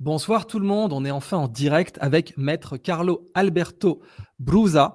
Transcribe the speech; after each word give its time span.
Bonsoir 0.00 0.46
tout 0.46 0.60
le 0.60 0.64
monde, 0.64 0.92
on 0.92 1.04
est 1.04 1.10
enfin 1.10 1.38
en 1.38 1.48
direct 1.48 1.98
avec 2.00 2.38
Maître 2.38 2.76
Carlo 2.76 3.28
Alberto 3.34 4.00
Brusa, 4.38 4.94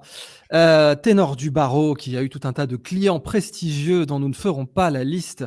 euh, 0.54 0.94
ténor 0.94 1.36
du 1.36 1.50
barreau 1.50 1.92
qui 1.92 2.16
a 2.16 2.22
eu 2.22 2.30
tout 2.30 2.40
un 2.44 2.54
tas 2.54 2.66
de 2.66 2.76
clients 2.76 3.20
prestigieux 3.20 4.06
dont 4.06 4.18
nous 4.18 4.30
ne 4.30 4.34
ferons 4.34 4.64
pas 4.64 4.88
la 4.88 5.04
liste 5.04 5.44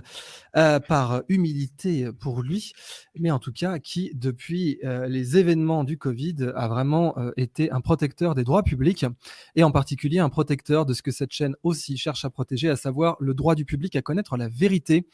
euh, 0.56 0.80
par 0.80 1.24
humilité 1.28 2.12
pour 2.20 2.44
lui, 2.44 2.74
mais 3.18 3.32
en 3.32 3.40
tout 3.40 3.52
cas 3.52 3.80
qui, 3.80 4.12
depuis 4.14 4.78
euh, 4.84 5.08
les 5.08 5.38
événements 5.38 5.84
du 5.84 5.98
Covid, 5.98 6.52
a 6.56 6.68
vraiment 6.68 7.16
été 7.36 7.72
un 7.72 7.82
protecteur 7.82 8.36
des 8.36 8.44
droits 8.44 8.62
publics 8.62 9.08
et 9.56 9.64
en 9.64 9.72
particulier 9.72 10.20
un 10.20 10.30
protecteur 10.30 10.86
de 10.86 10.94
ce 10.94 11.02
que 11.02 11.10
cette 11.10 11.32
chaîne 11.32 11.56
aussi 11.64 11.98
cherche 11.98 12.26
à 12.26 12.30
protéger, 12.30 12.70
à 12.70 12.76
savoir 12.76 13.18
le 13.20 13.34
droit 13.34 13.56
du 13.56 13.66
public 13.66 13.96
à 13.96 14.04
connaître 14.04 14.38
la 14.38 14.50
vérité. 14.50 15.08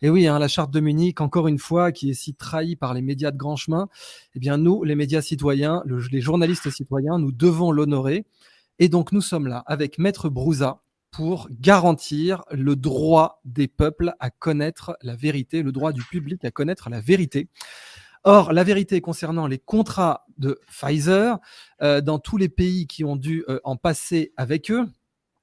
Et 0.00 0.10
oui, 0.10 0.28
hein, 0.28 0.38
la 0.38 0.46
charte 0.46 0.70
de 0.70 0.78
Munich, 0.78 1.20
encore 1.20 1.48
une 1.48 1.58
fois, 1.58 1.90
qui 1.90 2.10
est 2.10 2.14
si 2.14 2.34
trahie 2.34 2.76
par 2.76 2.94
les 2.94 3.02
médias 3.02 3.32
de 3.32 3.36
grand 3.36 3.56
chemin, 3.56 3.88
eh 4.34 4.38
bien 4.38 4.56
nous, 4.56 4.84
les 4.84 4.94
médias 4.94 5.22
citoyens, 5.22 5.82
les 6.12 6.20
journalistes 6.20 6.70
citoyens, 6.70 7.18
nous 7.18 7.32
devons 7.32 7.72
l'honorer. 7.72 8.24
Et 8.78 8.88
donc 8.88 9.10
nous 9.10 9.20
sommes 9.20 9.48
là 9.48 9.64
avec 9.66 9.98
Maître 9.98 10.28
Brouza 10.28 10.82
pour 11.10 11.48
garantir 11.50 12.44
le 12.52 12.76
droit 12.76 13.40
des 13.44 13.66
peuples 13.66 14.12
à 14.20 14.30
connaître 14.30 14.96
la 15.02 15.16
vérité, 15.16 15.62
le 15.62 15.72
droit 15.72 15.92
du 15.92 16.04
public 16.04 16.44
à 16.44 16.52
connaître 16.52 16.90
la 16.90 17.00
vérité. 17.00 17.48
Or, 18.24 18.52
la 18.52 18.62
vérité 18.62 19.00
concernant 19.00 19.46
les 19.46 19.58
contrats 19.58 20.26
de 20.38 20.60
Pfizer, 20.68 21.38
euh, 21.82 22.00
dans 22.00 22.18
tous 22.18 22.36
les 22.36 22.48
pays 22.48 22.86
qui 22.86 23.04
ont 23.04 23.16
dû 23.16 23.44
euh, 23.48 23.58
en 23.64 23.76
passer 23.76 24.32
avec 24.36 24.70
eux, 24.70 24.86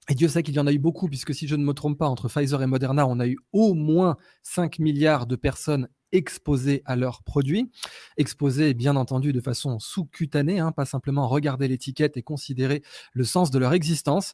et 0.09 0.15
Dieu 0.15 0.27
sait 0.27 0.43
qu'il 0.43 0.53
y 0.53 0.59
en 0.59 0.67
a 0.67 0.73
eu 0.73 0.79
beaucoup, 0.79 1.07
puisque 1.07 1.33
si 1.33 1.47
je 1.47 1.55
ne 1.55 1.63
me 1.63 1.73
trompe 1.73 1.97
pas, 1.97 2.07
entre 2.07 2.27
Pfizer 2.27 2.61
et 2.61 2.67
Moderna, 2.67 3.07
on 3.07 3.19
a 3.19 3.27
eu 3.27 3.37
au 3.53 3.73
moins 3.73 4.17
5 4.43 4.79
milliards 4.79 5.25
de 5.25 5.35
personnes 5.35 5.87
exposées 6.11 6.81
à 6.85 6.95
leurs 6.95 7.23
produits, 7.23 7.69
exposées 8.17 8.73
bien 8.73 8.95
entendu 8.95 9.33
de 9.33 9.41
façon 9.41 9.79
sous-cutanée, 9.79 10.59
hein, 10.59 10.71
pas 10.71 10.85
simplement 10.85 11.27
regarder 11.27 11.67
l'étiquette 11.67 12.17
et 12.17 12.21
considérer 12.21 12.83
le 13.13 13.23
sens 13.23 13.51
de 13.51 13.59
leur 13.59 13.73
existence. 13.73 14.33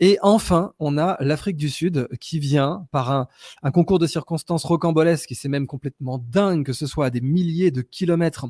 Et 0.00 0.18
enfin, 0.22 0.72
on 0.78 0.98
a 0.98 1.16
l'Afrique 1.20 1.56
du 1.56 1.70
Sud 1.70 2.08
qui 2.20 2.38
vient 2.38 2.86
par 2.90 3.12
un, 3.12 3.28
concours 3.70 3.98
de 3.98 4.06
circonstances 4.06 4.64
rocambolesques, 4.64 5.30
et 5.30 5.34
c'est 5.34 5.48
même 5.48 5.66
complètement 5.66 6.18
dingue 6.18 6.64
que 6.64 6.72
ce 6.72 6.86
soit 6.86 7.06
à 7.06 7.10
des 7.10 7.20
milliers 7.20 7.70
de 7.70 7.82
kilomètres 7.82 8.46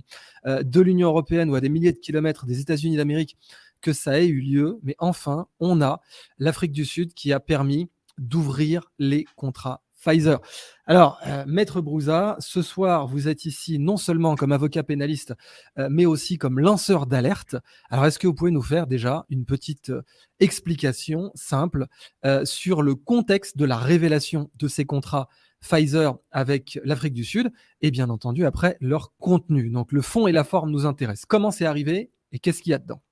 euh, 0.46 0.62
de 0.62 0.80
l'Union 0.80 1.08
européenne 1.08 1.50
ou 1.50 1.54
à 1.54 1.60
des 1.60 1.68
milliers 1.68 1.92
de 1.92 1.98
kilomètres 1.98 2.46
des 2.46 2.60
États-Unis 2.60 2.96
d'Amérique, 2.96 3.36
que 3.80 3.92
ça 3.92 4.20
ait 4.20 4.26
eu 4.26 4.40
lieu. 4.40 4.78
Mais 4.82 4.96
enfin, 4.98 5.46
on 5.58 5.80
a 5.82 6.00
l'Afrique 6.38 6.72
du 6.72 6.84
Sud 6.84 7.14
qui 7.14 7.32
a 7.32 7.40
permis 7.40 7.90
d'ouvrir 8.18 8.90
les 8.98 9.24
contrats 9.36 9.82
Pfizer. 10.00 10.40
Alors, 10.86 11.18
euh, 11.26 11.44
Maître 11.46 11.80
Brouza, 11.80 12.36
ce 12.38 12.62
soir, 12.62 13.06
vous 13.06 13.28
êtes 13.28 13.44
ici 13.44 13.78
non 13.78 13.96
seulement 13.96 14.34
comme 14.34 14.52
avocat 14.52 14.82
pénaliste, 14.82 15.34
euh, 15.78 15.88
mais 15.90 16.06
aussi 16.06 16.38
comme 16.38 16.58
lanceur 16.58 17.06
d'alerte. 17.06 17.56
Alors, 17.90 18.06
est-ce 18.06 18.18
que 18.18 18.26
vous 18.26 18.34
pouvez 18.34 18.50
nous 18.50 18.62
faire 18.62 18.86
déjà 18.86 19.26
une 19.28 19.44
petite 19.44 19.90
euh, 19.90 20.02
explication 20.40 21.30
simple 21.34 21.86
sur 22.44 22.80
le 22.80 22.94
contexte 22.94 23.58
de 23.58 23.66
la 23.66 23.76
révélation 23.76 24.50
de 24.58 24.68
ces 24.68 24.86
contrats 24.86 25.28
Pfizer 25.60 26.16
avec 26.30 26.80
l'Afrique 26.84 27.12
du 27.12 27.24
Sud 27.24 27.52
et 27.82 27.90
bien 27.90 28.08
entendu 28.08 28.46
après 28.46 28.78
leur 28.80 29.12
contenu? 29.18 29.68
Donc, 29.68 29.92
le 29.92 30.00
fond 30.00 30.26
et 30.26 30.32
la 30.32 30.44
forme 30.44 30.70
nous 30.70 30.86
intéressent. 30.86 31.26
Comment 31.26 31.50
c'est 31.50 31.66
arrivé 31.66 32.10
et 32.32 32.38
qu'est-ce 32.38 32.62
qu'il 32.62 32.70
y 32.70 32.74
a 32.74 32.78
dedans? 32.78 33.02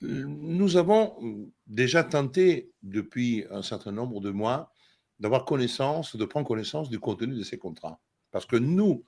Nous 0.00 0.76
avons 0.76 1.50
déjà 1.66 2.04
tenté 2.04 2.72
depuis 2.82 3.44
un 3.50 3.62
certain 3.62 3.92
nombre 3.92 4.20
de 4.20 4.30
mois 4.30 4.72
d'avoir 5.18 5.44
connaissance, 5.44 6.16
de 6.16 6.24
prendre 6.24 6.46
connaissance 6.46 6.90
du 6.90 7.00
contenu 7.00 7.34
de 7.34 7.42
ces 7.42 7.58
contrats. 7.58 8.00
Parce 8.30 8.44
que 8.44 8.56
nous 8.56 9.04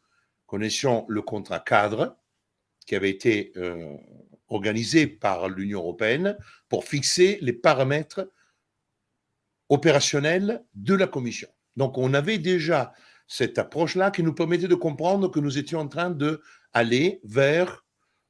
connaissions 0.46 1.04
le 1.08 1.20
contrat 1.20 1.60
cadre 1.60 2.16
qui 2.86 2.96
avait 2.96 3.10
été 3.10 3.52
euh, 3.56 3.94
organisé 4.48 5.06
par 5.06 5.48
l'Union 5.50 5.80
européenne 5.80 6.38
pour 6.68 6.84
fixer 6.84 7.38
les 7.42 7.52
paramètres 7.52 8.32
opérationnels 9.68 10.64
de 10.74 10.94
la 10.94 11.06
Commission. 11.06 11.48
Donc 11.76 11.98
on 11.98 12.14
avait 12.14 12.38
déjà 12.38 12.94
cette 13.26 13.58
approche-là 13.58 14.10
qui 14.10 14.22
nous 14.22 14.32
permettait 14.32 14.68
de 14.68 14.74
comprendre 14.74 15.30
que 15.30 15.38
nous 15.38 15.58
étions 15.58 15.80
en 15.80 15.88
train 15.88 16.08
d'aller 16.08 17.20
vers 17.24 17.84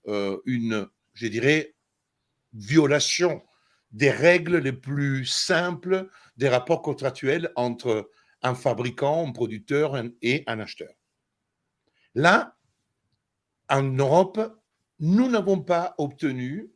euh, 0.08 0.38
une, 0.44 0.88
je 1.14 1.28
dirais, 1.28 1.76
violation 2.58 3.42
des 3.90 4.10
règles 4.10 4.58
les 4.58 4.72
plus 4.72 5.24
simples 5.24 6.10
des 6.36 6.48
rapports 6.48 6.82
contractuels 6.82 7.50
entre 7.56 8.10
un 8.42 8.54
fabricant, 8.54 9.26
un 9.26 9.32
producteur 9.32 10.00
et 10.22 10.44
un 10.46 10.60
acheteur. 10.60 10.92
Là, 12.14 12.56
en 13.68 13.82
Europe, 13.82 14.40
nous 14.98 15.28
n'avons 15.28 15.60
pas 15.60 15.94
obtenu 15.98 16.70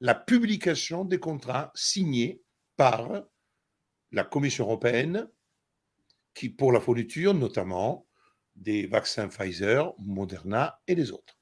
la 0.00 0.14
publication 0.14 1.04
des 1.04 1.18
contrats 1.18 1.70
signés 1.74 2.42
par 2.76 3.22
la 4.10 4.24
Commission 4.24 4.64
européenne 4.64 5.28
qui, 6.34 6.48
pour 6.48 6.72
la 6.72 6.80
fourniture 6.80 7.34
notamment 7.34 8.06
des 8.56 8.86
vaccins 8.86 9.28
Pfizer, 9.28 9.94
Moderna 9.98 10.80
et 10.86 10.94
les 10.94 11.10
autres. 11.10 11.38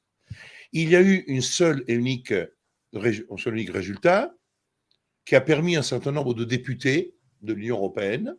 Il 0.72 0.90
y 0.90 0.96
a 0.96 1.02
eu 1.02 1.24
une 1.26 1.42
seule 1.42 1.84
et 1.88 1.94
unique 1.94 2.34
un 2.94 3.36
seul 3.36 3.54
unique 3.54 3.72
résultat, 3.72 4.34
qui 5.24 5.36
a 5.36 5.40
permis 5.40 5.76
à 5.76 5.80
un 5.80 5.82
certain 5.82 6.12
nombre 6.12 6.34
de 6.34 6.44
députés 6.44 7.14
de 7.42 7.52
l'Union 7.52 7.76
européenne 7.76 8.36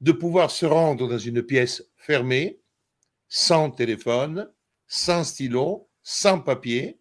de 0.00 0.12
pouvoir 0.12 0.50
se 0.50 0.66
rendre 0.66 1.08
dans 1.08 1.18
une 1.18 1.42
pièce 1.42 1.84
fermée, 1.96 2.60
sans 3.28 3.70
téléphone, 3.70 4.50
sans 4.86 5.24
stylo, 5.24 5.88
sans 6.02 6.40
papier. 6.40 6.98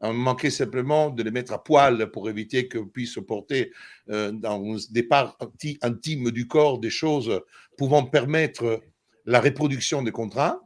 On 0.00 0.12
manquait 0.12 0.50
simplement 0.50 1.10
de 1.10 1.22
les 1.22 1.30
mettre 1.30 1.52
à 1.52 1.62
poil 1.62 2.10
pour 2.10 2.30
éviter 2.30 2.68
qu'on 2.68 2.86
puisse 2.86 3.18
porter 3.26 3.72
euh, 4.10 4.30
dans 4.30 4.76
des 4.90 5.02
parties 5.02 5.78
intimes 5.82 6.30
du 6.30 6.46
corps 6.46 6.78
des 6.78 6.90
choses 6.90 7.40
pouvant 7.76 8.04
permettre 8.04 8.82
la 9.24 9.40
reproduction 9.40 10.02
des 10.02 10.12
contrats. 10.12 10.60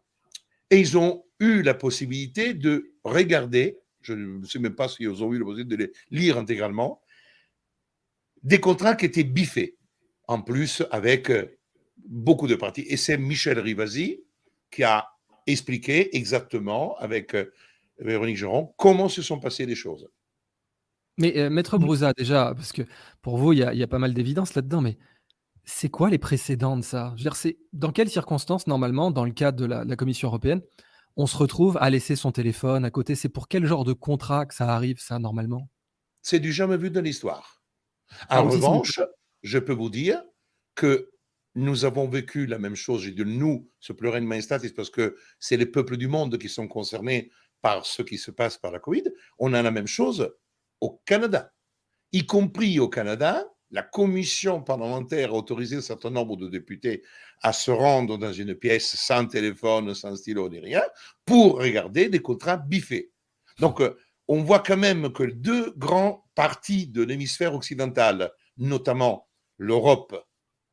Et 0.71 0.79
ils 0.79 0.99
ont 0.99 1.25
eu 1.39 1.63
la 1.63 1.75
possibilité 1.75 2.55
de 2.55 2.93
regarder 3.05 3.80
je 4.03 4.13
ne 4.15 4.45
sais 4.45 4.59
même 4.59 4.75
pas 4.75 4.89
si 4.89 5.03
ils 5.03 5.23
ont 5.23 5.33
eu 5.33 5.39
le 5.39 5.45
possibilité 5.45 5.77
de 5.77 5.83
les 5.83 5.93
lire 6.19 6.39
intégralement, 6.39 7.01
des 8.43 8.61
contrats 8.61 8.95
qui 8.95 9.07
étaient 9.07 9.25
biffés, 9.25 9.77
en 10.27 10.41
plus 10.41 10.83
avec 10.91 11.31
euh, 11.31 11.59
beaucoup 12.07 12.47
de 12.47 12.55
parties. 12.55 12.87
Et 12.89 12.97
c'est 12.97 13.19
Michel 13.19 13.59
Rivasi 13.59 14.23
qui 14.71 14.85
a 14.85 15.09
expliqué 15.47 16.17
exactement 16.17 16.97
avec 16.99 17.35
euh, 17.35 17.53
Véronique 17.99 18.37
Geron 18.37 18.73
comment 18.77 19.09
se 19.09 19.23
sont 19.23 19.41
passées 19.41 19.67
les 19.67 19.75
choses. 19.75 20.09
Mais 21.19 21.37
euh, 21.37 21.51
Maître 21.51 21.77
Brouza, 21.77 22.13
déjà, 22.17 22.55
parce 22.55 22.73
que 22.73 22.83
pour 23.21 23.37
vous, 23.37 23.53
il 23.53 23.59
y, 23.59 23.83
a 23.83 23.87
pas 23.87 23.99
mal 23.99 24.15
d'évidence 24.15 24.55
là-dedans, 24.55 24.81
mais 24.81 24.97
c'est 25.65 25.91
quoi 25.91 26.09
les 26.09 26.19
précédents 26.19 26.79
de 26.79 26.83
ça? 26.83 27.13
Je 27.17 27.21
veux 27.21 27.25
dire, 27.25 27.37
c'est 27.37 27.59
dans 27.75 27.93
quelles 27.93 28.09
circonstances, 28.09 28.67
normalement, 28.67 29.11
dans 29.11 29.27
le 29.27 29.33
cadre 29.33 29.59
de 29.59 29.67
la 29.67 29.97
Commission 29.97 30.29
européenne, 30.29 30.63
on 31.17 31.27
se 31.27 31.37
retrouve 31.37 31.77
à 31.81 31.91
laisser 31.91 32.17
son 32.17 32.33
téléphone 32.33 32.85
à 32.85 32.91
côté. 32.91 33.15
C'est 33.15 33.29
pour 33.29 33.49
quel 33.49 33.67
genre 33.67 33.85
de 33.85 33.93
contrat 33.93 34.47
que 34.47 34.55
ça 34.55 34.69
arrive, 34.75 35.01
ça, 35.01 35.19
normalement? 35.19 35.69
C'est 36.23 36.41
du 36.41 36.53
jamais 36.53 36.77
vu 36.77 36.91
de 36.91 37.01
l'histoire. 37.01 37.63
En 38.29 38.49
revanche, 38.49 39.01
je 39.43 39.59
peux 39.59 39.73
vous 39.73 39.91
dire 39.91 40.23
que 40.75 41.11
nous 41.55 41.85
avons 41.85 42.09
vécu 42.09 42.47
la 42.47 42.59
même 42.59 42.77
chose. 42.77 43.03
J'ai 43.03 43.13
dit 43.13 43.25
nous, 43.25 43.71
ce 43.81 43.93
de 43.93 44.21
majestatis, 44.21 44.73
parce 44.73 44.91
que 44.91 45.17
c'est 45.39 45.57
les 45.57 45.67
peuples 45.67 45.97
du 45.97 46.09
monde 46.09 46.39
qui 46.39 46.49
sont 46.49 46.69
concernés 46.69 47.31
par 47.61 47.87
ce 47.87 48.03
qui 48.03 48.19
se 48.19 48.31
passe 48.31 48.57
par 48.57 48.71
la 48.71 48.79
Covid. 48.79 49.05
On 49.39 49.53
a 49.53 49.63
la 49.63 49.71
même 49.71 49.87
chose 49.87 50.35
au 50.81 51.03
Canada, 51.05 51.53
y 52.13 52.25
compris 52.25 52.79
au 52.79 52.89
Canada 52.89 53.47
la 53.71 53.83
commission 53.83 54.63
parlementaire 54.63 55.31
a 55.31 55.35
autorisé 55.35 55.77
un 55.77 55.81
certain 55.81 56.11
nombre 56.11 56.37
de 56.37 56.49
députés 56.49 57.03
à 57.43 57.53
se 57.53 57.71
rendre 57.71 58.19
dans 58.19 58.33
une 58.33 58.55
pièce 58.55 58.97
sans 58.97 59.27
téléphone, 59.27 59.95
sans 59.95 60.17
stylo 60.17 60.49
ni 60.49 60.59
rien, 60.59 60.83
pour 61.25 61.59
regarder 61.59 62.09
des 62.09 62.21
contrats 62.21 62.57
biffés. 62.57 63.13
Donc, 63.59 63.81
euh, 63.81 63.97
on 64.29 64.43
voit 64.43 64.61
quand 64.61 64.77
même 64.77 65.13
que 65.13 65.25
deux 65.25 65.73
grands 65.77 66.25
parties 66.35 66.87
de 66.87 67.03
l'hémisphère 67.03 67.55
occidental, 67.55 68.31
notamment 68.57 69.29
l'Europe 69.59 70.17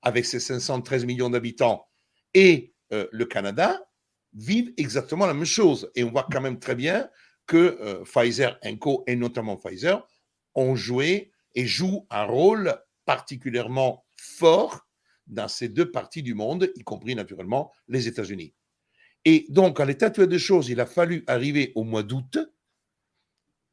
avec 0.01 0.25
ses 0.25 0.39
513 0.39 1.05
millions 1.05 1.29
d'habitants 1.29 1.87
et 2.33 2.73
euh, 2.93 3.07
le 3.11 3.25
Canada, 3.25 3.87
vivent 4.33 4.73
exactement 4.77 5.25
la 5.25 5.33
même 5.33 5.45
chose. 5.45 5.91
Et 5.95 6.03
on 6.03 6.11
voit 6.11 6.27
quand 6.31 6.41
même 6.41 6.59
très 6.59 6.75
bien 6.75 7.09
que 7.47 7.77
euh, 7.81 8.03
Pfizer 8.03 8.59
Co. 8.79 9.03
et 9.07 9.15
notamment 9.15 9.57
Pfizer 9.57 10.05
ont 10.53 10.75
joué 10.75 11.31
et 11.55 11.65
jouent 11.65 12.05
un 12.09 12.25
rôle 12.25 12.77
particulièrement 13.07 14.05
fort 14.17 14.85
dans 15.27 15.47
ces 15.47 15.69
deux 15.69 15.89
parties 15.89 16.21
du 16.21 16.35
monde, 16.35 16.69
y 16.75 16.83
compris 16.83 17.15
naturellement 17.15 17.71
les 17.87 18.07
États-Unis. 18.07 18.53
Et 19.25 19.45
donc, 19.49 19.79
à 19.79 19.85
l'état 19.85 20.09
des 20.09 20.39
choses, 20.39 20.69
il 20.69 20.79
a 20.79 20.85
fallu 20.85 21.23
arriver 21.25 21.71
au 21.75 21.83
mois 21.83 22.03
d'août, 22.03 22.37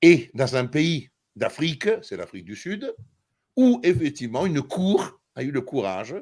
et 0.03 0.31
dans 0.35 0.57
un 0.57 0.67
pays 0.67 1.11
d'Afrique, 1.37 1.89
c'est 2.03 2.17
l'Afrique 2.17 2.45
du 2.45 2.57
Sud, 2.57 2.95
où 3.57 3.81
effectivement 3.83 4.47
une 4.47 4.63
cour 4.63 5.21
a 5.35 5.43
eu 5.43 5.51
le 5.51 5.61
courage 5.61 6.15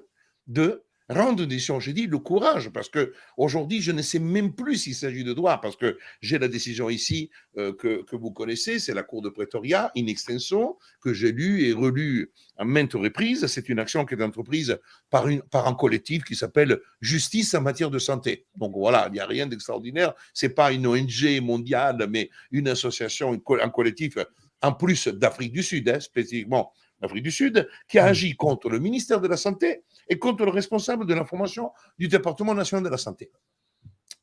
de 0.46 0.82
rendre 1.12 1.42
une 1.42 1.48
décision. 1.48 1.80
J'ai 1.80 1.92
dit 1.92 2.06
le 2.06 2.18
courage, 2.18 2.70
parce 2.70 2.88
que 2.88 3.12
aujourd'hui, 3.36 3.80
je 3.80 3.92
ne 3.92 4.02
sais 4.02 4.18
même 4.18 4.54
plus 4.54 4.76
s'il 4.76 4.94
s'agit 4.94 5.24
de 5.24 5.32
droit, 5.32 5.60
parce 5.60 5.76
que 5.76 5.98
j'ai 6.20 6.38
la 6.38 6.48
décision 6.48 6.90
ici 6.90 7.30
euh, 7.56 7.72
que, 7.72 8.02
que, 8.02 8.16
vous 8.16 8.30
connaissez, 8.30 8.78
c'est 8.78 8.94
la 8.94 9.02
Cour 9.02 9.22
de 9.22 9.28
Pretoria, 9.28 9.90
in 9.96 10.06
extenso, 10.06 10.78
que 11.00 11.12
j'ai 11.12 11.32
lu 11.32 11.64
et 11.64 11.72
relu 11.72 12.32
à 12.56 12.64
maintes 12.64 12.94
reprises. 12.94 13.46
C'est 13.46 13.68
une 13.68 13.78
action 13.78 14.04
qui 14.04 14.14
est 14.14 14.22
entreprise 14.22 14.78
par, 15.10 15.28
une, 15.28 15.42
par 15.42 15.68
un 15.68 15.74
collectif 15.74 16.24
qui 16.24 16.34
s'appelle 16.34 16.80
Justice 17.00 17.54
en 17.54 17.60
matière 17.60 17.90
de 17.90 17.98
santé. 17.98 18.46
Donc 18.56 18.72
voilà, 18.74 19.06
il 19.08 19.14
n'y 19.14 19.20
a 19.20 19.26
rien 19.26 19.46
d'extraordinaire. 19.46 20.14
C'est 20.34 20.54
pas 20.54 20.72
une 20.72 20.86
ONG 20.86 21.40
mondiale, 21.42 22.06
mais 22.10 22.30
une 22.50 22.68
association, 22.68 23.32
un 23.32 23.70
collectif 23.70 24.16
en 24.62 24.72
plus 24.72 25.08
d'Afrique 25.08 25.52
du 25.52 25.62
Sud, 25.62 25.88
hein, 25.88 26.00
spécifiquement 26.00 26.72
Afrique 27.02 27.24
du 27.24 27.32
Sud, 27.32 27.68
qui 27.88 27.98
a 27.98 28.04
mmh. 28.04 28.08
agi 28.08 28.36
contre 28.36 28.70
le 28.70 28.78
ministère 28.78 29.20
de 29.20 29.28
la 29.28 29.36
Santé 29.36 29.82
et 30.08 30.18
contre 30.18 30.44
le 30.44 30.50
responsable 30.50 31.06
de 31.06 31.14
l'information 31.14 31.70
du 31.98 32.08
département 32.08 32.54
national 32.54 32.84
de 32.84 32.88
la 32.88 32.98
Santé. 32.98 33.30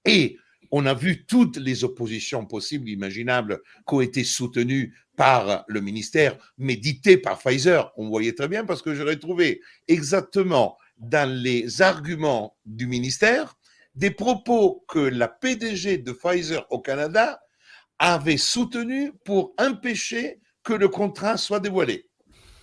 Et 0.06 0.38
on 0.72 0.86
a 0.86 0.94
vu 0.94 1.26
toutes 1.26 1.58
les 1.58 1.84
oppositions 1.84 2.46
possibles, 2.46 2.90
imaginables, 2.90 3.62
qui 3.88 3.96
ont 3.96 4.02
été 4.02 4.24
soutenues 4.24 4.96
par 5.16 5.66
le 5.68 5.82
ministère, 5.82 6.38
mais 6.58 6.76
dictées 6.76 7.18
par 7.18 7.40
Pfizer. 7.40 7.92
On 7.98 8.08
voyait 8.08 8.34
très 8.34 8.48
bien 8.48 8.66
parce 8.66 8.82
que 8.82 8.94
j'aurais 8.94 9.18
trouvé 9.18 9.62
exactement 9.88 10.78
dans 10.98 11.30
les 11.30 11.82
arguments 11.82 12.56
du 12.66 12.88
ministère 12.88 13.56
des 13.96 14.12
propos 14.12 14.86
que 14.88 15.00
la 15.00 15.28
PDG 15.28 15.98
de 15.98 16.12
Pfizer 16.12 16.66
au 16.70 16.80
Canada 16.80 17.42
avait 17.98 18.38
soutenus 18.38 19.12
pour 19.26 19.54
empêcher 19.58 20.40
que 20.64 20.74
le 20.74 20.88
contrat 20.88 21.36
soit 21.38 21.60
dévoilé 21.60 22.10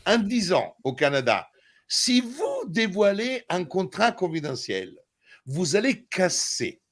en 0.07 0.19
disant 0.19 0.77
au 0.85 0.95
Canada, 0.95 1.49
si 1.89 2.21
vous 2.21 2.65
dévoilez 2.67 3.45
un 3.49 3.65
contrat 3.65 4.13
confidentiel, 4.13 4.97
vous 5.45 5.77
allez 5.77 6.05
casser 6.05 6.83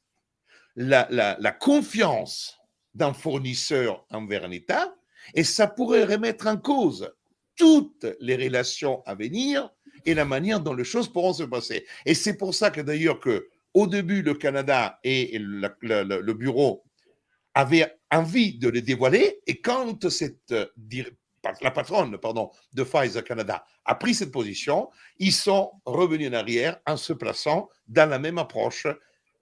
la, 0.77 1.53
confiance 1.61 2.59
d'un 2.95 3.13
fournisseur 3.13 4.07
envers 4.11 4.45
un 4.45 4.51
État 4.51 4.95
et 5.35 5.45
ça 5.45 5.67
pourrait 5.67 6.05
remettre 6.05 6.47
en 6.47 6.57
cause 6.57 7.13
toutes 7.57 8.07
les 8.21 8.37
relations 8.37 9.03
à 9.07 9.15
venir 9.15 9.71
et 10.07 10.15
la 10.15 10.25
manière 10.25 10.61
dont 10.61 10.75
les 10.75 10.85
choses 10.85 11.09
pourront 11.09 11.33
se 11.33 11.45
passer. 11.45 11.87
Et 12.05 12.15
c'est 12.15 12.37
pour 12.37 12.55
ça 12.55 12.71
que 12.71 12.81
d'ailleurs 12.81 13.21
que 13.21 13.49
au 13.73 13.87
début 13.87 14.23
le 14.23 14.35
Canada 14.35 14.99
et 15.03 15.37
le, 15.39 15.71
le 15.83 16.35
bureau 16.35 16.85
avaient 17.55 17.97
envie 18.11 18.59
de 18.59 18.69
les 18.69 18.83
dévoiler 18.83 19.41
et 19.47 19.61
quand 19.61 20.09
cette 20.09 20.55
la 21.61 21.71
patronne 21.71 22.19
pardon, 22.19 22.51
de 22.73 22.83
Pfizer 22.83 23.23
Canada 23.25 23.65
a 23.85 23.95
pris 23.95 24.15
cette 24.15 24.33
position, 24.33 24.91
ils 25.19 25.33
sont 25.33 25.73
revenus 25.85 26.31
en 26.31 26.35
arrière 26.35 26.79
en 26.87 26.97
se 26.97 27.13
plaçant 27.13 27.69
dans 27.89 28.09
la 28.09 28.19
même 28.19 28.39
approche 28.39 28.87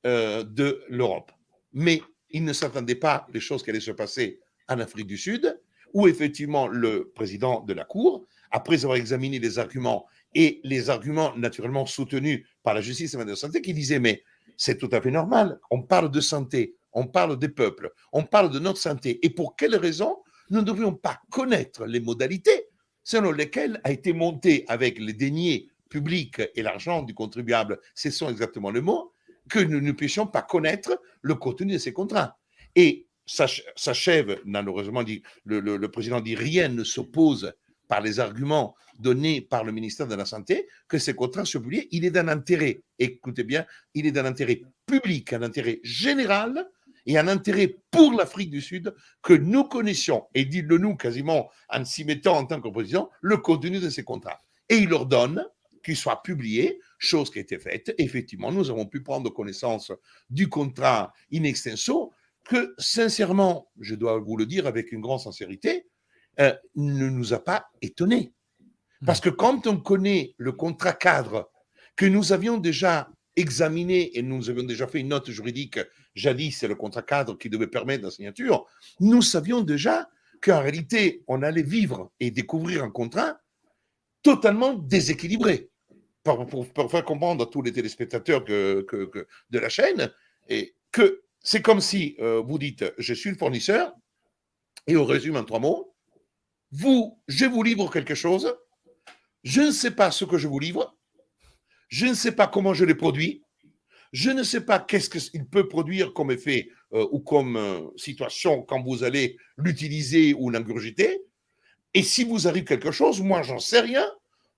euh, 0.07 0.43
de 0.43 0.83
l'Europe. 0.89 1.33
Mais 1.73 2.03
ils 2.31 2.45
ne 2.45 2.53
s'attendaient 2.53 2.95
pas 2.97 3.27
les 3.33 3.41
choses 3.41 3.63
qui 3.63 3.71
allaient 3.71 3.81
se 3.81 3.93
passer 3.93 4.41
en 4.69 4.81
Afrique 4.81 5.07
du 5.07 5.19
Sud, 5.19 5.61
où 5.95 6.09
effectivement 6.09 6.67
le 6.67 7.13
président 7.15 7.61
de 7.61 7.73
la 7.75 7.85
Cour, 7.85 8.27
après 8.51 8.85
avoir 8.85 8.97
examiné 8.97 9.39
les 9.39 9.59
arguments 9.59 10.07
et 10.35 10.61
les 10.65 10.91
arguments 10.91 11.37
naturellement 11.37 11.87
soutenus 11.87 12.47
par 12.63 12.75
la 12.75 12.81
justice 12.81 13.15
et 13.15 13.25
la 13.25 13.37
santé, 13.37 13.61
qui 13.61 13.75
disait 13.75 13.99
mais 13.99 14.23
c'est 14.57 14.79
tout 14.79 14.89
à 14.93 15.01
fait 15.01 15.11
normal, 15.11 15.59
on 15.71 15.83
parle 15.83 16.11
de 16.11 16.21
santé, 16.21 16.77
on 16.93 17.07
parle 17.07 17.39
des 17.39 17.49
peuples, 17.49 17.91
on 18.13 18.23
parle 18.23 18.51
de 18.51 18.59
notre 18.59 18.79
santé, 18.79 19.25
et 19.25 19.31
pour 19.31 19.57
quelle 19.57 19.77
raison 19.77 20.22
nous 20.53 20.61
ne 20.61 20.67
devrions 20.67 20.95
pas 20.95 21.21
connaître 21.31 21.87
les 21.87 21.99
modalités 21.99 22.69
selon 23.03 23.33
lesquelles 23.33 23.81
a 23.85 23.91
été 23.91 24.13
monté 24.13 24.65
avec 24.69 24.99
les 24.99 25.15
deniers 25.15 25.69
publics 25.89 26.43
et 26.55 26.63
l'argent 26.63 27.03
du 27.03 27.15
contribuable, 27.15 27.81
ce 27.95 28.11
sont 28.11 28.29
exactement 28.29 28.71
le 28.71 28.83
mot, 28.83 29.15
que 29.49 29.59
nous 29.59 29.81
ne 29.81 29.93
puissions 29.93 30.27
pas 30.27 30.43
connaître 30.43 31.01
le 31.23 31.35
contenu 31.35 31.73
de 31.73 31.79
ces 31.79 31.95
contrats. 31.95 32.39
Et 32.77 33.07
s'achève, 33.27 34.41
malheureusement, 34.45 35.03
le, 35.45 35.87
président 35.89 36.21
dit 36.21 36.35
rien 36.35 36.69
ne 36.69 36.85
s'oppose 36.85 37.55
par 37.89 38.03
les 38.03 38.21
arguments 38.21 38.75
donnés 38.99 39.41
par 39.41 39.65
le 39.65 39.73
ministère 39.73 40.07
de 40.07 40.15
la 40.15 40.27
Santé 40.27 40.69
que 40.87 40.99
ces 40.99 41.15
contrats 41.15 41.47
soient 41.47 41.63
publiés. 41.63 41.89
Il 41.93 42.05
est 42.05 42.11
d'un 42.11 42.29
intérêt, 42.29 42.83
écoutez 42.99 43.45
bien, 43.45 43.65
il 43.95 44.07
est 44.07 44.13
d'un 44.13 44.27
intérêt 44.27 44.61
public, 44.87 45.33
un 45.33 45.43
intérêt 45.43 45.81
général 45.83 46.69
et 47.07 47.19
un 47.19 47.29
intérêt 47.29 47.79
pour 47.91 48.13
l'Afrique 48.13 48.51
du 48.51 48.61
Sud 48.61 48.95
que 49.23 49.33
nous 49.33 49.65
connaissions, 49.65 50.25
et 50.35 50.45
dites-le 50.45 50.79
nous 50.79 50.97
quasiment 50.97 51.51
en 51.69 51.85
s'y 51.85 52.05
mettant 52.05 52.37
en 52.37 52.47
tant 52.47 52.61
qu'opposition, 52.61 53.09
le 53.21 53.37
contenu 53.39 53.81
de 53.81 53.91
ces 53.91 54.05
contrats. 54.05 54.41
Et 54.69 54.77
il 54.77 54.89
leur 54.89 55.07
donne 55.07 55.45
qu'ils 55.85 55.97
soient 55.97 56.23
publiés, 56.23 56.81
chose 56.99 57.31
qui 57.31 57.39
a 57.39 57.43
été 57.43 57.59
faite. 57.59 57.95
Effectivement, 57.99 58.53
nous 58.53 58.71
avons 58.71 58.87
pu 58.87 59.03
prendre 59.03 59.31
connaissance 59.31 59.93
du 60.31 60.49
contrat 60.49 61.13
in 61.33 61.43
extenso 61.43 62.13
que, 62.45 62.75
sincèrement, 62.79 63.71
je 63.81 63.95
dois 63.95 64.19
vous 64.19 64.37
le 64.37 64.47
dire 64.47 64.67
avec 64.67 64.93
une 64.93 65.01
grande 65.01 65.21
sincérité, 65.21 65.87
euh, 66.41 66.55
ne 66.77 67.09
nous 67.09 67.35
a 67.35 67.45
pas 67.45 67.67
étonnés. 67.83 68.33
Parce 69.05 69.21
que 69.21 69.29
quand 69.29 69.67
on 69.67 69.79
connaît 69.79 70.35
le 70.37 70.53
contrat 70.53 70.93
cadre 70.93 71.51
que 71.97 72.07
nous 72.07 72.33
avions 72.33 72.59
déjà 72.59 73.11
examiné 73.37 74.17
et 74.17 74.23
nous 74.23 74.49
avions 74.49 74.63
déjà 74.63 74.87
fait 74.87 75.01
une 75.01 75.09
note 75.09 75.31
juridique 75.31 75.79
jadis, 76.14 76.59
c'est 76.59 76.69
le 76.69 76.75
contrat 76.75 77.03
cadre 77.03 77.37
qui 77.38 77.49
devait 77.49 77.67
permettre 77.67 78.05
la 78.05 78.11
signature, 78.11 78.67
nous 79.00 79.23
savions 79.23 79.62
déjà 79.62 80.09
qu'en 80.41 80.61
réalité, 80.61 81.23
on 81.29 81.43
allait 81.43 81.62
vivre 81.62 82.11
et 82.20 82.31
découvrir 82.31 82.82
un 82.82 82.91
contrat 82.91 83.41
totalement 84.23 84.75
déséquilibré. 84.75 85.69
Pour, 86.25 86.67
faire 86.88 87.05
comprendre 87.05 87.44
à 87.44 87.47
tous 87.47 87.62
les 87.62 87.73
téléspectateurs 87.73 88.44
de 88.44 88.87
la 89.50 89.69
chaîne, 89.69 90.12
et 90.49 90.76
que 90.93 91.23
c'est 91.41 91.62
comme 91.62 91.81
si 91.81 92.17
euh, 92.20 92.41
vous 92.41 92.58
dites, 92.58 92.85
je 92.99 93.15
suis 93.15 93.31
le 93.31 93.37
fournisseur, 93.37 93.93
et 94.87 94.97
on 94.97 95.05
résume 95.05 95.37
en 95.37 95.44
trois 95.44 95.58
mots, 95.58 95.97
vous, 96.70 97.20
je 97.29 97.44
vous 97.44 97.62
livre 97.62 97.91
quelque 97.91 98.15
chose, 98.15 98.55
je 99.43 99.62
ne 99.62 99.70
sais 99.70 99.91
pas 99.91 100.11
ce 100.11 100.25
que 100.25 100.38
je 100.38 100.47
vous 100.47 100.58
livre, 100.58 100.97
je 101.88 102.06
ne 102.06 102.15
sais 102.15 102.32
pas 102.32 102.47
comment 102.47 102.73
je 102.73 102.85
l'ai 102.85 102.94
produit, 102.94 103.44
je 104.12 104.31
ne 104.31 104.43
sais 104.43 104.61
pas 104.61 104.79
qu'est-ce 104.79 105.09
qu'il 105.09 105.47
peut 105.47 105.69
produire 105.69 106.12
comme 106.12 106.31
effet 106.31 106.69
euh, 106.93 107.06
ou 107.11 107.20
comme 107.20 107.56
euh, 107.56 107.81
situation 107.97 108.62
quand 108.62 108.82
vous 108.82 109.05
allez 109.05 109.38
l'utiliser 109.56 110.35
ou 110.35 110.50
l'ingurgiter. 110.50 111.23
Et 111.94 112.03
si 112.03 112.25
vous 112.25 112.47
arrive 112.47 112.64
quelque 112.64 112.91
chose, 112.91 113.20
moi, 113.23 113.43
j'en 113.43 113.59
sais 113.59 113.81
rien. 113.81 114.06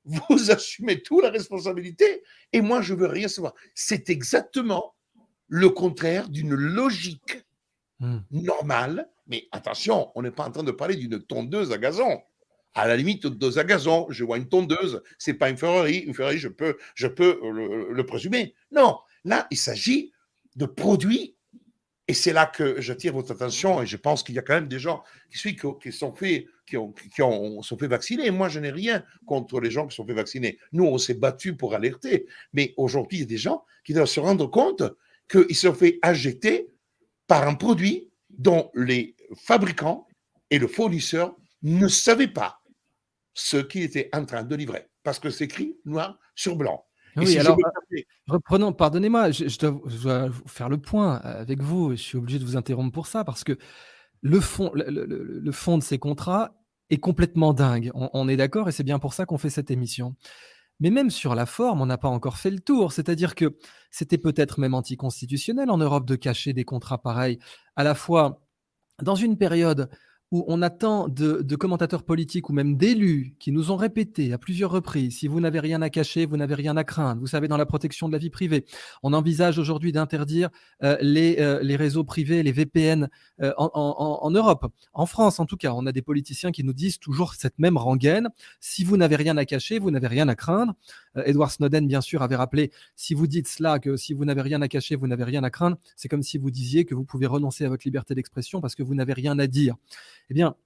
Vous 0.04 0.20
assumez 0.50 1.02
tout 1.02 1.20
la 1.20 1.30
responsabilité 1.30 2.22
et 2.52 2.60
moi, 2.60 2.82
je 2.82 2.94
veux 2.94 3.06
rien 3.06 3.28
savoir. 3.28 3.54
C'est 3.74 4.10
exactement 4.10 4.94
le 5.46 5.70
contraire 5.70 6.28
d'une 6.28 6.54
logique 6.54 7.44
hmm. 8.00 8.18
normale. 8.32 9.08
Mais 9.28 9.46
attention, 9.52 10.10
on 10.16 10.22
n'est 10.22 10.32
pas 10.32 10.46
en 10.46 10.50
train 10.50 10.64
de 10.64 10.72
parler 10.72 10.96
d'une 10.96 11.22
tondeuse 11.22 11.72
à 11.72 11.78
gazon 11.78 12.20
à 12.76 12.88
la 12.88 12.96
limite, 12.96 13.22
tondeuse 13.22 13.56
à 13.58 13.62
gazon, 13.62 14.06
je 14.10 14.24
vois 14.24 14.36
une 14.36 14.48
tondeuse, 14.48 15.00
c'est 15.16 15.34
pas 15.34 15.48
une 15.48 15.56
Ferrari, 15.56 15.98
une 15.98 16.12
Ferrari, 16.12 16.38
je 16.38 16.48
peux, 16.48 16.76
je 16.96 17.06
peux 17.06 17.38
le 17.40 18.04
présumer. 18.04 18.52
Non, 18.72 18.98
Là, 19.24 19.46
il 19.50 19.56
s'agit 19.56 20.12
de 20.56 20.66
produits, 20.66 21.36
et 22.06 22.14
c'est 22.14 22.32
là 22.32 22.46
que 22.46 22.80
j'attire 22.80 23.14
votre 23.14 23.32
attention, 23.32 23.82
et 23.82 23.86
je 23.86 23.96
pense 23.96 24.22
qu'il 24.22 24.34
y 24.34 24.38
a 24.38 24.42
quand 24.42 24.54
même 24.54 24.68
des 24.68 24.78
gens 24.78 25.02
qui, 25.30 25.56
qui 25.56 25.92
sont 25.92 26.14
fait, 26.14 26.46
qui, 26.66 26.76
ont, 26.76 26.92
qui 26.92 27.22
ont, 27.22 27.62
sont 27.62 27.78
fait 27.78 27.86
vacciner. 27.86 28.30
Moi, 28.30 28.48
je 28.48 28.60
n'ai 28.60 28.70
rien 28.70 29.02
contre 29.26 29.60
les 29.60 29.70
gens 29.70 29.86
qui 29.86 29.96
sont 29.96 30.06
fait 30.06 30.14
vacciner. 30.14 30.58
Nous, 30.72 30.84
on 30.84 30.98
s'est 30.98 31.14
battu 31.14 31.56
pour 31.56 31.74
alerter, 31.74 32.26
mais 32.52 32.74
aujourd'hui, 32.76 33.18
il 33.18 33.20
y 33.22 33.24
a 33.24 33.28
des 33.28 33.38
gens 33.38 33.64
qui 33.84 33.94
doivent 33.94 34.06
se 34.06 34.20
rendre 34.20 34.46
compte 34.46 34.82
qu'ils 35.30 35.56
sont 35.56 35.74
fait 35.74 35.98
agiter 36.02 36.68
par 37.26 37.48
un 37.48 37.54
produit 37.54 38.10
dont 38.28 38.70
les 38.74 39.16
fabricants 39.34 40.06
et 40.50 40.58
le 40.58 40.68
fournisseur 40.68 41.34
ne 41.62 41.88
savaient 41.88 42.28
pas 42.28 42.60
ce 43.32 43.56
qu'ils 43.56 43.84
étaient 43.84 44.10
en 44.12 44.26
train 44.26 44.44
de 44.44 44.54
livrer, 44.54 44.86
parce 45.02 45.18
que 45.18 45.30
c'est 45.30 45.44
écrit 45.44 45.76
noir 45.86 46.18
sur 46.34 46.56
blanc. 46.56 46.84
Oui, 47.16 47.38
alors, 47.38 47.56
reprenons, 48.28 48.72
pardonnez-moi, 48.72 49.30
je, 49.30 49.58
dois, 49.58 50.30
faire 50.46 50.68
le 50.68 50.78
point 50.78 51.16
avec 51.16 51.62
vous. 51.62 51.90
Je 51.92 52.02
suis 52.02 52.18
obligé 52.18 52.38
de 52.38 52.44
vous 52.44 52.56
interrompre 52.56 52.92
pour 52.92 53.06
ça 53.06 53.24
parce 53.24 53.44
que 53.44 53.56
le 54.22 54.40
fond, 54.40 54.70
le, 54.74 55.52
fond 55.52 55.78
de 55.78 55.82
ces 55.82 55.98
contrats 55.98 56.54
est 56.90 56.98
complètement 56.98 57.52
dingue. 57.52 57.90
On, 57.94 58.28
est 58.28 58.36
d'accord 58.36 58.68
et 58.68 58.72
c'est 58.72 58.82
bien 58.82 58.98
pour 58.98 59.14
ça 59.14 59.26
qu'on 59.26 59.38
fait 59.38 59.50
cette 59.50 59.70
émission. 59.70 60.16
Mais 60.80 60.90
même 60.90 61.10
sur 61.10 61.34
la 61.34 61.46
forme, 61.46 61.80
on 61.80 61.86
n'a 61.86 61.98
pas 61.98 62.08
encore 62.08 62.38
fait 62.38 62.50
le 62.50 62.60
tour. 62.60 62.92
C'est-à-dire 62.92 63.34
que 63.34 63.56
c'était 63.90 64.18
peut-être 64.18 64.58
même 64.60 64.74
anticonstitutionnel 64.74 65.70
en 65.70 65.78
Europe 65.78 66.06
de 66.06 66.16
cacher 66.16 66.52
des 66.52 66.64
contrats 66.64 67.00
pareils, 67.00 67.38
à 67.76 67.84
la 67.84 67.94
fois 67.94 68.40
dans 69.02 69.14
une 69.14 69.36
période 69.36 69.90
où 70.34 70.44
on 70.48 70.62
attend 70.62 71.06
de, 71.06 71.54
commentateurs 71.54 72.02
politiques 72.02 72.50
ou 72.50 72.52
même 72.52 72.76
d'élus 72.76 73.36
qui 73.38 73.52
nous 73.52 73.70
ont 73.70 73.76
répété 73.76 74.32
à 74.32 74.38
plusieurs 74.38 74.72
reprises, 74.72 75.18
si 75.18 75.28
vous 75.28 75.38
n'avez 75.38 75.60
rien 75.60 75.80
à 75.80 75.90
cacher, 75.90 76.26
vous 76.26 76.36
n'avez 76.36 76.56
rien 76.56 76.76
à 76.76 76.82
craindre. 76.82 77.20
Vous 77.20 77.28
savez, 77.28 77.46
dans 77.46 77.56
la 77.56 77.66
protection 77.66 78.08
de 78.08 78.12
la 78.12 78.18
vie 78.18 78.30
privée, 78.30 78.64
on 79.04 79.12
envisage 79.12 79.60
aujourd'hui 79.60 79.92
d'interdire 79.92 80.50
euh, 80.82 80.96
les, 81.00 81.36
euh, 81.38 81.60
les, 81.62 81.76
réseaux 81.76 82.02
privés, 82.02 82.42
les 82.42 82.50
VPN 82.50 83.08
euh, 83.42 83.52
en, 83.58 84.28
Europe. 84.32 84.66
En 84.92 85.06
France, 85.06 85.38
en 85.38 85.46
tout 85.46 85.56
cas, 85.56 85.72
on 85.72 85.86
a 85.86 85.92
des 85.92 86.02
politiciens 86.02 86.50
qui 86.50 86.64
nous 86.64 86.72
disent 86.72 86.98
toujours 86.98 87.34
cette 87.34 87.60
même 87.60 87.76
rengaine. 87.76 88.28
Si 88.58 88.82
vous 88.82 88.96
n'avez 88.96 89.14
rien 89.14 89.36
à 89.36 89.44
cacher, 89.44 89.78
vous 89.78 89.92
n'avez 89.92 90.08
rien 90.08 90.26
à 90.26 90.34
craindre. 90.34 90.74
Edward 91.26 91.52
Snowden, 91.52 91.86
bien 91.86 92.00
sûr, 92.00 92.22
avait 92.22 92.34
rappelé, 92.34 92.72
si 92.96 93.14
vous 93.14 93.28
dites 93.28 93.46
cela, 93.46 93.78
que 93.78 93.96
si 93.96 94.14
vous 94.14 94.24
n'avez 94.24 94.42
rien 94.42 94.60
à 94.62 94.66
cacher, 94.66 94.96
vous 94.96 95.06
n'avez 95.06 95.22
rien 95.22 95.44
à 95.44 95.50
craindre, 95.50 95.76
c'est 95.94 96.08
comme 96.08 96.24
si 96.24 96.38
vous 96.38 96.50
disiez 96.50 96.84
que 96.86 96.96
vous 96.96 97.04
pouvez 97.04 97.26
renoncer 97.26 97.64
à 97.64 97.68
votre 97.68 97.84
liberté 97.84 98.16
d'expression 98.16 98.60
parce 98.60 98.74
que 98.74 98.82
vous 98.82 98.96
n'avez 98.96 99.12
rien 99.12 99.38
à 99.38 99.46
dire. 99.46 99.76
Eh 100.30 100.34
bien, 100.34 100.56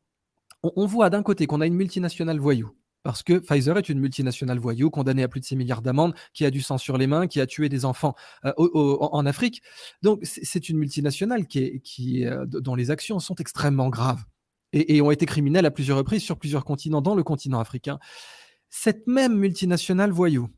on, 0.63 0.87
voit 0.87 1.11
d'un 1.11 1.23
côté 1.23 1.47
qu'on 1.47 1.61
a 1.61 1.67
une 1.67 1.75
multinationale 1.75 2.39
voyou, 2.39 2.71
parce 3.03 3.23
que 3.23 3.39
Pfizer 3.39 3.77
est 3.79 3.89
une 3.89 4.01
multinationale 4.01 4.59
voyou 4.59 4.91
condamnée 4.91 5.23
à 5.23 5.29
plus 5.29 5.41
de 5.41 5.45
6 5.45 5.57
milliards 5.57 5.83
d'amendes, 5.83 6.15
qui 6.33 6.45
a 6.45 6.51
du 6.51 6.61
sang 6.61 6.79
sur 6.79 6.99
les 6.99 7.07
mains, 7.07 7.27
qui 7.27 7.41
a 7.41 7.47
tué 7.47 7.69
des 7.69 7.85
enfants 7.85 8.15
euh, 8.45 8.53
en 8.57 9.27
Afrique. 9.27 9.63
Donc 10.03 10.21
c'est 10.23 10.69
une 10.69 10.79
multinationale 10.79 11.47
qui 11.47 12.27
euh, 12.27 12.45
dont 12.47 12.75
les 12.75 12.91
actions 12.91 13.19
sont 13.19 13.37
extrêmement 13.37 13.89
graves 13.89 14.25
et, 14.73 14.97
et, 14.97 15.01
ont 15.01 15.11
été 15.11 15.27
criminelles 15.27 15.67
à 15.67 15.71
plusieurs 15.71 15.99
reprises 15.99 16.23
sur 16.23 16.39
plusieurs 16.39 16.65
continents, 16.65 17.01
dans 17.01 17.15
le 17.15 17.23
continent 17.23 17.61
africain. 17.61 17.99
Cette 18.69 19.07
même 19.07 19.37
multinationale 19.37 20.11
voyou, 20.11 20.49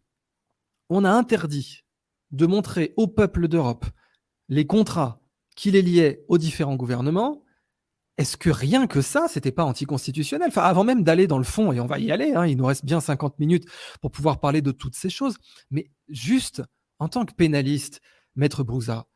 on 0.88 1.04
a 1.04 1.10
interdit 1.10 1.84
de 2.32 2.46
montrer 2.46 2.94
au 2.96 3.06
peuple 3.06 3.48
d'Europe 3.48 3.86
les 4.48 4.66
contrats 4.66 5.22
qui 5.56 5.70
les 5.70 5.82
liaient 5.82 6.24
aux 6.28 6.38
différents 6.38 6.76
gouvernements 6.76 7.44
est-ce 8.20 8.36
que 8.36 8.50
rien 8.50 8.86
que 8.86 9.00
ça, 9.00 9.28
c'était 9.28 9.50
pas 9.50 9.64
anticonstitutionnel? 9.64 10.48
Enfin, 10.48 10.60
Avant 10.60 10.84
même 10.84 11.02
d'aller 11.02 11.26
dans 11.26 11.38
le 11.38 11.44
fond, 11.44 11.72
et 11.72 11.80
on 11.80 11.86
va 11.86 11.98
y 11.98 12.12
aller, 12.12 12.34
hein, 12.34 12.46
il 12.46 12.58
nous 12.58 12.66
reste 12.66 12.84
bien 12.84 13.00
50 13.00 13.38
minutes 13.38 13.64
pour 14.02 14.10
pouvoir 14.10 14.40
parler 14.40 14.60
de 14.60 14.72
toutes 14.72 14.94
ces 14.94 15.08
choses, 15.08 15.38
mais 15.70 15.90
juste 16.10 16.62
en 16.98 17.08
tant 17.08 17.24
que 17.24 17.32
pénaliste, 17.32 18.02
Maître 18.36 18.62
Brouza, 18.62 19.06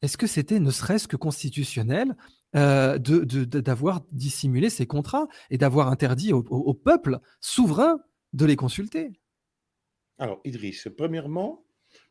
est-ce 0.00 0.16
que 0.16 0.28
c'était 0.28 0.60
ne 0.60 0.70
serait-ce 0.70 1.08
que 1.08 1.16
constitutionnel 1.16 2.16
euh, 2.54 2.98
d'avoir 2.98 4.02
dissimulé 4.12 4.70
ces 4.70 4.86
contrats 4.86 5.26
et 5.50 5.58
d'avoir 5.58 5.88
interdit 5.88 6.32
au, 6.32 6.74
peuple 6.74 7.18
souverain 7.40 7.98
de 8.32 8.44
les 8.44 8.54
consulter? 8.54 9.10
Alors, 10.18 10.40
Idriss, 10.44 10.86
premièrement, 10.96 11.64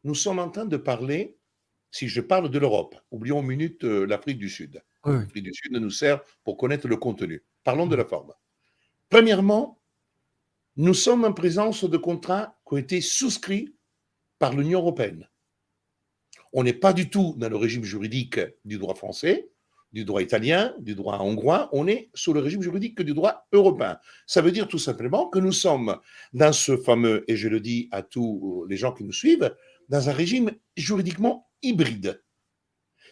nous 0.03 0.15
sommes 0.15 0.39
en 0.39 0.49
train 0.49 0.65
de 0.65 0.75
parler, 0.75 1.37
si 1.91 2.07
je 2.07 2.21
parle 2.21 2.49
de 2.49 2.57
l'Europe, 2.57 2.95
oublions 3.11 3.41
une 3.41 3.47
minute 3.47 3.83
euh, 3.83 4.05
l'Afrique 4.05 4.39
du 4.39 4.49
Sud. 4.49 4.81
L'Afrique 5.05 5.43
du 5.43 5.53
Sud 5.53 5.73
nous 5.73 5.89
sert 5.89 6.23
pour 6.43 6.57
connaître 6.57 6.87
le 6.87 6.95
contenu. 6.95 7.43
Parlons 7.63 7.87
de 7.87 7.95
la 7.95 8.05
forme. 8.05 8.33
Premièrement, 9.09 9.81
nous 10.77 10.93
sommes 10.93 11.25
en 11.25 11.33
présence 11.33 11.83
de 11.83 11.97
contrats 11.97 12.57
qui 12.65 12.73
ont 12.73 12.77
été 12.77 13.01
souscrits 13.01 13.75
par 14.39 14.55
l'Union 14.55 14.79
européenne. 14.79 15.27
On 16.53 16.63
n'est 16.63 16.73
pas 16.73 16.93
du 16.93 17.09
tout 17.09 17.35
dans 17.37 17.49
le 17.49 17.57
régime 17.57 17.83
juridique 17.83 18.39
du 18.63 18.77
droit 18.77 18.95
français, 18.95 19.49
du 19.91 20.05
droit 20.05 20.21
italien, 20.21 20.73
du 20.79 20.95
droit 20.95 21.19
hongrois, 21.19 21.69
on 21.73 21.87
est 21.87 22.09
sous 22.13 22.31
le 22.31 22.39
régime 22.39 22.61
juridique 22.61 23.01
du 23.01 23.13
droit 23.13 23.47
européen. 23.51 23.99
Ça 24.25 24.41
veut 24.41 24.51
dire 24.51 24.67
tout 24.67 24.79
simplement 24.79 25.27
que 25.27 25.39
nous 25.39 25.51
sommes 25.51 25.97
dans 26.33 26.53
ce 26.53 26.77
fameux, 26.77 27.25
et 27.29 27.35
je 27.35 27.49
le 27.49 27.59
dis 27.59 27.89
à 27.91 28.01
tous 28.01 28.65
les 28.69 28.77
gens 28.77 28.93
qui 28.93 29.03
nous 29.03 29.11
suivent, 29.11 29.53
dans 29.89 30.09
un 30.09 30.13
régime 30.13 30.51
juridiquement 30.77 31.50
hybride. 31.61 32.21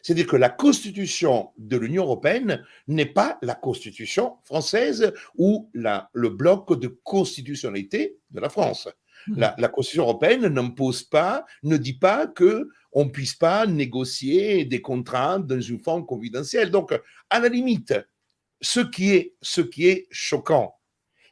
C'est-à-dire 0.01 0.27
que 0.27 0.35
la 0.35 0.49
constitution 0.49 1.49
de 1.57 1.77
l'Union 1.77 2.03
européenne 2.03 2.63
n'est 2.87 3.05
pas 3.05 3.37
la 3.41 3.55
constitution 3.55 4.37
française 4.43 5.13
ou 5.37 5.69
la, 5.73 6.09
le 6.13 6.29
bloc 6.29 6.79
de 6.79 6.87
constitutionnalité 7.03 8.17
de 8.31 8.39
la 8.39 8.49
France. 8.49 8.87
Hmm. 9.27 9.39
La, 9.57 9.67
constitution 9.67 10.03
européenne 10.03 10.47
n'impose 10.47 11.03
pas, 11.03 11.45
ne 11.63 11.77
dit 11.77 11.97
pas 11.97 12.27
que 12.27 12.69
on 12.91 13.09
puisse 13.09 13.35
pas 13.35 13.67
négocier 13.67 14.65
des 14.65 14.81
contrats 14.81 15.39
dans 15.39 15.59
une 15.59 15.79
forme 15.79 16.05
confidentielle. 16.05 16.71
Donc, 16.71 16.97
à 17.29 17.39
la 17.39 17.49
limite, 17.49 17.93
ce 18.61 18.79
qui 18.79 19.11
est, 19.11 19.35
ce 19.41 19.61
qui 19.61 19.87
est 19.87 20.07
choquant, 20.09 20.78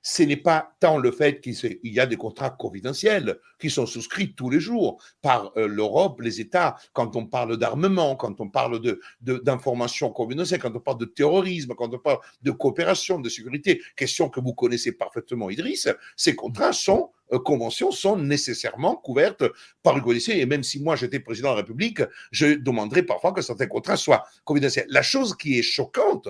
ce 0.10 0.24
n'est 0.24 0.38
pas 0.38 0.74
tant 0.80 0.98
le 0.98 1.12
fait 1.12 1.42
qu'il 1.42 1.80
y 1.84 2.00
a 2.00 2.06
des 2.06 2.16
contrats 2.16 2.50
confidentiels 2.50 3.40
qui 3.60 3.70
sont 3.70 3.86
souscrits 3.86 4.34
tous 4.34 4.50
les 4.50 4.62
jours 4.62 5.04
par 5.22 5.52
euh, 5.58 5.68
l'Europe, 5.68 6.22
les 6.22 6.40
États, 6.40 6.78
quand 6.94 7.18
on 7.18 7.26
parle 7.26 7.58
d'armement, 7.58 8.16
quand 8.16 8.40
on 8.40 8.48
parle 8.48 8.80
d'informations 9.20 10.08
de, 10.08 10.14
confidentielles, 10.14 10.62
quand 10.62 10.74
on 10.74 10.80
parle 10.80 11.00
de 11.00 11.06
terrorisme, 11.06 11.74
quand 11.76 11.94
on 11.94 12.00
parle 12.00 12.20
de 12.42 12.52
coopération, 12.52 13.20
de 13.20 13.28
sécurité, 13.28 13.82
question 13.98 14.30
que 14.30 14.40
vous 14.40 14.54
connaissez 14.54 14.94
parfaitement, 14.94 15.50
Idriss, 15.50 15.90
ces 16.16 16.38
contrats 16.38 16.72
sont 16.72 17.12
euh, 17.34 17.40
conventions 17.40 17.92
sont 17.92 18.16
nécessairement 18.16 18.96
couvertes 18.96 19.44
par 19.84 19.94
le 19.94 20.02
codice. 20.02 20.30
Et 20.30 20.46
même 20.46 20.64
si 20.64 20.82
moi 20.82 20.96
j'étais 20.96 21.20
président 21.20 21.50
de 21.50 21.56
la 21.56 21.62
République, 21.64 22.00
je 22.32 22.56
demanderais 22.56 23.04
parfois 23.04 23.34
que 23.34 23.42
certains 23.42 23.68
contrats 23.68 23.98
soient 23.98 24.24
confidentiels. 24.46 24.88
La 24.88 25.02
chose 25.02 25.36
qui 25.36 25.60
est 25.60 25.64
choquante, 25.64 26.30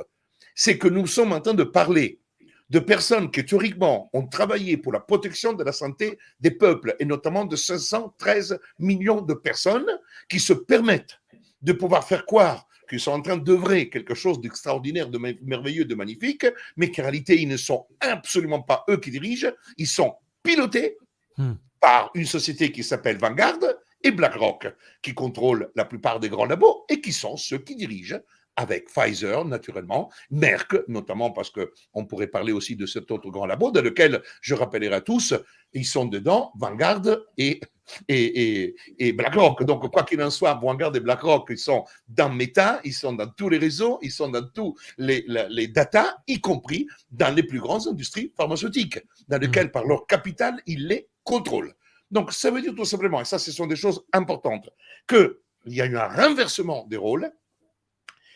c'est 0.55 0.79
que 0.79 0.87
nous 0.87 1.05
sommes 1.05 1.31
en 1.31 1.41
train 1.41 1.53
de 1.53 1.63
parler 1.63 2.21
de 2.69 2.79
personnes 2.79 3.31
qui 3.31 3.45
théoriquement 3.45 4.09
ont 4.13 4.27
travaillé 4.27 4.77
pour 4.77 4.91
la 4.91 4.99
protection 4.99 5.53
de 5.53 5.63
la 5.63 5.71
santé 5.71 6.17
des 6.39 6.51
peuples, 6.51 6.95
et 6.99 7.05
notamment 7.05 7.45
de 7.45 7.55
513 7.55 8.59
millions 8.79 9.21
de 9.21 9.33
personnes 9.33 9.87
qui 10.29 10.39
se 10.39 10.53
permettent 10.53 11.19
de 11.61 11.73
pouvoir 11.73 12.05
faire 12.07 12.25
croire 12.25 12.67
qu'ils 12.89 12.99
sont 12.99 13.11
en 13.11 13.21
train 13.21 13.37
d'œuvrer 13.37 13.89
quelque 13.89 14.15
chose 14.15 14.39
d'extraordinaire, 14.39 15.09
de 15.09 15.17
merveilleux, 15.43 15.85
de 15.85 15.95
magnifique, 15.95 16.45
mais 16.77 16.89
qu'en 16.89 17.03
réalité, 17.03 17.41
ils 17.41 17.47
ne 17.47 17.57
sont 17.57 17.85
absolument 17.99 18.61
pas 18.61 18.85
eux 18.89 18.97
qui 18.97 19.11
dirigent, 19.11 19.51
ils 19.77 19.87
sont 19.87 20.15
pilotés 20.41 20.97
hmm. 21.37 21.53
par 21.81 22.11
une 22.15 22.25
société 22.25 22.71
qui 22.71 22.83
s'appelle 22.83 23.17
Vanguard 23.17 23.59
et 24.03 24.11
BlackRock, 24.11 24.67
qui 25.01 25.13
contrôlent 25.13 25.69
la 25.75 25.85
plupart 25.85 26.19
des 26.19 26.29
grands 26.29 26.45
labos 26.45 26.85
et 26.89 27.01
qui 27.01 27.11
sont 27.11 27.35
ceux 27.35 27.57
qui 27.57 27.75
dirigent 27.75 28.19
avec 28.57 28.89
Pfizer, 28.89 29.45
naturellement, 29.45 30.11
Merck, 30.31 30.75
notamment 30.87 31.31
parce 31.31 31.51
qu'on 31.51 32.05
pourrait 32.05 32.27
parler 32.27 32.51
aussi 32.51 32.75
de 32.75 32.87
cet 32.87 33.11
autre 33.11 33.29
grand 33.29 33.45
labo, 33.45 33.71
dans 33.71 33.81
lequel, 33.83 34.21
je 34.41 34.55
rappellerai 34.55 34.95
à 34.95 35.01
tous, 35.01 35.35
ils 35.73 35.85
sont 35.85 36.05
dedans, 36.05 36.51
Vanguard 36.57 37.03
et, 37.37 37.61
et, 38.07 38.75
et, 38.97 39.13
BlackRock. 39.13 39.63
Donc, 39.63 39.89
quoi 39.91 40.03
qu'il 40.03 40.21
en 40.23 40.31
soit, 40.31 40.55
Vanguard 40.55 40.95
et 40.95 40.99
BlackRock, 40.99 41.47
ils 41.51 41.59
sont 41.59 41.85
dans 42.07 42.29
Meta, 42.29 42.81
ils 42.83 42.93
sont 42.93 43.13
dans 43.13 43.27
tous 43.27 43.49
les 43.49 43.59
réseaux, 43.59 43.99
ils 44.01 44.11
sont 44.11 44.29
dans 44.29 44.47
tous 44.49 44.75
les, 44.97 45.23
les, 45.49 45.67
data, 45.67 46.17
y 46.27 46.41
compris 46.41 46.87
dans 47.11 47.33
les 47.33 47.43
plus 47.43 47.59
grandes 47.59 47.87
industries 47.87 48.33
pharmaceutiques, 48.35 48.99
dans 49.27 49.37
lesquelles, 49.37 49.71
par 49.71 49.85
leur 49.85 50.07
capital, 50.07 50.59
ils 50.65 50.87
les 50.87 51.07
contrôlent. 51.23 51.73
Donc, 52.09 52.33
ça 52.33 52.49
veut 52.49 52.61
dire 52.61 52.73
tout 52.73 52.85
simplement, 52.85 53.21
et 53.21 53.25
ça, 53.25 53.37
ce 53.37 53.51
sont 53.51 53.67
des 53.67 53.75
choses 53.75 54.03
importantes, 54.13 54.69
qu'il 55.07 55.35
y 55.67 55.81
a 55.81 55.85
eu 55.85 55.95
un 55.95 56.07
renversement 56.07 56.87
des 56.87 56.97
rôles, 56.97 57.31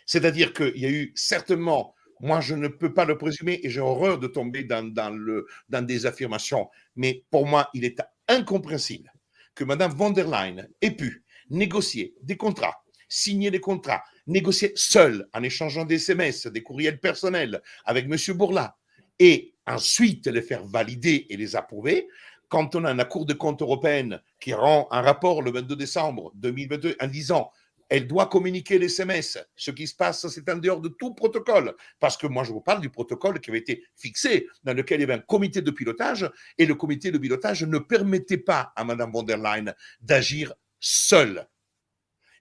c'est-à-dire 0.06 0.54
qu'il 0.54 0.78
y 0.78 0.86
a 0.86 0.90
eu 0.90 1.12
certainement, 1.16 1.96
moi 2.20 2.42
je 2.42 2.56
ne 2.56 2.68
peux 2.68 2.94
pas 2.94 3.06
le 3.06 3.18
présumer 3.18 3.60
et 3.64 3.70
j'ai 3.70 3.82
horreur 3.82 4.20
de 4.20 4.28
tomber 4.28 4.64
dans, 4.64 5.16
le, 5.16 5.48
dans 5.70 5.86
des 5.86 6.06
affirmations, 6.06 6.70
mais 6.96 7.26
pour 7.32 7.48
moi 7.48 7.70
il 7.74 7.86
est 7.86 8.00
incompréhensible 8.28 9.12
que 9.56 9.64
Mme 9.64 9.92
von 9.92 10.12
der 10.12 10.28
Leyen 10.28 10.68
ait 10.82 10.92
pu 10.92 11.24
négocier 11.50 12.16
des 12.22 12.38
contrats, 12.38 12.84
signer 13.10 13.52
des 13.52 13.60
contrats, 13.60 14.04
négocier 14.28 14.72
seule 14.76 15.28
en 15.34 15.44
échangeant 15.44 15.86
des 15.86 15.96
SMS, 15.96 16.48
des 16.48 16.64
courriels 16.64 17.00
personnels 17.00 17.62
avec 17.86 18.06
M. 18.06 18.38
Bourla 18.38 18.78
et 19.20 19.54
ensuite 19.68 20.28
les 20.28 20.42
faire 20.42 20.66
valider 20.66 21.28
et 21.30 21.38
les 21.38 21.56
approuver 21.56 22.08
quand 22.52 22.76
on 22.76 22.84
a 22.84 22.94
la 22.94 23.06
Cour 23.06 23.26
de 23.26 23.34
compte 23.34 23.62
européenne 23.62 24.22
qui 24.40 24.54
rend 24.54 24.88
un 24.92 25.02
rapport 25.02 25.42
le 25.42 25.52
22 25.52 25.76
décembre 25.76 26.32
2022 26.36 26.98
en 27.00 27.08
disant 27.08 27.52
elle 27.92 28.08
doit 28.08 28.28
communiquer 28.28 28.80
les 28.80 28.86
SMS. 28.86 29.38
Ce 29.54 29.70
qui 29.70 29.86
se 29.86 29.94
passe, 29.94 30.26
c'est 30.30 30.50
en 30.50 30.56
dehors 30.56 30.80
de 30.80 30.88
tout 30.88 31.14
protocole. 31.14 31.76
Parce 32.00 32.16
que 32.16 32.26
moi, 32.26 32.46
je 32.46 32.54
vous 32.54 32.62
parle 32.62 32.80
du 32.80 32.90
protocole 32.90 33.42
qui 33.42 33.50
avait 33.50 33.60
été 33.60 33.84
fixé, 33.98 34.48
dans 34.64 34.74
lequel 34.74 35.00
il 35.00 35.02
y 35.02 35.04
avait 35.04 35.16
un 35.16 35.20
comité 35.20 35.62
de 35.62 35.72
pilotage, 35.72 36.32
et 36.58 36.66
le 36.66 36.74
comité 36.76 37.12
de 37.12 37.18
pilotage 37.18 37.66
ne 37.66 37.80
permettait 37.80 38.38
pas 38.38 38.72
à 38.78 38.86
Mme 38.86 39.12
von 39.12 39.24
der 39.24 39.38
Leyen 39.38 39.74
d'agir 40.00 40.54
seule. 40.80 41.46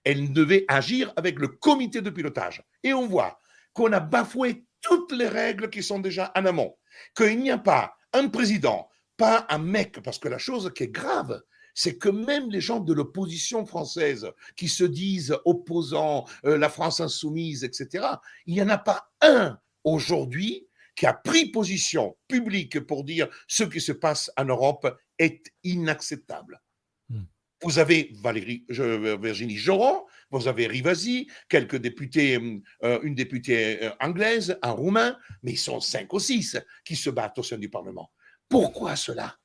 Elle 0.04 0.32
devait 0.32 0.64
agir 0.68 1.12
avec 1.16 1.40
le 1.40 1.48
comité 1.48 2.00
de 2.00 2.10
pilotage. 2.10 2.62
Et 2.84 2.94
on 2.94 3.08
voit 3.08 3.40
qu'on 3.72 3.92
a 3.92 3.98
bafoué 3.98 4.64
toutes 4.80 5.10
les 5.10 5.28
règles 5.28 5.68
qui 5.68 5.82
sont 5.82 5.98
déjà 5.98 6.30
en 6.36 6.46
amont. 6.46 6.76
Qu'il 7.16 7.40
n'y 7.40 7.50
a 7.50 7.58
pas 7.58 7.96
un 8.12 8.28
président, 8.28 8.88
pas 9.16 9.46
un 9.48 9.58
mec, 9.58 10.00
parce 10.00 10.20
que 10.20 10.28
la 10.28 10.38
chose 10.38 10.70
qui 10.72 10.84
est 10.84 10.92
grave, 10.92 11.42
c'est 11.80 11.96
que 11.96 12.10
même 12.10 12.50
les 12.50 12.60
gens 12.60 12.78
de 12.78 12.92
l'opposition 12.92 13.64
française 13.64 14.30
qui 14.54 14.68
se 14.68 14.84
disent 14.84 15.34
opposants, 15.46 16.26
euh, 16.44 16.58
la 16.58 16.68
France 16.68 17.00
insoumise, 17.00 17.64
etc., 17.64 18.06
il 18.44 18.52
n'y 18.52 18.60
en 18.60 18.68
a 18.68 18.76
pas 18.76 19.10
un 19.22 19.58
aujourd'hui 19.82 20.68
qui 20.94 21.06
a 21.06 21.14
pris 21.14 21.46
position 21.46 22.18
publique 22.28 22.80
pour 22.80 23.02
dire 23.02 23.30
ce 23.48 23.64
qui 23.64 23.80
se 23.80 23.92
passe 23.92 24.30
en 24.36 24.44
Europe 24.44 24.94
est 25.18 25.54
inacceptable. 25.64 26.60
Hmm. 27.08 27.22
Vous 27.62 27.78
avez 27.78 28.12
Valérie, 28.22 28.66
Virginie 28.68 29.56
Joron, 29.56 30.04
vous 30.30 30.48
avez 30.48 30.66
Rivasi, 30.66 31.30
quelques 31.48 31.76
députés, 31.76 32.34
une 32.82 33.14
députée 33.14 33.90
anglaise, 34.00 34.58
un 34.60 34.72
roumain, 34.72 35.16
mais 35.42 35.52
ils 35.52 35.58
sont 35.58 35.80
cinq 35.80 36.12
ou 36.12 36.20
six 36.20 36.58
qui 36.84 36.94
se 36.94 37.08
battent 37.08 37.38
au 37.38 37.42
sein 37.42 37.56
du 37.56 37.70
Parlement. 37.70 38.12
Pourquoi 38.50 38.96
cela? 38.96 39.39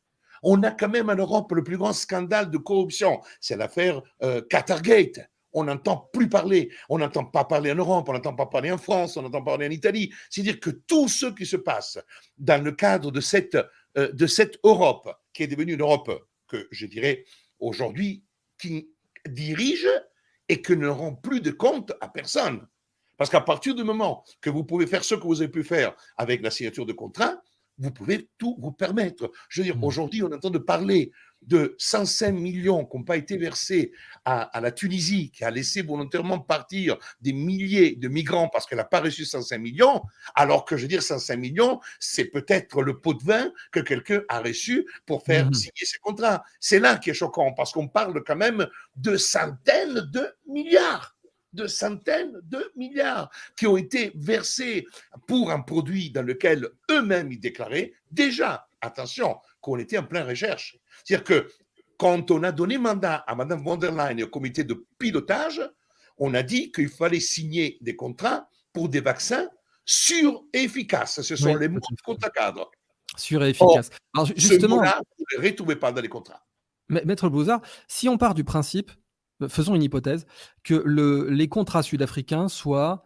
On 0.47 0.63
a 0.63 0.71
quand 0.71 0.89
même 0.89 1.09
en 1.09 1.15
Europe 1.15 1.51
le 1.51 1.63
plus 1.63 1.77
grand 1.77 1.91
scandale 1.91 2.49
de 2.49 2.57
corruption, 2.57 3.19
c'est 3.41 3.57
l'affaire 3.57 4.01
Qatargate 4.49 5.19
on 5.55 5.63
n'entend 5.63 6.09
plus 6.13 6.29
parler. 6.29 6.69
On 6.89 6.99
n'entend 6.99 7.23
pas 7.25 7.45
parler 7.45 7.71
en 7.71 7.75
Europe, 7.75 8.07
on 8.09 8.13
n'entend 8.13 8.35
pas 8.35 8.45
parler 8.45 8.71
en 8.71 8.77
France, 8.77 9.17
on 9.17 9.21
n'entend 9.21 9.41
pas 9.41 9.51
parler 9.51 9.67
en 9.67 9.71
Italie. 9.71 10.13
C'est-à-dire 10.29 10.59
que 10.59 10.69
tout 10.69 11.07
ce 11.07 11.27
qui 11.27 11.45
se 11.45 11.55
passe 11.55 11.97
dans 12.37 12.63
le 12.63 12.73
cadre 12.73 13.09
de 13.09 13.21
cette, 13.21 13.57
euh, 13.97 14.11
de 14.11 14.27
cette 14.27 14.59
Europe, 14.63 15.09
qui 15.33 15.43
est 15.43 15.47
devenue 15.47 15.73
une 15.73 15.81
Europe 15.81 16.11
que 16.47 16.67
je 16.71 16.85
dirais 16.85 17.23
aujourd'hui, 17.59 18.23
qui 18.59 18.89
dirige 19.27 19.87
et 20.49 20.61
qui 20.61 20.75
ne 20.75 20.89
rend 20.89 21.15
plus 21.15 21.39
de 21.39 21.51
compte 21.51 21.93
à 22.01 22.09
personne. 22.09 22.67
Parce 23.17 23.29
qu'à 23.29 23.41
partir 23.41 23.73
du 23.75 23.85
moment 23.85 24.25
que 24.41 24.49
vous 24.49 24.65
pouvez 24.65 24.85
faire 24.85 25.05
ce 25.05 25.15
que 25.15 25.23
vous 25.23 25.41
avez 25.41 25.49
pu 25.49 25.63
faire 25.63 25.95
avec 26.17 26.41
la 26.41 26.51
signature 26.51 26.85
de 26.85 26.91
contrat, 26.91 27.41
vous 27.77 27.91
pouvez 27.91 28.29
tout 28.37 28.57
vous 28.59 28.71
permettre. 28.71 29.31
Je 29.49 29.61
veux 29.61 29.65
dire, 29.65 29.77
mmh. 29.77 29.83
aujourd'hui, 29.83 30.23
on 30.23 30.31
entend 30.31 30.49
de 30.49 30.57
parler 30.57 31.11
de 31.41 31.75
105 31.77 32.31
millions 32.31 32.85
qui 32.85 32.97
n'ont 32.97 33.03
pas 33.03 33.17
été 33.17 33.37
versés 33.37 33.91
à, 34.23 34.59
la 34.61 34.71
Tunisie, 34.71 35.29
qui 35.31 35.43
a 35.43 35.51
laissé 35.51 35.83
volontairement 35.83 36.39
partir 36.39 36.97
des 37.21 37.33
milliers 37.33 37.95
de 37.95 38.07
migrants 38.07 38.49
parce 38.49 38.65
qu'elle 38.65 38.79
n'a 38.79 38.83
pas 38.83 39.01
reçu 39.01 39.25
105 39.25 39.59
millions, 39.59 40.01
alors 40.33 40.65
que 40.65 40.75
je 40.75 40.83
veux 40.83 40.87
dire 40.87 41.03
105 41.03 41.37
millions, 41.37 41.79
c'est 41.99 42.25
peut-être 42.25 42.81
le 42.81 42.99
pot 42.99 43.13
de 43.13 43.23
vin 43.23 43.51
que 43.71 43.79
quelqu'un 43.79 44.21
a 44.27 44.39
reçu 44.39 44.87
pour 45.05 45.23
faire 45.23 45.47
mmh. 45.49 45.53
signer 45.53 45.85
ses 45.85 45.99
contrats. 45.99 46.43
C'est 46.59 46.79
là 46.79 46.97
qui 46.97 47.11
est 47.11 47.13
choquant 47.13 47.53
parce 47.53 47.71
qu'on 47.71 47.87
parle 47.87 48.23
quand 48.23 48.35
même 48.35 48.67
de 48.95 49.15
centaines 49.15 50.09
de 50.11 50.27
milliards 50.47 51.14
de 51.55 51.67
centaines 51.67 52.39
de 52.43 52.71
milliards 52.75 53.29
qui 53.57 53.65
ont 53.65 53.77
été 53.77 54.11
versés 54.15 54.85
pour 55.27 55.51
un 55.51 55.61
produit 55.61 56.11
dans 56.11 56.21
lequel 56.21 56.69
eux-mêmes 56.91 57.31
ils 57.31 57.39
déclaraient 57.39 57.93
déjà, 58.11 58.67
attention, 58.81 59.37
qu'on 59.61 59.77
était 59.79 59.97
en 59.97 60.03
pleine 60.03 60.27
recherche. 60.27 60.77
C'est-à-dire 61.03 61.23
que 61.23 61.51
quand 61.97 62.29
on 62.31 62.43
a 62.43 62.51
donné 62.51 62.77
mandat 62.77 63.23
à 63.27 63.35
Mme 63.35 63.63
von 63.63 63.77
der 63.77 63.91
Leyen 63.91 64.17
et 64.17 64.23
au 64.23 64.27
comité 64.27 64.63
de 64.63 64.85
pilotage, 64.99 65.61
on 66.17 66.33
a 66.33 66.43
dit 66.43 66.71
qu'il 66.71 66.89
fallait 66.89 67.19
signer 67.19 67.77
des 67.81 67.95
contrats 67.95 68.49
pour 68.73 68.89
des 68.89 69.01
vaccins 69.01 69.47
sûrs 69.85 70.43
et 70.53 70.63
efficaces. 70.63 71.21
Ce 71.21 71.35
sont 71.35 71.55
les 71.55 71.67
mots 71.67 71.79
de 71.79 72.01
contrat 72.03 72.29
cadre. 72.29 72.69
Sûr 73.17 73.43
et 73.43 73.49
efficace. 73.49 73.89
Alors, 74.13 74.27
justement, 74.35 74.83
ce 74.83 74.89
vous 75.17 75.25
ne 75.37 75.41
le 75.41 75.47
retrouvez 75.47 75.75
pas 75.75 75.91
dans 75.91 76.01
les 76.01 76.09
contrats. 76.09 76.45
Maître 76.89 77.29
Bouzard, 77.29 77.61
si 77.87 78.09
on 78.09 78.17
part 78.17 78.33
du 78.33 78.43
principe 78.43 78.91
faisons 79.47 79.75
une 79.75 79.83
hypothèse, 79.83 80.25
que 80.63 80.75
les 81.29 81.47
contrats 81.47 81.83
sud-africains 81.83 82.47
soient 82.47 83.03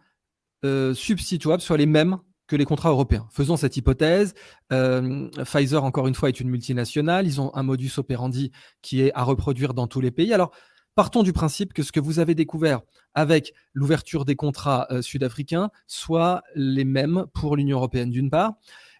euh, 0.64 0.94
substituables, 0.94 1.62
soient 1.62 1.76
les 1.76 1.86
mêmes 1.86 2.18
que 2.46 2.56
les 2.56 2.64
contrats 2.64 2.90
européens. 2.90 3.28
Faisons 3.30 3.56
cette 3.56 3.76
hypothèse. 3.76 4.34
Euh, 4.72 5.28
Pfizer, 5.44 5.84
encore 5.84 6.08
une 6.08 6.14
fois, 6.14 6.28
est 6.28 6.40
une 6.40 6.50
multinationale. 6.50 7.26
Ils 7.26 7.40
ont 7.40 7.54
un 7.54 7.62
modus 7.62 7.92
operandi 7.96 8.50
qui 8.82 9.02
est 9.02 9.12
à 9.14 9.22
reproduire 9.22 9.72
dans 9.72 9.86
tous 9.86 10.00
les 10.00 10.10
pays. 10.10 10.34
Alors, 10.34 10.50
partons 10.96 11.22
du 11.22 11.32
principe 11.32 11.72
que 11.72 11.82
ce 11.82 11.92
que 11.92 12.00
vous 12.00 12.18
avez 12.18 12.34
découvert 12.34 12.80
avec 13.14 13.54
l'ouverture 13.72 14.24
des 14.24 14.36
contrats 14.36 14.88
sud-africains 15.00 15.70
soit 15.86 16.42
les 16.56 16.84
mêmes 16.84 17.26
pour 17.34 17.56
l'Union 17.56 17.76
européenne, 17.78 18.10
d'une 18.10 18.30
part. 18.30 18.54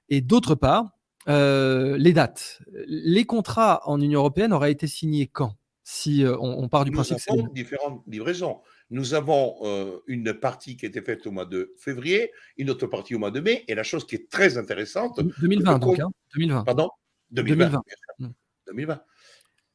Et 0.09 0.21
d'autre 0.21 0.55
part, 0.55 0.93
les 1.27 2.13
dates. 2.13 2.63
Les 2.87 3.25
contrats 3.25 3.83
en 3.85 4.01
Union 4.01 4.21
européenne 4.21 4.53
auraient 4.53 4.73
été 4.73 4.87
signés 4.87 5.27
quand? 5.27 5.57
Si 5.91 6.25
euh, 6.25 6.37
on, 6.39 6.69
part 6.69 6.85
du 6.85 6.93
principe 6.93 7.19
Nous 7.29 7.41
avons 7.41 7.49
différentes 7.49 8.03
livraisons. 8.07 8.61
Nous 8.91 9.15
avons 9.15 9.57
euh, 9.63 9.99
une 10.07 10.33
partie 10.33 10.77
qui 10.77 10.87
a 10.87 10.89
été 10.89 11.03
faite 11.03 11.27
au 11.27 11.33
mois 11.33 11.47
de 11.47 11.75
février, 11.79 12.31
une 12.57 12.71
autre 12.71 12.87
partie 12.87 13.17
au 13.17 13.19
mois 13.19 13.33
de 13.33 13.41
mai, 13.41 13.65
et 13.67 13.75
la 13.75 13.83
chose 13.83 14.07
qui 14.07 14.15
est 14.15 14.31
très 14.31 14.57
intéressante. 14.57 15.19
2020, 15.41 15.79
donc, 15.81 15.99
2020. 16.35 16.59
Hein, 16.59 16.65
Pardon? 16.65 16.91
2020. 17.33 17.83
2020. 18.19 18.33
2020. 18.69 19.03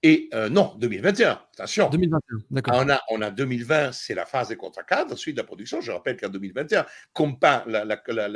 Et 0.07 0.29
euh, 0.35 0.49
non, 0.49 0.75
2021, 0.77 1.39
attention. 1.53 1.89
2021, 1.89 2.37
d'accord. 2.51 2.75
On 2.77 2.89
a, 2.91 3.01
on 3.09 3.23
a 3.23 3.31
2020, 3.31 3.91
c'est 3.91 4.13
la 4.13 4.27
phase 4.27 4.49
des 4.49 4.55
contrats 4.55 4.83
cadres, 4.83 5.13
ensuite 5.13 5.35
la 5.35 5.43
production. 5.43 5.81
Je 5.81 5.91
rappelle 5.91 6.15
qu'en 6.15 6.29
2021, 6.29 6.85
comme 7.11 7.39
pas 7.39 7.65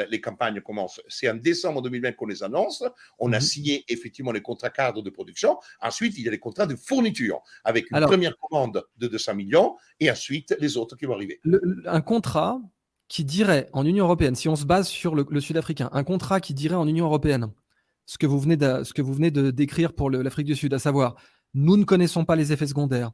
les 0.10 0.20
campagnes 0.20 0.62
commencent, 0.62 1.00
c'est 1.10 1.30
en 1.30 1.36
décembre 1.36 1.84
2020 1.84 2.14
qu'on 2.14 2.26
les 2.26 2.42
annonce. 2.42 2.84
On 3.20 3.34
a 3.34 3.36
mhm. 3.36 3.42
signé 3.42 3.86
effectivement 3.88 4.32
les 4.32 4.42
contrats 4.42 4.72
cadres 4.72 5.04
de 5.04 5.12
production. 5.12 5.60
Ensuite, 5.80 6.18
il 6.18 6.24
y 6.24 6.28
a 6.28 6.32
les 6.32 6.40
contrats 6.40 6.66
de 6.66 6.76
fourniture 6.76 7.40
avec 7.64 7.86
une 7.92 8.02
première 8.02 8.36
commande 8.40 8.84
de 8.98 9.08
200 9.08 9.36
millions 9.36 9.76
et 10.00 10.10
ensuite 10.10 10.56
les 10.60 10.76
autres 10.76 10.96
qui 10.96 11.06
vont 11.06 11.14
arriver. 11.14 11.40
un 11.86 12.02
contrat 12.02 12.60
qui 13.10 13.24
dirait 13.24 13.70
en 13.74 13.86
Union 13.86 14.06
européenne, 14.06 14.34
si 14.34 14.50
on 14.50 14.56
se 14.56 14.66
base 14.66 14.88
sur 14.88 15.14
le, 15.14 15.40
Sud-Africain, 15.40 15.92
un 15.94 16.04
contrat 16.04 16.40
qui 16.40 16.56
dirait 16.56 16.74
en 16.74 16.88
Union 16.88 17.06
européenne 17.06 17.52
ce 18.08 18.18
que 18.18 18.26
vous 18.26 18.40
venez 18.40 18.58
de, 18.58 18.84
ce 18.84 18.92
que 18.92 19.04
vous 19.04 19.14
venez 19.14 19.30
de 19.30 19.52
décrire 19.52 19.94
pour 19.94 20.10
l'Afrique 20.10 20.48
du 20.48 20.56
Sud, 20.56 20.74
à 20.74 20.80
savoir 20.80 21.16
nous 21.54 21.78
ne 21.78 21.84
connaissons 21.84 22.26
pas 22.26 22.36
les 22.36 22.52
effets 22.52 22.68
secondaires. 22.68 23.12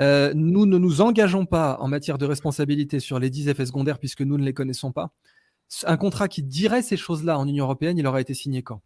Euh, 0.00 0.32
nous 0.34 0.66
ne 0.66 0.78
nous 0.78 1.00
engageons 1.00 1.46
pas 1.46 1.78
en 1.80 1.88
matière 1.88 2.18
de 2.18 2.26
responsabilité 2.26 3.00
sur 3.00 3.18
les 3.18 3.30
10 3.30 3.48
effets 3.48 3.66
secondaires 3.66 3.98
puisque 3.98 4.20
nous 4.20 4.36
ne 4.36 4.44
les 4.44 4.52
connaissons 4.52 4.92
pas. 4.92 5.12
Un 5.84 5.96
contrat 5.96 6.28
qui 6.28 6.42
dirait 6.42 6.82
ces 6.82 6.96
choses-là 6.96 7.38
en 7.38 7.48
Union 7.48 7.64
européenne, 7.64 7.98
il 7.98 8.06
aurait 8.06 8.22
été 8.22 8.34
signé 8.34 8.62
quand? 8.62 8.82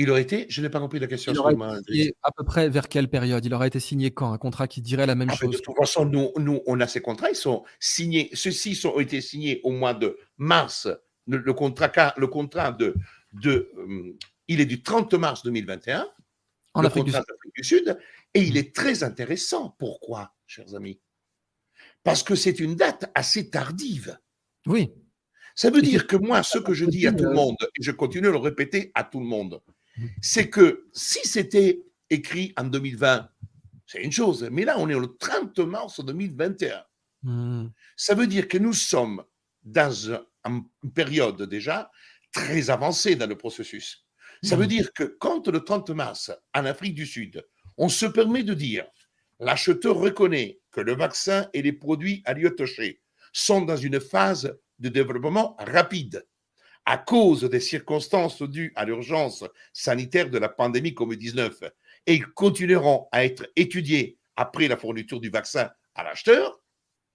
Il 0.00 0.10
aurait 0.10 0.22
été 0.22 0.46
Je 0.48 0.62
n'ai 0.62 0.68
pas 0.68 0.78
compris 0.78 1.00
la 1.00 1.08
question. 1.08 1.32
Il 1.32 1.38
aurait 1.38 1.56
été 1.80 2.14
à 2.22 2.30
peu 2.30 2.44
près 2.44 2.68
vers 2.68 2.88
quelle 2.88 3.08
période? 3.08 3.44
Il 3.44 3.52
aurait 3.52 3.66
été 3.66 3.80
signé 3.80 4.12
quand? 4.12 4.32
Un 4.32 4.38
contrat 4.38 4.68
qui 4.68 4.80
dirait 4.80 5.06
la 5.06 5.16
même 5.16 5.30
ah, 5.32 5.34
chose 5.34 5.50
De 5.50 5.58
toute 5.58 5.76
façon, 5.76 6.04
nous, 6.04 6.30
nous, 6.36 6.60
on 6.66 6.78
a 6.80 6.86
ces 6.86 7.00
contrats, 7.00 7.30
ils 7.30 7.36
sont 7.36 7.64
signés. 7.80 8.30
Ceux-ci 8.32 8.80
ont 8.86 9.00
été 9.00 9.20
signés 9.20 9.60
au 9.64 9.72
mois 9.72 9.94
de 9.94 10.16
mars. 10.36 10.88
Le, 11.26 11.52
contrat, 11.52 12.14
le 12.16 12.26
contrat 12.28 12.70
de, 12.70 12.94
de 13.32 13.70
euh, 13.76 14.16
il 14.46 14.60
est 14.60 14.66
du 14.66 14.82
30 14.82 15.12
mars 15.14 15.42
2021 15.42 16.06
en 16.78 16.84
Afrique 16.84 17.06
du, 17.06 17.64
Sud. 17.64 17.98
Et 18.34 18.42
il 18.42 18.54
mm. 18.54 18.56
est 18.58 18.74
très 18.74 19.02
intéressant. 19.02 19.74
Pourquoi, 19.78 20.34
chers 20.46 20.74
amis? 20.74 21.00
Parce 22.02 22.22
que 22.22 22.34
c'est 22.34 22.60
une 22.60 22.76
date 22.76 23.10
assez 23.14 23.50
tardive. 23.50 24.18
Oui. 24.66 24.92
Ça 25.54 25.70
veut 25.70 25.82
dire 25.82 26.06
que 26.06 26.16
moi, 26.16 26.42
ce 26.42 26.58
que 26.58 26.72
je 26.72 26.84
dis 26.84 27.06
à 27.06 27.12
tout 27.12 27.24
le 27.24 27.34
monde, 27.34 27.56
et 27.62 27.82
je 27.82 27.90
continue 27.90 28.28
à 28.28 28.30
le 28.30 28.38
répéter 28.38 28.92
à 28.94 29.04
tout 29.04 29.20
le 29.20 29.26
monde, 29.26 29.60
mm. 29.96 30.06
c'est 30.22 30.48
que 30.48 30.88
si 30.92 31.20
c'était 31.24 31.82
écrit 32.10 32.52
en 32.56 32.64
2020, 32.64 33.28
c'est 33.86 34.02
une 34.02 34.12
chose, 34.12 34.48
mais 34.52 34.64
là, 34.64 34.78
on 34.78 34.88
est 34.88 34.98
le 34.98 35.16
30 35.18 35.58
mars 35.60 36.04
2021. 36.04 36.82
Mm. 37.22 37.66
Ça 37.96 38.14
veut 38.14 38.26
dire 38.26 38.46
que 38.48 38.58
nous 38.58 38.72
sommes 38.72 39.24
dans 39.64 39.92
une 40.44 40.92
période 40.94 41.42
déjà 41.42 41.90
très 42.32 42.70
avancée 42.70 43.16
dans 43.16 43.26
le 43.26 43.36
processus. 43.36 44.07
Ça 44.42 44.56
veut 44.56 44.66
dire 44.66 44.92
que 44.92 45.04
quand 45.04 45.48
le 45.48 45.60
30 45.60 45.90
mars, 45.90 46.30
en 46.54 46.64
Afrique 46.64 46.94
du 46.94 47.06
Sud, 47.06 47.44
on 47.76 47.88
se 47.88 48.06
permet 48.06 48.42
de 48.42 48.54
dire 48.54 48.86
l'acheteur 49.40 49.96
reconnaît 49.96 50.60
que 50.70 50.80
le 50.80 50.94
vaccin 50.94 51.48
et 51.52 51.62
les 51.62 51.72
produits 51.72 52.22
à 52.24 52.34
lui 52.34 52.48
toucher 52.54 53.00
sont 53.32 53.62
dans 53.62 53.76
une 53.76 54.00
phase 54.00 54.56
de 54.78 54.88
développement 54.88 55.56
rapide 55.58 56.24
à 56.84 56.96
cause 56.96 57.42
des 57.42 57.60
circonstances 57.60 58.42
dues 58.42 58.72
à 58.74 58.84
l'urgence 58.84 59.44
sanitaire 59.72 60.30
de 60.30 60.38
la 60.38 60.48
pandémie 60.48 60.92
Covid-19 60.92 61.70
et 62.06 62.14
ils 62.14 62.26
continueront 62.26 63.08
à 63.12 63.24
être 63.24 63.46
étudiés 63.56 64.18
après 64.36 64.68
la 64.68 64.76
fourniture 64.76 65.20
du 65.20 65.28
vaccin 65.28 65.70
à 65.94 66.04
l'acheteur, 66.04 66.58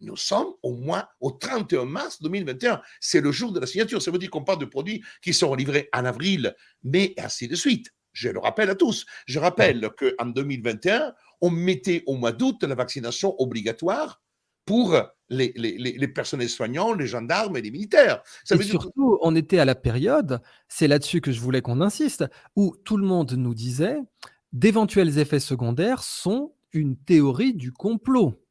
nous 0.03 0.17
sommes 0.17 0.53
au 0.61 0.73
moins 0.73 1.05
au 1.19 1.31
31 1.31 1.85
mars 1.85 2.21
2021. 2.21 2.81
C'est 2.99 3.21
le 3.21 3.31
jour 3.31 3.51
de 3.51 3.59
la 3.59 3.67
signature. 3.67 4.01
Ça 4.01 4.11
veut 4.11 4.19
dire 4.19 4.29
qu'on 4.29 4.43
parle 4.43 4.59
de 4.59 4.65
produits 4.65 5.03
qui 5.21 5.33
seront 5.33 5.55
livrés 5.55 5.89
en 5.93 6.05
avril, 6.05 6.55
mai, 6.83 7.13
et 7.17 7.21
ainsi 7.21 7.47
de 7.47 7.55
suite. 7.55 7.91
Je 8.11 8.29
le 8.29 8.39
rappelle 8.39 8.69
à 8.69 8.75
tous. 8.75 9.05
Je 9.25 9.39
rappelle 9.39 9.89
qu'en 9.97 10.27
2021, 10.27 11.13
on 11.41 11.49
mettait 11.49 12.03
au 12.05 12.15
mois 12.15 12.31
d'août 12.31 12.63
la 12.63 12.75
vaccination 12.75 13.35
obligatoire 13.41 14.21
pour 14.65 14.95
les, 15.29 15.51
les, 15.55 16.07
personnels 16.07 16.49
soignants, 16.49 16.93
les 16.93 17.07
gendarmes 17.07 17.57
et 17.57 17.61
les 17.61 17.71
militaires. 17.71 18.21
Ça 18.45 18.55
et 18.55 18.63
surtout, 18.63 19.17
on 19.21 19.35
était 19.35 19.59
à 19.59 19.65
la 19.65 19.75
période, 19.75 20.41
c'est 20.69 20.87
là-dessus 20.87 21.21
que 21.21 21.31
je 21.31 21.41
voulais 21.41 21.61
qu'on 21.61 21.81
insiste, 21.81 22.25
où 22.55 22.75
tout 22.85 22.97
le 22.97 23.05
monde 23.05 23.33
nous 23.33 23.53
disait 23.53 23.97
d'éventuels 24.53 25.17
effets 25.17 25.39
secondaires 25.39 26.03
sont 26.03 26.53
une 26.71 26.95
théorie 26.95 27.53
du 27.53 27.71
complot. 27.71 28.42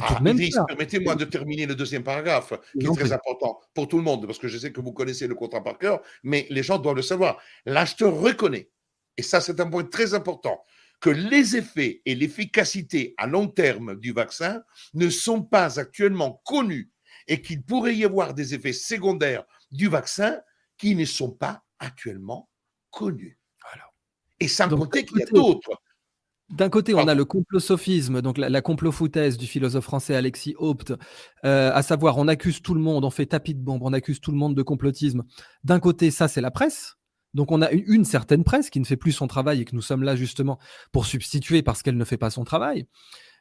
Ah, 0.00 0.20
permettez-moi 0.22 1.14
de 1.16 1.24
terminer 1.24 1.66
le 1.66 1.74
deuxième 1.74 2.02
paragraphe, 2.02 2.54
qui 2.78 2.86
est 2.86 2.94
très 2.94 3.12
important 3.12 3.60
pour 3.74 3.88
tout 3.88 3.98
le 3.98 4.02
monde, 4.02 4.26
parce 4.26 4.38
que 4.38 4.48
je 4.48 4.56
sais 4.56 4.72
que 4.72 4.80
vous 4.80 4.92
connaissez 4.92 5.26
le 5.26 5.34
contrat 5.34 5.62
par 5.62 5.76
cœur, 5.78 6.00
mais 6.22 6.46
les 6.48 6.62
gens 6.62 6.78
doivent 6.78 6.96
le 6.96 7.02
savoir. 7.02 7.38
L'acheteur 7.66 8.14
reconnaît, 8.14 8.70
et 9.16 9.22
ça 9.22 9.40
c'est 9.40 9.60
un 9.60 9.68
point 9.68 9.84
très 9.84 10.14
important, 10.14 10.62
que 11.00 11.10
les 11.10 11.56
effets 11.56 12.00
et 12.06 12.14
l'efficacité 12.14 13.14
à 13.18 13.26
long 13.26 13.48
terme 13.48 13.96
du 13.96 14.12
vaccin 14.12 14.62
ne 14.94 15.10
sont 15.10 15.42
pas 15.42 15.78
actuellement 15.78 16.40
connus 16.46 16.90
et 17.26 17.42
qu'il 17.42 17.62
pourrait 17.62 17.96
y 17.96 18.04
avoir 18.04 18.34
des 18.34 18.54
effets 18.54 18.72
secondaires 18.72 19.44
du 19.70 19.88
vaccin 19.88 20.40
qui 20.78 20.94
ne 20.94 21.04
sont 21.04 21.32
pas 21.32 21.62
actuellement 21.80 22.48
connus. 22.90 23.38
Et 24.40 24.48
sans 24.48 24.68
compter 24.68 25.04
qu'il 25.04 25.18
y 25.18 25.22
a 25.22 25.26
d'autres 25.26 25.80
d'un 26.52 26.68
côté, 26.68 26.94
on 26.94 27.08
a 27.08 27.14
le 27.14 27.24
complosophisme, 27.24 28.22
donc 28.22 28.38
la, 28.38 28.48
la 28.48 28.62
complofoutaise 28.62 29.36
du 29.36 29.46
philosophe 29.46 29.84
français 29.84 30.14
Alexis 30.14 30.54
Haupt, 30.58 30.92
euh, 31.44 31.70
à 31.72 31.82
savoir 31.82 32.18
on 32.18 32.28
accuse 32.28 32.62
tout 32.62 32.74
le 32.74 32.80
monde, 32.80 33.04
on 33.04 33.10
fait 33.10 33.26
tapis 33.26 33.54
de 33.54 33.60
bombe, 33.60 33.82
on 33.82 33.92
accuse 33.92 34.20
tout 34.20 34.30
le 34.30 34.36
monde 34.36 34.54
de 34.54 34.62
complotisme. 34.62 35.24
D'un 35.64 35.80
côté, 35.80 36.10
ça 36.10 36.28
c'est 36.28 36.40
la 36.40 36.50
presse. 36.50 36.96
Donc 37.34 37.50
on 37.50 37.62
a 37.62 37.70
une, 37.70 37.84
une, 37.86 38.04
certaine 38.04 38.44
presse 38.44 38.68
qui 38.68 38.78
ne 38.80 38.84
fait 38.84 38.96
plus 38.96 39.12
son 39.12 39.26
travail 39.26 39.62
et 39.62 39.64
que 39.64 39.74
nous 39.74 39.82
sommes 39.82 40.02
là 40.02 40.14
justement 40.14 40.58
pour 40.92 41.06
substituer 41.06 41.62
parce 41.62 41.82
qu'elle 41.82 41.96
ne 41.96 42.04
fait 42.04 42.18
pas 42.18 42.30
son 42.30 42.44
travail. 42.44 42.86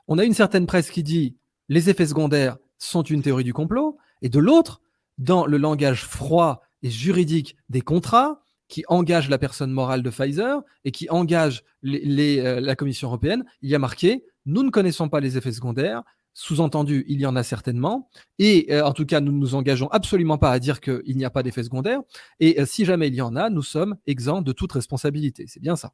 On 0.07 0.17
a 0.17 0.23
une 0.23 0.33
certaine 0.33 0.65
presse 0.65 0.89
qui 0.89 1.03
dit 1.03 1.35
les 1.67 1.89
effets 1.89 2.07
secondaires 2.07 2.57
sont 2.77 3.03
une 3.03 3.21
théorie 3.21 3.43
du 3.43 3.53
complot, 3.53 3.97
et 4.21 4.29
de 4.29 4.39
l'autre, 4.39 4.81
dans 5.17 5.45
le 5.45 5.57
langage 5.57 6.05
froid 6.05 6.61
et 6.81 6.89
juridique 6.89 7.55
des 7.69 7.81
contrats, 7.81 8.41
qui 8.71 8.85
engage 8.87 9.29
la 9.29 9.37
personne 9.37 9.71
morale 9.71 10.01
de 10.01 10.09
Pfizer 10.09 10.61
et 10.85 10.91
qui 10.91 11.09
engage 11.09 11.63
les, 11.83 12.39
euh, 12.39 12.61
la 12.61 12.75
Commission 12.75 13.09
européenne, 13.09 13.43
il 13.61 13.69
y 13.69 13.75
a 13.75 13.79
marqué 13.79 14.23
nous 14.45 14.63
ne 14.63 14.71
connaissons 14.71 15.09
pas 15.09 15.19
les 15.19 15.37
effets 15.37 15.51
secondaires. 15.51 16.03
Sous-entendu, 16.33 17.03
il 17.09 17.19
y 17.19 17.25
en 17.25 17.35
a 17.35 17.43
certainement. 17.43 18.09
Et 18.39 18.73
euh, 18.73 18.85
en 18.85 18.93
tout 18.93 19.05
cas, 19.05 19.19
nous 19.19 19.33
ne 19.33 19.37
nous 19.37 19.53
engageons 19.53 19.89
absolument 19.89 20.37
pas 20.37 20.51
à 20.51 20.59
dire 20.59 20.79
qu'il 20.79 21.17
n'y 21.17 21.25
a 21.25 21.29
pas 21.29 21.43
d'effets 21.43 21.63
secondaires. 21.63 22.01
Et 22.39 22.59
euh, 22.59 22.65
si 22.65 22.85
jamais 22.85 23.09
il 23.09 23.15
y 23.15 23.21
en 23.21 23.35
a, 23.35 23.49
nous 23.49 23.61
sommes 23.61 23.97
exempts 24.07 24.41
de 24.41 24.53
toute 24.53 24.71
responsabilité. 24.71 25.45
C'est 25.47 25.59
bien 25.59 25.75
ça. 25.75 25.93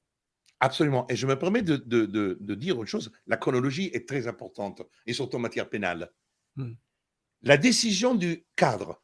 Absolument. 0.59 1.05
Et 1.09 1.15
je 1.15 1.25
me 1.27 1.37
permets 1.37 1.63
de, 1.63 1.77
de, 1.77 2.05
de, 2.05 2.55
dire 2.55 2.77
autre 2.77 2.89
chose. 2.89 3.11
La 3.25 3.37
chronologie 3.37 3.89
est 3.93 4.07
très 4.07 4.27
importante, 4.27 4.81
et 5.05 5.13
surtout 5.13 5.37
en 5.37 5.39
matière 5.39 5.69
pénale. 5.69 6.11
Hmm. 6.55 6.73
La 7.41 7.57
décision 7.57 8.15
du 8.15 8.45
cadre 8.55 9.03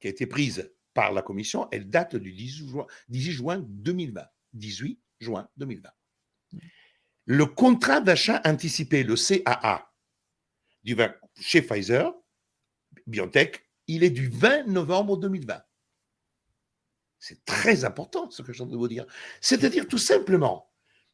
qui 0.00 0.08
a 0.08 0.10
été 0.10 0.26
prise 0.26 0.71
par 0.94 1.12
la 1.12 1.22
Commission, 1.22 1.68
elle 1.70 1.88
date 1.88 2.16
du 2.16 2.32
18 2.32 2.68
juin, 2.68 2.86
18 3.08 3.32
juin 3.32 3.64
2020. 3.68 4.24
18 4.54 5.00
juin 5.20 5.48
2020. 5.56 5.90
Le 7.24 7.46
contrat 7.46 8.00
d'achat 8.00 8.40
anticipé, 8.44 9.04
le 9.04 9.14
CAA, 9.14 9.90
du, 10.82 10.96
chez 11.40 11.62
Pfizer, 11.62 12.12
BioNTech, 13.06 13.64
il 13.86 14.04
est 14.04 14.10
du 14.10 14.28
20 14.28 14.66
novembre 14.66 15.16
2020. 15.16 15.62
C'est 17.18 17.44
très 17.44 17.84
important 17.84 18.28
ce 18.30 18.42
que 18.42 18.52
je 18.52 18.58
viens 18.58 18.66
de 18.66 18.76
vous 18.76 18.88
dire. 18.88 19.06
C'est-à-dire 19.40 19.86
tout 19.86 19.98
simplement 19.98 20.68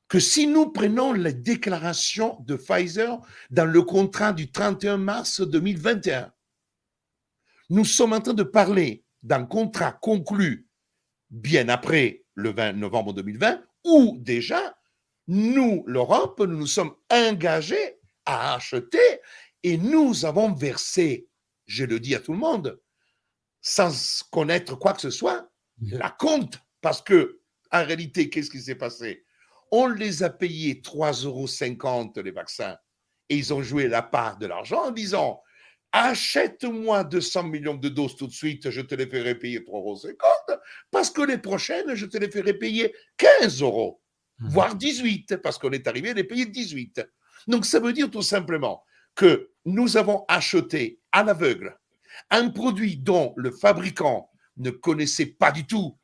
que 0.09 0.19
si 0.19 0.47
nous 0.47 0.71
prenons 0.71 1.12
la 1.12 1.33
déclaration 1.33 2.38
de 2.41 2.57
Pfizer 2.57 3.21
dans 3.51 3.67
le 3.67 3.83
contrat 3.83 4.33
du 4.33 4.51
31 4.51 4.97
mars 4.97 5.43
2021, 5.43 6.33
nous 7.69 7.85
sommes 7.85 8.14
en 8.14 8.21
train 8.23 8.33
de 8.33 8.43
parler 8.43 9.05
d'un 9.29 9.45
contrat 9.45 9.93
conclu 9.93 10.67
bien 11.31 11.69
après 11.69 12.25
le 12.35 12.51
20 12.51 12.73
novembre 12.73 13.12
2020, 13.12 13.62
où 13.85 14.17
déjà, 14.21 14.79
nous, 15.27 15.85
l'Europe, 15.87 16.41
nous 16.41 16.57
nous 16.57 16.67
sommes 16.67 16.95
engagés 17.11 18.01
à 18.25 18.55
acheter 18.55 19.21
et 19.62 19.77
nous 19.77 20.25
avons 20.25 20.53
versé, 20.55 21.29
je 21.67 21.85
le 21.85 22.01
dis 22.01 22.14
à 22.14 22.21
tout 22.21 22.33
le 22.33 22.38
monde, 22.38 22.81
sans 23.61 24.25
connaître 24.33 24.77
quoi 24.77 24.95
que 24.95 25.03
ce 25.03 25.11
soit, 25.11 25.51
la 25.83 26.11
compte. 26.11 26.59
Parce 26.81 27.03
que, 27.03 27.41
en 27.71 27.85
réalité, 27.85 28.31
qu'est-ce 28.31 28.51
qui 28.51 28.62
s'est 28.62 28.77
passé? 28.77 29.27
On 29.71 29.88
les 29.88 30.23
a 30.23 30.31
payés 30.31 30.81
3,50 30.81 31.27
euros 31.27 32.23
les 32.25 32.31
vaccins 32.31 32.79
et 33.29 33.37
ils 33.37 33.53
ont 33.53 33.62
joué 33.62 33.88
la 33.88 34.01
part 34.01 34.38
de 34.38 34.47
l'argent 34.47 34.87
en 34.87 34.91
disant 34.91 35.43
achète-moi 35.92 37.05
200 37.05 37.44
millions 37.44 37.74
de 37.74 37.88
doses 37.88 38.16
tout 38.16 38.27
de 38.27 38.33
suite, 38.33 38.70
je 38.70 38.81
te 38.81 38.94
les 38.94 39.07
ferai 39.07 39.35
payer 39.35 39.61
3,50 39.61 39.68
euros, 39.70 39.98
parce 40.90 41.11
que 41.11 41.22
les 41.22 41.38
prochaines, 41.38 41.94
je 41.94 42.07
te 42.07 42.18
les 42.18 42.31
ferai 42.31 42.55
payer 42.55 42.94
15 43.16 43.62
euros, 43.62 44.01
mhm. 44.38 44.48
voire 44.51 44.74
18, 44.74 45.38
parce 45.38 45.59
qu'on 45.59 45.70
est 45.72 45.87
arrivé 45.87 46.11
à 46.11 46.14
les 46.14 46.24
payer 46.24 46.46
18. 46.46 47.07
Donc 47.46 47.64
ça 47.64 47.81
veut 47.81 47.92
dire 47.92 48.11
tout 48.11 48.22
simplement 48.22 48.85
que 49.14 49.51
nous 49.64 49.96
avons 49.96 50.24
acheté 50.29 51.01
à 51.12 51.24
l'aveugle 51.24 51.77
un 52.31 52.51
produit 52.51 52.96
dont 52.96 53.33
le 53.37 53.51
fabricant 53.51 54.31
ne 54.57 54.70
connaissait 54.70 55.27
pas 55.27 55.53
du 55.53 55.66
tout 55.66 55.96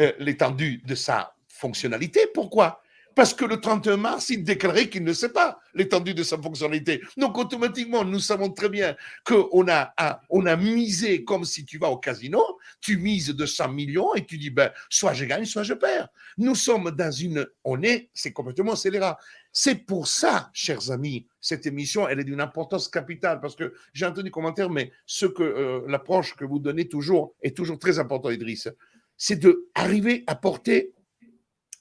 euh, 0.00 0.12
l'étendue 0.18 0.82
de 0.86 0.94
sa 0.94 1.34
fonctionnalité. 1.48 2.26
Pourquoi? 2.32 2.81
Parce 3.14 3.34
que 3.34 3.44
le 3.44 3.60
31 3.60 3.96
mars, 3.96 4.30
il 4.30 4.44
déclarait 4.44 4.88
qu'il 4.88 5.04
ne 5.04 5.12
sait 5.12 5.32
pas 5.32 5.58
l'étendue 5.74 6.14
de 6.14 6.22
sa 6.22 6.38
fonctionnalité. 6.38 7.02
Donc, 7.16 7.36
automatiquement, 7.38 8.04
nous 8.04 8.20
savons 8.20 8.50
très 8.50 8.68
bien 8.68 8.96
qu'on 9.24 9.66
a, 9.68 10.20
on 10.30 10.46
a 10.46 10.56
misé 10.56 11.24
comme 11.24 11.44
si 11.44 11.64
tu 11.64 11.78
vas 11.78 11.88
au 11.90 11.98
casino, 11.98 12.42
tu 12.80 12.96
mises 12.96 13.30
200 13.30 13.68
millions 13.68 14.14
et 14.14 14.24
tu 14.24 14.38
dis, 14.38 14.50
ben, 14.50 14.70
soit 14.88 15.12
je 15.14 15.24
gagne, 15.24 15.44
soit 15.44 15.62
je 15.62 15.74
perds. 15.74 16.08
Nous 16.38 16.54
sommes 16.54 16.90
dans 16.90 17.10
une, 17.10 17.46
on 17.64 17.82
est, 17.82 18.10
c'est 18.14 18.32
complètement 18.32 18.76
scélérat. 18.76 19.18
C'est 19.52 19.74
pour 19.74 20.08
ça, 20.08 20.50
chers 20.54 20.90
amis, 20.90 21.26
cette 21.40 21.66
émission, 21.66 22.08
elle 22.08 22.20
est 22.20 22.24
d'une 22.24 22.40
importance 22.40 22.88
capitale 22.88 23.40
parce 23.40 23.54
que 23.54 23.74
j'ai 23.92 24.06
entendu 24.06 24.30
commentaire, 24.30 24.70
mais 24.70 24.92
ce 25.04 25.26
que, 25.26 25.42
euh, 25.42 25.82
l'approche 25.88 26.34
que 26.36 26.44
vous 26.44 26.58
donnez 26.58 26.88
toujours 26.88 27.34
est 27.42 27.56
toujours 27.56 27.78
très 27.78 27.98
important, 27.98 28.30
Idriss. 28.30 28.68
C'est 29.16 29.38
d'arriver 29.38 30.24
à 30.26 30.34
porter 30.34 30.94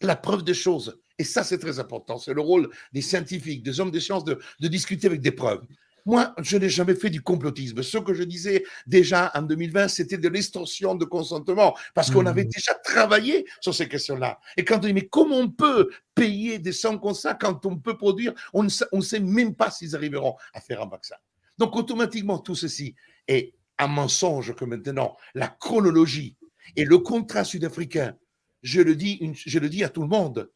la 0.02 0.16
preuve 0.16 0.44
des 0.44 0.54
choses. 0.54 1.00
Et 1.22 1.24
ça, 1.24 1.44
c'est 1.44 1.60
très 1.60 1.78
important. 1.78 2.18
C'est 2.18 2.34
le 2.34 2.42
rôle 2.42 2.68
des 2.94 3.02
scientifiques, 3.04 3.62
des 3.62 3.80
hommes 3.80 3.92
de 3.92 4.00
science 4.00 4.24
de, 4.24 4.40
discuter 4.60 5.06
avec 5.06 5.22
des 5.22 5.30
preuves. 5.30 5.62
Moi, 6.04 6.34
je 6.42 6.58
n'ai 6.58 6.68
jamais 6.68 6.96
fait 6.96 7.12
du 7.12 7.22
complotisme. 7.22 7.84
Ce 7.84 8.00
que 8.00 8.16
je 8.16 8.24
disais 8.24 8.64
déjà 8.88 9.30
en 9.36 9.44
2020, 9.44 9.88
c'était 9.88 10.18
de 10.18 10.28
l'extorsion 10.30 10.96
de 10.96 11.06
consentement, 11.06 11.78
parce 11.94 12.10
qu'on 12.10 12.26
avait 12.26 12.46
mmh. 12.46 12.56
déjà 12.56 12.74
travaillé 12.74 13.46
sur 13.60 13.76
ces 13.76 13.88
questions-là. 13.88 14.40
Et 14.58 14.66
quand 14.66 14.78
on 14.78 14.88
dit, 14.88 14.94
mais 14.94 15.08
comment 15.08 15.38
on 15.38 15.52
peut 15.52 15.92
payer 16.16 16.58
des 16.58 16.72
sommes 16.72 17.00
comme 17.00 17.14
ça 17.14 17.36
quand 17.36 17.68
on 17.68 17.78
peut 17.78 17.98
produire? 17.98 18.34
On 18.52 18.64
ne 18.64 19.02
sait 19.02 19.20
même 19.20 19.54
pas 19.54 19.70
s'ils 19.70 19.96
arriveront 19.96 20.38
à 20.56 20.60
faire 20.60 20.82
un 20.82 20.88
vaccin. 20.88 21.18
Donc, 21.60 21.76
automatiquement, 21.76 22.40
tout 22.40 22.56
ceci 22.56 22.96
est 23.28 23.54
un 23.78 23.86
mensonge 23.86 24.56
que 24.56 24.66
maintenant, 24.66 25.16
la 25.36 25.50
chronologie 25.50 26.36
et 26.76 26.84
le 26.84 26.98
contrat 26.98 27.44
sud-africain, 27.44 28.16
je 28.64 28.82
le 28.82 28.96
dis, 28.96 29.20
je 29.36 29.60
le 29.60 29.70
dis 29.70 29.84
à 29.84 29.90
tout 29.90 30.02
le 30.02 30.08
monde, 30.08 30.50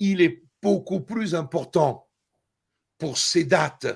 il 0.00 0.22
est 0.22 0.42
beaucoup 0.62 1.00
plus 1.00 1.34
important 1.34 2.08
pour 2.98 3.18
ces 3.18 3.44
dates 3.44 3.86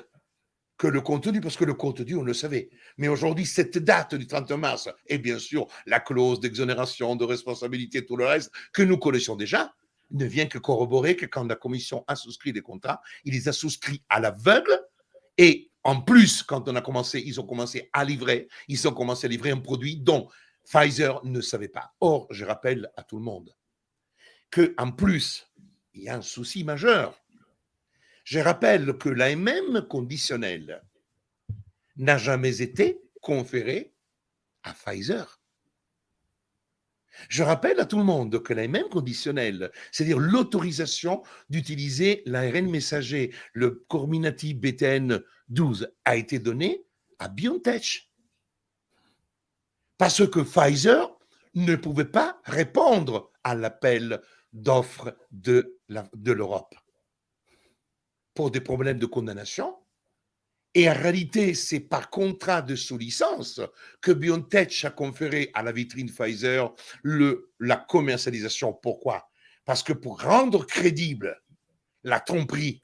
que 0.76 0.86
le 0.86 1.00
contenu, 1.00 1.40
parce 1.40 1.56
que 1.56 1.64
le 1.64 1.74
contenu, 1.74 2.16
on 2.16 2.22
le 2.22 2.34
savait. 2.34 2.68
Mais 2.98 3.08
aujourd'hui, 3.08 3.46
cette 3.46 3.78
date 3.78 4.14
du 4.14 4.26
30 4.26 4.50
mars, 4.52 4.88
et 5.06 5.18
bien 5.18 5.38
sûr 5.38 5.66
la 5.86 6.00
clause 6.00 6.40
d'exonération, 6.40 7.16
de 7.16 7.24
responsabilité, 7.24 8.04
tout 8.04 8.16
le 8.16 8.26
reste, 8.26 8.52
que 8.72 8.82
nous 8.82 8.98
connaissons 8.98 9.36
déjà, 9.36 9.74
ne 10.10 10.26
vient 10.26 10.46
que 10.46 10.58
corroborer 10.58 11.16
que 11.16 11.26
quand 11.26 11.44
la 11.44 11.56
commission 11.56 12.04
a 12.06 12.16
souscrit 12.16 12.52
des 12.52 12.60
contrats, 12.60 13.00
il 13.24 13.32
les 13.32 13.48
a 13.48 13.52
souscrits 13.52 14.02
à 14.08 14.20
l'aveugle, 14.20 14.78
et 15.38 15.70
en 15.84 16.00
plus, 16.00 16.42
quand 16.42 16.68
on 16.68 16.76
a 16.76 16.80
commencé, 16.80 17.22
ils 17.24 17.40
ont 17.40 17.46
commencé 17.46 17.90
à 17.92 18.04
livrer, 18.04 18.48
ils 18.68 18.88
ont 18.88 18.92
commencé 18.92 19.26
à 19.26 19.30
livrer 19.30 19.50
un 19.50 19.58
produit 19.58 19.96
dont 19.96 20.28
Pfizer 20.64 21.24
ne 21.24 21.40
savait 21.40 21.68
pas. 21.68 21.92
Or, 22.00 22.26
je 22.30 22.44
rappelle 22.44 22.90
à 22.96 23.02
tout 23.02 23.16
le 23.16 23.22
monde 23.22 23.54
que 24.54 24.72
en 24.78 24.92
plus, 24.92 25.48
il 25.94 26.02
y 26.02 26.08
a 26.08 26.16
un 26.16 26.22
souci 26.22 26.64
majeur. 26.64 27.20
Je 28.24 28.38
rappelle 28.38 28.96
que 28.98 29.08
l'AMM 29.08 29.86
conditionnel 29.88 30.82
n'a 31.96 32.18
jamais 32.18 32.62
été 32.62 33.00
conféré 33.20 33.94
à 34.62 34.72
Pfizer. 34.72 35.40
Je 37.28 37.44
rappelle 37.44 37.78
à 37.78 37.86
tout 37.86 37.98
le 37.98 38.04
monde 38.04 38.42
que 38.42 38.52
l'AMM 38.52 38.88
conditionnel, 38.90 39.70
c'est-à-dire 39.92 40.18
l'autorisation 40.18 41.22
d'utiliser 41.48 42.22
l'ARN 42.26 42.68
messager, 42.68 43.32
le 43.52 43.84
Corminati 43.88 44.54
BTN 44.54 45.22
12, 45.48 45.92
a 46.04 46.16
été 46.16 46.40
donné 46.40 46.84
à 47.20 47.28
BioNTech. 47.28 48.10
Parce 49.96 50.28
que 50.28 50.40
Pfizer 50.40 51.16
ne 51.54 51.76
pouvait 51.76 52.04
pas 52.04 52.40
répondre 52.44 53.30
à 53.44 53.54
l'appel 53.54 54.20
d'offres 54.54 55.14
de 55.30 55.76
l'Europe 56.24 56.74
pour 58.32 58.50
des 58.50 58.62
problèmes 58.62 58.98
de 58.98 59.06
condamnation. 59.06 59.76
Et 60.74 60.88
en 60.88 60.94
réalité, 60.94 61.54
c'est 61.54 61.80
par 61.80 62.10
contrat 62.10 62.62
de 62.62 62.74
sous-licence 62.74 63.60
que 64.00 64.10
BioNTech 64.10 64.84
a 64.84 64.90
conféré 64.90 65.50
à 65.54 65.62
la 65.62 65.70
vitrine 65.70 66.10
Pfizer 66.10 66.74
la 67.60 67.76
commercialisation. 67.76 68.72
Pourquoi? 68.72 69.28
Parce 69.64 69.82
que 69.82 69.92
pour 69.92 70.22
rendre 70.22 70.66
crédible 70.66 71.40
la 72.02 72.18
tromperie, 72.18 72.82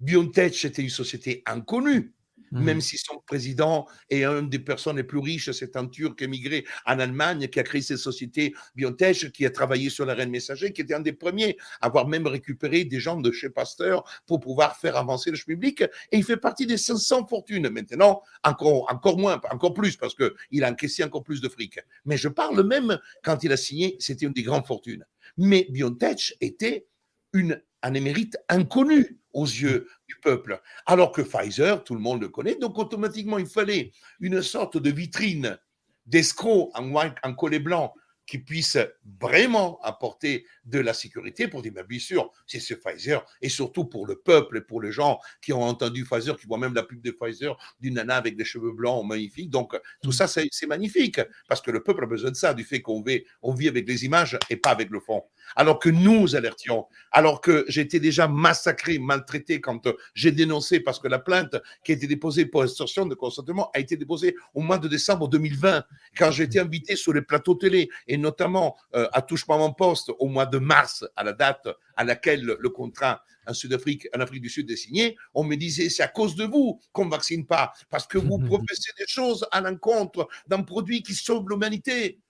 BioNTech 0.00 0.64
était 0.64 0.82
une 0.82 0.90
société 0.90 1.42
inconnue 1.46 2.14
même 2.54 2.78
mmh. 2.78 2.82
si 2.82 2.98
son 2.98 3.18
président 3.26 3.86
est 4.08 4.24
une 4.24 4.48
des 4.48 4.58
personnes 4.58 4.96
les 4.96 5.04
plus 5.04 5.18
riches, 5.18 5.50
c'est 5.50 5.76
un 5.76 5.86
Turc 5.86 6.20
émigré 6.22 6.64
en 6.86 6.98
Allemagne 6.98 7.48
qui 7.48 7.60
a 7.60 7.62
créé 7.62 7.82
cette 7.82 7.98
société 7.98 8.54
BioNTech, 8.74 9.32
qui 9.32 9.44
a 9.44 9.50
travaillé 9.50 9.90
sur 9.90 10.06
la 10.06 10.14
reine 10.14 10.30
messager, 10.30 10.72
qui 10.72 10.80
était 10.80 10.94
un 10.94 11.00
des 11.00 11.12
premiers 11.12 11.56
à 11.80 11.86
avoir 11.86 12.08
même 12.08 12.26
récupéré 12.26 12.84
des 12.84 13.00
gens 13.00 13.20
de 13.20 13.30
chez 13.30 13.50
Pasteur 13.50 14.04
pour 14.26 14.40
pouvoir 14.40 14.76
faire 14.76 14.96
avancer 14.96 15.30
le 15.30 15.36
public. 15.36 15.82
Et 16.12 16.18
il 16.18 16.24
fait 16.24 16.36
partie 16.36 16.66
des 16.66 16.76
500 16.76 17.26
fortunes. 17.26 17.68
Maintenant, 17.68 18.22
encore, 18.42 18.86
encore 18.90 19.18
moins, 19.18 19.40
encore 19.50 19.74
plus, 19.74 19.96
parce 19.96 20.14
qu'il 20.14 20.64
a 20.64 20.70
encaissé 20.70 21.04
encore 21.04 21.24
plus 21.24 21.40
de 21.40 21.48
fric. 21.48 21.78
Mais 22.04 22.16
je 22.16 22.28
parle 22.28 22.62
même, 22.66 22.98
quand 23.22 23.42
il 23.44 23.52
a 23.52 23.56
signé, 23.56 23.96
c'était 23.98 24.26
une 24.26 24.32
des 24.32 24.42
grandes 24.42 24.66
fortunes. 24.66 25.04
Mais 25.36 25.66
BioNTech 25.70 26.36
était 26.40 26.86
une 27.32 27.60
un 27.84 27.94
émérite 27.94 28.36
inconnu 28.48 29.20
aux 29.32 29.44
yeux 29.44 29.88
du 30.08 30.16
peuple. 30.16 30.60
Alors 30.86 31.12
que 31.12 31.22
Pfizer, 31.22 31.84
tout 31.84 31.94
le 31.94 32.00
monde 32.00 32.22
le 32.22 32.28
connaît, 32.28 32.56
donc 32.56 32.78
automatiquement, 32.78 33.38
il 33.38 33.46
fallait 33.46 33.92
une 34.20 34.42
sorte 34.42 34.78
de 34.78 34.90
vitrine 34.90 35.58
d'escrocs 36.06 36.70
en, 36.74 36.92
en 36.94 37.34
collet 37.34 37.58
blanc 37.58 37.94
qui 38.26 38.38
puisse 38.38 38.78
vraiment 39.20 39.78
apporter 39.82 40.46
de 40.64 40.78
la 40.78 40.94
sécurité 40.94 41.48
pour 41.48 41.62
dire, 41.62 41.72
mais 41.74 41.84
bien 41.84 41.98
sûr, 41.98 42.30
c'est 42.46 42.60
ce 42.60 42.74
Pfizer, 42.74 43.24
et 43.42 43.48
surtout 43.48 43.84
pour 43.84 44.06
le 44.06 44.16
peuple 44.16 44.58
et 44.58 44.60
pour 44.60 44.80
les 44.80 44.92
gens 44.92 45.18
qui 45.42 45.52
ont 45.52 45.62
entendu 45.62 46.04
Pfizer, 46.04 46.36
qui 46.36 46.46
voient 46.46 46.58
même 46.58 46.74
la 46.74 46.82
pub 46.82 47.02
de 47.02 47.10
Pfizer 47.10 47.56
d'une 47.80 47.94
nana 47.94 48.16
avec 48.16 48.36
des 48.36 48.44
cheveux 48.44 48.72
blancs 48.72 49.06
magnifiques. 49.06 49.50
Donc, 49.50 49.74
tout 50.02 50.10
mm. 50.10 50.12
ça, 50.12 50.26
c'est 50.26 50.66
magnifique, 50.66 51.20
parce 51.48 51.60
que 51.60 51.70
le 51.70 51.82
peuple 51.82 52.04
a 52.04 52.06
besoin 52.06 52.30
de 52.30 52.36
ça, 52.36 52.54
du 52.54 52.64
fait 52.64 52.80
qu'on 52.80 53.02
vit, 53.02 53.24
on 53.42 53.52
vit 53.52 53.68
avec 53.68 53.86
les 53.86 54.04
images 54.04 54.38
et 54.50 54.56
pas 54.56 54.70
avec 54.70 54.90
le 54.90 55.00
fond. 55.00 55.24
Alors 55.56 55.78
que 55.78 55.90
nous 55.90 56.36
alertions, 56.36 56.86
alors 57.12 57.40
que 57.40 57.64
j'étais 57.68 58.00
déjà 58.00 58.26
massacré, 58.28 58.98
maltraité 58.98 59.60
quand 59.60 59.88
j'ai 60.14 60.32
dénoncé, 60.32 60.80
parce 60.80 60.98
que 60.98 61.08
la 61.08 61.18
plainte 61.18 61.56
qui 61.84 61.92
a 61.92 61.94
été 61.94 62.06
déposée 62.06 62.46
pour 62.46 62.64
extorsion 62.64 63.06
de 63.06 63.14
consentement 63.14 63.70
a 63.74 63.80
été 63.80 63.96
déposée 63.96 64.34
au 64.54 64.60
mois 64.60 64.78
de 64.78 64.88
décembre 64.88 65.28
2020, 65.28 65.84
quand 66.16 66.30
j'ai 66.30 66.44
été 66.44 66.58
invité 66.58 66.96
sur 66.96 67.12
les 67.12 67.22
plateaux 67.22 67.54
télé, 67.54 67.88
et 68.08 68.13
notamment 68.16 68.76
euh, 68.94 69.08
à 69.12 69.22
Touche 69.22 69.46
pas 69.46 69.58
mon 69.58 69.72
poste 69.72 70.10
au 70.18 70.28
mois 70.28 70.46
de 70.46 70.58
mars, 70.58 71.04
à 71.16 71.24
la 71.24 71.32
date 71.32 71.68
à 71.96 72.04
laquelle 72.04 72.56
le 72.58 72.68
contrat 72.70 73.22
en 73.46 73.54
Sud-Afrique, 73.54 74.08
en 74.14 74.20
Afrique 74.20 74.42
du 74.42 74.48
Sud 74.48 74.70
est 74.70 74.76
signé, 74.76 75.16
on 75.34 75.44
me 75.44 75.56
disait 75.56 75.88
c'est 75.88 76.02
à 76.02 76.08
cause 76.08 76.34
de 76.34 76.44
vous 76.44 76.80
qu'on 76.92 77.06
ne 77.06 77.10
vaccine 77.10 77.46
pas, 77.46 77.72
parce 77.90 78.06
que 78.06 78.18
vous 78.18 78.38
professez 78.46 78.92
des 78.98 79.06
choses 79.06 79.46
à 79.52 79.60
l'encontre 79.60 80.28
d'un 80.46 80.62
produit 80.62 81.02
qui 81.02 81.14
sauve 81.14 81.48
l'humanité. 81.48 82.20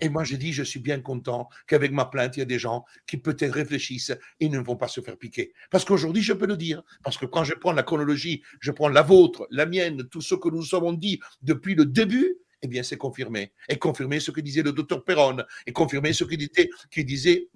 Et 0.00 0.08
moi, 0.08 0.22
j'ai 0.22 0.36
dit, 0.36 0.52
je 0.52 0.62
suis 0.62 0.78
bien 0.78 1.00
content 1.00 1.48
qu'avec 1.66 1.92
ma 1.92 2.04
plainte, 2.04 2.36
il 2.36 2.40
y 2.40 2.42
a 2.42 2.46
des 2.46 2.58
gens 2.58 2.84
qui 3.06 3.16
peut-être 3.16 3.54
réfléchissent 3.54 4.12
et 4.38 4.48
ne 4.48 4.60
vont 4.60 4.76
pas 4.76 4.86
se 4.86 5.00
faire 5.00 5.16
piquer. 5.16 5.52
Parce 5.70 5.84
qu'aujourd'hui, 5.84 6.22
je 6.22 6.32
peux 6.32 6.46
le 6.46 6.56
dire. 6.56 6.82
Parce 7.02 7.16
que 7.16 7.26
quand 7.26 7.42
je 7.42 7.54
prends 7.54 7.72
la 7.72 7.82
chronologie, 7.82 8.42
je 8.60 8.70
prends 8.70 8.88
la 8.88 9.02
vôtre, 9.02 9.46
la 9.50 9.66
mienne, 9.66 10.08
tout 10.08 10.20
ce 10.20 10.34
que 10.34 10.48
nous 10.48 10.74
avons 10.74 10.92
dit 10.92 11.20
depuis 11.40 11.74
le 11.74 11.86
début, 11.86 12.36
eh 12.62 12.68
bien, 12.68 12.82
c'est 12.82 12.96
confirmé. 12.96 13.52
Et 13.68 13.78
confirmé 13.78 14.20
ce 14.20 14.30
que 14.30 14.40
disait 14.40 14.62
le 14.62 14.72
docteur 14.72 15.04
Perron, 15.04 15.38
et 15.66 15.72
confirmé 15.72 16.12
ce 16.12 16.24
que 16.24 16.34
disait, 16.34 16.70
qui 16.90 17.04
disait 17.04 17.48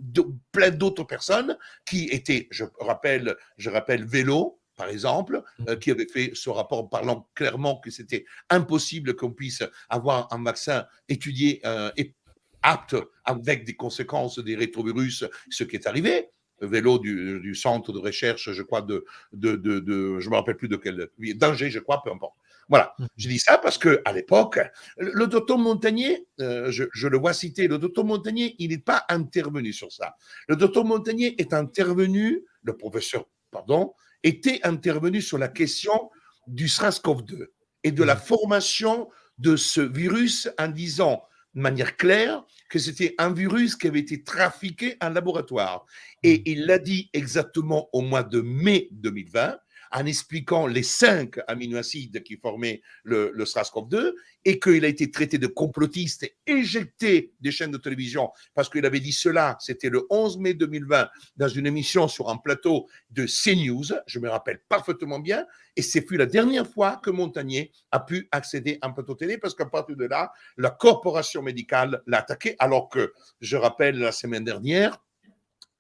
plein 0.53 0.71
d'autres 0.71 1.05
personnes 1.05 1.57
qui 1.85 2.05
étaient, 2.05 2.49
je 2.51 2.65
rappelle, 2.81 3.37
je 3.57 3.71
rappelle 3.71 4.05
Vélo, 4.05 4.61
par 4.77 4.89
exemple, 4.89 5.43
mmh. 5.59 5.65
euh, 5.69 5.77
qui 5.77 5.91
avait 5.91 6.07
fait 6.07 6.33
ce 6.35 6.51
rapport 6.51 6.91
parlant 6.91 7.29
clairement 7.35 7.79
que 7.81 7.91
c'était 7.91 8.27
impossible 8.51 9.15
qu'on 9.17 9.33
puisse 9.33 9.63
avoir 9.89 10.33
un 10.33 10.43
vaccin 10.43 10.87
étudié 11.09 11.61
euh, 11.65 11.91
et 11.97 12.15
apte 12.63 12.97
avec 13.25 13.65
des 13.65 13.75
conséquences 13.75 14.39
des 14.39 14.57
rétrovirus, 14.57 15.25
ce 15.51 15.65
qui 15.65 15.77
est 15.77 15.87
arrivé 15.87 16.31
vélo 16.61 16.99
du, 16.99 17.55
centre 17.55 17.93
de 17.93 17.99
recherche, 17.99 18.51
je 18.53 18.63
crois, 18.63 18.83
de, 18.83 19.05
de, 19.33 19.57
de, 19.57 20.19
je 20.21 20.31
me 20.31 20.37
rappelle 20.37 20.57
plus 20.57 20.69
de 20.69 20.77
quel, 20.77 21.09
danger, 21.35 21.71
je 21.71 21.79
crois, 21.79 22.03
peu 22.03 22.11
importe. 22.11 22.35
Voilà, 22.69 22.95
mmh. 22.99 23.07
je 23.17 23.29
dis 23.29 23.39
ça 23.39 23.59
parce 23.59 23.79
que 23.79 24.03
à 24.05 24.13
l'époque, 24.13 24.59
le 24.97 25.27
docteur 25.27 25.59
Montagnier, 25.59 26.27
euh, 26.41 26.71
je, 26.71 27.07
le 27.07 27.19
vois 27.19 27.33
citer, 27.33 27.69
le 27.69 27.79
docteur 27.79 28.05
Montagnier, 28.05 28.57
il 28.59 28.71
n'est 28.71 28.79
pas 28.79 29.05
intervenu 29.09 29.73
sur 29.73 29.93
ça. 29.93 30.17
Le 30.49 30.57
docteur 30.57 30.85
Montagnier 30.85 31.41
est 31.41 31.53
intervenu, 31.53 32.45
le 32.63 32.77
professeur, 32.77 33.27
pardon, 33.51 33.95
était 34.23 34.61
intervenu 34.65 35.23
sur 35.23 35.39
la 35.39 35.49
question 35.49 36.11
du 36.49 36.67
SRAS-CoV-2 36.67 37.47
et 37.85 37.93
de 37.93 38.03
la 38.03 38.17
mmh. 38.17 38.19
formation 38.19 39.09
de 39.39 39.57
ce 39.57 39.81
virus 39.81 40.49
en 40.59 40.69
disant 40.69 41.23
de 41.55 41.61
manière 41.61 41.97
claire 41.97 42.45
que 42.69 42.79
c'était 42.79 43.15
un 43.19 43.33
virus 43.33 43.77
qui 43.77 43.87
avait 43.87 44.01
été 44.01 44.25
trafiqué 44.25 44.97
en 45.01 45.11
laboratoire. 45.11 45.87
Et 46.25 46.39
mmh. 46.39 46.43
il 46.47 46.67
l'a 46.67 46.79
dit 46.79 47.11
exactement 47.13 47.89
au 47.93 48.01
mois 48.01 48.25
de 48.25 48.41
mai 48.41 48.89
2020 48.91 49.57
en 49.93 50.07
expliquant 50.07 50.67
les 50.67 50.83
cinq 50.83 51.39
aminoacides 51.49 52.23
qui 52.23 52.37
formaient 52.37 52.83
le, 53.05 53.31
le 53.35 53.45
SRAS-CoV-2 53.45 54.13
et 54.45 54.59
qu'il 54.59 54.85
a 54.85 54.89
été 54.89 55.11
traité 55.11 55.39
de 55.39 55.47
complotiste 55.47 56.31
éjecté 56.47 57.33
des 57.41 57.51
chaînes 57.51 57.71
de 57.71 57.79
télévision 57.79 58.31
parce 58.55 58.69
qu'il 58.69 58.87
avait 58.87 59.01
dit 59.01 59.13
cela, 59.13 59.57
c'était 59.61 59.91
le 59.91 60.07
11 60.11 60.39
mai 60.39 60.55
2020 60.55 61.09
dans 61.37 61.49
une 61.49 61.67
émission 61.67 62.09
sur 62.09 62.31
un 62.31 62.37
plateau 62.37 62.87
de 63.11 63.27
CNews, 63.27 63.95
je 64.07 64.19
me 64.19 64.29
rappelle 64.29 64.61
parfaitement 64.69 65.19
bien, 65.19 65.47
et 65.77 65.83
c'est 65.83 66.07
fut 66.07 66.17
la 66.17 66.27
dernière 66.27 66.67
fois 66.67 67.01
que 67.03 67.11
Montagnier 67.11 67.73
a 67.91 68.01
pu 68.01 68.29
accéder 68.31 68.79
à 68.81 68.89
un 68.89 68.91
plateau 68.93 69.15
télé 69.15 69.39
parce 69.39 69.55
qu'à 69.55 69.67
partir 69.67 69.97
de 69.97 70.05
là, 70.05 70.33
la 70.57 70.71
corporation 70.71 71.43
médicale 71.43 72.03
l'a 72.07 72.19
attaqué 72.19 72.57
alors 72.59 72.89
que, 72.89 73.13
je 73.41 73.57
rappelle, 73.57 73.99
la 73.99 74.13
semaine 74.13 74.45
dernière, 74.45 75.03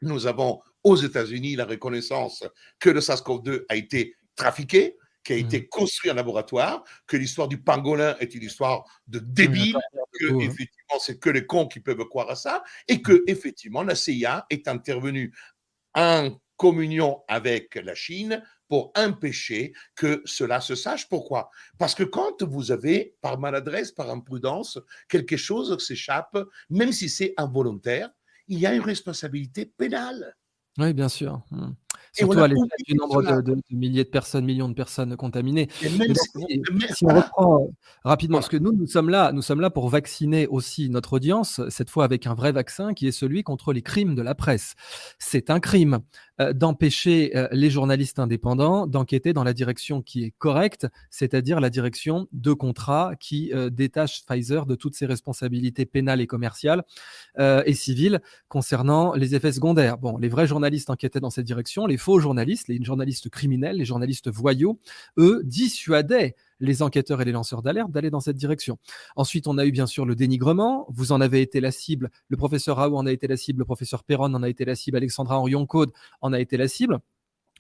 nous 0.02 0.26
avons 0.26 0.60
aux 0.86 0.94
États-Unis 0.94 1.56
la 1.56 1.64
reconnaissance 1.64 2.44
que 2.78 2.90
le 2.90 3.00
SARS-CoV-2 3.00 3.64
a 3.68 3.74
été 3.74 4.14
trafiqué, 4.36 4.96
qui 5.24 5.32
a 5.32 5.36
été 5.36 5.62
mmh. 5.62 5.68
construit 5.68 6.10
en 6.12 6.14
laboratoire, 6.14 6.84
que 7.08 7.16
l'histoire 7.16 7.48
du 7.48 7.60
pangolin 7.60 8.16
est 8.20 8.32
une 8.36 8.44
histoire 8.44 8.84
de 9.08 9.18
débile, 9.18 9.76
que 10.20 10.32
hein. 10.32 10.38
effectivement 10.38 11.00
c'est 11.00 11.18
que 11.18 11.30
les 11.30 11.44
cons 11.44 11.66
qui 11.66 11.80
peuvent 11.80 12.04
croire 12.04 12.30
à 12.30 12.36
ça, 12.36 12.62
et 12.86 13.02
que 13.02 13.24
effectivement 13.26 13.82
la 13.82 13.96
CIA 13.96 14.46
est 14.48 14.68
intervenue 14.68 15.34
en 15.94 16.30
communion 16.56 17.24
avec 17.26 17.74
la 17.74 17.96
Chine 17.96 18.40
pour 18.68 18.92
empêcher 18.94 19.72
que 19.96 20.22
cela 20.24 20.60
se 20.60 20.76
sache. 20.76 21.08
Pourquoi? 21.08 21.50
Parce 21.78 21.96
que 21.96 22.04
quand 22.04 22.44
vous 22.44 22.70
avez, 22.70 23.16
par 23.20 23.40
maladresse, 23.40 23.90
par 23.90 24.08
imprudence, 24.08 24.78
quelque 25.08 25.36
chose 25.36 25.76
s'échappe, 25.84 26.38
même 26.70 26.92
si 26.92 27.08
c'est 27.08 27.34
involontaire, 27.36 28.08
il 28.46 28.60
y 28.60 28.66
a 28.66 28.72
une 28.72 28.82
responsabilité 28.82 29.66
pénale. 29.66 30.36
Oui, 30.78 30.92
bien 30.92 31.08
sûr. 31.08 31.40
Mmh. 31.50 31.70
Surtout 32.16 32.38
à 32.38 32.48
l'échelle 32.48 32.66
du 32.86 32.94
nombre 32.94 33.42
de, 33.42 33.56
milliers 33.70 34.04
de 34.04 34.08
personnes, 34.08 34.44
millions 34.44 34.68
de 34.68 34.74
personnes 34.74 35.16
contaminées. 35.16 35.68
si, 35.80 37.04
on 37.04 37.14
reprend 37.14 37.62
euh, 37.62 37.66
rapidement, 38.04 38.38
parce 38.38 38.48
que 38.48 38.56
nous, 38.56 38.72
nous 38.72 38.86
sommes 38.86 39.10
là, 39.10 39.32
nous 39.32 39.42
sommes 39.42 39.60
là 39.60 39.70
pour 39.70 39.88
vacciner 39.88 40.46
aussi 40.46 40.88
notre 40.88 41.14
audience, 41.14 41.60
cette 41.68 41.90
fois 41.90 42.04
avec 42.04 42.26
un 42.26 42.34
vrai 42.34 42.52
vaccin 42.52 42.94
qui 42.94 43.06
est 43.06 43.12
celui 43.12 43.42
contre 43.42 43.72
les 43.72 43.82
crimes 43.82 44.14
de 44.14 44.22
la 44.22 44.34
presse. 44.34 44.74
C'est 45.18 45.50
un 45.50 45.60
crime 45.60 45.98
euh, 46.40 46.52
d'empêcher 46.52 47.36
euh, 47.36 47.48
les 47.52 47.70
journalistes 47.70 48.18
indépendants 48.18 48.86
d'enquêter 48.86 49.32
dans 49.32 49.44
la 49.44 49.52
direction 49.52 50.00
qui 50.00 50.24
est 50.24 50.34
correcte, 50.38 50.86
c'est-à-dire 51.10 51.60
la 51.60 51.70
direction 51.70 52.28
de 52.32 52.52
contrat 52.52 53.12
qui 53.20 53.52
détache 53.70 54.24
Pfizer 54.26 54.66
de 54.66 54.74
toutes 54.74 54.94
ses 54.94 55.06
responsabilités 55.06 55.86
pénales 55.86 56.20
et 56.20 56.26
commerciales 56.26 56.84
et 57.38 57.74
civiles 57.74 58.20
concernant 58.48 59.14
les 59.14 59.34
effets 59.34 59.52
secondaires. 59.52 59.98
Bon, 59.98 60.16
les 60.18 60.28
vrais 60.28 60.46
journalistes 60.46 60.90
enquêtaient 60.90 61.20
dans 61.20 61.30
cette 61.30 61.44
direction, 61.44 61.86
les 61.86 61.96
faux 62.06 62.20
journalistes, 62.20 62.68
les 62.68 62.80
journalistes 62.84 63.28
criminels, 63.30 63.78
les 63.78 63.84
journalistes 63.84 64.30
voyous, 64.30 64.78
eux, 65.18 65.42
dissuadaient 65.42 66.36
les 66.60 66.80
enquêteurs 66.80 67.20
et 67.20 67.24
les 67.24 67.32
lanceurs 67.32 67.62
d'alerte 67.62 67.90
d'aller 67.90 68.10
dans 68.10 68.20
cette 68.20 68.36
direction. 68.36 68.78
Ensuite, 69.16 69.48
on 69.48 69.58
a 69.58 69.66
eu 69.66 69.72
bien 69.72 69.88
sûr 69.88 70.06
le 70.06 70.14
dénigrement. 70.14 70.86
Vous 70.88 71.10
en 71.10 71.20
avez 71.20 71.40
été 71.40 71.60
la 71.60 71.72
cible. 71.72 72.12
Le 72.28 72.36
professeur 72.36 72.76
Raoult 72.76 72.96
en 72.96 73.06
a 73.06 73.10
été 73.10 73.26
la 73.26 73.36
cible. 73.36 73.58
Le 73.58 73.64
professeur 73.64 74.04
Perron 74.04 74.32
en 74.32 74.42
a 74.44 74.48
été 74.48 74.64
la 74.64 74.76
cible. 74.76 74.98
Alexandra 74.98 75.40
Henrion-Code 75.40 75.90
en 76.20 76.32
a 76.32 76.38
été 76.38 76.56
la 76.56 76.68
cible. 76.68 77.00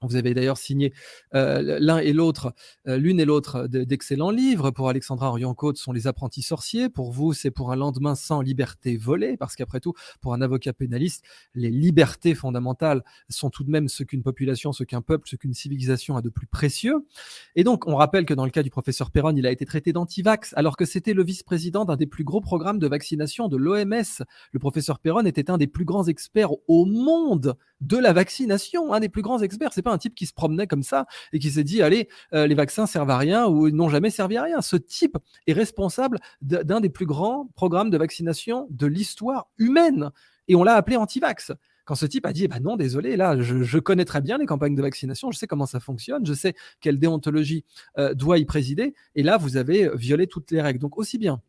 Vous 0.02 0.16
avez 0.16 0.34
d'ailleurs 0.34 0.58
signé 0.58 0.92
euh, 1.34 1.78
l'un 1.80 1.98
et 1.98 2.12
l'autre, 2.12 2.52
euh, 2.86 2.98
l'une 2.98 3.18
et 3.18 3.24
l'autre 3.24 3.66
d'excellents 3.66 4.30
livres. 4.30 4.70
Pour 4.70 4.90
Alexandra 4.90 5.28
Orion-Côte, 5.30 5.78
sont 5.78 5.92
les 5.92 6.06
apprentis 6.06 6.42
sorciers. 6.42 6.90
Pour 6.90 7.12
vous, 7.12 7.32
c'est 7.32 7.50
pour 7.50 7.72
un 7.72 7.76
lendemain 7.76 8.14
sans 8.14 8.42
liberté 8.42 8.98
volée, 8.98 9.38
parce 9.38 9.56
qu'après 9.56 9.80
tout, 9.80 9.94
pour 10.20 10.34
un 10.34 10.42
avocat 10.42 10.74
pénaliste, 10.74 11.24
les 11.54 11.70
libertés 11.70 12.34
fondamentales 12.34 13.02
sont 13.30 13.48
tout 13.48 13.64
de 13.64 13.70
même 13.70 13.88
ce 13.88 14.04
qu'une 14.04 14.22
population, 14.22 14.72
ce 14.72 14.84
qu'un 14.84 15.00
peuple, 15.00 15.28
ce 15.30 15.36
qu'une 15.36 15.54
civilisation 15.54 16.16
a 16.16 16.20
de 16.20 16.28
plus 16.28 16.46
précieux. 16.46 17.06
Et 17.54 17.64
donc, 17.64 17.86
on 17.86 17.96
rappelle 17.96 18.26
que 18.26 18.34
dans 18.34 18.44
le 18.44 18.50
cas 18.50 18.62
du 18.62 18.70
professeur 18.70 19.10
Perron, 19.10 19.34
il 19.34 19.46
a 19.46 19.50
été 19.50 19.64
traité 19.64 19.94
d'antivax, 19.94 20.52
alors 20.56 20.76
que 20.76 20.84
c'était 20.84 21.14
le 21.14 21.24
vice-président 21.24 21.86
d'un 21.86 21.96
des 21.96 22.06
plus 22.06 22.24
gros 22.24 22.42
programmes 22.42 22.78
de 22.78 22.86
vaccination 22.86 23.48
de 23.48 23.56
l'OMS. 23.56 24.24
Le 24.52 24.58
professeur 24.58 24.98
Perron 24.98 25.24
était 25.24 25.50
un 25.50 25.56
des 25.56 25.66
plus 25.66 25.86
grands 25.86 26.06
experts 26.06 26.50
au 26.68 26.84
monde 26.84 27.56
de 27.80 27.96
la 27.96 28.12
vaccination, 28.12 28.92
un 28.92 29.00
des 29.00 29.08
plus 29.08 29.22
grands 29.22 29.40
experts. 29.40 29.72
Un 29.90 29.98
type 29.98 30.14
qui 30.14 30.26
se 30.26 30.32
promenait 30.32 30.66
comme 30.66 30.82
ça 30.82 31.06
et 31.32 31.38
qui 31.38 31.50
s'est 31.50 31.64
dit 31.64 31.82
allez, 31.82 32.08
euh, 32.34 32.46
les 32.46 32.54
vaccins 32.54 32.86
servent 32.86 33.10
à 33.10 33.18
rien 33.18 33.46
ou 33.46 33.70
n'ont 33.70 33.88
jamais 33.88 34.10
servi 34.10 34.36
à 34.36 34.42
rien. 34.42 34.60
Ce 34.60 34.76
type 34.76 35.16
est 35.46 35.52
responsable 35.52 36.18
d'un 36.42 36.80
des 36.80 36.90
plus 36.90 37.06
grands 37.06 37.48
programmes 37.54 37.90
de 37.90 37.98
vaccination 37.98 38.66
de 38.70 38.86
l'histoire 38.86 39.48
humaine 39.58 40.10
et 40.48 40.54
on 40.54 40.62
l'a 40.62 40.74
appelé 40.74 40.96
anti-vax. 40.96 41.52
Quand 41.84 41.94
ce 41.94 42.06
type 42.06 42.26
a 42.26 42.32
dit 42.32 42.48
bah 42.48 42.58
non 42.58 42.76
désolé 42.76 43.16
là 43.16 43.40
je, 43.40 43.78
connais 43.78 44.04
très 44.04 44.20
bien 44.20 44.38
les 44.38 44.46
campagnes 44.46 44.74
de 44.74 44.82
vaccination 44.82 45.30
je 45.30 45.38
sais 45.38 45.46
comment 45.46 45.66
ça 45.66 45.78
fonctionne 45.78 46.26
je 46.26 46.34
sais 46.34 46.54
quelle 46.80 46.98
déontologie 46.98 47.64
euh, 47.98 48.12
doit 48.12 48.38
y 48.38 48.44
présider 48.44 48.94
et 49.14 49.22
là 49.22 49.36
vous 49.36 49.56
avez 49.56 49.90
violé 49.94 50.26
toutes 50.26 50.50
les 50.50 50.60
règles. 50.60 50.80
Donc 50.80 50.98
aussi 50.98 51.16
bien 51.16 51.40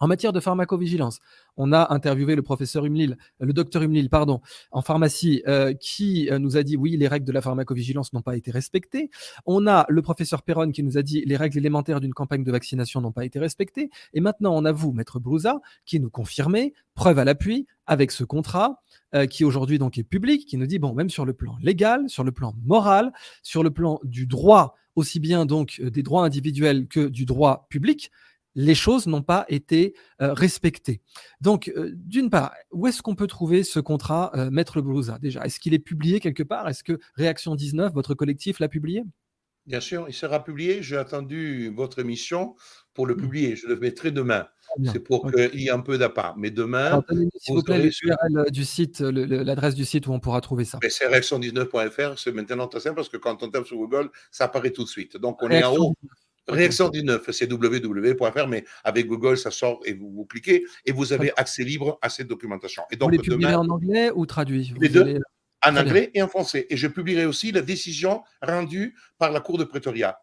En 0.00 0.08
matière 0.08 0.32
de 0.32 0.40
pharmacovigilance, 0.40 1.20
on 1.56 1.72
a 1.72 1.92
interviewé 1.92 2.36
le 2.36 2.42
professeur 2.42 2.84
Humlil, 2.84 3.16
le 3.40 3.52
docteur 3.52 3.82
Humlil, 3.82 4.10
pardon, 4.10 4.40
en 4.70 4.82
pharmacie, 4.82 5.42
euh, 5.46 5.72
qui 5.74 6.30
euh, 6.30 6.38
nous 6.38 6.56
a 6.56 6.62
dit 6.62 6.76
oui, 6.76 6.96
les 6.96 7.08
règles 7.08 7.26
de 7.26 7.32
la 7.32 7.40
pharmacovigilance 7.40 8.12
n'ont 8.12 8.22
pas 8.22 8.36
été 8.36 8.50
respectées. 8.50 9.10
On 9.46 9.66
a 9.66 9.86
le 9.88 10.02
professeur 10.02 10.42
Perron 10.42 10.70
qui 10.70 10.82
nous 10.82 10.98
a 10.98 11.02
dit 11.02 11.22
les 11.24 11.36
règles 11.36 11.58
élémentaires 11.58 12.00
d'une 12.00 12.14
campagne 12.14 12.44
de 12.44 12.52
vaccination 12.52 13.00
n'ont 13.00 13.12
pas 13.12 13.24
été 13.24 13.38
respectées. 13.38 13.90
Et 14.12 14.20
maintenant, 14.20 14.54
on 14.54 14.64
a 14.64 14.72
vous, 14.72 14.92
maître 14.92 15.18
Brouza, 15.18 15.60
qui 15.84 16.00
nous 16.00 16.10
confirmez, 16.10 16.74
preuve 16.94 17.18
à 17.18 17.24
l'appui, 17.24 17.66
avec 17.86 18.10
ce 18.10 18.24
contrat, 18.24 18.82
euh, 19.14 19.26
qui 19.26 19.44
aujourd'hui 19.44 19.78
donc 19.78 19.96
est 19.98 20.04
public, 20.04 20.46
qui 20.46 20.56
nous 20.56 20.66
dit 20.66 20.78
bon, 20.78 20.92
même 20.92 21.10
sur 21.10 21.24
le 21.24 21.32
plan 21.32 21.56
légal, 21.62 22.08
sur 22.08 22.24
le 22.24 22.32
plan 22.32 22.54
moral, 22.64 23.12
sur 23.42 23.62
le 23.62 23.70
plan 23.70 24.00
du 24.04 24.26
droit, 24.26 24.74
aussi 24.94 25.20
bien 25.20 25.46
donc 25.46 25.80
des 25.80 26.02
droits 26.02 26.24
individuels 26.24 26.88
que 26.88 27.08
du 27.08 27.24
droit 27.24 27.66
public, 27.68 28.10
les 28.56 28.74
choses 28.74 29.06
n'ont 29.06 29.22
pas 29.22 29.44
été 29.48 29.94
euh, 30.20 30.32
respectées. 30.32 31.02
Donc, 31.40 31.70
euh, 31.76 31.92
d'une 31.94 32.30
part, 32.30 32.54
où 32.72 32.86
est-ce 32.86 33.02
qu'on 33.02 33.14
peut 33.14 33.26
trouver 33.26 33.62
ce 33.62 33.78
contrat 33.78 34.32
euh, 34.34 34.50
Maître 34.50 34.80
Blouza 34.80 35.18
déjà? 35.18 35.44
Est-ce 35.44 35.60
qu'il 35.60 35.74
est 35.74 35.78
publié 35.78 36.18
quelque 36.18 36.42
part? 36.42 36.66
Est-ce 36.68 36.82
que 36.82 36.98
Réaction 37.14 37.54
19, 37.54 37.92
votre 37.92 38.14
collectif, 38.14 38.58
l'a 38.58 38.68
publié? 38.68 39.04
Bien 39.66 39.80
sûr, 39.80 40.06
il 40.08 40.14
sera 40.14 40.42
publié. 40.42 40.82
J'ai 40.82 40.96
attendu 40.96 41.72
votre 41.74 41.98
émission 41.98 42.54
pour 42.94 43.04
le 43.04 43.14
mmh. 43.14 43.20
publier. 43.20 43.56
Je 43.56 43.66
le 43.66 43.76
mettrai 43.76 44.10
demain. 44.10 44.46
C'est 44.92 45.00
pour 45.00 45.30
qu'il 45.30 45.60
y 45.60 45.66
ait 45.66 45.70
un 45.70 45.80
peu 45.80 45.98
d'appart. 45.98 46.36
Mais 46.38 46.50
demain. 46.50 47.02
S'il 47.38 47.54
vous 47.54 47.62
plaît, 47.62 47.78
l'URL 47.78 48.50
du 48.50 48.64
site, 48.64 49.00
l'adresse 49.00 49.74
du 49.74 49.84
site 49.84 50.06
où 50.06 50.12
on 50.12 50.20
pourra 50.20 50.40
trouver 50.40 50.64
ça. 50.64 50.78
C'est 50.88 51.08
réaction19.fr. 51.08 52.18
C'est 52.18 52.32
maintenant 52.32 52.68
très 52.68 52.80
simple 52.80 52.96
parce 52.96 53.08
que 53.08 53.16
quand 53.16 53.42
on 53.42 53.50
tape 53.50 53.66
sur 53.66 53.76
Google, 53.76 54.10
ça 54.30 54.44
apparaît 54.44 54.70
tout 54.70 54.84
de 54.84 54.88
suite. 54.88 55.16
Donc, 55.16 55.42
on 55.42 55.50
est 55.50 55.64
en 55.64 55.74
haut. 55.74 55.94
Réaction 56.48 56.88
19, 56.88 57.30
c'est 57.32 57.50
www.fr, 57.50 58.46
mais 58.46 58.64
avec 58.84 59.06
Google, 59.06 59.36
ça 59.36 59.50
sort 59.50 59.80
et 59.84 59.94
vous, 59.94 60.10
vous 60.10 60.24
cliquez 60.24 60.64
et 60.84 60.92
vous 60.92 61.12
avez 61.12 61.32
accès 61.36 61.64
libre 61.64 61.98
à 62.02 62.08
cette 62.08 62.28
documentation. 62.28 62.82
Et 62.90 62.96
donc, 62.96 63.10
vous 63.10 63.16
les 63.16 63.22
publiez 63.22 63.54
en 63.54 63.68
anglais 63.68 64.10
ou 64.14 64.26
traduit? 64.26 64.72
Les 64.80 64.88
deux, 64.88 65.20
en 65.64 65.76
anglais 65.76 66.10
et 66.14 66.22
en 66.22 66.28
français. 66.28 66.66
Et 66.70 66.76
je 66.76 66.86
publierai 66.86 67.26
aussi 67.26 67.52
la 67.52 67.62
décision 67.62 68.22
rendue 68.42 68.94
par 69.18 69.32
la 69.32 69.40
Cour 69.40 69.58
de 69.58 69.64
Pretoria. 69.64 70.18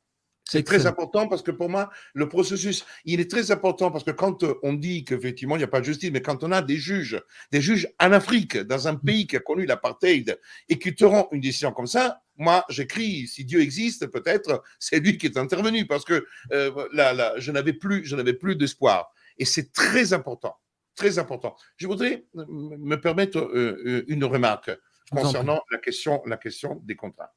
C'est 0.46 0.64
très 0.64 0.86
important 0.86 1.28
parce 1.28 1.42
que 1.42 1.52
pour 1.52 1.70
moi, 1.70 1.90
le 2.14 2.28
processus, 2.28 2.86
il 3.06 3.20
est 3.20 3.32
très 3.32 3.52
important 3.52 3.92
parce 3.92 4.04
que 4.04 4.12
quand 4.12 4.44
on 4.62 4.74
dit 4.74 5.06
qu'effectivement, 5.06 5.56
il 5.56 5.60
n'y 5.60 5.64
a 5.64 5.70
pas 5.70 5.80
de 5.80 5.86
justice, 5.86 6.12
mais 6.12 6.22
quand 6.22 6.44
on 6.44 6.52
a 6.52 6.62
des 6.62 6.76
juges, 6.76 7.22
des 7.52 7.62
juges 7.62 7.88
en 8.00 8.12
Afrique, 8.12 8.58
dans 8.58 8.88
un 8.88 8.96
pays 8.96 9.26
qui 9.26 9.38
a 9.38 9.40
connu 9.40 9.66
l'apartheid 9.66 10.40
et 10.68 10.80
qui 10.80 10.94
te 10.94 11.06
rend 11.06 11.30
une 11.32 11.40
décision 11.40 11.72
comme 11.72 11.88
ça, 11.88 12.22
moi, 12.38 12.66
j'écris, 12.70 13.28
si 13.28 13.46
Dieu 13.46 13.62
existe, 13.62 14.08
peut-être, 14.08 14.64
c'est 14.80 15.00
lui 15.00 15.18
qui 15.18 15.28
est 15.28 15.38
intervenu 15.38 15.88
parce 15.88 16.04
que 16.04 16.26
euh, 16.52 16.88
là, 16.92 17.14
là, 17.14 17.34
je 17.38 17.52
n'avais 17.52 17.74
plus, 17.74 18.06
je 18.06 18.16
n'avais 18.16 18.34
plus 18.34 18.56
d'espoir. 18.56 19.12
Et 19.38 19.46
c'est 19.46 19.72
très 19.72 20.14
important, 20.14 20.56
très 20.96 21.20
important. 21.20 21.56
Je 21.78 21.88
voudrais 21.88 22.26
me 22.34 22.96
permettre 22.98 23.40
euh, 23.40 23.82
euh, 23.86 24.06
une 24.08 24.26
remarque 24.26 24.72
concernant 25.10 25.62
la 25.72 25.78
question, 25.78 26.22
la 26.26 26.38
question 26.38 26.82
des 26.84 26.96
contrats. 26.96 27.34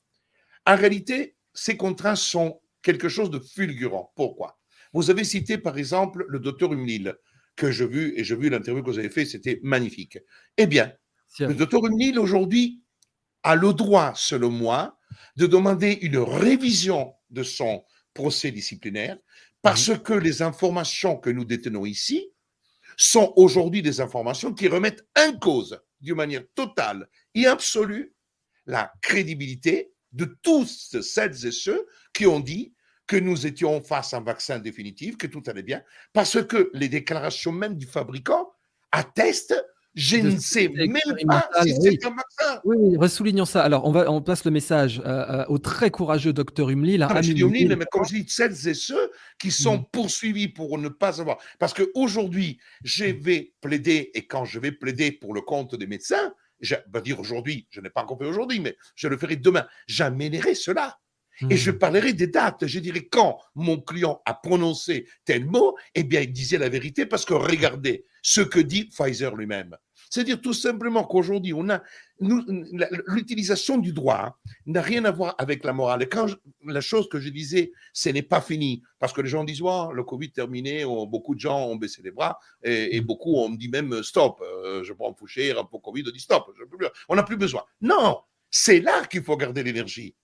En 0.66 0.76
réalité, 0.76 1.36
ces 1.54 1.76
contrats 1.76 2.16
sont 2.16 2.60
quelque 2.86 3.08
chose 3.08 3.30
de 3.30 3.40
fulgurant. 3.40 4.12
Pourquoi? 4.14 4.60
Vous 4.92 5.10
avez 5.10 5.24
cité 5.24 5.58
par 5.58 5.76
exemple 5.76 6.24
le 6.28 6.38
docteur 6.38 6.72
Humnil, 6.72 7.16
que 7.56 7.72
j'ai 7.72 7.86
vu, 7.86 8.14
et 8.16 8.22
j'ai 8.22 8.36
vu 8.36 8.48
l'interview 8.48 8.80
que 8.84 8.90
vous 8.90 9.00
avez 9.00 9.10
fait, 9.10 9.24
c'était 9.24 9.58
magnifique. 9.64 10.18
Eh 10.56 10.68
bien, 10.68 10.92
le 11.40 11.54
docteur 11.54 11.84
Humnil 11.84 12.16
aujourd'hui 12.20 12.84
a 13.42 13.56
le 13.56 13.72
droit, 13.72 14.12
selon 14.14 14.50
moi, 14.50 15.00
de 15.34 15.46
demander 15.48 15.98
une 16.02 16.18
révision 16.18 17.12
de 17.30 17.42
son 17.42 17.82
procès 18.14 18.52
disciplinaire 18.52 19.18
parce 19.62 19.98
que 19.98 20.12
les 20.12 20.42
informations 20.42 21.16
que 21.16 21.30
nous 21.30 21.44
détenons 21.44 21.86
ici 21.86 22.30
sont 22.96 23.32
aujourd'hui 23.34 23.82
des 23.82 24.00
informations 24.00 24.54
qui 24.54 24.68
remettent 24.68 25.04
en 25.18 25.36
cause, 25.38 25.80
d'une 26.00 26.14
manière 26.14 26.44
totale 26.54 27.08
et 27.34 27.46
absolue, 27.46 28.14
la 28.66 28.92
crédibilité 29.02 29.90
de 30.12 30.38
tous 30.42 30.96
celles 31.00 31.46
et 31.46 31.50
ceux 31.50 31.86
qui 32.12 32.26
ont 32.26 32.40
dit 32.40 32.75
que 33.06 33.16
nous 33.16 33.46
étions 33.46 33.80
face 33.82 34.14
à 34.14 34.18
un 34.18 34.20
vaccin 34.20 34.58
définitif, 34.58 35.16
que 35.16 35.26
tout 35.26 35.42
allait 35.46 35.62
bien, 35.62 35.82
parce 36.12 36.42
que 36.42 36.70
les 36.74 36.88
déclarations 36.88 37.52
même 37.52 37.76
du 37.76 37.86
fabricant 37.86 38.52
attestent 38.92 39.54
je 39.96 40.18
ne 40.18 40.38
sais 40.38 40.68
même 40.68 40.92
pas 41.26 41.48
si 41.62 41.74
c'est 41.80 42.04
un 42.04 42.10
vaccin. 42.10 42.60
Oui, 42.64 42.76
oui, 42.78 42.96
ressoulignons 42.98 43.46
ça. 43.46 43.62
Alors, 43.62 43.86
on, 43.86 43.92
va, 43.92 44.10
on 44.10 44.20
passe 44.20 44.44
le 44.44 44.50
message 44.50 45.00
euh, 45.00 45.04
euh, 45.06 45.44
au 45.48 45.56
très 45.56 45.90
courageux 45.90 46.34
docteur 46.34 46.68
Humli. 46.68 47.02
Ah, 47.02 47.08
mais 47.22 47.86
comme 47.90 48.04
je 48.04 48.14
dis, 48.16 48.26
celles 48.28 48.68
et 48.68 48.74
ceux 48.74 49.10
qui 49.38 49.50
sont 49.50 49.78
mm. 49.78 49.84
poursuivis 49.92 50.48
pour 50.48 50.76
ne 50.76 50.90
pas 50.90 51.18
avoir. 51.18 51.38
Parce 51.58 51.72
qu'aujourd'hui, 51.72 52.58
je 52.84 53.06
mm. 53.06 53.20
vais 53.20 53.54
plaider, 53.62 54.10
et 54.12 54.26
quand 54.26 54.44
je 54.44 54.60
vais 54.60 54.70
plaider 54.70 55.12
pour 55.12 55.32
le 55.32 55.40
compte 55.40 55.74
des 55.74 55.86
médecins, 55.86 56.34
je 56.60 56.74
vais 56.92 57.00
dire 57.00 57.18
aujourd'hui, 57.18 57.66
je 57.70 57.80
n'ai 57.80 57.90
pas 57.90 58.02
encore 58.02 58.18
fait 58.18 58.26
aujourd'hui, 58.26 58.60
mais 58.60 58.76
je 58.96 59.08
le 59.08 59.16
ferai 59.16 59.36
demain, 59.36 59.66
j'amènerai 59.86 60.54
cela. 60.54 60.98
Et 61.50 61.56
je 61.56 61.70
hmm. 61.70 61.78
parlerai 61.78 62.12
des 62.12 62.26
dates. 62.26 62.66
Je 62.66 62.78
dirai 62.78 63.06
quand 63.06 63.38
mon 63.54 63.80
client 63.80 64.22
a 64.24 64.34
prononcé 64.34 65.06
tel 65.24 65.44
mot, 65.44 65.76
eh 65.94 66.04
bien, 66.04 66.20
il 66.22 66.32
disait 66.32 66.58
la 66.58 66.68
vérité 66.68 67.06
parce 67.06 67.24
que 67.24 67.34
regardez 67.34 68.04
ce 68.22 68.40
que 68.40 68.58
dit 68.58 68.86
Pfizer 68.86 69.34
lui-même. 69.36 69.76
C'est-à-dire 70.10 70.40
tout 70.40 70.52
simplement 70.52 71.04
qu'aujourd'hui, 71.04 71.52
on 71.52 71.68
a 71.68 71.82
l'utilisation 72.20 73.76
du 73.76 73.92
droit 73.92 74.38
n'a 74.66 74.80
rien 74.80 75.04
à 75.04 75.10
voir 75.10 75.34
avec 75.38 75.64
la 75.64 75.72
morale. 75.72 76.02
Et 76.02 76.08
quand 76.08 76.26
la 76.64 76.80
chose 76.80 77.08
que 77.08 77.20
je 77.20 77.28
disais, 77.28 77.72
ce 77.92 78.08
n'est 78.08 78.22
pas 78.22 78.40
fini, 78.40 78.82
parce 78.98 79.12
que 79.12 79.20
les 79.20 79.28
gens 79.28 79.44
disent 79.44 79.62
ouais, 79.62 79.88
le 79.92 80.02
Covid 80.04 80.30
terminé, 80.30 80.84
beaucoup 80.84 81.34
de 81.34 81.40
gens 81.40 81.66
ont 81.66 81.76
baissé 81.76 82.02
les 82.02 82.10
bras 82.10 82.38
et, 82.62 83.00
beaucoup 83.00 83.36
ont 83.36 83.50
dit 83.50 83.68
même 83.68 84.02
stop. 84.02 84.40
Euh, 84.42 84.82
je 84.82 84.92
prends 84.92 85.12
foucher 85.14 85.52
un 85.52 85.64
peu 85.64 85.78
Covid, 85.78 86.04
on 86.06 86.10
dit 86.10 86.20
stop. 86.20 86.46
on 87.08 87.16
n'a 87.16 87.22
plus 87.22 87.36
besoin. 87.36 87.62
Non, 87.80 88.20
c'est 88.50 88.80
là 88.80 89.04
qu'il 89.06 89.22
faut 89.22 89.36
garder 89.36 89.62
l'énergie. 89.62 90.14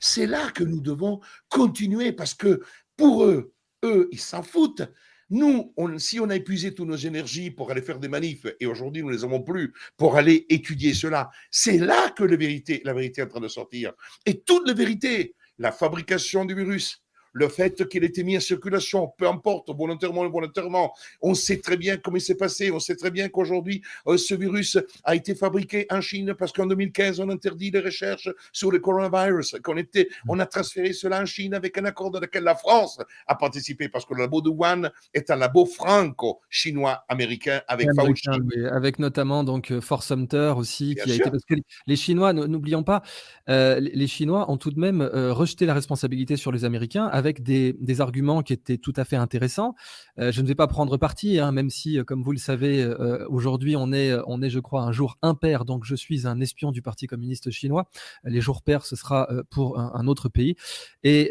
C'est 0.00 0.26
là 0.26 0.50
que 0.50 0.64
nous 0.64 0.80
devons 0.80 1.20
continuer 1.48 2.12
parce 2.12 2.34
que 2.34 2.62
pour 2.96 3.24
eux, 3.24 3.52
eux, 3.84 4.08
ils 4.12 4.20
s'en 4.20 4.42
foutent. 4.42 4.82
Nous, 5.30 5.74
si 5.98 6.20
on 6.20 6.30
a 6.30 6.36
épuisé 6.36 6.74
toutes 6.74 6.88
nos 6.88 6.96
énergies 6.96 7.50
pour 7.50 7.70
aller 7.70 7.82
faire 7.82 7.98
des 7.98 8.08
manifs, 8.08 8.46
et 8.60 8.66
aujourd'hui 8.66 9.02
nous 9.02 9.10
ne 9.10 9.14
les 9.14 9.24
avons 9.24 9.42
plus, 9.42 9.74
pour 9.96 10.16
aller 10.16 10.46
étudier 10.48 10.94
cela, 10.94 11.30
c'est 11.50 11.76
là 11.76 12.10
que 12.10 12.24
la 12.24 12.36
vérité, 12.36 12.80
la 12.84 12.94
vérité 12.94 13.20
est 13.20 13.24
en 13.24 13.28
train 13.28 13.40
de 13.40 13.48
sortir. 13.48 13.92
Et 14.24 14.40
toute 14.40 14.66
la 14.66 14.72
vérité, 14.72 15.34
la 15.58 15.70
fabrication 15.70 16.46
du 16.46 16.54
virus, 16.54 17.02
le 17.38 17.48
fait 17.48 17.88
qu'il 17.88 18.02
ait 18.02 18.08
été 18.08 18.24
mis 18.24 18.36
en 18.36 18.40
circulation, 18.40 19.12
peu 19.16 19.28
importe, 19.28 19.70
volontairement 19.70 20.22
ou 20.22 20.24
involontairement, 20.24 20.92
on 21.22 21.34
sait 21.34 21.58
très 21.58 21.76
bien 21.76 21.96
comment 21.96 22.16
il 22.16 22.20
s'est 22.20 22.34
passé. 22.34 22.70
On 22.72 22.80
sait 22.80 22.96
très 22.96 23.10
bien 23.10 23.28
qu'aujourd'hui, 23.28 23.82
euh, 24.06 24.16
ce 24.16 24.34
virus 24.34 24.76
a 25.04 25.14
été 25.14 25.34
fabriqué 25.34 25.86
en 25.90 26.00
Chine 26.00 26.34
parce 26.36 26.52
qu'en 26.52 26.66
2015, 26.66 27.20
on 27.20 27.28
interdit 27.30 27.70
les 27.70 27.80
recherches 27.80 28.28
sur 28.52 28.70
le 28.72 28.80
coronavirus, 28.80 29.56
qu'on 29.62 29.76
était, 29.76 30.08
on 30.28 30.38
a 30.40 30.46
transféré 30.46 30.92
cela 30.92 31.22
en 31.22 31.26
Chine 31.26 31.54
avec 31.54 31.78
un 31.78 31.84
accord 31.84 32.10
dans 32.10 32.20
lequel 32.20 32.42
la 32.42 32.56
France 32.56 32.98
a 33.26 33.34
participé 33.36 33.88
parce 33.88 34.04
que 34.04 34.14
le 34.14 34.22
labo 34.22 34.40
de 34.40 34.50
Wuhan 34.50 34.90
est 35.14 35.30
un 35.30 35.36
labo 35.36 35.64
franco-chinois-américain 35.64 37.60
avec 37.68 37.88
Fauci. 37.94 38.28
avec 38.72 38.98
notamment 38.98 39.44
donc 39.44 39.70
euh, 39.70 39.80
Fort 39.80 40.02
Sumter 40.02 40.54
aussi, 40.56 40.96
qui 40.96 41.10
a 41.12 41.14
été 41.14 41.30
parce 41.30 41.44
que 41.44 41.54
les 41.86 41.96
Chinois, 41.96 42.32
n'oublions 42.32 42.82
pas, 42.82 43.02
euh, 43.48 43.78
les 43.80 44.06
Chinois 44.08 44.50
ont 44.50 44.56
tout 44.56 44.70
de 44.70 44.80
même 44.80 45.02
rejeté 45.02 45.66
la 45.66 45.74
responsabilité 45.74 46.36
sur 46.36 46.52
les 46.52 46.64
Américains 46.64 47.06
avec 47.06 47.27
des, 47.32 48.00
arguments 48.00 48.42
qui 48.42 48.52
étaient 48.52 48.78
tout 48.78 48.92
à 48.96 49.04
fait 49.04 49.16
intéressants. 49.16 49.74
Euh, 50.18 50.30
je 50.30 50.40
ne 50.42 50.46
vais 50.46 50.54
pas 50.54 50.66
prendre 50.66 50.96
parti, 50.96 51.38
hein, 51.38 51.52
même 51.52 51.70
si, 51.70 51.98
euh, 51.98 52.04
comme 52.04 52.22
vous 52.22 52.32
le 52.32 52.38
savez, 52.38 52.82
euh, 52.82 53.26
aujourd'hui 53.28 53.76
on 53.76 53.92
est, 53.92 54.14
on 54.26 54.40
est, 54.42 54.50
je 54.50 54.60
crois, 54.60 54.82
un 54.82 54.92
jour 54.92 55.18
impair. 55.22 55.64
Donc 55.64 55.84
je 55.84 55.94
suis 55.94 56.26
un 56.26 56.40
espion 56.40 56.70
du 56.70 56.82
Parti 56.82 57.06
communiste 57.06 57.50
chinois. 57.50 57.88
Les 58.24 58.40
jours 58.40 58.62
pairs, 58.62 58.84
ce 58.84 58.96
sera 58.96 59.28
pour 59.50 59.78
un, 59.78 60.06
autre 60.06 60.28
pays. 60.28 60.54
Et 61.02 61.30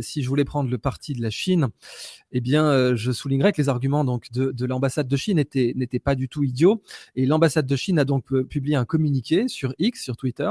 si 0.00 0.22
je 0.22 0.28
voulais 0.28 0.44
prendre 0.44 0.70
le 0.70 0.78
parti 0.78 1.12
de 1.12 1.22
la 1.22 1.30
Chine, 1.30 1.68
eh 2.32 2.40
bien, 2.40 2.94
je 2.94 3.12
soulignerais 3.12 3.52
que 3.52 3.60
les 3.60 3.68
arguments 3.68 4.04
donc 4.04 4.30
de, 4.32 4.50
de 4.50 4.66
l'ambassade 4.66 5.08
de 5.08 5.16
Chine 5.16 5.36
n'étaient 5.36 5.98
pas 5.98 6.14
du 6.14 6.28
tout 6.28 6.42
idiots. 6.42 6.82
Et 7.16 7.26
l'ambassade 7.26 7.66
de 7.66 7.76
Chine 7.76 7.98
a 7.98 8.04
donc 8.04 8.32
publié 8.44 8.76
un 8.76 8.84
communiqué 8.84 9.48
sur 9.48 9.74
X, 9.78 10.02
sur 10.02 10.16
Twitter, 10.16 10.50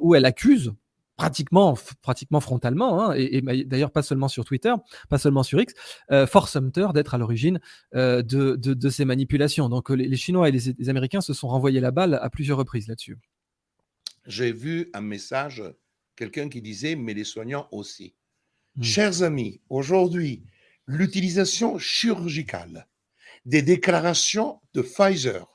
où 0.00 0.14
elle 0.14 0.24
accuse 0.24 0.72
pratiquement, 1.18 1.76
pratiquement 2.00 2.40
frontalement, 2.40 3.10
hein, 3.10 3.14
et, 3.14 3.42
d'ailleurs 3.64 3.90
pas 3.90 4.02
seulement 4.02 4.28
sur 4.28 4.44
Twitter, 4.44 4.72
pas 5.10 5.18
seulement 5.18 5.42
sur 5.42 5.60
X, 5.60 5.74
euh, 6.12 6.26
Force 6.26 6.56
Hunter 6.56 6.88
d'être 6.94 7.14
à 7.14 7.18
l'origine 7.18 7.60
euh, 7.94 8.22
de, 8.22 8.54
de, 8.54 8.88
ces 8.88 9.04
manipulations. 9.04 9.68
Donc 9.68 9.90
les, 9.90 10.16
Chinois 10.16 10.48
et 10.48 10.52
les, 10.52 10.88
Américains 10.88 11.20
se 11.20 11.34
sont 11.34 11.48
renvoyés 11.48 11.80
la 11.80 11.90
balle 11.90 12.18
à 12.22 12.30
plusieurs 12.30 12.56
reprises 12.56 12.86
là-dessus. 12.86 13.18
J'ai 14.26 14.52
vu 14.52 14.90
un 14.94 15.00
message, 15.00 15.62
quelqu'un 16.14 16.48
qui 16.48 16.62
disait, 16.62 16.94
mais 16.94 17.14
les 17.14 17.24
soignants 17.24 17.66
aussi. 17.72 18.14
Hmm. 18.76 18.82
Chers 18.84 19.22
amis, 19.22 19.60
aujourd'hui, 19.68 20.44
l'utilisation 20.86 21.78
chirurgicale 21.78 22.86
des 23.44 23.62
déclarations 23.62 24.60
de 24.72 24.82
Pfizer 24.82 25.46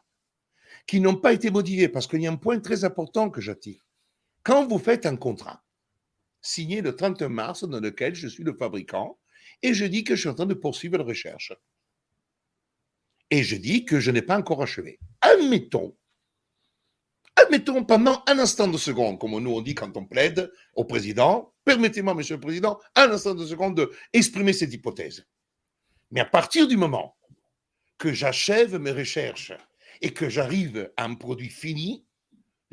qui 0.88 0.99
n'ont 0.99 1.15
pas 1.15 1.32
été 1.32 1.52
modifiées, 1.52 1.88
parce 1.88 2.08
qu'il 2.08 2.21
y 2.21 2.28
a 2.28 2.32
un 2.32 2.36
point 2.36 2.60
très 2.60 2.84
important 2.84 3.30
que 3.30 3.39
j'attire 3.39 3.84
quand 4.43 4.67
vous 4.67 4.79
faites 4.79 5.06
un 5.06 5.15
contrat 5.15 5.63
signé 6.41 6.82
le 6.82 6.95
31 6.95 7.29
mars 7.29 7.63
dans 7.63 7.79
lequel 7.79 8.13
je 8.13 8.27
suis 8.27 8.43
le 8.43 8.53
fabricant 8.53 9.17
et 9.62 9.73
je 9.73 9.86
dis 9.86 10.03
que 10.03 10.15
je 10.15 10.21
suis 10.21 10.29
en 10.29 10.36
train 10.36 10.45
de 10.45 10.53
poursuivre 10.53 10.97
la 10.97 11.06
recherche, 11.06 11.53
Et 13.32 13.43
je 13.43 13.56
dis 13.56 13.86
que 13.86 13.99
je 13.99 14.12
n'ai 14.12 14.21
pas 14.21 14.38
encore 14.38 14.62
achevé. 14.62 14.99
Admettons, 15.21 15.95
admettons 17.38 17.84
pendant 17.86 18.21
un 18.27 18.38
instant 18.38 18.67
de 18.67 18.77
seconde, 18.77 19.19
comme 19.19 19.39
nous 19.39 19.51
on 19.51 19.62
dit 19.62 19.73
quand 19.73 19.95
on 19.95 20.06
plaide 20.06 20.51
au 20.75 20.84
président, 20.84 21.54
permettez-moi, 21.63 22.13
monsieur 22.13 22.35
le 22.35 22.41
président, 22.41 22.79
un 22.96 23.10
instant 23.10 23.33
de 23.33 23.46
seconde 23.46 23.89
d'exprimer 24.13 24.54
cette 24.54 24.73
hypothèse. 24.73 25.25
Mais 26.12 26.19
à 26.19 26.25
partir 26.25 26.67
du 26.67 26.77
moment 26.77 27.15
que 27.98 28.12
j'achève 28.12 28.77
mes 28.77 28.91
recherches 28.91 29.54
et 30.02 30.12
que 30.12 30.27
j'arrive 30.29 30.91
à 30.98 31.06
un 31.06 31.15
produit 31.15 31.50
fini, 31.50 32.06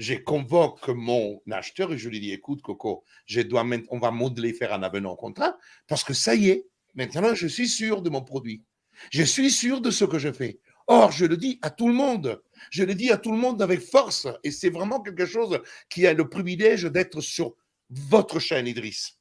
je 0.01 0.15
convoque 0.15 0.89
mon 0.89 1.43
acheteur 1.51 1.93
et 1.93 1.99
je 1.99 2.09
lui 2.09 2.21
dis 2.21 2.33
écoute, 2.33 2.63
Coco, 2.63 3.05
je 3.27 3.43
dois, 3.43 3.67
on 3.91 3.99
va 3.99 4.11
modeler, 4.11 4.55
faire 4.55 4.73
un 4.73 4.83
avenant 4.83 5.13
au 5.13 5.17
contrat 5.17 5.59
parce 5.87 6.05
que 6.05 6.15
ça 6.15 6.35
y 6.35 6.49
est, 6.49 6.67
maintenant 6.95 7.35
je 7.35 7.47
suis 7.47 7.69
sûr 7.69 8.01
de 8.01 8.09
mon 8.09 8.23
produit. 8.23 8.65
Je 9.11 9.23
suis 9.23 9.51
sûr 9.51 9.83
de 9.83 9.91
ce 9.91 10.07
que 10.07 10.19
je 10.19 10.33
fais. 10.33 10.59
Or, 10.87 11.13
je 11.13 11.27
le 11.27 11.37
dis 11.37 11.59
à 11.61 11.69
tout 11.69 11.87
le 11.87 11.93
monde. 11.93 12.43
Je 12.71 12.83
le 12.83 12.95
dis 12.95 13.11
à 13.11 13.19
tout 13.19 13.31
le 13.31 13.37
monde 13.37 13.61
avec 13.61 13.81
force. 13.81 14.27
Et 14.43 14.51
c'est 14.51 14.71
vraiment 14.71 15.03
quelque 15.03 15.27
chose 15.27 15.61
qui 15.91 16.07
a 16.07 16.15
le 16.15 16.29
privilège 16.29 16.85
d'être 16.85 17.21
sur 17.21 17.55
votre 17.91 18.39
chaîne, 18.39 18.67
Idriss. 18.67 19.19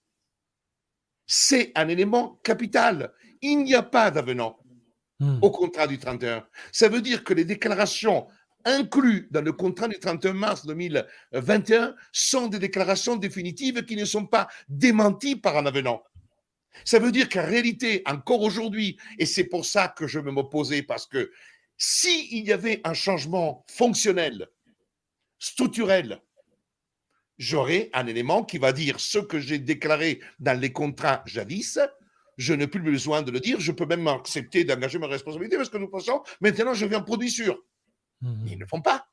C'est 1.27 1.73
un 1.75 1.89
élément 1.89 2.39
capital. 2.41 3.11
Il 3.41 3.63
n'y 3.63 3.75
a 3.75 3.83
pas 3.83 4.11
d'avenant 4.11 4.57
hmm. 5.19 5.39
au 5.41 5.51
contrat 5.51 5.87
du 5.87 5.99
31. 5.99 6.47
Ça 6.71 6.87
veut 6.87 7.01
dire 7.01 7.25
que 7.25 7.33
les 7.33 7.45
déclarations 7.45 8.27
inclus 8.65 9.27
dans 9.31 9.41
le 9.41 9.51
contrat 9.51 9.87
du 9.87 9.99
31 9.99 10.33
mars 10.33 10.65
2021 10.65 11.95
sont 12.11 12.47
des 12.47 12.59
déclarations 12.59 13.15
définitives 13.15 13.85
qui 13.85 13.95
ne 13.95 14.05
sont 14.05 14.25
pas 14.25 14.47
démenties 14.67 15.35
par 15.35 15.57
un 15.57 15.65
avenant. 15.65 16.03
Ça 16.85 16.99
veut 16.99 17.11
dire 17.11 17.29
qu'en 17.29 17.45
réalité, 17.45 18.03
encore 18.05 18.41
aujourd'hui, 18.41 18.97
et 19.17 19.25
c'est 19.25 19.43
pour 19.43 19.65
ça 19.65 19.87
que 19.87 20.07
je 20.07 20.19
me 20.19 20.31
m'opposais, 20.31 20.83
parce 20.83 21.07
que 21.07 21.31
s'il 21.77 22.45
y 22.45 22.51
avait 22.51 22.81
un 22.83 22.93
changement 22.93 23.65
fonctionnel, 23.67 24.47
structurel, 25.39 26.21
j'aurais 27.37 27.89
un 27.93 28.05
élément 28.07 28.43
qui 28.43 28.57
va 28.57 28.73
dire 28.73 28.99
ce 28.99 29.19
que 29.19 29.39
j'ai 29.39 29.59
déclaré 29.59 30.19
dans 30.39 30.59
les 30.59 30.71
contrats 30.71 31.23
jadis, 31.25 31.79
je 32.37 32.53
n'ai 32.53 32.67
plus 32.67 32.81
besoin 32.81 33.21
de 33.21 33.31
le 33.31 33.39
dire, 33.39 33.59
je 33.59 33.71
peux 33.71 33.85
même 33.85 34.07
accepter 34.07 34.63
d'engager 34.63 34.99
ma 34.99 35.07
responsabilité 35.07 35.57
parce 35.57 35.69
que 35.69 35.77
nous 35.77 35.89
pensons, 35.89 36.21
maintenant 36.41 36.73
je 36.73 36.85
viens 36.85 37.01
produit 37.01 37.31
sûr. 37.31 37.61
Mmh 38.21 38.47
ils 38.47 38.59
ne 38.59 38.65
font 38.65 38.81
pas. 38.81 39.07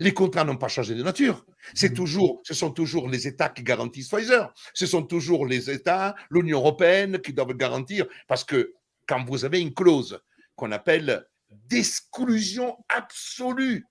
Les 0.00 0.14
contrats 0.14 0.44
n'ont 0.44 0.56
pas 0.56 0.68
changé 0.68 0.94
de 0.94 1.02
nature. 1.02 1.44
C'est 1.74 1.90
mmh 1.90 1.94
toujours, 1.94 2.40
ce 2.44 2.54
sont 2.54 2.70
toujours 2.70 3.08
les 3.08 3.26
États 3.26 3.48
qui 3.50 3.62
garantissent 3.62 4.08
Pfizer. 4.08 4.52
Ce 4.74 4.86
sont 4.86 5.02
toujours 5.02 5.46
les 5.46 5.70
États, 5.70 6.14
l'Union 6.30 6.58
européenne 6.58 7.20
qui 7.20 7.32
doivent 7.32 7.54
garantir. 7.54 8.06
Parce 8.26 8.44
que 8.44 8.72
quand 9.06 9.24
vous 9.24 9.44
avez 9.44 9.60
une 9.60 9.74
clause 9.74 10.20
qu'on 10.56 10.72
appelle 10.72 11.26
d'exclusion 11.50 12.78
absolue 12.88 13.86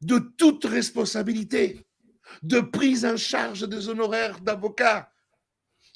de 0.00 0.18
toute 0.18 0.64
responsabilité, 0.64 1.86
de 2.42 2.60
prise 2.60 3.04
en 3.04 3.16
charge 3.16 3.68
des 3.68 3.88
honoraires 3.88 4.40
d'avocats, 4.40 5.10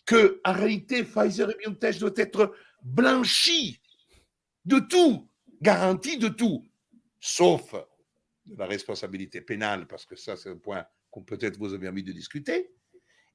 que 0.05 0.41
en 0.45 0.53
réalité 0.53 1.05
Pfizer 1.05 1.51
et 1.51 1.57
BioNTech 1.59 1.99
doivent 1.99 2.15
être 2.17 2.55
blanchis 2.83 3.81
de 4.65 4.79
tout, 4.79 5.29
garantis 5.61 6.19
de 6.19 6.29
tout 6.29 6.68
sauf 7.21 7.75
de 8.47 8.57
la 8.57 8.67
responsabilité 8.67 9.41
pénale, 9.41 9.87
parce 9.87 10.07
que 10.07 10.17
ça, 10.17 10.37
c'est 10.37 10.51
un 10.51 10.57
point 10.57 10.85
qu'on 11.11 11.23
peut-être 11.23 11.59
vous 11.59 11.75
avez 11.75 11.89
envie 11.89 12.03
de 12.03 12.13
discuter. 12.13 12.71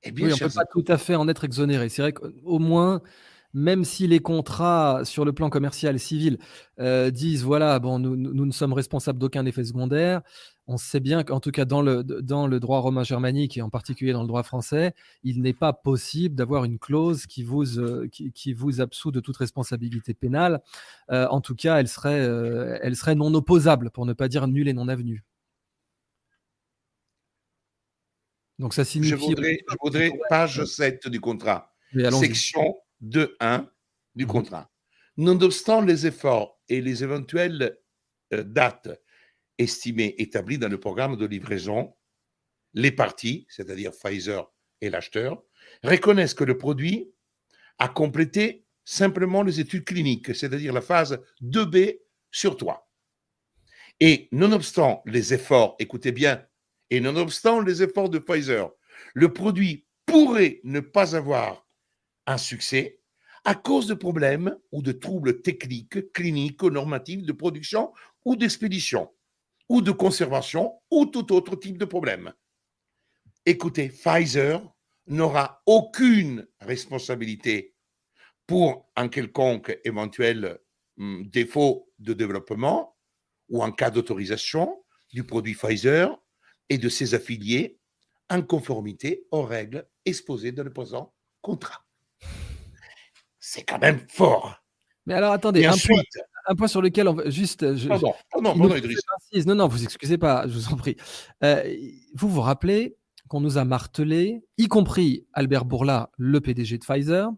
Eh 0.04 0.12
bien, 0.12 0.28
oui, 0.28 0.34
on 0.34 0.36
ne 0.36 0.50
peut 0.50 0.54
pas 0.54 0.66
tout 0.66 0.86
à 0.88 0.98
fait 0.98 1.16
en 1.16 1.28
être 1.28 1.46
exonéré. 1.46 1.90
C'est 1.90 2.02
vrai 2.02 2.14
qu'au 2.14 2.60
moins, 2.60 3.02
même 3.54 3.86
si 3.86 4.08
les 4.08 4.20
contrats 4.20 5.06
sur 5.06 5.26
le 5.26 5.34
plan 5.34 5.50
commercial 5.50 6.00
civil 6.00 6.40
euh, 6.80 7.12
disent 7.12 7.44
voilà, 7.44 7.80
bon, 7.80 8.00
nous, 8.00 8.16
nous, 8.16 8.46
ne 8.46 8.52
sommes 8.52 8.74
responsables 8.74 9.20
d'aucun 9.20 9.46
effet 9.46 9.64
secondaire, 9.64 10.22
on 10.68 10.78
sait 10.78 11.00
bien 11.00 11.24
qu'en 11.24 11.40
tout 11.40 11.52
cas 11.52 11.66
dans 11.66 11.82
le, 11.82 12.04
dans 12.04 12.48
le 12.48 12.60
droit 12.60 12.80
romain 12.80 13.04
germanique 13.04 13.58
et 13.58 13.62
en 13.62 13.70
particulier 13.70 14.14
dans 14.14 14.22
le 14.22 14.28
droit 14.28 14.44
français, 14.44 14.94
il 15.24 15.42
n'est 15.42 15.54
pas 15.54 15.74
possible 15.74 16.36
d'avoir 16.36 16.64
une 16.64 16.80
clause 16.80 17.26
qui 17.26 17.44
vous, 17.44 17.80
euh, 17.80 18.08
qui, 18.08 18.54
vous 18.54 18.80
absout 18.80 19.12
de 19.12 19.20
toute 19.20 19.38
responsabilité 19.38 20.14
pénale. 20.14 20.62
Euh, 21.12 21.28
en 21.28 21.42
tout 21.42 21.56
cas, 21.56 21.80
elle 21.80 21.88
serait, 21.88 22.22
euh, 22.22 22.78
elle 22.82 22.96
serait 22.96 23.16
non 23.16 23.34
opposable, 23.34 23.90
pour 23.92 24.06
ne 24.06 24.14
pas 24.14 24.28
dire 24.28 24.48
nulle 24.48 24.70
et 24.70 24.74
non 24.74 24.88
avenue. 24.88 25.24
Donc 28.60 28.74
ça 28.74 28.86
signifie... 28.86 29.12
Je 29.12 29.16
voudrais, 29.16 29.60
je 29.70 29.76
voudrais 29.82 30.12
page 30.30 30.64
7 30.64 31.10
du 31.10 31.20
contrat, 31.20 31.74
section 32.12 32.78
2.1 33.04 33.66
du 34.16 34.24
mhm. 34.24 34.32
contrat. 34.32 34.70
Nonobstant 35.18 35.82
les 35.82 36.08
efforts 36.08 36.60
et 36.70 36.82
les 36.82 37.04
éventuelles 37.04 37.78
dates 38.32 38.90
estimés 39.58 40.16
établis 40.18 40.58
dans 40.58 40.70
le 40.70 40.80
programme 40.80 41.16
de 41.16 41.26
livraison, 41.26 41.94
les 42.74 42.92
parties, 42.92 43.46
c'est-à 43.50 43.76
dire 43.76 43.92
Pfizer 43.92 44.52
et 44.82 44.90
l'acheteur, 44.90 45.44
reconnaissent 45.84 46.34
que 46.34 46.44
le 46.44 46.58
produit 46.58 47.12
a 47.80 47.88
complété 47.88 48.66
simplement 48.86 49.44
les 49.44 49.60
études 49.60 49.86
cliniques, 49.86 50.36
c'est-à-dire 50.36 50.74
la 50.74 50.82
phase 50.82 51.22
2B 51.42 52.00
sur 52.32 52.58
3. 52.58 52.90
Et 54.00 54.28
nonobstant 54.32 55.02
les 55.06 55.34
efforts, 55.34 55.76
écoutez 55.80 56.12
bien, 56.12 56.46
et 56.90 57.00
nonobstant 57.00 57.62
les 57.62 57.84
efforts 57.84 58.10
de 58.10 58.20
Pfizer, 58.20 58.72
le 59.14 59.32
produit 59.32 59.88
pourrait 60.06 60.60
ne 60.64 60.80
pas 60.80 61.16
avoir 61.16 61.66
un 62.26 62.38
succès 62.38 63.00
à 63.46 63.56
cause 63.56 63.88
de 63.88 63.94
problèmes 63.94 64.58
ou 64.72 64.82
de 64.82 64.92
troubles 64.92 65.42
techniques, 65.42 66.12
cliniques 66.14 66.64
normatifs 66.64 67.24
de 67.24 67.32
production 67.32 67.94
ou 68.26 68.36
d'expédition 68.36 69.10
ou 69.70 69.82
de 69.82 69.92
conservation 69.92 70.80
ou 70.92 71.06
tout 71.06 71.34
autre 71.34 71.56
type 71.56 71.78
de 71.78 71.86
problème. 71.86 72.34
Écoutez, 73.46 73.90
Pfizer 73.90 74.62
n'aura 75.08 75.62
aucune 75.66 76.48
responsabilité 76.62 77.76
pour 78.48 78.90
un 78.96 79.10
quelconque 79.10 79.78
éventuel 79.84 80.60
hum, 80.98 81.28
défaut 81.28 81.92
de 82.00 82.14
développement 82.14 82.98
ou 83.50 83.64
en 83.64 83.72
cas 83.72 83.90
d'autorisation 83.90 84.84
du 85.12 85.24
produit 85.24 85.54
Pfizer 85.54 86.18
et 86.70 86.78
de 86.78 86.90
ses 86.90 87.14
affiliés 87.14 87.80
en 88.30 88.42
conformité 88.42 89.28
aux 89.32 89.44
règles 89.44 89.88
exposées 90.06 90.52
dans 90.52 90.64
le 90.64 90.74
présent 90.74 91.14
contrat. 91.42 91.86
C'est 93.40 93.64
quand 93.64 93.80
même 93.80 94.06
fort. 94.10 94.56
Mais 95.06 95.14
alors 95.14 95.34
attendez, 95.34 95.68
ensuite, 95.68 96.18
un 96.46 96.56
point 96.56 96.68
sur 96.68 96.82
lequel 96.82 97.08
on 97.08 97.14
va 97.14 97.30
juste. 97.30 97.76
Je, 97.76 97.88
pardon, 97.88 98.14
pardon, 98.32 98.56
Non, 98.56 99.56
non, 99.56 99.68
vous 99.68 99.84
excusez 99.84 100.18
pas, 100.18 100.48
je 100.48 100.54
vous 100.54 100.74
en 100.74 100.78
prie. 100.78 100.96
Euh, 101.44 101.64
vous 102.16 102.30
vous 102.30 102.42
rappelez 102.42 102.98
qu'on 103.28 103.42
nous 103.42 103.58
a 103.58 103.66
martelé, 103.66 104.44
y 104.58 104.68
compris 104.68 105.26
Albert 105.34 105.66
Bourla, 105.66 106.12
le 106.18 106.40
PDG 106.42 106.78
de 106.78 106.86
Pfizer, 106.86 107.32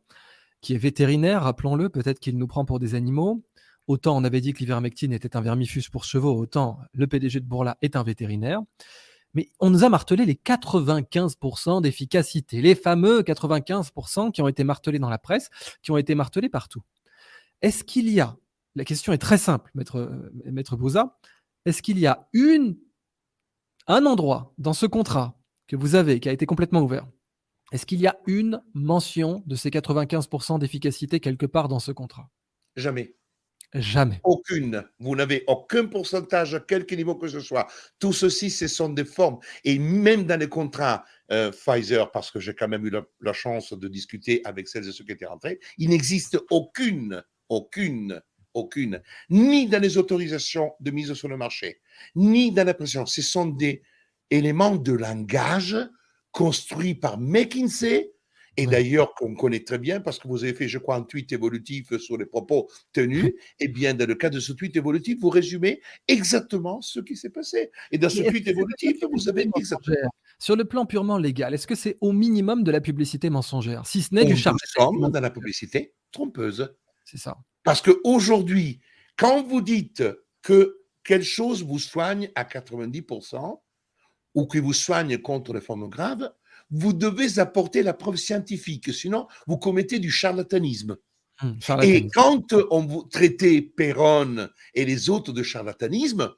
qui 0.61 0.73
est 0.73 0.77
vétérinaire, 0.77 1.43
rappelons-le, 1.43 1.89
peut-être 1.89 2.19
qu'il 2.19 2.37
nous 2.37 2.47
prend 2.47 2.65
pour 2.65 2.79
des 2.79 2.95
animaux. 2.95 3.43
Autant 3.87 4.17
on 4.17 4.23
avait 4.23 4.41
dit 4.41 4.53
que 4.53 4.59
l'ivermectine 4.59 5.13
était 5.13 5.37
un 5.37 5.41
vermifus 5.41 5.89
pour 5.91 6.05
chevaux, 6.05 6.35
autant 6.35 6.79
le 6.93 7.05
PDG 7.05 7.39
de 7.39 7.45
Bourla 7.45 7.77
est 7.81 7.95
un 7.95 8.03
vétérinaire. 8.03 8.61
Mais 9.35 9.49
on 9.59 9.69
nous 9.69 9.83
a 9.83 9.89
martelé 9.89 10.25
les 10.25 10.33
95% 10.33 11.81
d'efficacité, 11.81 12.61
les 12.61 12.73
fameux 12.73 13.21
95% 13.21 14.31
qui 14.31 14.41
ont 14.41 14.47
été 14.47 14.63
martelés 14.63 14.97
dans 14.97 15.09
la 15.09 15.17
presse, 15.17 15.49
qui 15.83 15.91
ont 15.91 15.97
été 15.97 16.15
martelés 16.15 16.49
partout. 16.49 16.81
Est-ce 17.61 17.83
qu'il 17.83 18.09
y 18.09 18.21
a 18.21 18.35
la 18.76 18.86
question 18.86 19.13
est 19.13 19.17
très 19.17 19.38
simple, 19.38 19.71
maître, 19.73 19.97
euh, 19.97 20.32
maître 20.51 20.76
Bouza. 20.76 21.17
Est-ce 21.65 21.82
qu'il 21.82 21.99
y 21.99 22.07
a 22.07 22.28
une, 22.34 22.78
un 23.88 24.05
endroit 24.05 24.53
dans 24.57 24.73
ce 24.73 24.86
contrat 24.86 25.39
que 25.67 25.76
vous 25.76 25.95
avez, 25.95 26.19
qui 26.19 26.30
a 26.30 26.34
été 26.34 26.45
complètement 26.45 26.82
ouvert, 26.82 27.07
est-ce 27.71 27.86
qu'il 27.86 27.99
y 27.99 28.07
a 28.07 28.17
une 28.28 28.61
mention 28.73 29.43
de 29.47 29.55
ces 29.55 29.69
95% 29.69 30.59
d'efficacité 30.59 31.19
quelque 31.19 31.45
part 31.45 31.67
dans 31.67 31.80
ce 31.80 31.91
contrat? 31.91 32.30
Jamais. 32.76 33.15
Jamais. 33.73 34.21
Aucune. 34.23 34.86
Vous 34.99 35.15
n'avez 35.15 35.43
aucun 35.47 35.86
pourcentage 35.86 36.53
à 36.53 36.59
quelque 36.59 36.95
niveau 36.95 37.15
que 37.15 37.28
ce 37.28 37.39
soit. 37.39 37.67
Tout 37.99 38.13
ceci, 38.13 38.49
ce 38.49 38.67
sont 38.67 38.89
des 38.89 39.03
formes. 39.03 39.39
Et 39.63 39.80
même 39.80 40.26
dans 40.26 40.39
les 40.39 40.47
contrats 40.47 41.03
euh, 41.32 41.51
Pfizer, 41.51 42.11
parce 42.11 42.32
que 42.32 42.39
j'ai 42.39 42.53
quand 42.53 42.67
même 42.67 42.86
eu 42.86 42.89
la, 42.91 43.05
la, 43.19 43.34
chance 43.34 43.73
de 43.73 43.88
discuter 43.88 44.41
avec 44.45 44.67
celles 44.67 44.88
et 44.88 44.91
ceux 44.91 45.03
qui 45.03 45.11
étaient 45.11 45.26
rentrés, 45.26 45.59
il 45.78 45.89
n'existe 45.89 46.39
aucune, 46.51 47.23
aucune 47.49 48.21
aucune, 48.55 49.01
ni 49.29 49.67
dans 49.67 49.81
les 49.81 49.97
autorisations 49.97 50.71
de 50.79 50.91
mise 50.91 51.13
sur 51.13 51.27
le 51.27 51.37
marché, 51.37 51.81
ni 52.15 52.51
dans 52.51 52.65
la 52.65 52.73
pression. 52.73 53.05
Ce 53.05 53.21
sont 53.21 53.45
des 53.45 53.83
éléments 54.31 54.75
de 54.75 54.93
langage 54.93 55.77
construits 56.31 56.95
par 56.95 57.17
McKinsey, 57.17 58.11
et 58.57 58.67
d'ailleurs 58.67 59.13
qu'on 59.15 59.35
connaît 59.35 59.63
très 59.63 59.77
bien 59.77 59.99
parce 59.99 60.17
que 60.17 60.27
vous 60.27 60.43
avez 60.43 60.53
fait, 60.53 60.67
je 60.67 60.77
crois, 60.77 60.95
un 60.95 61.03
tweet 61.03 61.31
évolutif 61.33 61.97
sur 61.97 62.17
les 62.17 62.25
propos 62.25 62.69
tenus. 62.93 63.25
Et 63.25 63.35
eh 63.59 63.67
bien, 63.67 63.93
dans 63.93 64.07
le 64.07 64.15
cas 64.15 64.29
de 64.29 64.39
ce 64.39 64.53
tweet 64.53 64.75
évolutif, 64.77 65.19
vous 65.19 65.29
résumez 65.29 65.81
exactement 66.07 66.81
ce 66.81 67.01
qui 67.01 67.17
s'est 67.17 67.29
passé. 67.29 67.71
Et 67.91 67.97
dans 67.97 68.09
ce 68.09 68.21
tweet 68.21 68.47
évolutif, 68.47 68.97
vous 69.11 69.27
avez 69.27 69.49
exactement. 69.57 70.09
Sur 70.39 70.55
le 70.55 70.65
plan 70.65 70.85
purement 70.85 71.17
légal, 71.17 71.53
est-ce 71.53 71.67
que 71.67 71.75
c'est 71.75 71.97
au 72.01 72.11
minimum 72.11 72.63
de 72.63 72.71
la 72.71 72.81
publicité 72.81 73.29
mensongère, 73.29 73.85
si 73.85 74.01
ce 74.01 74.13
n'est 74.13 74.25
du 74.25 74.35
charme 74.35 74.57
dans 74.77 75.19
la 75.19 75.29
publicité 75.29 75.93
trompeuse. 76.11 76.73
C'est 77.05 77.17
ça. 77.17 77.37
Parce 77.63 77.81
qu'aujourd'hui, 77.81 78.81
Quand 79.17 79.43
vous 79.43 79.61
dites 79.61 80.03
que 80.41 80.81
quelque 81.03 81.23
chose 81.23 81.63
vous 81.63 81.79
soigne 81.79 82.29
à 82.35 82.43
90% 82.43 83.61
ou 84.33 84.45
que 84.45 84.57
vous 84.57 84.73
soigne 84.73 85.17
contre 85.19 85.53
les 85.53 85.61
formes 85.61 85.87
graves, 85.87 86.29
vous 86.69 86.93
devez 86.93 87.39
apporter 87.39 87.81
la 87.81 87.93
preuve 87.93 88.17
scientifique, 88.17 88.93
sinon 88.93 89.27
vous 89.47 89.57
commettez 89.57 89.99
du 89.99 90.11
charlatanisme. 90.11 90.97
Hum, 91.41 91.57
et 91.81 92.07
quand 92.07 92.53
on 92.71 92.85
vous 92.85 93.03
traitez 93.03 93.61
Perron 93.61 94.49
et 94.73 94.85
les 94.85 95.09
autres 95.09 95.31
de 95.33 95.43
charlatanisme, 95.43 96.33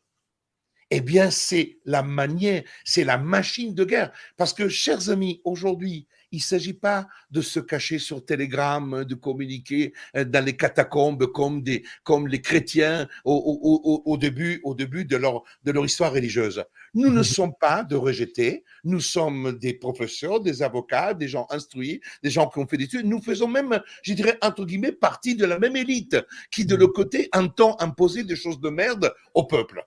eh 0.90 1.02
bien, 1.02 1.30
c'est 1.30 1.78
la 1.86 2.04
manière, 2.04 2.64
c'est 2.86 3.04
la 3.04 3.18
machine 3.18 3.74
de 3.74 3.84
guerre. 3.84 4.12
Parce 4.38 4.54
que, 4.54 4.70
chers 4.70 5.10
amis, 5.10 5.42
aujourd'hui, 5.44 6.08
il 6.32 6.38
ne 6.38 6.44
s'agit 6.44 6.74
pas 6.74 7.08
de 7.32 7.42
se 7.42 7.60
cacher 7.60 8.00
sur 8.00 8.26
Telegram, 8.26 9.04
de 9.06 9.16
communiquer 9.16 9.94
euh, 10.16 10.26
dans 10.26 10.44
les 10.44 10.56
catacombes 10.56 11.26
comme, 11.28 11.62
des, 11.62 11.84
comme 12.04 12.28
les 12.28 12.42
chrétiens 12.42 13.08
au, 13.24 14.02
au, 14.06 14.18
début, 14.18 14.60
au 14.64 14.76
début 14.76 15.06
de, 15.06 15.16
leur, 15.16 15.44
de 15.64 15.72
leur 15.72 15.86
histoire 15.86 16.12
religieuse. 16.12 16.64
Nous 16.94 17.12
ne 17.12 17.24
sommes 17.24 17.54
pas 17.60 17.84
de 17.84 17.96
rejetés, 17.96 18.64
nous 18.84 19.00
sommes 19.00 19.58
des 19.58 19.74
professeurs, 19.74 20.42
des 20.42 20.64
avocats, 20.64 21.14
des 21.14 21.28
gens 21.28 21.48
instruits, 21.50 22.02
des 22.24 22.30
gens 22.30 22.48
qui 22.50 22.60
ont 22.60 22.68
fait 22.68 22.78
des 22.78 22.86
études. 22.86 23.06
Nous 23.06 23.22
faisons 23.22 23.48
même, 23.48 23.82
je 24.04 24.14
dirais, 24.14 24.38
entre 24.42 24.66
guillemets, 24.66 24.92
partie 24.92 25.36
de 25.36 25.46
la 25.46 25.60
même 25.60 25.76
élite 25.76 26.18
qui, 26.52 26.66
de 26.66 26.76
l'autre 26.76 26.94
côté, 26.94 27.30
entend 27.34 27.78
imposer 27.80 28.24
des 28.24 28.36
choses 28.36 28.60
de 28.60 28.70
merde 28.70 29.14
au 29.34 29.46
peuple. 29.46 29.86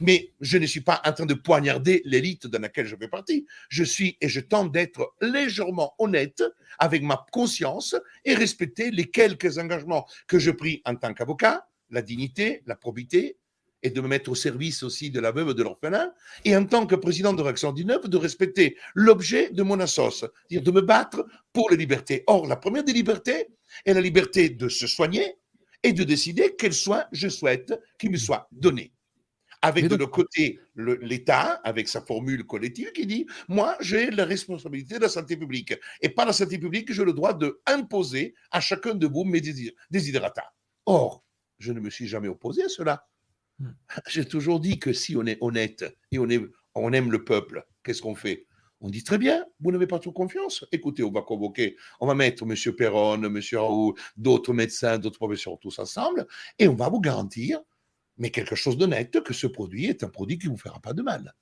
Mais 0.00 0.30
je 0.40 0.58
ne 0.58 0.66
suis 0.66 0.80
pas 0.80 1.00
en 1.04 1.12
train 1.12 1.26
de 1.26 1.34
poignarder 1.34 2.02
l'élite 2.04 2.46
dans 2.46 2.60
laquelle 2.60 2.86
je 2.86 2.96
fais 2.96 3.08
partie. 3.08 3.46
Je 3.68 3.84
suis 3.84 4.16
et 4.20 4.28
je 4.28 4.40
tente 4.40 4.72
d'être 4.72 5.14
légèrement 5.20 5.94
honnête 5.98 6.42
avec 6.78 7.02
ma 7.02 7.26
conscience 7.32 7.96
et 8.24 8.34
respecter 8.34 8.90
les 8.90 9.10
quelques 9.10 9.58
engagements 9.58 10.06
que 10.26 10.38
je 10.38 10.50
pris 10.50 10.82
en 10.84 10.94
tant 10.96 11.14
qu'avocat, 11.14 11.66
la 11.90 12.02
dignité, 12.02 12.62
la 12.66 12.76
probité, 12.76 13.38
et 13.82 13.90
de 13.90 14.00
me 14.00 14.08
mettre 14.08 14.30
au 14.30 14.34
service 14.34 14.82
aussi 14.82 15.10
de 15.10 15.20
la 15.20 15.30
veuve 15.30 15.54
de 15.54 15.62
l'orphelin, 15.62 16.12
et 16.44 16.56
en 16.56 16.64
tant 16.64 16.86
que 16.86 16.94
président 16.94 17.32
de 17.32 17.42
Réaction 17.42 17.72
19, 17.72 18.08
de 18.08 18.16
respecter 18.16 18.76
l'objet 18.94 19.50
de 19.50 19.62
mon 19.62 19.78
assos, 19.80 20.10
c'est-à-dire 20.10 20.62
de 20.62 20.70
me 20.70 20.80
battre 20.80 21.26
pour 21.52 21.70
les 21.70 21.76
libertés. 21.76 22.24
Or, 22.26 22.46
la 22.46 22.56
première 22.56 22.84
des 22.84 22.92
libertés 22.92 23.48
est 23.84 23.94
la 23.94 24.00
liberté 24.00 24.50
de 24.50 24.68
se 24.68 24.86
soigner 24.86 25.36
et 25.82 25.92
de 25.92 26.02
décider 26.04 26.56
quels 26.56 26.74
soins 26.74 27.04
je 27.12 27.28
souhaite 27.28 27.72
qu'il 27.98 28.10
me 28.10 28.16
soit 28.16 28.48
donné. 28.50 28.92
Avec 29.62 29.88
de 29.88 29.96
l'autre 29.96 30.12
côté 30.12 30.60
l'État, 30.76 31.60
avec 31.64 31.88
sa 31.88 32.00
formule 32.00 32.44
collective 32.46 32.92
qui 32.92 33.06
dit 33.06 33.26
Moi, 33.48 33.76
j'ai 33.80 34.10
la 34.10 34.24
responsabilité 34.24 34.96
de 34.96 35.02
la 35.02 35.08
santé 35.08 35.36
publique. 35.36 35.74
Et 36.00 36.08
par 36.08 36.26
la 36.26 36.32
santé 36.32 36.58
publique, 36.58 36.92
j'ai 36.92 37.04
le 37.04 37.12
droit 37.12 37.36
d'imposer 37.36 38.34
à 38.50 38.60
chacun 38.60 38.94
de 38.94 39.06
vous 39.06 39.24
mes 39.24 39.40
désidérata. 39.90 40.44
Or, 40.86 41.24
je 41.58 41.72
ne 41.72 41.80
me 41.80 41.90
suis 41.90 42.06
jamais 42.06 42.28
opposé 42.28 42.64
à 42.64 42.68
cela. 42.68 43.06
Hmm. 43.58 43.70
J'ai 44.06 44.24
toujours 44.24 44.60
dit 44.60 44.78
que 44.78 44.92
si 44.92 45.16
on 45.16 45.26
est 45.26 45.38
honnête 45.40 45.84
et 46.12 46.18
on, 46.18 46.28
est, 46.28 46.40
on 46.74 46.92
aime 46.92 47.10
le 47.10 47.24
peuple, 47.24 47.66
qu'est-ce 47.82 48.02
qu'on 48.02 48.14
fait? 48.14 48.46
On 48.80 48.90
dit 48.90 49.02
très 49.02 49.18
bien, 49.18 49.44
vous 49.58 49.72
n'avez 49.72 49.88
pas 49.88 49.98
trop 49.98 50.12
confiance. 50.12 50.64
Écoutez, 50.70 51.02
on 51.02 51.10
va 51.10 51.22
convoquer, 51.22 51.76
on 51.98 52.06
va 52.06 52.14
mettre 52.14 52.44
M. 52.44 52.54
Perron, 52.76 53.20
M. 53.24 53.40
Raoult, 53.54 53.94
d'autres 54.16 54.52
médecins, 54.52 54.98
d'autres 54.98 55.18
professeurs 55.18 55.58
tous 55.58 55.80
ensemble, 55.80 56.28
et 56.60 56.68
on 56.68 56.76
va 56.76 56.88
vous 56.88 57.00
garantir 57.00 57.60
mais 58.18 58.30
quelque 58.30 58.56
chose 58.56 58.76
d'honnête, 58.76 59.22
que 59.22 59.32
ce 59.32 59.46
produit 59.46 59.86
est 59.86 60.04
un 60.04 60.08
produit 60.08 60.38
qui 60.38 60.46
ne 60.46 60.52
vous 60.52 60.58
fera 60.58 60.80
pas 60.80 60.92
de 60.92 61.02
mal. 61.02 61.34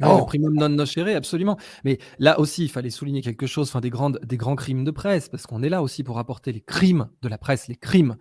Non, 0.00 0.24
primum 0.24 0.54
non 0.54 0.70
nocere, 0.70 1.14
absolument. 1.14 1.58
Mais 1.84 1.98
là 2.18 2.40
aussi, 2.40 2.64
il 2.64 2.70
fallait 2.70 2.90
souligner 2.90 3.20
quelque 3.20 3.46
chose, 3.46 3.68
enfin 3.68 3.80
des, 3.80 3.90
grandes, 3.90 4.18
des 4.24 4.38
grands 4.38 4.56
crimes 4.56 4.82
de 4.82 4.90
presse, 4.90 5.28
parce 5.28 5.46
qu'on 5.46 5.62
est 5.62 5.68
là 5.68 5.82
aussi 5.82 6.02
pour 6.02 6.18
apporter 6.18 6.52
les 6.52 6.62
crimes 6.62 7.10
de 7.20 7.28
la 7.28 7.36
presse, 7.36 7.68
les 7.68 7.76
crimes. 7.76 8.16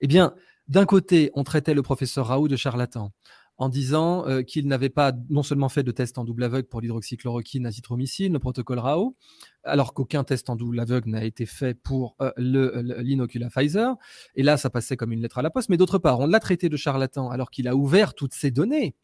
Eh 0.00 0.06
bien, 0.06 0.34
d'un 0.68 0.86
côté, 0.86 1.30
on 1.34 1.44
traitait 1.44 1.74
le 1.74 1.82
professeur 1.82 2.26
Raoult 2.28 2.48
de 2.48 2.56
charlatan 2.56 3.12
en 3.58 3.68
disant 3.68 4.26
euh, 4.26 4.42
qu'il 4.42 4.68
n'avait 4.68 4.88
pas 4.88 5.12
non 5.30 5.42
seulement 5.42 5.68
fait 5.68 5.82
de 5.82 5.90
test 5.90 6.16
en 6.16 6.24
double 6.24 6.44
aveugle 6.44 6.68
pour 6.68 6.80
l'hydroxychloroquine 6.80 7.66
azithromycine, 7.66 8.32
le 8.32 8.38
protocole 8.38 8.78
Raoult, 8.78 9.16
alors 9.64 9.94
qu'aucun 9.94 10.22
test 10.22 10.48
en 10.48 10.54
double 10.54 10.78
aveugle 10.78 11.10
n'a 11.10 11.24
été 11.24 11.44
fait 11.44 11.74
pour 11.74 12.16
euh, 12.22 12.30
l'inocula 12.38 13.50
Pfizer. 13.50 13.96
Et 14.36 14.44
là, 14.44 14.56
ça 14.56 14.70
passait 14.70 14.96
comme 14.96 15.12
une 15.12 15.20
lettre 15.20 15.38
à 15.38 15.42
la 15.42 15.50
poste. 15.50 15.68
Mais 15.68 15.76
d'autre 15.76 15.98
part, 15.98 16.20
on 16.20 16.26
l'a 16.26 16.38
traité 16.38 16.68
de 16.68 16.76
charlatan 16.76 17.30
alors 17.30 17.50
qu'il 17.50 17.66
a 17.66 17.74
ouvert 17.74 18.14
toutes 18.14 18.32
ces 18.34 18.52
données. 18.52 18.94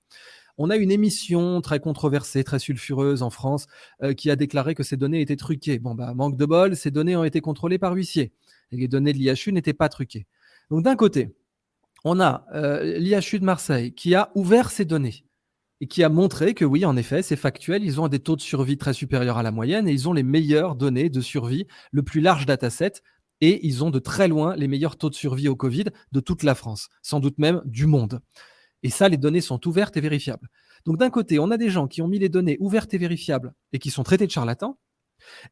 On 0.57 0.71
a 0.71 0.77
une 0.77 0.93
émission 0.93 1.61
très 1.61 1.81
controversée, 1.81 2.45
très 2.45 2.61
sulfureuse 2.61 3.23
en 3.23 3.31
France, 3.31 3.67
euh, 4.05 4.15
qui 4.15 4.31
a 4.31 4.37
déclaré 4.37 4.77
que 4.77 4.85
ces 4.85 4.97
données 4.97 5.21
étaient 5.21 5.35
truquées. 5.35 5.81
Bon, 5.81 5.97
bah, 5.97 6.15
manque 6.15 6.37
de 6.37 6.47
bol, 6.47 6.77
ces 6.77 6.93
données 6.93 7.17
ont 7.17 7.25
été 7.25 7.41
contrôlées 7.41 7.79
par 7.79 7.93
huissier. 7.93 8.33
Et 8.71 8.77
les 8.77 8.87
données 8.87 9.13
de 9.13 9.19
l'IHU 9.19 9.53
n'étaient 9.53 9.73
pas 9.73 9.89
truquées. 9.89 10.29
Donc, 10.71 10.85
d'un 10.85 10.95
côté, 10.95 11.35
on 12.05 12.21
a 12.21 12.47
euh, 12.55 12.99
l'IHU 12.99 13.41
de 13.41 13.45
Marseille 13.45 13.95
qui 13.95 14.15
a 14.15 14.31
ouvert 14.35 14.71
ces 14.71 14.85
données 14.85 15.25
et 15.81 15.89
qui 15.89 16.05
a 16.05 16.09
montré 16.09 16.55
que 16.55 16.65
oui, 16.65 16.85
en 16.85 16.97
effet, 16.97 17.23
c'est 17.23 17.37
factuel, 17.37 17.85
ils 17.85 18.01
ont 18.01 18.09
des 18.09 18.21
taux 18.21 18.37
de 18.37 18.41
survie 18.41 18.79
très 18.79 18.93
supérieurs 18.93 19.39
à 19.39 19.43
la 19.43 19.51
moyenne 19.51 19.89
et 19.89 19.93
ils 19.93 20.09
ont 20.09 20.13
les 20.13 20.23
meilleures 20.23 20.77
données 20.77 21.09
de 21.09 21.21
survie, 21.21 21.67
le 21.91 22.03
plus 22.03 22.21
large 22.21 22.47
dataset, 22.47 22.93
et 23.41 23.67
ils 23.67 23.83
ont 23.83 23.91
de 23.91 23.99
très 23.99 24.29
loin 24.29 24.55
les 24.55 24.69
meilleurs 24.69 24.97
taux 24.97 25.11
de 25.11 25.15
survie 25.15 25.49
au 25.49 25.57
Covid 25.57 25.87
de 26.13 26.21
toute 26.21 26.43
la 26.43 26.55
France, 26.55 26.89
sans 27.03 27.21
doute 27.21 27.39
même 27.39 27.61
du 27.65 27.87
monde. 27.87 28.21
Et 28.83 28.91
ça, 28.91 29.09
les 29.09 29.17
données 29.17 29.41
sont 29.41 29.67
ouvertes 29.67 29.97
et 29.97 30.01
vérifiables. 30.01 30.49
Donc 30.87 30.99
d'un 30.99 31.11
côté, 31.11 31.39
on 31.39 31.51
a 31.51 31.57
des 31.57 31.71
gens 31.71 31.89
qui 31.89 32.03
ont 32.03 32.09
mis 32.09 32.19
les 32.19 32.29
données 32.29 32.59
ouvertes 32.61 32.95
et 32.95 32.99
vérifiables 32.99 33.55
et 33.73 33.79
qui 33.79 33.91
sont 33.91 34.03
traités 34.05 34.27
de 34.27 34.31
charlatans, 34.33 34.79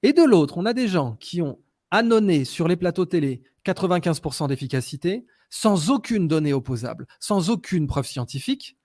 et 0.03 0.13
de 0.13 0.23
l'autre, 0.23 0.59
on 0.59 0.67
a 0.67 0.75
des 0.75 0.87
gens 0.87 1.17
qui 1.17 1.41
ont 1.43 1.59
annonné 1.91 2.45
sur 2.45 2.69
les 2.69 2.77
plateaux 2.77 3.07
télé 3.07 3.43
95% 3.65 4.49
d'efficacité, 4.49 5.25
sans 5.53 5.91
aucune 5.91 6.29
donnée 6.29 6.55
opposable, 6.55 7.07
sans 7.21 7.51
aucune 7.51 7.87
preuve 7.87 8.07
scientifique, 8.07 8.79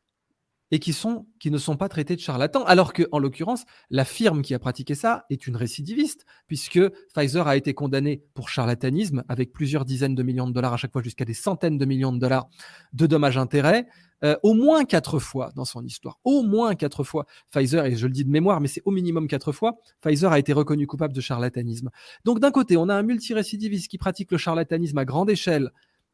et 0.69 0.79
qui, 0.79 0.91
sont, 0.91 1.25
qui 1.39 1.49
ne 1.49 1.57
sont 1.57 1.77
pas 1.77 1.87
traités 1.87 2.17
de 2.17 2.19
charlatans, 2.19 2.65
alors 2.65 2.91
que, 2.91 3.03
en 3.13 3.19
l'occurrence, 3.19 3.63
la 3.89 4.03
firme 4.03 4.41
qui 4.41 4.53
a 4.53 4.59
pratiqué 4.59 4.95
ça 4.95 5.25
est 5.29 5.47
une 5.47 5.55
récidiviste, 5.55 6.25
puisque 6.45 6.81
Pfizer 7.15 7.47
a 7.47 7.55
été 7.55 7.73
condamné 7.73 8.21
pour 8.33 8.49
charlatanisme 8.49 9.23
avec 9.29 9.53
plusieurs 9.53 9.85
dizaines 9.85 10.13
de 10.13 10.23
millions 10.23 10.45
de 10.45 10.51
dollars 10.51 10.73
à 10.73 10.77
chaque 10.77 10.91
fois, 10.91 11.01
jusqu'à 11.01 11.23
des 11.23 11.33
centaines 11.33 11.77
de 11.77 11.85
millions 11.85 12.11
de 12.11 12.19
dollars 12.19 12.49
de 12.91 13.07
dommages-intérêts, 13.07 13.87
euh, 14.25 14.35
au 14.43 14.53
moins 14.53 14.83
quatre 14.83 15.19
fois 15.19 15.53
dans 15.55 15.63
son 15.63 15.85
histoire. 15.85 16.19
Au 16.25 16.43
moins 16.43 16.75
quatre 16.75 17.05
fois. 17.05 17.27
Pfizer, 17.49 17.85
et 17.85 17.95
je 17.95 18.07
le 18.07 18.11
dis 18.11 18.25
de 18.25 18.29
mémoire, 18.29 18.59
mais 18.59 18.67
c'est 18.67 18.81
au 18.83 18.91
minimum 18.91 19.29
quatre 19.29 19.53
fois, 19.53 19.77
Pfizer 20.01 20.33
a 20.33 20.39
été 20.39 20.51
reconnu 20.51 20.85
coupable 20.85 21.13
de 21.13 21.21
charlatanisme. 21.21 21.91
Donc 22.25 22.41
d'un 22.41 22.51
côté, 22.51 22.75
on 22.75 22.89
a 22.89 22.95
un 22.95 23.03
multirécidiviste 23.03 23.87
qui 23.87 23.97
pratique 23.97 24.33
le 24.33 24.37
charlatanisme 24.37 24.97
à 24.97 25.05
grande 25.05 25.29
échelle 25.29 25.71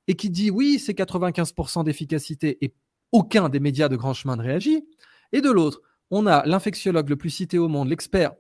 et 0.07 0.15
qui 0.15 0.29
dit 0.29 0.51
oui, 0.51 0.79
c'est 0.79 0.93
95% 0.93 1.83
d'efficacité 1.83 2.63
et 2.63 2.73
aucun 3.11 3.49
des 3.49 3.59
médias 3.59 3.89
de 3.89 3.95
grand 3.95 4.13
chemin 4.13 4.35
ne 4.35 4.43
réagit. 4.43 4.85
Et 5.31 5.41
de 5.41 5.49
l'autre, 5.49 5.81
on 6.11 6.27
a 6.27 6.45
l'infectiologue 6.45 7.09
le 7.09 7.15
plus 7.15 7.29
cité 7.29 7.57
au 7.57 7.67
monde, 7.67 7.87
l'expert, 7.87 8.33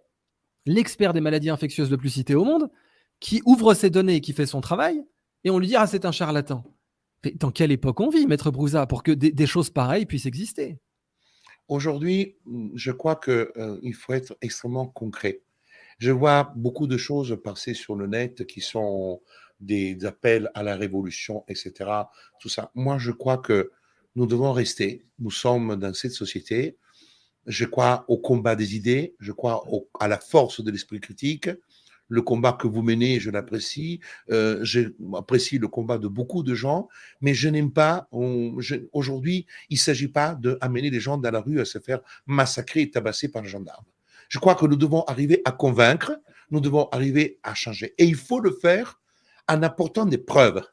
des 1.13 1.21
maladies 1.21 1.49
infectieuses 1.49 1.89
le 1.89 1.97
plus 1.97 2.09
cité 2.09 2.35
au 2.35 2.43
monde, 2.43 2.69
qui 3.19 3.41
ouvre 3.45 3.73
ses 3.73 3.89
données 3.89 4.15
et 4.15 4.21
qui 4.21 4.33
fait 4.33 4.45
son 4.45 4.61
travail, 4.61 5.03
et 5.43 5.49
on 5.49 5.59
lui 5.59 5.67
dit 5.67 5.75
ah 5.75 5.87
c'est 5.87 6.05
un 6.05 6.11
charlatan. 6.11 6.63
Mais 7.23 7.31
dans 7.31 7.51
quelle 7.51 7.71
époque 7.71 7.99
on 7.99 8.09
vit, 8.09 8.27
maître 8.27 8.51
Brouza, 8.51 8.85
pour 8.85 9.01
que 9.01 9.11
des, 9.11 9.45
choses 9.47 9.69
pareilles 9.69 10.05
puissent 10.05 10.25
exister? 10.25 10.77
Aujourd'hui, 11.69 12.35
je 12.75 12.91
crois 12.91 13.15
qu'il 13.15 13.47
euh, 13.55 13.91
faut 13.93 14.13
être 14.13 14.35
extrêmement 14.41 14.87
concret. 14.87 15.41
Je 15.99 16.11
vois 16.11 16.51
beaucoup 16.55 16.87
de 16.87 16.97
choses 16.97 17.37
passer 17.41 17.73
sur 17.73 17.95
le 17.95 18.07
net 18.07 18.45
qui 18.45 18.59
sont 18.59 19.21
des 19.65 20.05
appels 20.05 20.49
à 20.53 20.63
la 20.63 20.75
révolution, 20.75 21.43
etc. 21.47 21.89
Tout 22.39 22.49
ça. 22.49 22.71
Moi, 22.75 22.97
je 22.97 23.11
crois 23.11 23.37
que 23.37 23.71
nous 24.15 24.27
devons 24.27 24.51
rester. 24.51 25.05
Nous 25.19 25.31
sommes 25.31 25.75
dans 25.75 25.93
cette 25.93 26.11
société. 26.11 26.77
Je 27.45 27.65
crois 27.65 28.05
au 28.07 28.17
combat 28.17 28.55
des 28.55 28.75
idées. 28.75 29.15
Je 29.19 29.31
crois 29.31 29.63
à 29.99 30.07
la 30.07 30.19
force 30.19 30.63
de 30.63 30.71
l'esprit 30.71 30.99
critique. 30.99 31.49
Le 32.09 32.21
combat 32.21 32.53
que 32.53 32.67
vous 32.67 32.81
menez, 32.81 33.19
je 33.19 33.31
l'apprécie. 33.31 33.99
Euh, 34.29 34.63
J'apprécie 34.63 35.57
le 35.57 35.67
combat 35.67 35.97
de 35.97 36.07
beaucoup 36.07 36.43
de 36.43 36.53
gens, 36.53 36.87
mais 37.21 37.33
je 37.33 37.49
n'aime 37.49 37.71
pas. 37.71 38.07
Aujourd'hui, 38.91 39.45
il 39.69 39.75
ne 39.75 39.79
s'agit 39.79 40.09
pas 40.09 40.35
d'amener 40.35 40.89
les 40.89 40.99
gens 40.99 41.17
dans 41.17 41.31
la 41.31 41.41
rue 41.41 41.59
à 41.59 41.65
se 41.65 41.79
faire 41.79 42.01
massacrer 42.27 42.81
et 42.81 42.91
tabasser 42.91 43.29
par 43.29 43.41
les 43.41 43.49
gendarmes. 43.49 43.85
Je 44.29 44.39
crois 44.39 44.55
que 44.55 44.65
nous 44.65 44.75
devons 44.75 45.03
arriver 45.03 45.41
à 45.45 45.51
convaincre, 45.51 46.19
nous 46.51 46.59
devons 46.59 46.87
arriver 46.89 47.39
à 47.41 47.53
changer. 47.55 47.93
Et 47.97 48.05
il 48.05 48.15
faut 48.15 48.39
le 48.39 48.51
faire 48.51 48.99
en 49.47 49.63
apportant 49.63 50.05
des 50.05 50.17
preuves, 50.17 50.63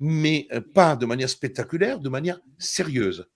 mais 0.00 0.46
euh, 0.52 0.60
pas 0.60 0.96
de 0.96 1.06
manière 1.06 1.28
spectaculaire, 1.28 1.98
de 1.98 2.08
manière 2.08 2.40
sérieuse. 2.58 3.26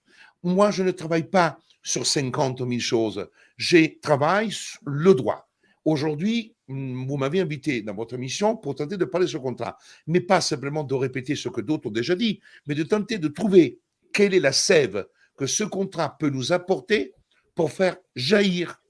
Moi, 0.43 0.71
je 0.71 0.83
ne 0.83 0.91
travaille 0.91 1.29
pas 1.29 1.59
sur 1.83 2.07
50 2.07 2.59
000 2.59 2.81
choses, 2.81 3.29
je 3.57 3.99
travaille 4.01 4.51
sur 4.51 4.81
le 4.87 5.15
droit. 5.15 5.49
Aujourd'hui, 5.85 6.55
mm, 6.69 7.07
vous 7.07 7.17
m'avez 7.17 7.41
invité 7.41 7.83
dans 7.83 7.95
votre 7.95 8.15
émission 8.15 8.57
pour 8.57 8.75
tenter 8.75 8.97
de 8.97 9.05
parler 9.05 9.27
de 9.27 9.31
ce 9.31 9.39
contrat, 9.39 9.79
mais 10.07 10.21
pas 10.21 10.41
simplement 10.41 10.85
de 10.85 10.95
répéter 10.95 11.35
ce 11.35 11.49
que 11.49 11.61
d'autres 11.61 11.89
ont 11.89 11.93
déjà 11.93 12.15
dit, 12.15 12.41
mais 12.67 12.75
de 12.75 12.83
tenter 12.83 13.19
de 13.19 13.29
trouver 13.29 13.81
quelle 14.13 14.35
est 14.35 14.41
la 14.41 14.53
sève 14.53 15.07
que 15.37 15.47
ce 15.47 15.65
contrat 15.65 16.17
peut 16.19 16.31
nous 16.31 16.53
apporter 16.53 17.15
pour 17.55 17.73
faire 17.73 17.97
jaillir 18.17 18.83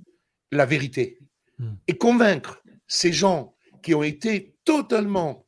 la 0.51 0.67
vérité 0.67 1.19
hmm. 1.59 1.75
et 1.87 1.97
convaincre 1.97 2.63
ces 2.87 3.13
gens 3.13 3.55
qui 3.83 3.95
ont 3.95 4.03
été 4.03 4.55
totalement 4.65 5.47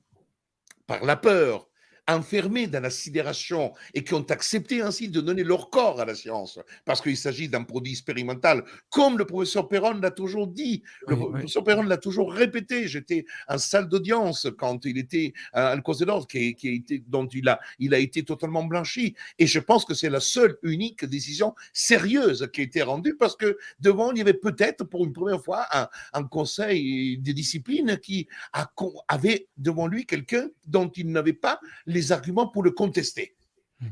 par 0.90 1.04
la 1.04 1.14
peur, 1.14 1.69
enfermés 2.16 2.66
dans 2.66 2.80
la 2.80 2.90
sidération 2.90 3.72
et 3.94 4.04
qui 4.04 4.14
ont 4.14 4.26
accepté 4.28 4.82
ainsi 4.82 5.08
de 5.08 5.20
donner 5.20 5.44
leur 5.44 5.70
corps 5.70 6.00
à 6.00 6.04
la 6.04 6.14
science, 6.14 6.58
parce 6.84 7.00
qu'il 7.00 7.16
s'agit 7.16 7.48
d'un 7.48 7.62
produit 7.62 7.92
expérimental, 7.92 8.64
comme 8.90 9.18
le 9.18 9.24
professeur 9.24 9.68
Perron 9.68 9.94
l'a 9.94 10.10
toujours 10.10 10.46
dit, 10.46 10.82
le 11.06 11.16
professeur 11.16 11.64
Perron 11.64 11.82
l'a 11.82 11.96
toujours 11.96 12.32
répété. 12.32 12.88
J'étais 12.88 13.24
en 13.48 13.58
salle 13.58 13.88
d'audience 13.88 14.48
quand 14.58 14.84
il 14.84 14.98
était 14.98 15.32
à 15.52 15.76
Conseil 15.80 16.06
d'ordre, 16.06 16.26
qui, 16.26 16.54
qui 16.54 16.68
a 16.68 16.72
été, 16.72 17.04
dont 17.06 17.26
il 17.26 17.48
a, 17.48 17.60
il 17.78 17.94
a 17.94 17.98
été 17.98 18.24
totalement 18.24 18.64
blanchi. 18.64 19.14
Et 19.38 19.46
je 19.46 19.58
pense 19.58 19.84
que 19.84 19.94
c'est 19.94 20.10
la 20.10 20.20
seule, 20.20 20.56
unique 20.62 21.04
décision 21.04 21.54
sérieuse 21.72 22.48
qui 22.52 22.60
a 22.60 22.64
été 22.64 22.82
rendue, 22.82 23.16
parce 23.16 23.36
que 23.36 23.58
devant, 23.80 24.12
il 24.12 24.18
y 24.18 24.20
avait 24.20 24.34
peut-être 24.34 24.84
pour 24.84 25.04
une 25.04 25.12
première 25.12 25.42
fois 25.42 25.66
un, 25.72 25.88
un 26.12 26.24
conseil 26.24 27.18
de 27.18 27.32
discipline 27.32 27.98
qui 27.98 28.28
a, 28.52 28.70
avait 29.08 29.48
devant 29.56 29.86
lui 29.86 30.06
quelqu'un 30.06 30.48
dont 30.66 30.90
il 30.96 31.10
n'avait 31.10 31.32
pas 31.32 31.60
les 31.86 31.99
arguments 32.12 32.48
pour 32.48 32.62
le 32.62 32.70
contester. 32.70 33.36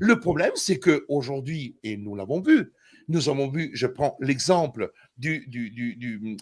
Le 0.01 0.21
problème, 0.21 0.53
c'est 0.55 0.79
que 0.79 1.05
aujourd'hui, 1.09 1.79
et 1.83 1.97
nous 1.97 2.15
l'avons 2.15 2.41
vu, 2.41 2.73
nous 3.09 3.29
avons 3.29 3.49
vu, 3.49 3.71
je 3.73 3.87
prends 3.87 4.17
l'exemple 4.21 4.93
du, 5.17 5.47
du, 5.47 5.71
du, 5.71 6.37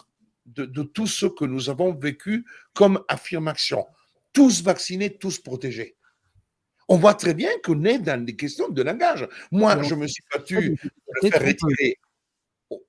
de, 0.45 0.65
de, 0.65 0.83
tout 0.83 1.07
ce 1.07 1.25
que 1.25 1.45
nous 1.45 1.69
avons 1.69 1.93
vécu 1.93 2.45
comme 2.73 3.01
affirmation. 3.07 3.85
Tous 4.33 4.61
vaccinés, 4.61 5.17
tous 5.17 5.39
protégés. 5.39 5.95
On 6.89 6.97
voit 6.97 7.15
très 7.15 7.33
bien 7.33 7.49
qu'on 7.63 7.83
est 7.85 7.99
dans 7.99 8.23
des 8.23 8.35
questions 8.35 8.69
de 8.69 8.81
langage. 8.81 9.27
Moi, 9.51 9.81
je 9.83 9.95
me 9.95 10.07
suis 10.07 10.23
battu 10.33 10.77
pour 10.77 11.15
le 11.21 11.29
faire 11.29 11.41
retirer. 11.41 11.97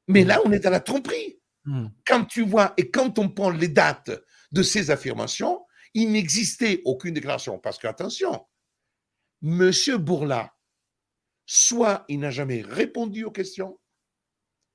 Mais 0.09 0.25
là, 0.25 0.41
on 0.45 0.53
est 0.53 0.61
dans 0.61 0.71
la 0.71 0.81
tromperie. 0.81 1.41
Mmh. 1.65 1.87
Quand 2.07 2.25
tu 2.25 2.45
vois 2.45 2.75
et 2.77 2.91
quand 2.91 3.19
on 3.19 3.29
prend 3.29 3.51
les 3.51 3.69
dates 3.69 4.11
de 4.53 4.63
ces 4.63 4.91
affirmations, 4.91 5.65
il 5.95 6.13
n'existait 6.13 6.81
aucune 6.85 7.15
déclaration. 7.15 7.59
Parce 7.59 7.79
qu'attention, 7.79 8.45
M. 9.43 9.71
Bourla, 9.99 10.53
soit 11.47 12.05
il 12.09 12.21
n'a 12.21 12.31
jamais 12.31 12.63
répondu 12.63 13.25
aux 13.25 13.31
questions, 13.31 13.79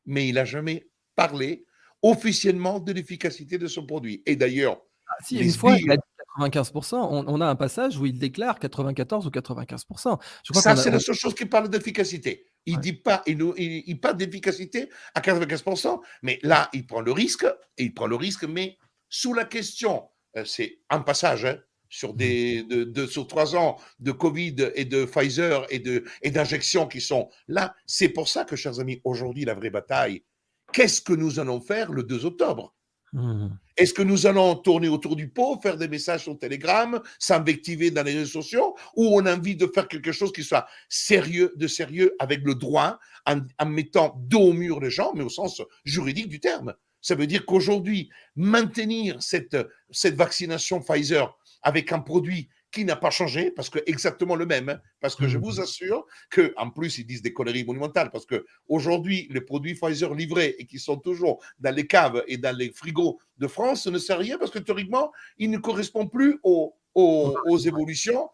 mais 0.06 0.28
il 0.28 0.36
n'a 0.36 0.46
jamais 0.46 0.88
parlé 1.16 1.66
officiellement 2.02 2.80
de 2.80 2.92
l'efficacité 2.92 3.58
de 3.58 3.68
son 3.68 3.86
produit. 3.86 4.24
Et 4.26 4.36
d'ailleurs, 4.36 4.82
ah, 5.08 5.16
si, 5.24 5.38
une 5.38 5.52
fois, 5.52 5.78
il 5.78 5.90
a 5.92 5.96
dit 5.96 6.02
95%, 6.40 6.96
on, 7.28 7.42
a 7.42 7.46
un 7.46 7.56
passage 7.56 7.98
où 7.98 8.06
il 8.06 8.18
déclare 8.18 8.58
94 8.60 9.28
ou 9.28 9.30
95%. 9.30 10.20
Je 10.44 10.60
Ça, 10.60 10.76
c'est 10.76 10.90
la 10.90 11.00
seule 11.00 11.16
chose 11.16 11.36
qui 11.36 11.46
parle 11.46 11.70
d'efficacité. 11.70 12.46
Il 12.66 12.80
dit 12.80 12.94
pas, 12.94 13.22
il, 13.28 13.40
il, 13.58 13.84
il 13.86 14.00
parle 14.00 14.18
d'efficacité 14.18 14.90
à 15.14 15.22
95%, 15.22 16.02
mais 16.24 16.40
là, 16.42 16.70
il 16.74 16.88
prend 16.88 17.02
le 17.02 17.12
risque, 17.12 17.46
et 17.78 17.84
il 17.84 17.94
prend 17.94 18.08
le 18.08 18.16
risque, 18.16 18.46
mais 18.46 18.78
sous 19.10 19.34
la 19.34 19.46
question 19.46 20.10
euh, 20.38 20.46
c'est 20.46 20.80
un 20.90 21.00
passage 21.00 21.46
hein, 21.46 21.60
sur, 21.94 22.14
mmh. 22.14 22.18
de, 22.18 23.06
sur 23.06 23.28
trois 23.28 23.56
ans 23.56 23.78
de 24.00 24.12
Covid 24.12 24.56
et 24.74 24.86
de 24.86 25.06
Pfizer 25.06 25.66
et, 25.70 25.78
de, 25.78 26.04
et 26.24 26.32
d'injections 26.32 26.88
qui 26.88 27.02
sont 27.02 27.30
là. 27.48 27.76
C'est 27.86 28.10
pour 28.10 28.28
ça 28.28 28.46
que, 28.46 28.56
chers 28.56 28.80
amis, 28.80 29.00
aujourd'hui, 29.04 29.46
la 29.46 29.54
vraie 29.54 29.70
bataille, 29.70 30.24
qu'est-ce 30.72 31.02
que 31.02 31.14
nous 31.14 31.40
allons 31.40 31.62
faire 31.62 31.92
le 31.92 32.02
2 32.02 32.26
octobre? 32.26 32.74
Mmh. 33.14 33.50
Est-ce 33.78 33.94
que 33.94 34.02
nous 34.02 34.26
allons 34.26 34.56
tourner 34.56 34.88
autour 34.88 35.16
du 35.16 35.30
pot, 35.30 35.60
faire 35.62 35.78
des 35.78 35.88
messages 35.88 36.24
sur 36.24 36.38
Telegram, 36.40 37.00
s'invectiver 37.20 37.92
dans 37.92 38.02
les 38.02 38.14
réseaux 38.14 38.42
sociaux, 38.42 38.76
ou 38.96 39.16
on 39.16 39.28
a 39.28 39.36
envie 39.36 39.56
de 39.56 39.68
faire 39.68 39.88
quelque 39.88 40.12
chose 40.12 40.34
qui 40.34 40.44
soit 40.44 40.66
sérieux, 40.90 41.54
de 41.56 41.68
sérieux, 41.68 42.16
avec 42.18 42.42
le 42.44 42.56
droit, 42.56 42.98
en, 43.28 43.42
en 43.60 43.66
mettant 43.68 44.16
dos 44.18 44.50
au 44.50 44.54
mur 44.54 44.80
les 44.80 44.90
gens, 44.90 45.14
mais 45.14 45.24
au 45.24 45.30
sens 45.30 45.62
juridique 45.86 46.28
du 46.28 46.40
terme? 46.40 46.74
Ça 47.04 47.16
veut 47.16 47.28
dire 47.28 47.46
qu'aujourd'hui, 47.46 48.10
maintenir 48.36 49.22
cette, 49.22 49.58
cette 49.92 50.16
vaccination 50.16 50.82
Pfizer 50.82 51.38
avec 51.64 51.92
un 51.92 52.00
produit 52.00 52.50
qui 52.72 52.86
n'a 52.86 52.96
pas 52.96 53.12
changé, 53.12 53.52
parce 53.52 53.70
que 53.70 53.80
exactement 53.86 54.36
le 54.36 54.48
même, 54.48 54.70
hein, 54.70 54.80
parce 55.00 55.16
que 55.16 55.28
je 55.28 55.38
vous 55.38 55.58
mmh. 55.58 55.62
assure 55.62 56.06
que, 56.32 56.54
en 56.58 56.72
plus, 56.72 56.98
ils 56.98 57.06
disent 57.06 57.22
des 57.22 57.32
conneries 57.32 57.64
monumentales, 57.64 58.10
parce 58.10 58.26
que 58.26 58.46
aujourd'hui, 58.68 59.28
les 59.30 59.42
produits 59.42 59.76
Pfizer 59.76 60.14
livrés 60.16 60.56
et 60.58 60.66
qui 60.66 60.80
sont 60.80 60.98
toujours 60.98 61.42
dans 61.60 61.74
les 61.74 61.86
caves 61.86 62.24
et 62.28 62.38
dans 62.38 62.56
les 62.56 62.72
frigos 62.72 63.20
de 63.38 63.48
France, 63.48 63.86
ne 63.86 64.00
sert 64.00 64.16
à 64.16 64.20
rien, 64.20 64.38
parce 64.40 64.50
que 64.50 64.60
théoriquement, 64.60 65.12
ils 65.38 65.52
ne 65.52 65.60
correspondent 65.60 66.12
plus 66.12 66.40
aux, 66.42 66.76
aux, 66.96 67.58
évolutions 67.60 68.30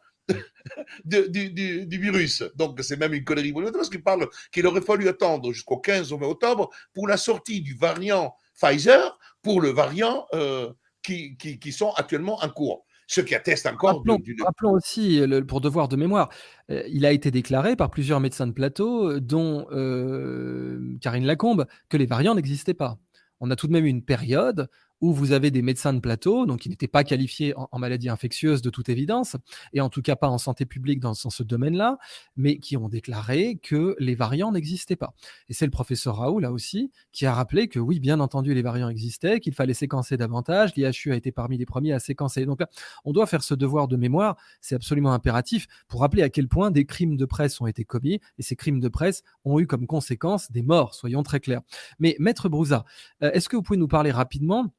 du, 1.04 1.86
du, 1.86 1.98
virus. 1.98 2.44
Donc, 2.56 2.80
c'est 2.82 2.98
même 2.98 3.14
une 3.14 3.26
connerie 3.26 3.52
monumentale, 3.52 3.82
parce 3.82 3.90
qu'ils 3.90 4.04
parlent 4.04 4.30
qu'il 4.54 4.66
aurait 4.66 4.82
fallu 4.82 5.10
attendre 5.10 5.52
jusqu'au 5.52 5.80
15 5.80 6.14
ou 6.14 6.18
20 6.18 6.28
octobre 6.28 6.70
pour 6.94 7.10
la 7.10 7.18
sortie 7.18 7.60
du 7.60 7.76
variant 7.76 8.34
Pfizer 8.56 9.20
pour 9.42 9.62
le 9.62 9.70
variant 9.70 10.26
euh, 10.34 10.72
qui, 11.02 11.38
qui, 11.38 11.72
sont 11.72 11.92
actuellement 11.94 12.40
en 12.44 12.50
cours. 12.50 12.86
Ce 13.12 13.22
qui 13.22 13.34
atteste 13.34 13.66
encore 13.66 14.04
rappelons, 14.46 14.72
aussi, 14.72 15.20
pour 15.48 15.62
devoir 15.62 15.88
de 15.88 15.96
mémoire, 15.96 16.30
euh, 16.70 16.84
il 16.88 17.08
a 17.08 17.12
été 17.12 17.32
déclaré 17.32 17.76
par 17.76 17.90
plusieurs 17.90 18.20
médecins 18.20 18.46
de 18.46 18.52
plateau, 18.52 19.20
dont 19.20 19.66
euh, 19.72 20.96
Karine 21.02 21.26
Lacombe, 21.26 21.66
que 21.90 21.98
les 21.98 22.06
variants 22.06 22.36
n'existaient 22.36 22.76
pas. 22.76 23.00
On 23.40 23.50
a 23.50 23.56
tout 23.56 23.66
de 23.66 23.72
même 23.72 23.88
une 23.88 24.04
période 24.04 24.70
où 25.02 25.14
vous 25.14 25.32
avez 25.32 25.52
des 25.52 25.62
médecins 25.62 25.94
de 25.94 26.00
plateau, 26.00 26.46
donc 26.46 26.60
qui 26.60 26.70
n'étaient 26.70 26.88
pas 26.88 27.04
qualifiés 27.04 27.54
en, 27.56 27.80
maladie 27.80 28.10
infectieuse 28.10 28.62
de 28.62 28.70
toute 28.70 28.90
évidence, 28.90 29.38
et 29.74 29.82
en 29.82 29.90
tout 29.90 30.02
cas 30.02 30.16
pas 30.16 30.30
en 30.30 30.38
santé 30.38 30.66
publique 30.66 31.00
dans, 31.00 31.14
ce 31.14 31.44
domaine-là, 31.44 31.98
mais 32.36 32.58
qui 32.58 32.78
ont 32.78 32.90
déclaré 32.90 33.60
que 33.62 33.96
les 34.00 34.16
variants 34.16 34.52
n'existaient 34.52 34.96
pas. 34.96 35.14
Et 35.48 35.54
c'est 35.54 35.66
le 35.66 35.72
professeur 35.72 36.18
Raoult, 36.18 36.40
là 36.40 36.52
aussi, 36.52 36.92
qui 37.12 37.26
a 37.26 37.34
rappelé 37.34 37.68
que 37.68 37.80
oui, 37.80 38.00
bien 38.00 38.20
entendu, 38.20 38.54
les 38.54 38.62
variants 38.62 38.90
existaient, 38.90 39.40
qu'il 39.40 39.54
fallait 39.54 39.74
séquencer 39.74 40.18
davantage, 40.18 40.76
l'IHU 40.76 41.12
a 41.12 41.16
été 41.16 41.32
parmi 41.32 41.58
les 41.58 41.66
premiers 41.66 41.94
à 41.94 42.00
séquencer. 42.00 42.46
Donc 42.46 42.60
là, 42.60 42.70
on 43.06 43.14
doit 43.14 43.28
faire 43.28 43.44
ce 43.44 43.54
devoir 43.54 43.88
de 43.88 43.96
mémoire, 43.96 44.36
c'est 44.62 44.76
absolument 44.76 45.14
impératif, 45.14 45.68
pour 45.88 46.02
rappeler 46.02 46.24
à 46.24 46.30
quel 46.30 46.48
point 46.48 46.72
des 46.72 46.86
crimes 46.86 47.18
de 47.18 47.26
presse 47.26 47.60
ont 47.62 47.68
été 47.68 47.86
commis, 47.86 48.20
et 48.38 48.44
ces 48.44 48.56
crimes 48.56 48.80
de 48.80 48.90
presse 48.90 49.24
ont 49.46 49.60
eu 49.60 49.68
comme 49.68 49.88
conséquence 49.88 50.52
des 50.52 50.62
morts, 50.62 50.94
soyons 50.94 51.24
très 51.24 51.40
clairs. 51.40 51.62
Mais 52.00 52.16
Maître 52.20 52.50
Brouza, 52.50 52.86
euh, 53.24 53.32
est-ce 53.32 53.50
que 53.50 53.56
vous 53.56 53.64
pouvez 53.64 53.78
nous 53.78 53.88
parler 53.88 54.12
rapidement 54.12 54.72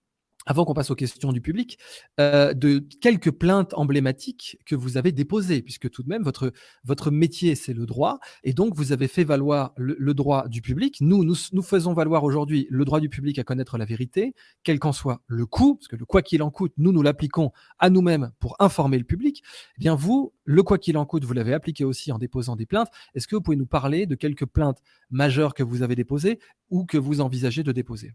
avant 0.46 0.64
qu'on 0.64 0.74
passe 0.74 0.90
aux 0.90 0.94
questions 0.94 1.32
du 1.32 1.40
public, 1.40 1.78
euh, 2.18 2.54
de 2.54 2.78
quelques 3.00 3.30
plaintes 3.30 3.74
emblématiques 3.74 4.58
que 4.64 4.74
vous 4.74 4.96
avez 4.96 5.12
déposées, 5.12 5.62
puisque 5.62 5.90
tout 5.90 6.02
de 6.02 6.08
même, 6.08 6.22
votre, 6.22 6.52
votre 6.84 7.10
métier, 7.10 7.54
c'est 7.54 7.74
le 7.74 7.84
droit, 7.84 8.18
et 8.42 8.54
donc 8.54 8.74
vous 8.74 8.92
avez 8.92 9.06
fait 9.06 9.24
valoir 9.24 9.72
le, 9.76 10.14
droit 10.14 10.48
du 10.48 10.62
public. 10.62 10.98
Nous, 11.00 11.24
nous, 11.24 11.36
nous 11.52 11.62
faisons 11.62 11.92
valoir 11.92 12.24
aujourd'hui 12.24 12.66
le 12.70 12.84
droit 12.84 13.00
du 13.00 13.08
public 13.08 13.38
à 13.38 13.44
connaître 13.44 13.76
la 13.76 13.84
vérité, 13.84 14.34
quel 14.64 14.78
qu'en 14.78 14.92
soit 14.92 15.22
le 15.26 15.44
coût, 15.44 15.76
parce 15.76 15.88
que 15.88 15.96
le 15.96 16.06
quoi 16.06 16.22
qu'il 16.22 16.42
en 16.42 16.50
coûte, 16.50 16.72
nous, 16.78 16.92
nous 16.92 17.02
l'appliquons 17.02 17.52
à 17.78 17.90
nous-mêmes 17.90 18.32
pour 18.40 18.56
informer 18.60 18.98
le 18.98 19.04
public. 19.04 19.42
Eh 19.76 19.80
bien, 19.80 19.94
vous, 19.94 20.32
le 20.44 20.62
quoi 20.62 20.78
qu'il 20.78 20.96
en 20.96 21.04
coûte, 21.04 21.24
vous 21.24 21.34
l'avez 21.34 21.52
appliqué 21.52 21.84
aussi 21.84 22.12
en 22.12 22.18
déposant 22.18 22.56
des 22.56 22.66
plaintes. 22.66 22.88
Est-ce 23.14 23.28
que 23.28 23.36
vous 23.36 23.42
pouvez 23.42 23.56
nous 23.56 23.66
parler 23.66 24.06
de 24.06 24.14
quelques 24.14 24.46
plaintes 24.46 24.82
majeures 25.10 25.54
que 25.54 25.62
vous 25.62 25.82
avez 25.82 25.96
déposées 25.96 26.38
ou 26.70 26.86
que 26.86 26.98
vous 26.98 27.20
envisagez 27.20 27.62
de 27.62 27.72
déposer? 27.72 28.14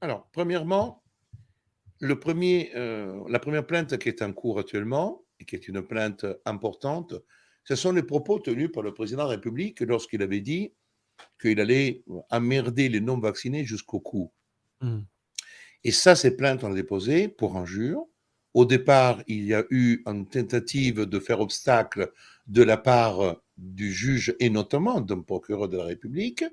Alors, 0.00 0.28
premièrement, 0.32 1.02
le 2.00 2.18
premier, 2.18 2.72
euh, 2.76 3.22
la 3.28 3.38
première 3.38 3.66
plainte 3.66 3.96
qui 3.98 4.08
est 4.08 4.22
en 4.22 4.32
cours 4.32 4.58
actuellement, 4.58 5.24
et 5.40 5.44
qui 5.44 5.56
est 5.56 5.68
une 5.68 5.82
plainte 5.82 6.26
importante, 6.44 7.14
ce 7.64 7.74
sont 7.74 7.92
les 7.92 8.02
propos 8.02 8.38
tenus 8.38 8.70
par 8.72 8.82
le 8.82 8.94
président 8.94 9.24
de 9.24 9.28
la 9.28 9.34
République 9.36 9.80
lorsqu'il 9.80 10.22
avait 10.22 10.40
dit 10.40 10.72
qu'il 11.40 11.60
allait 11.60 12.04
emmerder 12.30 12.88
les 12.88 13.00
non-vaccinés 13.00 13.64
jusqu'au 13.64 14.00
cou. 14.00 14.32
Mmh. 14.80 15.00
Et 15.84 15.92
ça, 15.92 16.16
ces 16.16 16.36
plaintes, 16.36 16.64
on 16.64 16.68
les 16.68 16.82
déposées 16.82 17.28
pour 17.28 17.56
injure. 17.56 18.06
Au 18.54 18.64
départ, 18.64 19.22
il 19.26 19.44
y 19.44 19.54
a 19.54 19.64
eu 19.70 20.02
une 20.06 20.26
tentative 20.26 21.02
de 21.02 21.20
faire 21.20 21.40
obstacle 21.40 22.12
de 22.46 22.62
la 22.62 22.76
part 22.76 23.36
du 23.56 23.92
juge 23.92 24.34
et 24.40 24.50
notamment 24.50 25.00
d'un 25.00 25.20
procureur 25.20 25.68
de 25.68 25.76
la 25.76 25.84
République, 25.84 26.44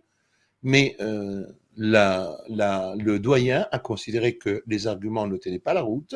mais 0.61 0.95
euh, 0.99 1.45
le 1.77 3.17
doyen 3.17 3.67
a 3.71 3.79
considéré 3.79 4.37
que 4.37 4.63
les 4.67 4.87
arguments 4.87 5.27
ne 5.27 5.37
tenaient 5.37 5.59
pas 5.59 5.73
la 5.73 5.81
route. 5.81 6.15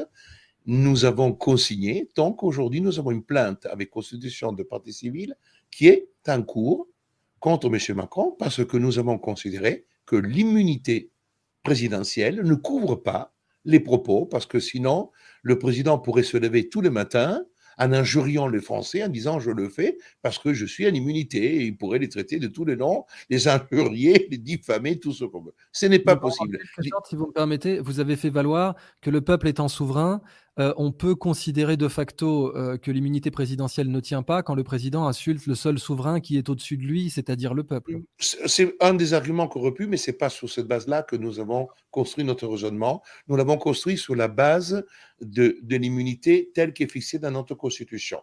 Nous 0.66 1.06
avons 1.06 1.32
consigné, 1.32 2.10
donc 2.16 2.44
aujourd'hui 2.44 2.82
nous 2.82 3.00
avons 3.00 3.12
une 3.12 3.24
plainte 3.24 3.66
avec 3.68 3.90
constitution 3.90 4.52
de 4.52 4.64
partie 4.64 4.94
civile 4.94 5.36
qui 5.72 5.88
est 5.88 6.10
en 6.28 6.44
cours 6.44 6.88
contre 7.40 7.68
M. 7.68 7.96
Macron 7.96 8.36
parce 8.38 8.66
que 8.66 8.78
nous 8.78 9.00
avons 9.00 9.18
considéré 9.18 9.86
que 10.06 10.16
l'immunité 10.16 11.12
présidentielle 11.64 12.42
ne 12.44 12.56
couvre 12.56 12.96
pas 12.96 13.34
les 13.64 13.80
propos 13.80 14.26
parce 14.26 14.46
que 14.46 14.60
sinon 14.60 15.12
le 15.42 15.58
président 15.58 16.00
pourrait 16.00 16.24
se 16.24 16.38
lever 16.38 16.70
tous 16.70 16.82
les 16.82 16.90
matins 16.90 17.44
en 17.78 17.94
injuriant 17.94 18.48
les 18.48 18.62
Français, 18.62 19.04
en 19.04 19.10
disant 19.10 19.40
je 19.40 19.52
le 19.52 19.70
fais 19.70 19.98
parce 20.22 20.40
que 20.40 20.54
je 20.54 20.66
suis 20.66 20.88
en 20.88 20.94
immunité 20.94 21.58
et 21.58 21.66
il 21.66 21.78
pourrait 21.78 22.00
les 22.00 22.10
traiter 22.10 22.40
de 22.40 22.48
tous 22.48 22.66
les 22.66 22.76
noms, 22.76 23.06
les 23.30 23.48
injurier, 23.48 24.28
les 24.32 24.38
diffamer, 24.38 25.00
tout 25.00 25.14
ce 25.14 25.26
qu'on 25.26 25.42
veut. 25.42 25.54
Ce 25.72 25.86
n'est 25.86 26.00
pas 26.00 26.16
possible. 26.16 26.58
si 27.10 27.16
vous 27.16 27.28
me 27.28 27.34
permettez, 27.34 27.80
vous 27.80 28.00
avez 28.00 28.16
fait 28.16 28.30
valoir 28.30 28.76
que 29.02 29.10
le 29.10 29.22
peuple 29.22 29.48
étant 29.48 29.68
souverain, 29.68 30.22
euh, 30.60 30.74
on 30.78 30.92
peut 30.92 31.16
considérer 31.16 31.78
de 31.78 31.88
facto 31.88 32.56
euh, 32.56 32.78
que 32.78 32.90
l'immunité 32.90 33.30
présidentielle 33.30 33.92
ne 33.92 34.00
tient 34.00 34.24
pas 34.24 34.42
quand 34.42 34.56
le 34.56 34.64
président 34.64 35.08
insulte 35.08 35.46
le 35.46 35.56
seul 35.56 35.78
souverain 35.78 36.20
qui 36.20 36.38
est 36.38 36.50
au-dessus 36.50 36.78
de 36.78 36.84
lui, 36.84 37.10
c'est-à-dire 37.10 37.54
le 37.54 37.64
peuple. 37.64 38.02
C'est 38.20 38.76
un 38.80 38.94
des 38.94 39.14
arguments 39.14 39.48
qu'on 39.48 39.74
mais 39.88 39.98
ce 39.98 40.12
n'est 40.12 40.18
pas 40.18 40.30
sur 40.30 40.50
cette 40.50 40.68
base-là 40.68 41.04
que 41.04 41.16
nous 41.16 41.40
avons 41.40 41.68
construit 41.92 42.24
notre 42.24 42.48
raisonnement. 42.48 43.04
Nous 43.28 43.36
l'avons 43.36 43.58
construit 43.58 43.98
sur 43.98 44.16
la 44.16 44.28
base 44.28 44.84
de, 45.22 45.60
l'immunité 45.70 46.50
telle 46.54 46.74
qu'est 46.74 46.92
fixée 46.92 47.20
dans 47.20 47.32
notre 47.32 47.56
Constitution. 47.56 48.22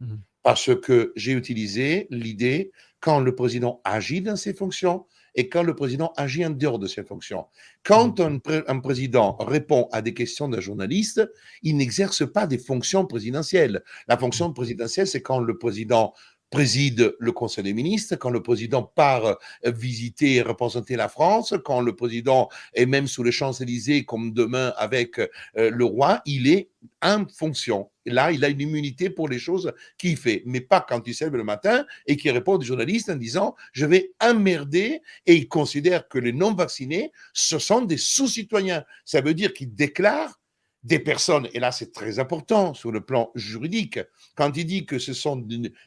Mmh. 0.00 0.16
parce 0.42 0.74
que 0.74 1.12
j'ai 1.14 1.30
utilisé 1.30 2.08
l'idée 2.10 2.72
quand 2.98 3.20
le 3.20 3.32
président 3.32 3.80
agit 3.84 4.22
dans 4.22 4.34
ses 4.34 4.52
fonctions 4.52 5.06
et 5.34 5.48
quand 5.48 5.62
le 5.62 5.74
président 5.74 6.12
agit 6.16 6.44
en 6.44 6.50
dehors 6.50 6.78
de 6.78 6.86
ses 6.86 7.04
fonctions. 7.04 7.46
Quand 7.82 8.20
un, 8.20 8.38
un 8.66 8.80
président 8.80 9.36
répond 9.36 9.88
à 9.92 10.02
des 10.02 10.14
questions 10.14 10.48
d'un 10.48 10.60
journaliste, 10.60 11.22
il 11.62 11.76
n'exerce 11.76 12.30
pas 12.30 12.46
des 12.46 12.58
fonctions 12.58 13.06
présidentielles. 13.06 13.82
La 14.08 14.16
fonction 14.16 14.52
présidentielle, 14.52 15.06
c'est 15.06 15.22
quand 15.22 15.40
le 15.40 15.58
président 15.58 16.12
préside 16.54 17.16
le 17.18 17.32
Conseil 17.32 17.64
des 17.64 17.74
ministres, 17.74 18.14
quand 18.14 18.30
le 18.30 18.42
président 18.42 18.82
part 18.84 19.26
euh, 19.26 19.34
visiter 19.66 20.36
et 20.36 20.42
représenter 20.42 20.94
la 20.94 21.08
France, 21.08 21.54
quand 21.64 21.80
le 21.80 21.96
président 21.96 22.48
est 22.74 22.86
même 22.86 23.08
sous 23.08 23.24
les 23.24 23.32
Champs-Élysées, 23.32 24.04
comme 24.04 24.32
demain 24.32 24.72
avec 24.76 25.18
euh, 25.18 25.28
le 25.56 25.84
roi, 25.84 26.22
il 26.26 26.46
est 26.46 26.70
en 27.02 27.26
fonction. 27.26 27.90
Là, 28.06 28.32
il 28.32 28.44
a 28.44 28.48
une 28.48 28.60
immunité 28.60 29.10
pour 29.10 29.28
les 29.28 29.38
choses 29.38 29.72
qu'il 29.98 30.16
fait, 30.16 30.42
mais 30.46 30.60
pas 30.60 30.84
quand 30.86 31.06
il 31.06 31.14
se 31.14 31.24
lève 31.24 31.36
le 31.36 31.44
matin 31.44 31.86
et 32.06 32.16
qu'il 32.16 32.30
répond 32.32 32.56
aux 32.56 32.62
journalistes 32.62 33.10
en 33.10 33.16
disant 33.16 33.54
je 33.72 33.86
vais 33.86 34.12
emmerder 34.20 35.00
et 35.26 35.34
il 35.34 35.48
considère 35.48 36.08
que 36.08 36.18
les 36.18 36.32
non-vaccinés, 36.32 37.12
ce 37.32 37.58
sont 37.58 37.82
des 37.82 37.96
sous-citoyens. 37.96 38.84
Ça 39.04 39.20
veut 39.20 39.34
dire 39.34 39.52
qu'il 39.52 39.74
déclare 39.74 40.40
des 40.82 40.98
personnes, 40.98 41.48
et 41.54 41.60
là 41.60 41.72
c'est 41.72 41.92
très 41.92 42.18
important 42.18 42.74
sur 42.74 42.92
le 42.92 43.00
plan 43.00 43.30
juridique, 43.34 43.98
quand 44.36 44.54
il 44.54 44.66
dit 44.66 44.84
que 44.84 44.98
ce 44.98 45.14
sont 45.14 45.36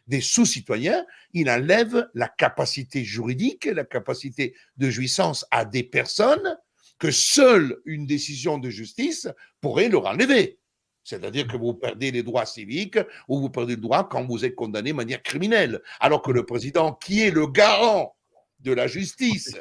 des 0.08 0.22
sous-citoyens, 0.22 1.06
il 1.34 1.52
enlève 1.52 2.10
la 2.16 2.28
capacité 2.28 3.04
juridique, 3.04 3.66
la 3.66 3.86
capacité 3.86 4.56
de 4.78 4.90
jouissance 4.90 5.46
à 5.52 5.66
des 5.66 5.84
personnes 5.84 6.58
que 6.98 7.12
seule 7.12 7.78
une 7.86 8.08
décision 8.08 8.58
de 8.58 8.72
justice 8.72 9.30
pourrait 9.62 9.90
leur 9.90 10.08
enlever. 10.08 10.58
C'est-à-dire 11.08 11.48
que 11.48 11.56
vous 11.56 11.74
perdez 11.74 12.12
les 12.12 12.22
droits 12.22 12.46
civiques 12.46 13.00
ou 13.30 13.40
vous 13.40 13.50
perdez 13.50 13.76
le 13.76 13.82
droit 13.82 14.10
quand 14.10 14.26
vous 14.26 14.44
êtes 14.44 14.56
condamné 14.56 14.92
de 14.92 14.96
manière 14.96 15.24
criminelle. 15.24 15.82
Alors 16.02 16.22
que 16.22 16.32
le 16.32 16.46
président, 16.46 16.92
qui 16.92 17.22
est 17.22 17.32
le 17.32 17.48
garant 17.48 18.14
de 18.60 18.74
la 18.74 18.88
justice, 18.88 19.58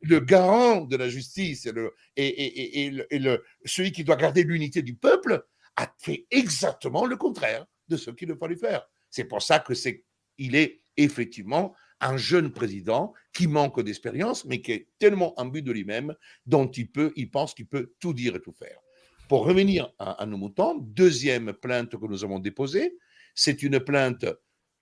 le 0.00 0.20
garant 0.20 0.80
de 0.80 0.96
la 0.96 1.10
justice 1.10 1.66
et, 1.66 1.72
le, 1.72 1.94
et, 2.16 3.18
le, 3.18 3.44
celui 3.66 3.92
qui 3.92 4.04
doit 4.04 4.16
garder 4.16 4.42
l'unité 4.42 4.80
du 4.80 4.94
peuple, 4.94 5.44
a 5.76 5.92
fait 5.98 6.26
exactement 6.30 7.04
le 7.04 7.16
contraire 7.16 7.66
de 7.88 7.98
ce 7.98 8.10
qu'il 8.10 8.34
fallait 8.34 8.56
faire. 8.56 8.88
C'est 9.10 9.24
pour 9.24 9.42
ça 9.42 9.58
que 9.58 9.74
c'est, 9.74 10.02
il 10.38 10.56
est 10.56 10.80
effectivement 10.96 11.74
un 12.00 12.16
jeune 12.16 12.50
président 12.50 13.12
qui 13.34 13.48
manque 13.48 13.82
d'expérience, 13.82 14.46
mais 14.46 14.62
qui 14.62 14.72
est 14.72 14.88
tellement 14.98 15.34
but 15.44 15.60
de 15.60 15.72
lui-même 15.72 16.14
dont 16.46 16.70
il 16.70 16.90
peut, 16.90 17.12
il 17.16 17.30
pense 17.30 17.52
qu'il 17.52 17.66
peut 17.66 17.92
tout 18.00 18.14
dire 18.14 18.36
et 18.36 18.40
tout 18.40 18.52
faire. 18.52 18.78
Pour 19.28 19.44
revenir 19.44 19.92
à, 19.98 20.22
à 20.22 20.26
nos 20.26 20.36
moutons, 20.36 20.78
deuxième 20.78 21.52
plainte 21.52 21.96
que 21.96 22.06
nous 22.06 22.24
avons 22.24 22.38
déposée, 22.38 22.96
c'est 23.34 23.62
une 23.62 23.80
plainte 23.80 24.24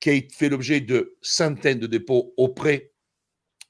qui 0.00 0.10
a 0.10 0.20
fait 0.30 0.48
l'objet 0.48 0.80
de 0.80 1.16
centaines 1.22 1.78
de 1.78 1.86
dépôts 1.86 2.34
auprès 2.36 2.92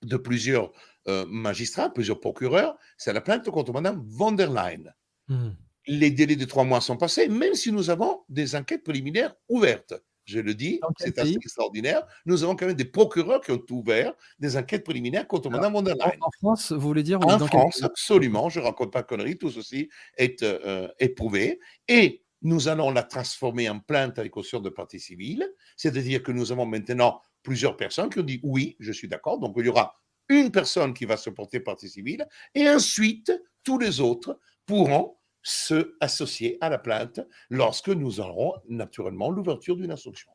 de 0.03 0.17
plusieurs 0.17 0.73
euh, 1.07 1.27
magistrats, 1.29 1.93
plusieurs 1.93 2.19
procureurs, 2.19 2.79
c'est 2.97 3.13
la 3.13 3.21
plainte 3.21 3.49
contre 3.51 3.73
Mme 3.73 4.03
von 4.07 4.33
der 4.33 4.51
Leyen. 4.51 4.93
Hmm. 5.29 5.51
Les 5.87 6.11
délais 6.11 6.37
de 6.37 6.45
trois 6.47 6.65
mois 6.65 6.81
sont 6.81 6.97
passés, 6.97 7.29
même 7.29 7.55
si 7.55 7.71
nous 7.71 7.91
avons 7.91 8.23
des 8.29 8.57
enquêtes 8.57 8.85
préliminaires 8.85 9.35
ouvertes. 9.49 9.95
Je 10.25 10.41
le 10.41 10.55
dis, 10.55 10.81
c'est 10.99 11.19
assez 11.19 11.35
extraordinaire. 11.35 12.07
Nous 12.25 12.43
avons 12.45 12.57
quand 12.57 12.67
même 12.67 12.77
des 12.77 12.85
procureurs 12.85 13.41
qui 13.41 13.51
ont 13.51 13.63
ouvert 13.71 14.15
des 14.39 14.57
enquêtes 14.57 14.85
préliminaires 14.85 15.29
contre 15.29 15.51
Mme 15.51 15.73
von 15.73 15.83
der 15.83 15.95
Leyen. 15.95 16.19
En, 16.21 16.31
France, 16.41 16.73
vous 16.73 16.81
voulez 16.81 17.03
dire 17.03 17.19
En 17.25 17.39
France, 17.39 17.83
absolument. 17.83 18.49
Je 18.49 18.61
ne 18.61 18.65
raconte 18.65 18.93
pas 18.93 19.03
de 19.03 19.07
conneries. 19.07 19.37
Tout 19.37 19.51
ceci 19.51 19.91
est 20.17 20.43
euh, 20.43 20.89
éprouvé. 20.99 21.61
Et 21.89 22.25
nous 22.43 22.69
allons 22.69 22.91
la 22.91 23.03
transformer 23.03 23.69
en 23.69 23.81
plainte 23.81 24.19
avec 24.19 24.33
caution 24.33 24.61
de 24.61 24.71
partie 24.71 25.01
civile. 25.01 25.47
C'est-à-dire 25.77 26.23
que 26.23 26.33
nous 26.33 26.53
avons 26.53 26.67
maintenant 26.67 27.21
plusieurs 27.43 27.77
personnes 27.77 28.11
qui 28.11 28.21
ont 28.21 28.25
dit 28.25 28.41
oui, 28.43 28.77
je 28.81 28.93
suis 28.93 29.09
d'accord. 29.09 29.39
Donc 29.39 29.55
il 29.59 29.67
y 29.67 29.69
aura 29.69 30.01
une 30.29 30.51
personne 30.51 30.95
qui 30.95 31.05
va 31.05 31.17
se 31.17 31.31
porter 31.31 31.61
partie 31.61 31.89
civile 31.89 32.27
et 32.55 32.69
ensuite 32.69 33.33
tous 33.63 33.79
les 33.79 34.01
autres 34.01 34.39
pourront 34.67 35.17
se 35.45 35.95
associer 36.01 36.59
à 36.61 36.71
la 36.71 36.79
plainte 36.79 37.21
lorsque 37.51 37.91
nous 37.91 38.19
aurons 38.19 38.55
naturellement 38.69 39.31
l'ouverture 39.31 39.77
d'une 39.77 39.93
instruction. 39.93 40.33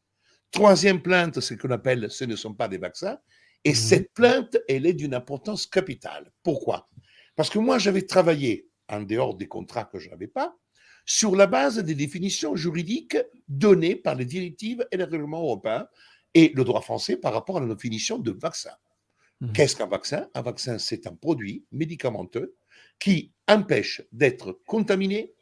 Troisième 0.52 1.02
plainte, 1.02 1.40
c'est 1.42 1.56
ce 1.56 1.60
qu'on 1.60 1.72
appelle 1.72 2.10
ce 2.10 2.24
ne 2.24 2.36
sont 2.36 2.54
pas 2.54 2.68
des 2.68 2.78
vaccins. 2.78 3.18
Et 3.66 3.72
mmh 3.72 3.76
cette 3.76 4.14
plainte, 4.14 4.58
elle 4.70 4.86
est 4.86 4.94
d'une 4.94 5.14
importance 5.14 5.68
capitale. 5.68 6.32
Pourquoi? 6.44 6.88
Parce 7.36 7.50
que 7.50 7.60
moi, 7.60 7.78
j'avais 7.78 8.04
travaillé, 8.04 8.70
en 8.88 9.02
dehors 9.02 9.36
des 9.36 9.48
contrats 9.48 9.86
que 9.86 10.00
je 10.00 10.10
n'avais 10.10 10.28
pas, 10.28 10.56
sur 11.06 11.36
la 11.36 11.48
base 11.48 11.80
des 11.80 11.96
définitions 11.96 12.56
juridiques 12.56 13.18
données 13.48 13.96
par 13.96 14.16
les 14.16 14.26
directives 14.26 14.88
et 14.92 14.98
les 14.98 15.04
règlements 15.04 15.42
européens 15.42 15.88
et 16.36 16.52
le 16.56 16.64
droit 16.64 16.82
français 16.82 17.18
par 17.18 17.34
rapport 17.34 17.58
à 17.58 17.62
la 17.62 17.74
définition 17.74 18.20
de 18.20 18.32
vaccin. 18.32 18.72
Mmh. 19.42 19.52
Qu'est-ce 19.54 19.76
qu'un 19.76 19.88
vaccin? 19.88 20.30
Un 20.36 20.42
vaccin, 20.42 20.78
c'est 20.78 21.08
un 21.08 21.16
produit 21.16 21.66
médicamenteux 21.72 22.56
qui 23.00 23.32
empêche 23.48 24.02
d'être 24.12 24.60
contaminé 24.66 25.34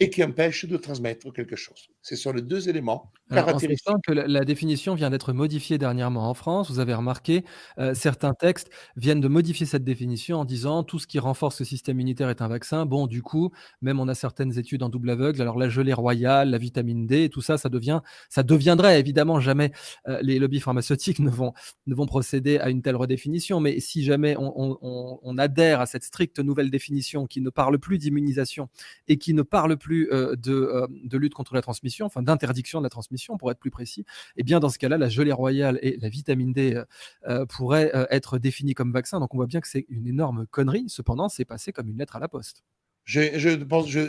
et 0.00 0.10
qui 0.10 0.24
empêche 0.24 0.64
de 0.64 0.76
transmettre 0.76 1.32
quelque 1.32 1.56
chose. 1.56 1.88
Ce 2.02 2.16
sont 2.16 2.32
les 2.32 2.42
deux 2.42 2.68
éléments 2.68 3.12
caractéristiques. 3.30 3.88
En 3.88 4.00
que 4.00 4.12
la, 4.12 4.44
définition 4.44 4.94
vient 4.94 5.10
d'être 5.10 5.32
modifiée 5.32 5.78
dernièrement 5.78 6.28
en 6.28 6.34
France, 6.34 6.70
vous 6.70 6.80
avez 6.80 6.94
remarqué, 6.94 7.44
euh, 7.78 7.94
certains 7.94 8.34
textes 8.34 8.68
viennent 8.96 9.20
de 9.20 9.28
modifier 9.28 9.64
cette 9.64 9.84
définition 9.84 10.40
en 10.40 10.44
disant 10.44 10.82
tout 10.82 10.98
ce 10.98 11.06
qui 11.06 11.18
renforce 11.18 11.60
le 11.60 11.64
système 11.64 11.96
immunitaire 11.96 12.30
est 12.30 12.42
un 12.42 12.48
vaccin. 12.48 12.84
Bon, 12.84 13.06
du 13.06 13.22
coup, 13.22 13.52
même 13.80 14.00
on 14.00 14.08
a 14.08 14.14
certaines 14.14 14.58
études 14.58 14.82
en 14.82 14.88
double 14.88 15.10
aveugle, 15.10 15.40
alors 15.40 15.56
la 15.56 15.68
gelée 15.68 15.92
royale, 15.92 16.50
la 16.50 16.58
vitamine 16.58 17.06
D, 17.06 17.28
tout 17.28 17.42
ça, 17.42 17.56
ça 17.56 17.68
devient, 17.68 18.00
ça 18.28 18.42
deviendrait 18.42 18.98
évidemment 18.98 19.40
jamais 19.40 19.72
euh, 20.08 20.18
les 20.22 20.38
lobbies 20.38 20.60
pharmaceutiques 20.60 21.20
ne 21.20 21.30
vont, 21.30 21.52
ne 21.86 21.94
vont 21.94 22.06
procéder 22.06 22.58
à 22.58 22.70
une 22.70 22.82
telle 22.82 22.96
redéfinition. 22.96 23.60
Mais 23.60 23.78
si 23.80 24.02
jamais 24.02 24.36
on, 24.38 25.38
adhère 25.38 25.80
à 25.80 25.86
cette 25.86 26.04
stricte 26.04 26.40
nouvelle 26.40 26.70
définition 26.70 27.26
qui 27.26 27.40
ne 27.40 27.50
parle 27.50 27.78
plus 27.78 27.98
d'immunisation 27.98 28.68
et 29.08 29.16
qui 29.16 29.32
ne 29.32 29.42
parle 29.42 29.76
plus 29.76 29.91
euh, 30.12 30.36
de, 30.36 30.86
de 31.04 31.18
lutte 31.18 31.34
contre 31.34 31.54
la 31.54 31.62
transmission, 31.62 32.06
enfin 32.06 32.22
d'interdiction 32.22 32.80
de 32.80 32.84
la 32.84 32.90
transmission 32.90 33.36
pour 33.36 33.50
être 33.50 33.58
plus 33.58 33.70
précis, 33.70 34.00
et 34.00 34.04
eh 34.38 34.42
bien 34.42 34.60
dans 34.60 34.68
ce 34.68 34.78
cas-là, 34.78 34.98
la 34.98 35.08
gelée 35.08 35.32
royale 35.32 35.78
et 35.82 35.98
la 36.00 36.08
vitamine 36.08 36.52
D 36.52 36.74
euh, 36.74 36.84
euh, 37.28 37.46
pourraient 37.46 37.94
euh, 37.94 38.06
être 38.10 38.38
définies 38.38 38.74
comme 38.74 38.92
vaccin. 38.92 39.20
Donc 39.20 39.34
on 39.34 39.36
voit 39.36 39.46
bien 39.46 39.60
que 39.60 39.68
c'est 39.68 39.86
une 39.88 40.06
énorme 40.06 40.46
connerie. 40.46 40.86
Cependant, 40.88 41.28
c'est 41.28 41.44
passé 41.44 41.72
comme 41.72 41.88
une 41.88 41.98
lettre 41.98 42.16
à 42.16 42.20
la 42.20 42.28
poste. 42.28 42.62
Je, 43.04 43.20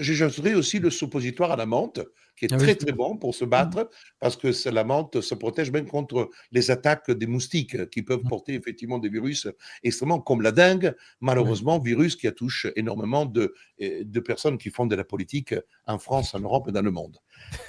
j'ajouterais 0.02 0.54
aussi 0.54 0.80
le 0.80 0.90
suppositoire 0.92 1.52
à 1.52 1.56
la 1.56 1.66
menthe, 1.66 2.00
qui 2.36 2.46
est 2.46 2.54
ah 2.54 2.58
très 2.58 2.76
très 2.76 2.92
bon 2.92 3.18
pour 3.18 3.36
se 3.36 3.46
battre, 3.46 3.80
mmh. 3.80 3.88
parce 4.20 4.38
que 4.38 4.70
la 4.70 4.84
menthe 4.84 5.22
se 5.22 5.36
protège 5.36 5.72
même 5.72 5.88
contre 5.88 6.30
les 6.52 6.72
attaques 6.72 7.12
des 7.12 7.28
moustiques, 7.28 7.90
qui 7.90 8.02
peuvent 8.04 8.24
mmh. 8.24 8.30
porter 8.30 8.54
effectivement 8.54 9.00
des 9.00 9.10
virus 9.10 9.48
extrêmement, 9.84 10.20
comme 10.20 10.42
la 10.42 10.52
dengue, 10.52 10.96
malheureusement, 11.22 11.80
virus 11.80 12.16
qui 12.16 12.32
touche 12.34 12.68
énormément 12.76 13.26
de, 13.26 13.54
de 13.80 14.20
personnes 14.20 14.58
qui 14.58 14.70
font 14.70 14.86
de 14.86 14.96
la 14.96 15.04
politique 15.04 15.56
en 15.86 15.98
France, 16.00 16.34
en 16.36 16.40
Europe 16.40 16.68
et 16.70 16.72
dans 16.72 16.82
le 16.82 16.92
monde. 16.92 17.18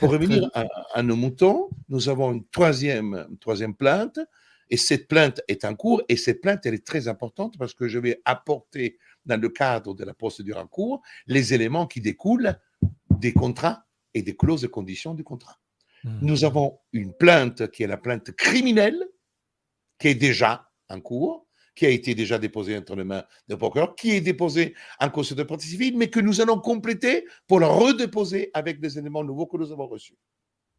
Pour 0.01 0.11
revenir 0.13 0.51
à, 0.55 1.03
nos 1.03 1.17
moutons, 1.17 1.69
nous 1.89 2.09
avons 2.09 2.33
une 2.33 2.45
troisième, 2.49 3.27
une 3.31 3.39
troisième 3.39 3.75
plainte, 3.75 4.19
et 4.71 4.77
cette 4.77 5.09
plainte 5.09 5.43
est 5.49 5.65
en 5.65 5.75
cours, 5.75 6.03
et 6.09 6.17
cette 6.17 6.41
plainte, 6.41 6.65
elle 6.65 6.75
est 6.75 6.87
très 6.87 7.07
importante 7.09 7.59
parce 7.59 7.75
que 7.75 7.87
je 7.87 7.99
vais 7.99 8.21
apporter 8.25 8.99
dans 9.27 9.41
le 9.41 9.49
cadre 9.49 9.95
de 9.95 10.05
la 10.05 10.15
procédure 10.15 10.59
en 10.59 10.67
cours 10.67 11.03
les 11.27 11.55
éléments 11.55 11.87
qui 11.87 12.01
découlent 12.01 12.59
des 13.11 13.33
contrats 13.33 13.85
et 14.13 14.23
des 14.23 14.37
clauses 14.37 14.65
et 14.65 14.69
conditions 14.69 15.15
du 15.15 15.25
contrat. 15.25 15.59
Hmm. 16.05 16.19
Nous 16.23 16.45
avons 16.45 16.79
une 16.93 17.13
plainte 17.15 17.71
qui 17.71 17.83
est 17.83 17.87
la 17.87 17.97
plainte 17.97 18.33
criminelle, 18.33 19.03
qui 19.99 20.09
est 20.09 20.15
déjà 20.15 20.71
en 20.89 21.01
cours, 21.01 21.47
qui 21.75 21.87
a 21.87 21.89
été 21.89 22.15
déjà 22.15 22.39
déposée 22.39 22.77
entre 22.77 22.95
les 22.95 23.05
mains 23.05 23.25
des 23.49 23.57
procureurs, 23.57 23.97
qui 23.97 24.13
est 24.13 24.21
déposée 24.21 24.75
en 25.01 25.11
conseil 25.11 25.37
de 25.37 25.43
partie 25.43 25.67
civile, 25.67 25.97
mais 25.97 26.09
que 26.09 26.21
nous 26.21 26.41
allons 26.41 26.61
compléter 26.61 27.27
pour 27.49 27.59
la 27.59 27.67
redéposer 27.67 28.51
avec 28.55 28.81
des 28.81 28.99
éléments 28.99 29.25
nouveaux 29.25 29.47
que 29.47 29.57
nous 29.57 29.73
avons 29.73 29.87
reçus. 29.87 30.17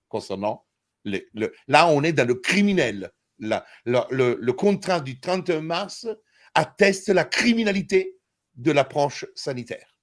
Concernant 0.08 0.66
les, 1.04 1.28
le, 1.34 1.54
là, 1.68 1.88
on 1.90 2.04
est 2.04 2.14
dans 2.14 2.28
le 2.28 2.36
criminel. 2.36 3.12
le, 3.40 4.38
le 4.40 4.54
contrat 4.54 5.02
du 5.02 5.20
31 5.20 5.62
mars 5.62 6.08
atteste 6.54 7.10
la 7.10 7.26
criminalité 7.26 8.15
de 8.56 8.72
l'approche 8.72 9.26
sanitaire 9.36 9.96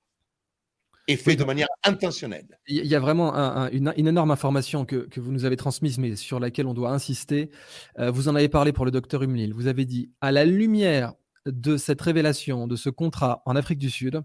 et 1.08 1.16
fait 1.16 1.36
de 1.36 1.44
manière 1.44 1.68
intentionnelle. 1.84 2.58
Il 2.68 2.86
y 2.86 2.94
a 2.94 3.00
vraiment 3.00 3.34
une, 3.70 3.92
énorme 3.96 4.30
information 4.30 4.84
que, 4.84 5.08
vous 5.16 5.32
nous 5.32 5.44
avez 5.44 5.56
transmise, 5.56 5.98
mais 5.98 6.16
sur 6.16 6.38
laquelle 6.38 6.66
on 6.66 6.74
doit 6.74 6.92
insister. 6.92 7.50
Euh, 7.98 8.10
vous 8.10 8.28
en 8.28 8.36
avez 8.36 8.48
parlé 8.48 8.72
pour 8.72 8.84
le 8.84 8.90
docteur 8.90 9.22
Humlil. 9.22 9.52
Vous 9.52 9.66
avez 9.66 9.84
dit, 9.84 10.10
à 10.20 10.30
la 10.30 10.44
lumière 10.44 11.14
de 11.46 11.76
cette 11.76 12.00
révélation, 12.00 12.66
de 12.68 12.76
ce 12.76 12.88
contrat 12.88 13.42
en 13.46 13.56
Afrique 13.56 13.78
du 13.78 13.90
Sud, 13.90 14.22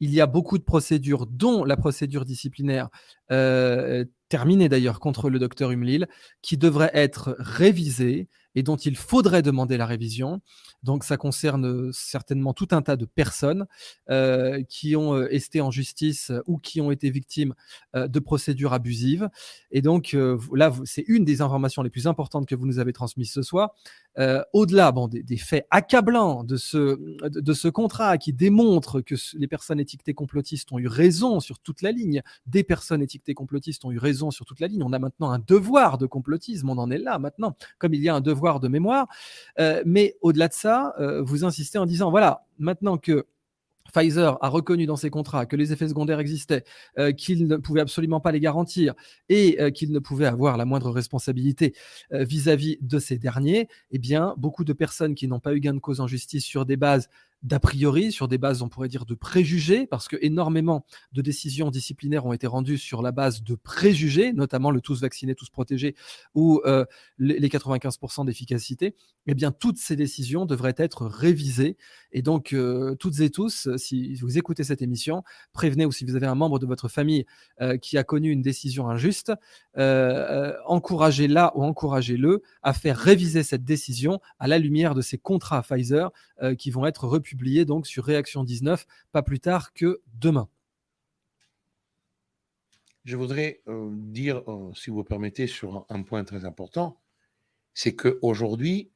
il 0.00 0.12
y 0.12 0.20
a 0.20 0.26
beaucoup 0.26 0.58
de 0.58 0.62
procédures, 0.62 1.26
dont 1.26 1.64
la 1.64 1.76
procédure 1.76 2.24
disciplinaire 2.24 2.88
euh, 3.30 4.04
terminée 4.28 4.68
d'ailleurs 4.68 5.00
contre 5.00 5.30
le 5.30 5.38
docteur 5.38 5.70
Humlil, 5.70 6.06
qui 6.42 6.56
devrait 6.56 6.90
être 6.92 7.36
révisée 7.38 8.28
et 8.56 8.64
dont 8.64 8.76
il 8.76 8.96
faudrait 8.96 9.42
demander 9.42 9.76
la 9.76 9.86
révision. 9.86 10.40
Donc 10.82 11.04
ça 11.04 11.16
concerne 11.16 11.92
certainement 11.92 12.52
tout 12.52 12.68
un 12.72 12.82
tas 12.82 12.96
de 12.96 13.04
personnes 13.04 13.66
euh, 14.10 14.62
qui 14.68 14.96
ont 14.96 15.14
euh, 15.14 15.28
été 15.30 15.60
en 15.60 15.70
justice 15.70 16.32
ou 16.46 16.58
qui 16.58 16.80
ont 16.80 16.90
été 16.90 17.10
victimes 17.10 17.54
de 17.94 18.18
procédures 18.18 18.72
abusives. 18.72 19.28
Et 19.70 19.82
donc 19.82 20.16
là, 20.52 20.72
c'est 20.84 21.04
une 21.06 21.24
des 21.24 21.40
informations 21.40 21.82
les 21.82 21.90
plus 21.90 22.06
importantes 22.06 22.46
que 22.46 22.54
vous 22.54 22.66
nous 22.66 22.78
avez 22.78 22.92
transmises 22.92 23.30
ce 23.30 23.42
soir. 23.42 23.74
Au-delà 24.52 24.92
bon, 24.92 25.08
des, 25.08 25.36
faits 25.36 25.66
accablants 25.70 26.42
de 26.42 26.56
ce, 26.56 26.98
de 27.28 27.52
ce 27.52 27.68
contrat 27.68 28.16
qui 28.16 28.32
démontre 28.32 29.00
que 29.00 29.14
les 29.36 29.46
personnes 29.46 29.80
étiquetées 29.80 30.14
complotistes 30.14 30.72
ont 30.72 30.78
eu 30.78 30.88
raison 30.88 31.40
sur 31.40 31.58
toute 31.58 31.82
la 31.82 31.92
ligne, 31.92 32.22
des 32.46 32.64
personnes 32.64 33.02
étiquetées 33.02 33.34
complotistes 33.34 33.84
ont 33.84 33.92
eu 33.92 33.98
raison 33.98 34.30
sur 34.30 34.44
toute 34.44 34.60
la 34.60 34.68
ligne, 34.68 34.82
on 34.82 34.92
a 34.92 34.98
maintenant 34.98 35.30
un 35.30 35.38
devoir 35.38 35.98
de 35.98 36.06
complotisme, 36.06 36.70
on 36.70 36.78
en 36.78 36.90
est 36.90 36.98
là 36.98 37.18
maintenant, 37.18 37.56
comme 37.78 37.94
il 37.94 38.02
y 38.02 38.08
a 38.08 38.14
un 38.14 38.20
devoir 38.20 38.60
de 38.60 38.68
mémoire. 38.68 39.06
Euh, 39.58 39.82
mais 39.84 40.16
au-delà 40.20 40.48
de 40.48 40.54
ça, 40.54 40.94
euh, 40.98 41.22
vous 41.22 41.44
insistez 41.44 41.78
en 41.78 41.86
disant, 41.86 42.10
voilà, 42.10 42.46
maintenant 42.58 42.98
que 42.98 43.26
Pfizer 43.92 44.38
a 44.42 44.48
reconnu 44.48 44.86
dans 44.86 44.96
ses 44.96 45.10
contrats 45.10 45.46
que 45.46 45.56
les 45.56 45.72
effets 45.72 45.88
secondaires 45.88 46.20
existaient, 46.20 46.64
euh, 46.98 47.12
qu'il 47.12 47.46
ne 47.46 47.56
pouvait 47.56 47.80
absolument 47.80 48.20
pas 48.20 48.32
les 48.32 48.40
garantir 48.40 48.94
et 49.28 49.72
qu'il 49.72 49.92
ne 49.92 49.98
pouvait 49.98 50.26
avoir 50.26 50.56
la 50.56 50.64
moindre 50.64 50.90
responsabilité 50.90 51.74
vis-à-vis 52.10 52.76
-vis 52.76 52.78
de 52.86 52.98
ces 52.98 53.18
derniers, 53.18 53.68
eh 53.90 53.98
bien, 53.98 54.34
beaucoup 54.36 54.64
de 54.64 54.72
personnes 54.72 55.14
qui 55.14 55.28
n'ont 55.28 55.40
pas 55.40 55.54
eu 55.54 55.60
gain 55.60 55.74
de 55.74 55.78
cause 55.78 56.00
en 56.00 56.06
justice 56.06 56.44
sur 56.44 56.66
des 56.66 56.76
bases 56.76 57.08
d'a 57.42 57.60
priori, 57.60 58.12
sur 58.12 58.28
des 58.28 58.38
bases, 58.38 58.62
on 58.62 58.68
pourrait 58.68 58.88
dire, 58.88 59.04
de 59.04 59.14
préjugés, 59.14 59.86
parce 59.86 60.08
que 60.08 60.16
énormément 60.20 60.84
de 61.12 61.22
décisions 61.22 61.70
disciplinaires 61.70 62.26
ont 62.26 62.32
été 62.32 62.46
rendues 62.46 62.78
sur 62.78 63.02
la 63.02 63.12
base 63.12 63.42
de 63.42 63.54
préjugés, 63.54 64.32
notamment 64.32 64.70
le 64.70 64.80
tous 64.80 65.00
vaccinés, 65.02 65.34
tous 65.34 65.50
protégés, 65.50 65.94
ou 66.34 66.60
euh, 66.64 66.84
les 67.18 67.48
95% 67.48 68.24
d'efficacité, 68.26 68.94
eh 69.26 69.34
bien, 69.34 69.52
toutes 69.52 69.78
ces 69.78 69.96
décisions 69.96 70.46
devraient 70.46 70.74
être 70.76 71.06
révisées. 71.06 71.76
Et 72.12 72.22
donc, 72.22 72.52
euh, 72.52 72.94
toutes 72.96 73.20
et 73.20 73.30
tous, 73.30 73.68
si 73.76 74.14
vous 74.16 74.38
écoutez 74.38 74.64
cette 74.64 74.82
émission, 74.82 75.22
prévenez, 75.52 75.84
ou 75.84 75.92
si 75.92 76.04
vous 76.04 76.16
avez 76.16 76.26
un 76.26 76.34
membre 76.34 76.58
de 76.58 76.66
votre 76.66 76.88
famille 76.88 77.26
euh, 77.60 77.76
qui 77.76 77.98
a 77.98 78.04
connu 78.04 78.30
une 78.30 78.42
décision 78.42 78.88
injuste, 78.88 79.32
encouragez-la 79.76 81.52
ou 81.54 81.62
encouragez-le 81.62 82.42
à 82.62 82.72
faire 82.72 82.96
réviser 82.96 83.42
cette 83.42 83.64
décision 83.64 84.20
à 84.38 84.46
la 84.46 84.58
lumière 84.58 84.94
de 84.94 85.02
ces 85.02 85.18
contrats 85.18 85.62
Pfizer 85.62 86.10
qui 86.58 86.70
vont 86.70 86.86
être 86.86 87.06
republiés 87.06 87.25
publié 87.26 87.64
donc 87.64 87.86
sur 87.86 88.04
Réaction 88.04 88.44
19, 88.44 88.86
pas 89.12 89.22
plus 89.22 89.40
tard 89.40 89.72
que 89.72 90.00
demain. 90.14 90.48
Je 93.04 93.16
voudrais 93.16 93.62
euh, 93.68 93.90
dire, 93.92 94.42
euh, 94.50 94.72
si 94.74 94.90
vous 94.90 95.04
permettez, 95.04 95.46
sur 95.46 95.86
un, 95.88 96.02
point 96.02 96.24
très 96.24 96.44
important, 96.44 97.00
c'est 97.74 97.94
qu'aujourd'hui, 97.94 98.90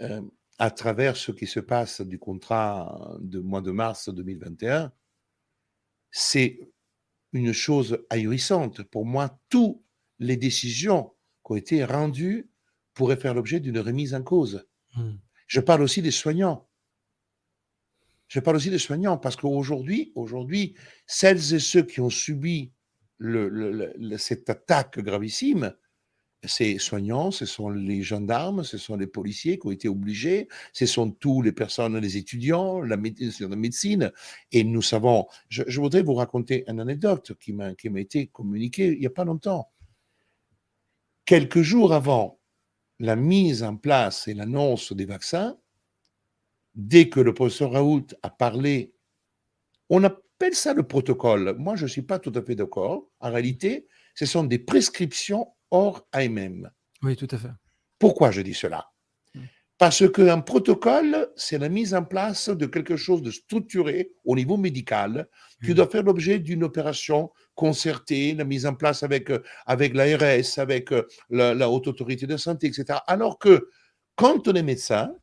euh, 0.00 0.20
à 0.58 0.70
travers 0.70 1.16
ce 1.16 1.32
qui 1.32 1.46
se 1.46 1.60
passe 1.60 2.00
du 2.00 2.18
contrat 2.18 3.16
de 3.20 3.40
mois 3.40 3.60
de 3.60 3.70
mars 3.70 4.08
2021, 4.08 4.92
c'est 6.10 6.60
une 7.32 7.52
chose 7.52 8.04
ahurissante. 8.10 8.82
Pour 8.82 9.06
moi, 9.06 9.40
toutes 9.48 9.80
les 10.18 10.36
décisions 10.36 11.12
qui 11.44 11.52
ont 11.52 11.56
été 11.56 11.84
rendues 11.84 12.50
pourraient 12.94 13.16
faire 13.16 13.34
l'objet 13.34 13.60
d'une 13.60 13.78
remise 13.78 14.14
en 14.14 14.22
cause. 14.22 14.66
Hmm. 14.94 15.14
Je 15.46 15.58
parle 15.58 15.82
aussi 15.82 16.02
des 16.02 16.12
soignants. 16.12 16.68
Je 18.30 18.38
parle 18.38 18.56
aussi 18.56 18.70
des 18.70 18.78
soignants 18.78 19.18
parce 19.18 19.34
qu'aujourd'hui, 19.34 20.12
aujourd'hui, 20.14 20.74
celles 21.04 21.52
et 21.52 21.58
ceux 21.58 21.82
qui 21.82 22.00
ont 22.00 22.10
subi 22.10 22.72
cette 24.16 24.48
attaque 24.48 25.00
gravissime, 25.00 25.74
ces 26.44 26.78
soignants, 26.78 27.32
ce 27.32 27.44
sont 27.44 27.70
les 27.70 28.02
gendarmes, 28.02 28.62
ce 28.62 28.78
sont 28.78 28.96
les 28.96 29.08
policiers 29.08 29.58
qui 29.58 29.66
ont 29.66 29.72
été 29.72 29.88
obligés, 29.88 30.46
ce 30.72 30.86
sont 30.86 31.10
tous 31.10 31.42
les 31.42 31.50
personnes, 31.50 31.98
les 31.98 32.16
étudiants, 32.16 32.80
la 32.80 32.96
médecine. 32.96 34.12
Et 34.52 34.62
nous 34.62 34.80
savons, 34.80 35.26
je, 35.48 35.80
voudrais 35.80 36.02
vous 36.02 36.14
raconter 36.14 36.64
une 36.68 36.78
anecdote 36.78 37.32
qui 37.40 37.52
m'a 37.52 37.74
été 37.96 38.28
communiquée 38.28 38.92
il 38.92 39.00
n'y 39.00 39.06
a 39.06 39.10
pas 39.10 39.24
longtemps. 39.24 39.72
Quelques 41.24 41.62
jours 41.62 41.92
avant 41.92 42.38
la 43.00 43.16
mise 43.16 43.64
en 43.64 43.76
place 43.76 44.28
et 44.28 44.34
l'annonce 44.34 44.92
des 44.92 45.04
vaccins, 45.04 45.58
dès 46.80 47.08
que 47.08 47.20
le 47.20 47.34
professeur 47.34 47.72
Raoult 47.72 48.06
a 48.22 48.30
parlé, 48.30 48.94
on 49.90 50.02
appelle 50.02 50.54
ça 50.54 50.72
le 50.72 50.82
protocole. 50.82 51.54
Moi, 51.58 51.76
je 51.76 51.84
ne 51.84 51.88
suis 51.88 52.02
pas 52.02 52.18
tout 52.18 52.32
à 52.34 52.42
fait 52.42 52.54
d'accord. 52.54 53.10
En 53.20 53.30
réalité, 53.30 53.86
ce 54.14 54.26
sont 54.26 54.44
des 54.44 54.58
prescriptions 54.58 55.48
hors 55.70 56.06
AMM. 56.12 56.70
Oui, 57.02 57.16
tout 57.16 57.28
à 57.30 57.38
fait. 57.38 57.50
Pourquoi 57.98 58.30
je 58.30 58.40
dis 58.40 58.54
cela? 58.54 58.90
Mm. 59.34 59.40
Parce 59.76 60.10
qu'un 60.10 60.40
protocole, 60.40 61.28
c'est 61.36 61.58
la 61.58 61.68
mise 61.68 61.94
en 61.94 62.04
place 62.04 62.48
de 62.48 62.66
quelque 62.66 62.96
chose 62.96 63.22
de 63.22 63.30
structuré 63.30 64.12
au 64.24 64.34
niveau 64.34 64.56
médical 64.56 65.28
qui 65.62 65.72
mm. 65.72 65.74
doit 65.74 65.88
faire 65.88 66.02
l'objet 66.02 66.38
d'une 66.38 66.64
opération 66.64 67.30
concertée, 67.54 68.34
la 68.34 68.44
mise 68.44 68.64
en 68.64 68.74
place 68.74 69.02
avec, 69.02 69.30
avec 69.66 69.94
l'ARS, 69.94 70.58
avec 70.58 70.90
la, 71.28 71.54
la 71.54 71.68
Haute 71.68 71.88
Autorité 71.88 72.26
de 72.26 72.38
Santé, 72.38 72.68
etc. 72.68 73.00
Alors 73.06 73.38
que 73.38 73.68
quand 74.16 74.48
on 74.48 74.54
est 74.54 74.62
médecin, 74.62 75.14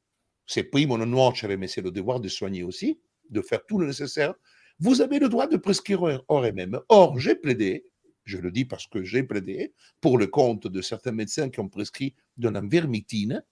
c'est 0.48 0.64
primo 0.64 0.98
non 0.98 1.06
nuocere, 1.06 1.58
mais 1.58 1.68
c'est 1.68 1.82
le 1.82 1.92
devoir 1.92 2.20
de 2.20 2.30
soigner 2.30 2.64
aussi, 2.64 3.00
de 3.30 3.42
faire 3.42 3.66
tout 3.66 3.78
le 3.78 3.86
nécessaire. 3.86 4.34
Vous 4.80 5.02
avez 5.02 5.20
le 5.20 5.30
droit 5.30 5.48
de 5.48 5.58
prescrire 5.58 6.24
hors 6.28 6.44
MM. 6.44 6.80
Or, 6.90 7.20
j'ai 7.20 7.36
plaidé, 7.36 7.86
je 8.24 8.38
le 8.38 8.50
dis 8.52 8.66
parce 8.66 8.88
que 8.88 9.04
j'ai 9.04 9.24
plaidé, 9.24 9.74
pour 10.02 10.18
le 10.18 10.28
compte 10.28 10.68
de 10.68 10.82
certains 10.82 11.12
médecins 11.12 11.50
qui 11.50 11.60
ont 11.60 11.70
prescrit 11.70 12.16
de 12.38 12.50
la 12.50 12.62
vermictine. 12.62 13.44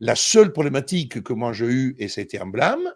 La 0.00 0.16
seule 0.16 0.52
problématique 0.52 1.22
que 1.22 1.32
moi 1.32 1.52
j'ai 1.52 1.66
eue, 1.66 1.96
et 1.98 2.08
c'était 2.08 2.38
un 2.38 2.46
blâme, 2.46 2.92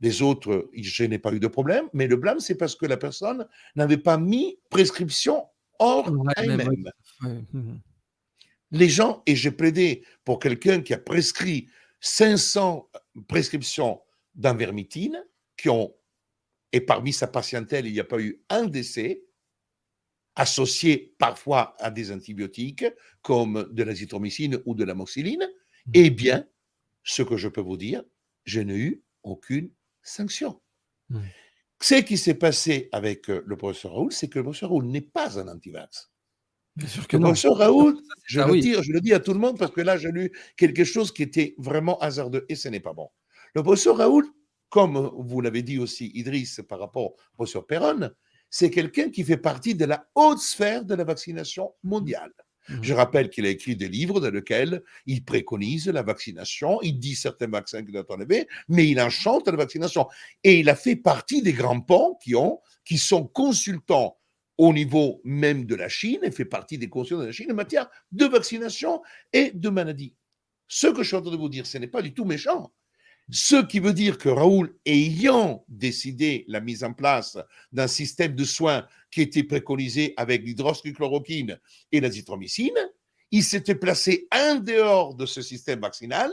les 0.00 0.22
autres, 0.22 0.70
je 0.74 1.04
n'ai 1.04 1.18
pas 1.18 1.32
eu 1.32 1.40
de 1.40 1.46
problème, 1.46 1.88
mais 1.92 2.06
le 2.06 2.16
blâme, 2.16 2.40
c'est 2.40 2.56
parce 2.56 2.76
que 2.76 2.86
la 2.86 2.96
personne 2.96 3.46
n'avait 3.74 3.96
pas 3.96 4.18
mis 4.18 4.58
prescription 4.70 5.44
hors 5.78 6.10
MM. 6.12 6.90
Les 8.70 8.88
gens, 8.88 9.22
et 9.26 9.36
j'ai 9.36 9.50
plaidé 9.50 10.04
pour 10.24 10.38
quelqu'un 10.38 10.80
qui 10.80 10.94
a 10.94 10.98
prescrit 10.98 11.68
500 12.04 12.90
prescriptions 13.28 14.02
d'envermictine 14.34 15.24
qui 15.56 15.70
ont, 15.70 15.94
et 16.72 16.82
parmi 16.82 17.14
sa 17.14 17.26
patientèle, 17.26 17.86
il 17.86 17.94
n'y 17.94 18.00
a 18.00 18.04
pas 18.04 18.20
eu 18.20 18.44
un 18.50 18.66
décès, 18.66 19.24
associé 20.36 21.14
parfois 21.18 21.74
à 21.78 21.90
des 21.90 22.12
antibiotiques 22.12 22.84
comme 23.22 23.68
de 23.72 23.82
l'azithromycine 23.82 24.60
ou 24.66 24.74
de 24.74 24.84
l'amoxicilline, 24.84 25.48
mmh. 25.86 25.90
eh 25.94 26.10
bien, 26.10 26.46
ce 27.04 27.22
que 27.22 27.38
je 27.38 27.48
peux 27.48 27.62
vous 27.62 27.78
dire, 27.78 28.02
je 28.44 28.60
n'ai 28.60 28.76
eu 28.76 29.04
aucune 29.22 29.70
sanction. 30.02 30.60
Mmh. 31.08 31.20
Ce 31.80 31.94
qui 31.94 32.18
s'est 32.18 32.34
passé 32.34 32.90
avec 32.92 33.30
euh, 33.30 33.42
le 33.46 33.56
professeur 33.56 33.94
Raoul, 33.94 34.12
c'est 34.12 34.28
que 34.28 34.40
le 34.40 34.42
professeur 34.42 34.70
Raoul 34.70 34.86
n'est 34.86 35.00
pas 35.00 35.38
un 35.38 35.48
antivax. 35.48 36.12
Bien 36.76 36.88
sûr 36.88 37.06
que 37.06 37.16
non. 37.16 37.32
Raoul, 37.32 37.96
je, 38.24 38.40
le 38.40 38.60
dis, 38.60 38.74
je 38.74 38.92
le 38.92 39.00
dis 39.00 39.12
à 39.12 39.20
tout 39.20 39.32
le 39.32 39.38
monde 39.38 39.58
parce 39.58 39.70
que 39.70 39.80
là, 39.80 39.96
j'ai 39.96 40.10
lu 40.10 40.32
quelque 40.56 40.84
chose 40.84 41.12
qui 41.12 41.22
était 41.22 41.54
vraiment 41.58 41.98
hasardeux 41.98 42.44
et 42.48 42.56
ce 42.56 42.68
n'est 42.68 42.80
pas 42.80 42.92
bon. 42.92 43.08
Le 43.54 43.62
professeur 43.62 43.96
Raoul, 43.96 44.26
comme 44.68 45.12
vous 45.16 45.40
l'avez 45.40 45.62
dit 45.62 45.78
aussi, 45.78 46.10
Idriss, 46.14 46.60
par 46.68 46.80
rapport 46.80 47.04
au 47.04 47.16
professeur 47.34 47.64
Perron, 47.64 48.10
c'est 48.50 48.70
quelqu'un 48.70 49.10
qui 49.10 49.22
fait 49.22 49.36
partie 49.36 49.76
de 49.76 49.84
la 49.84 50.08
haute 50.16 50.40
sphère 50.40 50.84
de 50.84 50.94
la 50.94 51.04
vaccination 51.04 51.74
mondiale. 51.84 52.32
Mmh. 52.68 52.82
Je 52.82 52.94
rappelle 52.94 53.30
qu'il 53.30 53.46
a 53.46 53.50
écrit 53.50 53.76
des 53.76 53.88
livres 53.88 54.20
dans 54.20 54.30
lesquels 54.30 54.82
il 55.06 55.24
préconise 55.24 55.88
la 55.88 56.02
vaccination, 56.02 56.80
il 56.82 56.98
dit 56.98 57.14
certains 57.14 57.46
vaccins 57.46 57.82
qu'il 57.82 57.92
doivent 57.92 58.06
enlever, 58.08 58.48
mais 58.68 58.88
il 58.88 59.00
enchante 59.00 59.46
la 59.46 59.56
vaccination. 59.56 60.08
Et 60.42 60.58
il 60.60 60.68
a 60.68 60.74
fait 60.74 60.96
partie 60.96 61.42
des 61.42 61.52
grands 61.52 61.80
ponts 61.80 62.16
qui, 62.22 62.34
ont, 62.34 62.60
qui 62.84 62.98
sont 62.98 63.26
consultants 63.26 64.18
au 64.58 64.72
niveau 64.72 65.20
même 65.24 65.66
de 65.66 65.74
la 65.74 65.88
Chine 65.88 66.20
et 66.22 66.30
fait 66.30 66.44
partie 66.44 66.78
des 66.78 66.88
consciences 66.88 67.20
de 67.20 67.26
la 67.26 67.32
Chine 67.32 67.50
en 67.50 67.54
matière 67.54 67.88
de 68.12 68.26
vaccination 68.26 69.02
et 69.32 69.50
de 69.52 69.68
maladies. 69.68 70.14
Ce 70.68 70.86
que 70.86 71.02
je 71.02 71.08
suis 71.08 71.16
en 71.16 71.22
train 71.22 71.32
de 71.32 71.36
vous 71.36 71.48
dire, 71.48 71.66
ce 71.66 71.78
n'est 71.78 71.88
pas 71.88 72.02
du 72.02 72.14
tout 72.14 72.24
méchant. 72.24 72.72
Ce 73.30 73.56
qui 73.64 73.80
veut 73.80 73.94
dire 73.94 74.18
que 74.18 74.28
Raoul, 74.28 74.76
ayant 74.84 75.64
décidé 75.68 76.44
la 76.46 76.60
mise 76.60 76.84
en 76.84 76.92
place 76.92 77.38
d'un 77.72 77.86
système 77.86 78.34
de 78.34 78.44
soins 78.44 78.86
qui 79.10 79.22
était 79.22 79.44
préconisé 79.44 80.12
avec 80.16 80.42
l'hydroxychloroquine 80.42 81.58
et 81.90 82.00
l'azithromycine, 82.00 82.76
il 83.30 83.42
s'était 83.42 83.74
placé 83.74 84.28
en 84.32 84.56
dehors 84.56 85.14
de 85.14 85.26
ce 85.26 85.40
système 85.40 85.80
vaccinal 85.80 86.30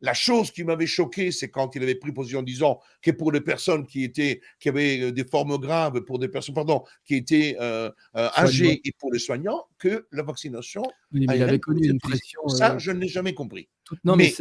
la 0.00 0.14
chose 0.14 0.50
qui 0.50 0.64
m'avait 0.64 0.86
choqué, 0.86 1.32
c'est 1.32 1.50
quand 1.50 1.74
il 1.74 1.82
avait 1.82 1.94
pris 1.94 2.12
position 2.12 2.40
en 2.40 2.42
disant 2.42 2.80
que 3.02 3.10
pour 3.10 3.32
les 3.32 3.40
personnes 3.40 3.86
qui 3.86 4.04
étaient, 4.04 4.40
qui 4.60 4.68
avaient 4.68 5.00
euh, 5.00 5.12
des 5.12 5.24
formes 5.24 5.56
graves, 5.58 6.00
pour 6.02 6.18
des 6.18 6.28
personnes, 6.28 6.54
pardon, 6.54 6.84
qui 7.04 7.16
étaient 7.16 7.56
euh, 7.60 7.90
euh, 8.16 8.28
âgées 8.36 8.80
et 8.84 8.92
pour 8.98 9.12
les 9.12 9.18
soignants, 9.18 9.66
que 9.78 10.06
la 10.12 10.22
vaccination. 10.22 10.82
il 11.12 11.30
avait 11.30 11.58
connu 11.58 11.88
une 11.88 11.98
pression. 11.98 12.46
Ça, 12.48 12.78
je 12.78 12.90
ne 12.90 13.00
l'ai 13.00 13.08
jamais 13.08 13.34
compris. 13.34 13.68
Non, 14.04 14.16
mais, 14.16 14.34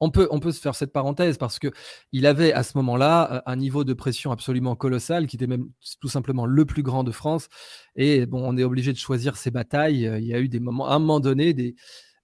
on 0.00 0.10
peut, 0.10 0.28
on 0.30 0.40
peut 0.40 0.52
se 0.52 0.60
faire 0.60 0.74
cette 0.74 0.92
parenthèse 0.92 1.38
parce 1.38 1.58
que 1.58 1.68
il 2.12 2.26
avait 2.26 2.52
à 2.52 2.62
ce 2.62 2.76
moment-là 2.78 3.42
un 3.46 3.56
niveau 3.56 3.84
de 3.84 3.94
pression 3.94 4.32
absolument 4.32 4.76
colossal, 4.76 5.26
qui 5.26 5.36
était 5.36 5.46
même 5.46 5.70
tout 6.00 6.08
simplement 6.08 6.46
le 6.46 6.64
plus 6.64 6.82
grand 6.82 7.04
de 7.04 7.12
France. 7.12 7.48
Et 7.96 8.26
bon, 8.26 8.42
on 8.44 8.56
est 8.56 8.64
obligé 8.64 8.92
de 8.92 8.98
choisir 8.98 9.36
ses 9.36 9.50
batailles. 9.50 10.10
Il 10.18 10.26
y 10.26 10.34
a 10.34 10.40
eu 10.40 10.48
des 10.48 10.60
moments, 10.60 10.88
à 10.88 10.94
un 10.94 10.98
moment 10.98 11.20
donné, 11.20 11.54
des, 11.54 11.74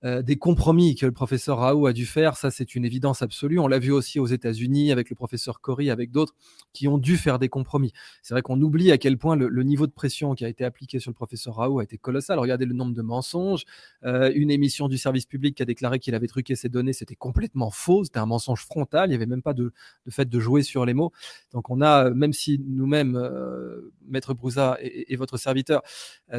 euh, 0.05 0.21
des 0.21 0.37
compromis 0.37 0.97
que 0.97 1.07
le 1.07 1.13
professeur 1.13 1.59
Raoult 1.59 1.87
a 1.87 1.95
dû 1.95 2.05
faire. 2.05 2.37
Ça, 2.37 2.51
c'est 2.51 2.75
une 2.75 2.85
évidence 2.85 3.23
absolue. 3.23 3.59
On 3.59 3.67
l'a 3.67 3.79
vu 3.79 3.91
aussi 3.91 4.21
aux 4.21 4.27
États-Unis 4.27 4.93
avec 4.93 5.09
le 5.09 5.17
professeur 5.17 5.63
Corey, 5.63 5.89
avec 5.89 6.11
d'autres 6.11 6.35
qui 6.75 6.89
ont 6.89 6.99
dû 6.99 7.17
faire 7.17 7.39
des 7.39 7.49
compromis. 7.49 7.93
C'est 8.23 8.35
vrai 8.35 8.43
qu'on 8.43 8.61
oublie 8.61 8.93
à 8.93 8.99
quel 8.99 9.17
point 9.17 9.35
le, 9.35 9.63
niveau 9.63 9.87
de 9.87 9.93
pression 9.93 10.35
qui 10.35 10.45
a 10.45 10.49
été 10.49 10.63
appliqué 10.63 10.99
sur 10.99 11.11
le 11.11 11.15
professeur 11.15 11.55
Raoult 11.55 11.79
a 11.79 11.85
été 11.85 11.97
colossal. 11.97 12.39
Regardez 12.39 12.67
le 12.67 12.75
nombre 12.75 12.93
de 12.93 13.01
mensonges. 13.01 13.65
Euh, 14.05 14.31
une 14.35 14.51
émission 14.51 14.89
du 14.89 14.99
service 14.99 15.25
public 15.25 15.57
qui 15.57 15.63
a 15.63 15.67
déclaré 15.67 15.99
qu'il 15.99 16.15
avait 16.15 16.27
truqué 16.27 16.55
ses 16.55 16.69
données, 16.69 16.93
c'était 16.93 17.15
complètement 17.15 17.71
faux. 17.71 18.05
C'était 18.05 18.19
un 18.19 18.27
mensonge 18.27 18.67
frontal. 18.67 19.09
Il 19.09 19.11
n'y 19.11 19.17
avait 19.17 19.27
même 19.27 19.43
pas 19.43 19.55
de, 19.55 19.73
fait 20.11 20.29
de 20.29 20.39
jouer 20.39 20.63
sur 20.63 20.85
les 20.85 20.93
mots. 20.93 21.13
Donc 21.53 21.71
on 21.71 21.81
a, 21.81 22.11
même 22.11 22.35
si 22.35 22.61
nous-mêmes, 22.67 23.17
euh, 23.17 23.91
Maître 24.07 24.35
Brouza 24.35 24.77
et, 24.83 25.17
votre 25.17 25.39
serviteur, 25.39 25.81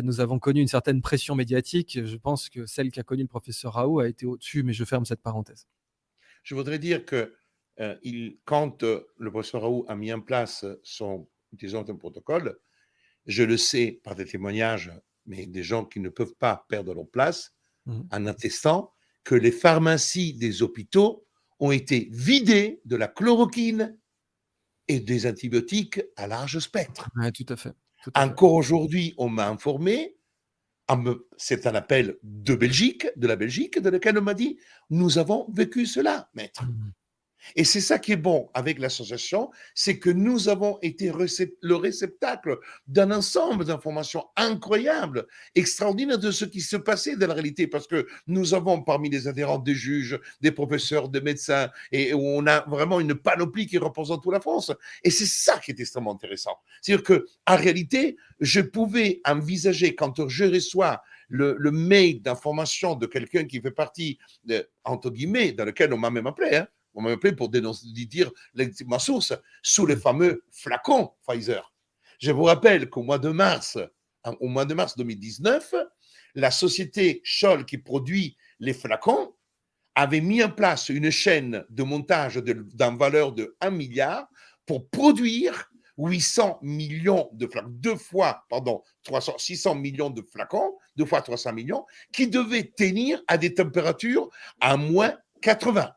nous 0.03 0.20
avons 0.20 0.38
connu 0.38 0.59
une 0.59 0.68
certaine 0.68 1.01
pression 1.01 1.34
médiatique, 1.34 1.99
je 2.03 2.18
pense 2.18 2.49
que 2.49 2.66
celle 2.66 2.91
qu'a 2.91 3.03
connue 3.03 3.22
le 3.22 3.28
professeur 3.30 3.55
Raoult 3.64 3.99
a 3.99 4.08
été 4.08 4.26
au-dessus, 4.26 4.64
mais 4.64 4.74
je 4.74 4.84
ferme 4.84 5.06
cette 5.06 5.22
parenthèse. 5.22 5.68
Je 6.43 6.56
voudrais 6.56 6.80
dire 6.80 7.06
que 7.06 7.36
euh, 7.80 7.95
il, 8.03 8.38
quand 8.45 8.84
euh, 8.84 9.08
le 9.18 9.32
professeur 9.32 9.62
Raoult 9.62 9.86
a 9.88 9.95
mis 9.95 10.14
en 10.14 10.22
place 10.22 10.66
son, 10.84 11.28
disons, 11.51 11.86
un 11.88 11.95
protocole, 11.95 12.58
je 13.26 13.43
le 13.43 13.58
sais 13.58 13.99
par 14.03 14.16
des 14.16 14.26
témoignages, 14.26 14.91
mais 15.26 15.45
des 15.45 15.64
gens 15.64 15.86
qui 15.86 15.99
ne 15.99 16.10
peuvent 16.10 16.36
pas 16.36 16.66
perdre 16.70 16.93
leur 16.93 17.08
place, 17.08 17.53
mmh. 17.86 18.01
en 18.12 18.26
attestant 18.28 18.93
que 19.24 19.36
les 19.36 19.51
pharmacies 19.51 20.34
des 20.34 20.62
hôpitaux 20.62 21.26
ont 21.60 21.72
été 21.72 22.10
vidées 22.12 22.82
de 22.86 22.95
la 22.95 23.08
chloroquine 23.08 23.97
et 24.88 24.99
des 24.99 25.26
antibiotiques 25.26 26.01
à 26.16 26.28
large 26.28 26.60
spectre. 26.60 27.10
Oui, 27.16 27.32
tout 27.32 27.45
à 27.51 27.56
fait. 27.56 27.74
Encore 28.14 28.53
aujourd'hui, 28.53 29.16
on 29.18 29.30
m'a 29.30 29.49
informé 29.49 30.14
c'est 31.38 31.67
un 31.67 31.75
appel 31.75 32.17
de 32.23 32.55
Belgique, 32.55 33.07
de 33.15 33.27
la 33.27 33.36
Belgique, 33.36 33.79
de 33.79 33.89
lequel 33.89 34.17
on 34.17 34.21
m'a 34.21 34.33
dit, 34.33 34.57
nous 34.89 35.17
avons 35.17 35.47
vécu 35.51 35.86
cela, 35.86 36.29
maître. 36.33 36.63
Mmh. 36.65 36.91
Et 37.55 37.63
c'est 37.63 37.81
ça 37.81 37.99
qui 37.99 38.13
est 38.13 38.17
bon 38.17 38.49
avec 38.53 38.79
l'association, 38.79 39.51
c'est 39.73 39.99
que 39.99 40.09
nous 40.09 40.49
avons 40.49 40.77
été 40.81 41.11
le 41.61 41.75
réceptacle 41.75 42.57
d'un 42.87 43.11
ensemble 43.11 43.65
d'informations 43.65 44.25
incroyables, 44.35 45.27
extraordinaires 45.55 46.19
de 46.19 46.31
ce 46.31 46.45
qui 46.45 46.61
se 46.61 46.77
passait 46.77 47.15
dans 47.15 47.27
la 47.27 47.33
réalité, 47.33 47.67
parce 47.67 47.87
que 47.87 48.07
nous 48.27 48.53
avons 48.53 48.81
parmi 48.81 49.09
les 49.09 49.27
adhérents 49.27 49.59
des 49.59 49.75
juges, 49.75 50.19
des 50.41 50.51
professeurs, 50.51 51.09
des 51.09 51.21
médecins, 51.21 51.69
et 51.91 52.13
on 52.13 52.45
a 52.47 52.61
vraiment 52.67 52.99
une 52.99 53.15
panoplie 53.15 53.67
qui 53.67 53.77
représente 53.77 54.23
toute 54.23 54.33
la 54.33 54.39
France. 54.39 54.71
Et 55.03 55.09
c'est 55.09 55.25
ça 55.25 55.59
qui 55.59 55.71
est 55.71 55.79
extrêmement 55.79 56.13
intéressant. 56.13 56.57
C'est-à-dire 56.81 57.03
que, 57.03 57.25
en 57.47 57.55
réalité, 57.55 58.17
je 58.39 58.61
pouvais 58.61 59.21
envisager 59.25 59.95
quand 59.95 60.27
je 60.27 60.45
reçois 60.45 61.01
le, 61.29 61.71
mail 61.71 62.21
d'information 62.21 62.95
de 62.95 63.05
quelqu'un 63.05 63.45
qui 63.45 63.61
fait 63.61 63.71
partie, 63.71 64.19
de, 64.43 64.67
entre 64.83 65.09
guillemets, 65.09 65.51
dans 65.51 65.65
lequel 65.65 65.93
on 65.93 65.97
m'a 65.97 66.09
même 66.09 66.27
appelé, 66.27 66.55
hein, 66.55 66.67
on 66.95 67.01
m'a 67.01 67.11
appelé 67.11 67.33
pour 67.33 67.49
dénoncer, 67.49 67.87
dire 67.87 68.31
ma 68.85 68.99
source, 68.99 69.33
sous 69.61 69.85
les 69.85 69.97
fameux 69.97 70.43
flacons 70.51 71.11
Pfizer. 71.27 71.73
Je 72.19 72.31
vous 72.31 72.43
rappelle 72.43 72.89
qu'au 72.89 73.03
mois 73.03 73.19
de 73.19 73.29
mars, 73.29 73.77
au 74.39 74.47
mois 74.47 74.65
de 74.65 74.73
mars 74.73 74.95
2019, 74.97 75.75
la 76.35 76.51
société 76.51 77.21
Scholl 77.23 77.65
qui 77.65 77.77
produit 77.77 78.37
les 78.59 78.73
flacons 78.73 79.35
avait 79.95 80.21
mis 80.21 80.43
en 80.43 80.49
place 80.49 80.89
une 80.89 81.09
chaîne 81.09 81.63
de 81.69 81.83
montage 81.83 82.35
d'une 82.35 82.97
valeur 82.97 83.31
de 83.31 83.55
1 83.61 83.69
milliard 83.69 84.27
pour 84.65 84.89
produire 84.89 85.71
800 85.97 86.59
millions 86.61 87.29
de 87.33 87.47
flacons, 87.47 87.69
deux 87.69 87.95
fois, 87.95 88.43
pardon, 88.49 88.81
300, 89.03 89.37
600 89.37 89.75
millions 89.75 90.09
de 90.09 90.21
flacons, 90.21 90.77
deux 90.97 91.05
fois 91.05 91.21
300 91.21 91.53
millions, 91.53 91.85
qui 92.11 92.27
devaient 92.27 92.73
tenir 92.75 93.21
à 93.27 93.37
des 93.37 93.53
températures 93.53 94.29
à 94.59 94.75
moins 94.75 95.15
80. 95.41 95.91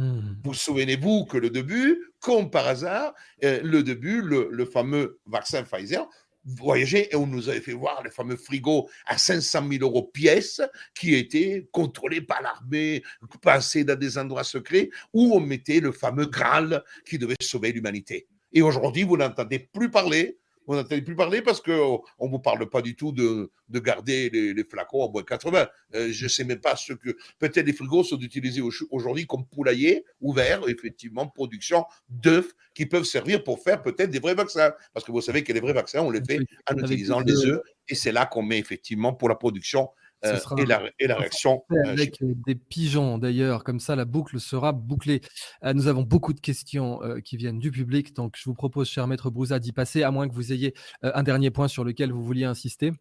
Hmm. 0.00 0.36
Vous 0.42 0.54
souvenez-vous 0.54 1.26
que 1.26 1.36
le 1.36 1.50
début, 1.50 2.10
comme 2.20 2.50
par 2.50 2.66
hasard, 2.66 3.12
euh, 3.44 3.60
le 3.62 3.82
début, 3.82 4.22
le, 4.22 4.64
fameux 4.64 5.20
vaccin 5.26 5.62
Pfizer, 5.62 6.08
voyageait 6.42 7.10
et 7.12 7.16
on 7.16 7.26
nous 7.26 7.50
avait 7.50 7.60
fait 7.60 7.74
voir 7.74 8.02
le 8.02 8.08
fameux 8.08 8.36
frigo 8.36 8.88
à 9.04 9.18
500 9.18 9.68
000 9.70 9.84
euros 9.84 10.04
pièce 10.04 10.62
qui 10.98 11.14
était 11.14 11.68
contrôlé 11.70 12.22
par 12.22 12.40
l'armée, 12.40 13.02
passé 13.42 13.84
dans 13.84 13.98
des 13.98 14.16
endroits 14.16 14.42
secrets 14.42 14.88
où 15.12 15.34
on 15.34 15.40
mettait 15.40 15.80
le 15.80 15.92
fameux 15.92 16.24
Graal 16.24 16.82
qui 17.04 17.18
devait 17.18 17.36
sauver 17.42 17.70
l'humanité. 17.70 18.26
Et 18.54 18.62
aujourd'hui, 18.62 19.02
vous 19.02 19.18
n'entendez 19.18 19.58
plus 19.58 19.90
parler 19.90 20.38
on 20.70 20.76
n'entend 20.76 21.00
plus 21.00 21.16
parler 21.16 21.42
parce 21.42 21.60
qu'on 21.60 22.00
ne 22.20 22.28
vous 22.28 22.38
parle 22.38 22.70
pas 22.70 22.80
du 22.80 22.94
tout 22.94 23.10
de, 23.10 23.50
garder 23.80 24.30
les, 24.30 24.64
flacons 24.64 25.04
à 25.04 25.10
moins 25.10 25.24
80. 25.24 25.66
Euh, 25.96 26.12
je 26.12 26.24
ne 26.24 26.28
sais 26.28 26.44
même 26.44 26.60
pas 26.60 26.76
ce 26.76 26.92
que. 26.92 27.16
Peut-être 27.40 27.66
les 27.66 27.72
frigos 27.72 28.04
sont 28.04 28.20
utilisés 28.20 28.62
aujourd'hui 28.92 29.26
comme 29.26 29.44
poulailler 29.46 30.04
ouvert, 30.20 30.60
effectivement, 30.68 31.26
production 31.26 31.84
d'œufs 32.08 32.54
qui 32.72 32.86
peuvent 32.86 33.02
servir 33.02 33.42
pour 33.42 33.60
faire 33.60 33.82
peut-être 33.82 34.10
des 34.10 34.20
vrais 34.20 34.34
vaccins. 34.34 34.72
Parce 34.94 35.04
que 35.04 35.10
vous 35.10 35.20
savez 35.20 35.42
que 35.42 35.52
les 35.52 35.58
vrais 35.58 35.72
vaccins, 35.72 36.02
on 36.02 36.10
les 36.10 36.22
fait 36.22 36.38
en 36.70 36.76
utilisant 36.76 37.18
les 37.18 37.46
œufs 37.46 37.60
et 37.88 37.96
c'est 37.96 38.12
là 38.12 38.26
qu'on 38.26 38.42
met 38.42 38.58
effectivement 38.60 39.12
pour 39.12 39.28
la 39.28 39.34
production 39.34 39.90
euh, 40.24 40.38
et, 40.58 40.66
la, 40.66 41.16
réaction. 41.16 41.64
Euh, 41.72 41.84
avec 41.84 42.18
des 42.20 42.54
pigeons 42.54 43.16
d'ailleurs, 43.16 43.64
comme 43.64 43.80
ça 43.80 43.96
la 43.96 44.04
boucle 44.04 44.38
sera 44.38 44.72
bouclée. 44.72 45.22
Euh, 45.64 45.72
nous 45.72 45.86
avons 45.86 46.02
beaucoup 46.02 46.32
de 46.32 46.40
questions 46.40 47.00
qui 47.24 47.36
viennent 47.36 47.58
du 47.58 47.70
public, 47.70 48.14
donc 48.14 48.34
je 48.36 48.44
vous 48.44 48.54
propose, 48.54 48.88
cher 48.88 49.06
maître 49.06 49.30
Brouza, 49.30 49.58
d'y 49.58 49.72
passer, 49.72 50.02
à 50.02 50.10
moins 50.10 50.28
que 50.28 50.34
vous 50.34 50.52
ayez 50.52 50.74
un 51.02 51.22
dernier 51.22 51.50
point 51.50 51.68
sur 51.68 51.84
lequel 51.84 52.12
vous 52.12 52.22
vouliez 52.22 52.44
insister. 52.44 52.92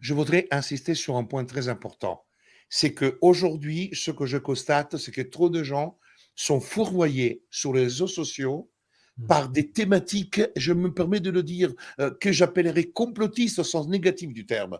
Je 0.00 0.14
voudrais 0.14 0.46
insister 0.50 0.94
sur 0.94 1.16
un 1.16 1.24
point 1.24 1.44
très 1.44 1.68
important. 1.68 2.24
C'est 2.68 2.94
qu'aujourd'hui, 2.94 3.90
ce 3.92 4.10
que 4.10 4.26
je 4.26 4.38
constate, 4.38 4.96
c'est 4.96 5.12
que 5.12 5.22
trop 5.22 5.50
de 5.50 5.62
gens 5.62 5.98
sont 6.34 6.60
fourvoyés 6.60 7.44
sur 7.50 7.72
les 7.72 7.84
réseaux 7.84 8.08
sociaux 8.08 8.70
mmh. 9.16 9.26
par 9.26 9.48
des 9.48 9.70
thématiques, 9.70 10.42
je 10.56 10.72
me 10.72 10.92
permets 10.92 11.20
de 11.20 11.30
le 11.30 11.42
dire, 11.42 11.72
que 12.20 12.32
j'appellerais 12.32 12.84
complotistes 12.84 13.60
au 13.60 13.64
sens 13.64 13.88
négatif 13.88 14.32
du 14.32 14.46
terme 14.46 14.78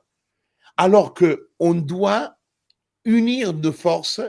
alors 0.77 1.15
qu'on 1.15 1.75
doit 1.75 2.39
unir 3.05 3.53
nos 3.53 3.73
forces 3.73 4.21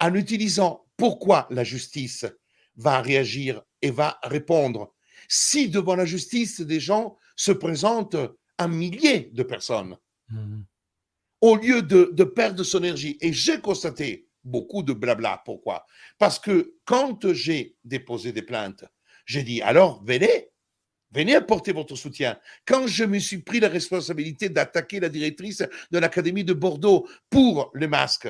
en 0.00 0.14
utilisant 0.14 0.86
pourquoi 0.96 1.46
la 1.50 1.64
justice 1.64 2.26
va 2.76 3.00
réagir 3.00 3.62
et 3.82 3.90
va 3.90 4.18
répondre. 4.22 4.94
Si 5.28 5.68
devant 5.68 5.96
la 5.96 6.04
justice, 6.04 6.60
des 6.60 6.80
gens 6.80 7.16
se 7.36 7.52
présentent 7.52 8.16
un 8.58 8.68
millier 8.68 9.30
de 9.32 9.42
personnes, 9.42 9.96
mmh. 10.28 10.60
au 11.40 11.56
lieu 11.56 11.82
de, 11.82 12.10
de 12.12 12.24
perdre 12.24 12.62
son 12.62 12.78
énergie. 12.78 13.16
Et 13.20 13.32
j'ai 13.32 13.60
constaté 13.60 14.28
beaucoup 14.44 14.82
de 14.82 14.92
blabla. 14.92 15.42
Pourquoi? 15.44 15.86
Parce 16.18 16.38
que 16.38 16.74
quand 16.84 17.32
j'ai 17.32 17.76
déposé 17.84 18.32
des 18.32 18.42
plaintes, 18.42 18.84
j'ai 19.26 19.42
dit 19.42 19.62
alors 19.62 20.04
venez, 20.04 20.50
Venez 21.14 21.36
apporter 21.36 21.72
votre 21.72 21.94
soutien. 21.94 22.36
Quand 22.66 22.88
je 22.88 23.04
me 23.04 23.20
suis 23.20 23.38
pris 23.38 23.60
la 23.60 23.68
responsabilité 23.68 24.48
d'attaquer 24.48 24.98
la 24.98 25.08
directrice 25.08 25.62
de 25.92 25.98
l'Académie 25.98 26.42
de 26.42 26.52
Bordeaux 26.52 27.08
pour 27.30 27.70
les 27.74 27.86
masques, 27.86 28.28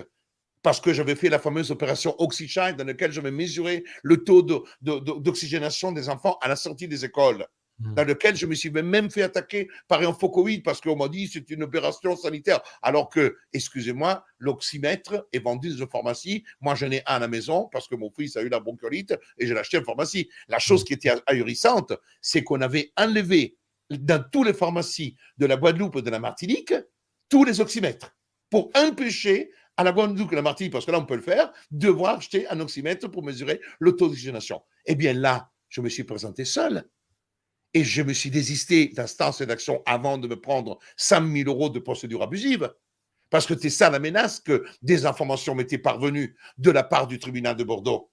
parce 0.63 0.81
que 0.81 0.93
j'avais 0.93 1.15
fait 1.15 1.31
la 1.31 1.39
fameuse 1.39 1.71
opération 1.71 2.15
Oxyshine 2.19 2.75
dans 2.77 2.85
laquelle 2.85 3.13
j'avais 3.13 3.31
mesuré 3.31 3.85
le 4.03 4.23
taux 4.23 4.43
d'oxygénation 4.83 5.93
des 5.93 6.09
enfants 6.09 6.39
à 6.43 6.49
la 6.49 6.57
sortie 6.57 6.89
des 6.89 7.05
écoles. 7.05 7.47
Mmh. 7.81 7.95
dans 7.95 8.05
lequel 8.05 8.37
je 8.37 8.47
me 8.47 8.55
suis 8.55 8.71
même 8.71 9.11
fait 9.11 9.23
attaquer 9.23 9.69
par 9.89 10.01
un 10.01 10.13
faux 10.13 10.31
Covid 10.31 10.61
parce 10.61 10.81
qu'on 10.81 10.95
m'a 10.95 11.09
dit 11.09 11.27
c'est 11.27 11.51
une 11.51 11.65
opération 11.65 12.15
sanitaire. 12.15 12.61
Alors 12.83 13.09
que, 13.09 13.37
excusez-moi, 13.53 14.25
l'oxymètre 14.39 15.27
est 15.33 15.41
vendu 15.41 15.71
dans 15.71 15.79
une 15.79 15.89
pharmacie. 15.89 16.45
Moi, 16.61 16.77
j'en 16.77 16.93
ai 16.93 17.03
un 17.07 17.17
à 17.17 17.19
la 17.19 17.27
maison 17.27 17.69
parce 17.73 17.89
que 17.89 17.97
mon 17.97 18.11
fils 18.11 18.37
a 18.37 18.43
eu 18.43 18.49
la 18.49 18.61
bronchiolite 18.61 19.19
et 19.39 19.47
j'ai 19.49 19.59
acheté 19.59 19.79
en 19.79 19.83
pharmacie. 19.83 20.29
La 20.47 20.61
chose 20.61 20.83
mmh. 20.83 20.85
qui 20.85 20.93
était 20.93 21.13
ahurissante, 21.27 21.95
c'est 22.21 22.45
qu'on 22.45 22.61
avait 22.61 22.93
enlevé 22.97 23.57
dans 23.91 24.23
toutes 24.31 24.47
les 24.47 24.55
pharmacies 24.55 25.17
de 25.39 25.47
la 25.47 25.57
Guadeloupe 25.57 25.97
et 25.97 26.03
de 26.03 26.11
la 26.11 26.21
Martinique 26.21 26.75
tous 27.29 27.43
les 27.43 27.61
oxymètres 27.61 28.17
pour 28.51 28.71
empêcher 28.77 29.51
à 29.77 29.83
la 29.83 29.91
Guadeloupe 29.91 30.31
et 30.31 30.35
à 30.35 30.37
la 30.37 30.43
Martinique, 30.43 30.73
parce 30.73 30.87
que 30.87 30.93
là 30.93 31.01
on 31.01 31.07
peut 31.07 31.17
le 31.17 31.23
faire, 31.23 31.53
de 31.73 31.89
devoir 31.89 32.19
acheter 32.19 32.47
un 32.49 32.61
oxymètre 32.61 33.11
pour 33.11 33.25
mesurer 33.25 33.61
d'oxygénation. 33.81 34.63
Eh 34.87 34.95
bien 34.95 35.13
là, 35.13 35.51
je 35.69 35.81
me 35.81 35.89
suis 35.89 36.05
présenté 36.05 36.45
seul 36.45 36.89
et 37.75 37.83
je 37.83 38.03
me 38.03 38.13
suis 38.13 38.31
désisté 38.31 38.89
d'instance 38.89 39.41
et 39.41 39.47
d'action 39.47 39.83
avant 39.85 40.17
de 40.17 40.29
me 40.29 40.41
prendre 40.41 40.79
100 40.97 41.33
000 41.33 41.51
euros 41.51 41.69
de 41.69 41.81
procédure 41.81 42.23
abusive. 42.23 42.73
Parce 43.31 43.47
que 43.47 43.59
c'est 43.59 43.71
ça 43.71 43.91
la 43.91 43.99
menace 43.99 44.39
que 44.39 44.65
des 44.81 45.07
informations 45.07 45.57
m'étaient 45.57 45.79
parvenues 45.79 46.37
de 46.57 46.71
la 46.71 46.85
part 46.85 47.09
du 47.09 47.19
tribunal 47.19 47.57
de 47.57 47.65
Bordeaux. 47.65 48.13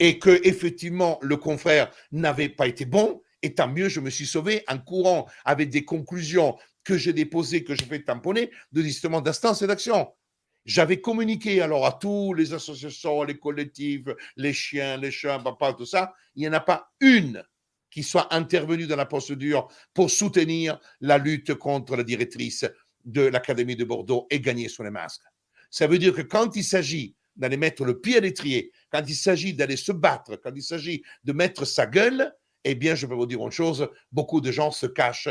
Et 0.00 0.18
que, 0.18 0.40
effectivement, 0.42 1.20
le 1.22 1.36
confrère 1.36 1.90
n'avait 2.10 2.48
pas 2.48 2.66
été 2.66 2.84
bon. 2.84 3.22
Et 3.42 3.54
tant 3.54 3.68
mieux, 3.68 3.88
je 3.88 4.00
me 4.00 4.10
suis 4.10 4.26
sauvé 4.26 4.64
en 4.66 4.78
courant 4.78 5.28
avec 5.44 5.70
des 5.70 5.84
conclusions 5.84 6.58
que 6.82 6.98
j'ai 6.98 7.12
déposées, 7.12 7.62
que 7.62 7.76
je 7.76 7.84
vais 7.84 8.02
tamponner, 8.02 8.50
de 8.72 8.82
justement 8.82 9.20
d'instance 9.20 9.62
et 9.62 9.68
d'action. 9.68 10.08
J'avais 10.64 11.00
communiqué 11.00 11.60
alors 11.60 11.86
à 11.86 11.92
tous 11.92 12.34
les 12.34 12.54
associations, 12.54 13.22
les 13.22 13.38
collectifs, 13.38 14.06
les 14.36 14.52
chiens, 14.52 14.96
les 14.96 15.12
chats, 15.12 15.38
papa, 15.38 15.74
tout 15.74 15.86
ça. 15.86 16.12
Il 16.34 16.40
n'y 16.40 16.48
en 16.48 16.54
a 16.54 16.60
pas 16.60 16.90
une 17.00 17.44
qui 17.94 18.02
soit 18.02 18.34
intervenu 18.34 18.88
dans 18.88 18.96
la 18.96 19.06
procédure 19.06 19.68
pour 19.94 20.10
soutenir 20.10 20.80
la 21.00 21.16
lutte 21.16 21.54
contre 21.54 21.94
la 21.94 22.02
directrice 22.02 22.66
de 23.04 23.20
l'Académie 23.20 23.76
de 23.76 23.84
Bordeaux 23.84 24.26
et 24.30 24.40
gagner 24.40 24.68
sur 24.68 24.82
les 24.82 24.90
masques. 24.90 25.22
Ça 25.70 25.86
veut 25.86 25.98
dire 25.98 26.12
que 26.12 26.22
quand 26.22 26.56
il 26.56 26.64
s'agit 26.64 27.14
d'aller 27.36 27.56
mettre 27.56 27.84
le 27.84 28.00
pied 28.00 28.16
à 28.16 28.20
l'étrier, 28.20 28.72
quand 28.90 29.04
il 29.06 29.14
s'agit 29.14 29.54
d'aller 29.54 29.76
se 29.76 29.92
battre, 29.92 30.34
quand 30.42 30.50
il 30.56 30.62
s'agit 30.62 31.04
de 31.22 31.32
mettre 31.32 31.64
sa 31.64 31.86
gueule, 31.86 32.32
eh 32.64 32.74
bien, 32.74 32.96
je 32.96 33.06
peux 33.06 33.14
vous 33.14 33.26
dire 33.26 33.40
une 33.40 33.52
chose, 33.52 33.88
beaucoup 34.10 34.40
de 34.40 34.50
gens 34.50 34.72
se 34.72 34.86
cachent 34.86 35.28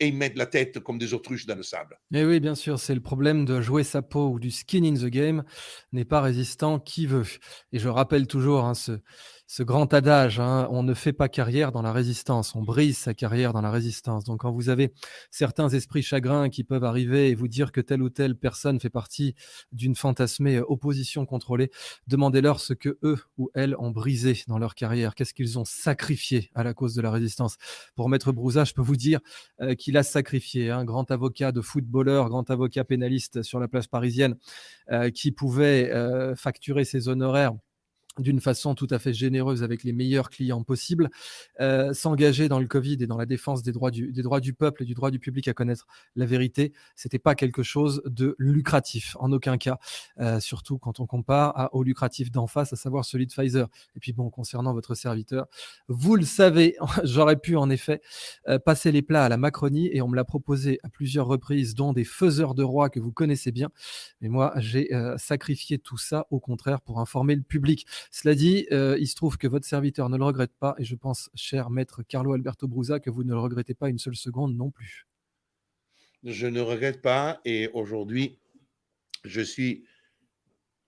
et 0.00 0.08
ils 0.08 0.16
mettent 0.16 0.38
la 0.38 0.46
tête 0.46 0.80
comme 0.80 0.98
des 0.98 1.14
autruches 1.14 1.46
dans 1.46 1.56
le 1.56 1.62
sable. 1.62 1.98
Et 2.12 2.20
eh 2.20 2.24
oui, 2.24 2.40
bien 2.40 2.54
sûr, 2.54 2.78
c'est 2.78 2.94
le 2.94 3.00
problème 3.00 3.44
de 3.44 3.60
jouer 3.60 3.84
sa 3.84 4.02
peau 4.02 4.28
ou 4.28 4.38
du 4.38 4.50
skin 4.50 4.84
in 4.84 4.94
the 4.94 5.06
game 5.06 5.44
n'est 5.92 6.04
pas 6.04 6.20
résistant 6.20 6.78
qui 6.78 7.06
veut. 7.06 7.26
Et 7.72 7.78
je 7.78 7.88
rappelle 7.88 8.26
toujours 8.26 8.64
hein, 8.64 8.74
ce, 8.74 9.00
ce 9.46 9.62
grand 9.62 9.92
adage, 9.92 10.40
hein, 10.40 10.66
on 10.70 10.82
ne 10.82 10.94
fait 10.94 11.12
pas 11.12 11.28
carrière 11.28 11.70
dans 11.70 11.82
la 11.82 11.92
résistance, 11.92 12.54
on 12.54 12.62
brise 12.62 12.96
sa 12.96 13.12
carrière 13.12 13.52
dans 13.52 13.60
la 13.60 13.70
résistance. 13.70 14.24
Donc 14.24 14.40
quand 14.40 14.52
vous 14.52 14.70
avez 14.70 14.92
certains 15.30 15.68
esprits 15.68 16.02
chagrins 16.02 16.48
qui 16.48 16.64
peuvent 16.64 16.84
arriver 16.84 17.28
et 17.28 17.34
vous 17.34 17.46
dire 17.46 17.70
que 17.70 17.82
telle 17.82 18.02
ou 18.02 18.08
telle 18.08 18.36
personne 18.36 18.80
fait 18.80 18.90
partie 18.90 19.34
d'une 19.70 19.96
fantasmée 19.96 20.56
euh, 20.56 20.64
opposition 20.66 21.26
contrôlée, 21.26 21.70
demandez-leur 22.06 22.58
ce 22.58 22.72
que 22.72 22.98
eux 23.02 23.18
ou 23.36 23.50
elles 23.54 23.76
ont 23.78 23.90
brisé 23.90 24.42
dans 24.48 24.58
leur 24.58 24.74
carrière, 24.74 25.14
qu'est-ce 25.14 25.34
qu'ils 25.34 25.58
ont 25.58 25.66
sacrifié 25.66 26.50
à 26.54 26.64
la 26.64 26.72
cause 26.72 26.94
de 26.94 27.02
la 27.02 27.10
résistance? 27.10 27.56
Pour 27.96 28.08
Maître 28.08 28.32
Brouza, 28.32 28.64
je 28.64 28.72
peux 28.72 28.82
vous 28.82 28.96
dire 28.96 29.20
euh, 29.60 29.74
qu'il 29.74 29.98
a 29.98 30.02
sacrifié 30.02 30.70
un 30.70 30.84
grand 30.84 31.10
avocat 31.10 31.52
de 31.52 31.60
footballeur, 31.60 32.30
grand 32.30 32.50
avocat 32.50 32.84
pénaliste 32.84 33.42
sur 33.42 33.60
la 33.60 33.68
place 33.68 33.88
parisienne, 33.88 34.36
euh, 34.90 35.10
qui 35.10 35.32
pouvait 35.32 35.90
facturer 36.36 36.84
ses 36.84 37.08
honoraires 37.08 37.52
d'une 38.18 38.40
façon 38.40 38.74
tout 38.74 38.86
à 38.90 38.98
fait 38.98 39.12
généreuse 39.12 39.62
avec 39.62 39.84
les 39.84 39.92
meilleurs 39.92 40.30
clients 40.30 40.62
possibles, 40.62 41.10
euh, 41.60 41.92
s'engager 41.92 42.48
dans 42.48 42.60
le 42.60 42.66
Covid 42.66 42.98
et 43.00 43.06
dans 43.06 43.16
la 43.16 43.26
défense 43.26 43.62
des 43.62 43.72
droits, 43.72 43.90
du, 43.90 44.12
des 44.12 44.22
droits 44.22 44.40
du 44.40 44.54
peuple 44.54 44.82
et 44.82 44.86
du 44.86 44.94
droit 44.94 45.10
du 45.10 45.18
public 45.18 45.48
à 45.48 45.54
connaître 45.54 45.86
la 46.14 46.26
vérité, 46.26 46.72
c'était 46.94 47.18
pas 47.18 47.34
quelque 47.34 47.62
chose 47.62 48.02
de 48.06 48.36
lucratif, 48.38 49.16
en 49.18 49.32
aucun 49.32 49.58
cas, 49.58 49.78
euh, 50.20 50.40
surtout 50.40 50.78
quand 50.78 51.00
on 51.00 51.06
compare 51.06 51.68
au 51.72 51.82
lucratif 51.82 52.30
d'en 52.30 52.46
face, 52.46 52.72
à 52.72 52.76
savoir 52.76 53.04
celui 53.04 53.26
de 53.26 53.32
Pfizer. 53.32 53.68
Et 53.96 54.00
puis 54.00 54.12
bon, 54.12 54.30
concernant 54.30 54.72
votre 54.72 54.94
serviteur, 54.94 55.46
vous 55.88 56.16
le 56.16 56.24
savez, 56.24 56.76
j'aurais 57.04 57.36
pu 57.36 57.56
en 57.56 57.70
effet 57.70 58.00
euh, 58.48 58.58
passer 58.58 58.92
les 58.92 59.02
plats 59.02 59.24
à 59.24 59.28
la 59.28 59.36
Macronie 59.36 59.90
et 59.92 60.02
on 60.02 60.08
me 60.08 60.16
l'a 60.16 60.24
proposé 60.24 60.78
à 60.82 60.88
plusieurs 60.88 61.26
reprises, 61.26 61.74
dont 61.74 61.92
des 61.92 62.04
faiseurs 62.04 62.54
de 62.54 62.62
rois 62.62 62.90
que 62.90 63.00
vous 63.00 63.12
connaissez 63.12 63.50
bien. 63.52 63.70
Mais 64.20 64.28
moi, 64.28 64.52
j'ai 64.56 64.88
sacrifié 65.16 65.78
tout 65.78 65.98
ça, 65.98 66.26
au 66.30 66.40
contraire, 66.40 66.80
pour 66.80 67.00
informer 67.00 67.34
le 67.34 67.42
public. 67.42 67.86
Cela 68.10 68.34
dit, 68.34 68.66
euh, 68.72 68.96
il 68.98 69.06
se 69.06 69.14
trouve 69.14 69.38
que 69.38 69.46
votre 69.46 69.66
serviteur 69.66 70.08
ne 70.08 70.16
le 70.16 70.24
regrette 70.24 70.54
pas 70.58 70.74
et 70.78 70.84
je 70.84 70.94
pense, 70.94 71.30
cher 71.34 71.70
maître 71.70 72.02
Carlo 72.02 72.32
Alberto 72.32 72.68
Brusa, 72.68 73.00
que 73.00 73.10
vous 73.10 73.24
ne 73.24 73.32
le 73.32 73.40
regrettez 73.40 73.74
pas 73.74 73.88
une 73.88 73.98
seule 73.98 74.16
seconde 74.16 74.56
non 74.56 74.70
plus. 74.70 75.06
Je 76.22 76.46
ne 76.46 76.60
regrette 76.60 77.02
pas 77.02 77.40
et 77.44 77.68
aujourd'hui, 77.74 78.38
je 79.24 79.40
suis 79.40 79.84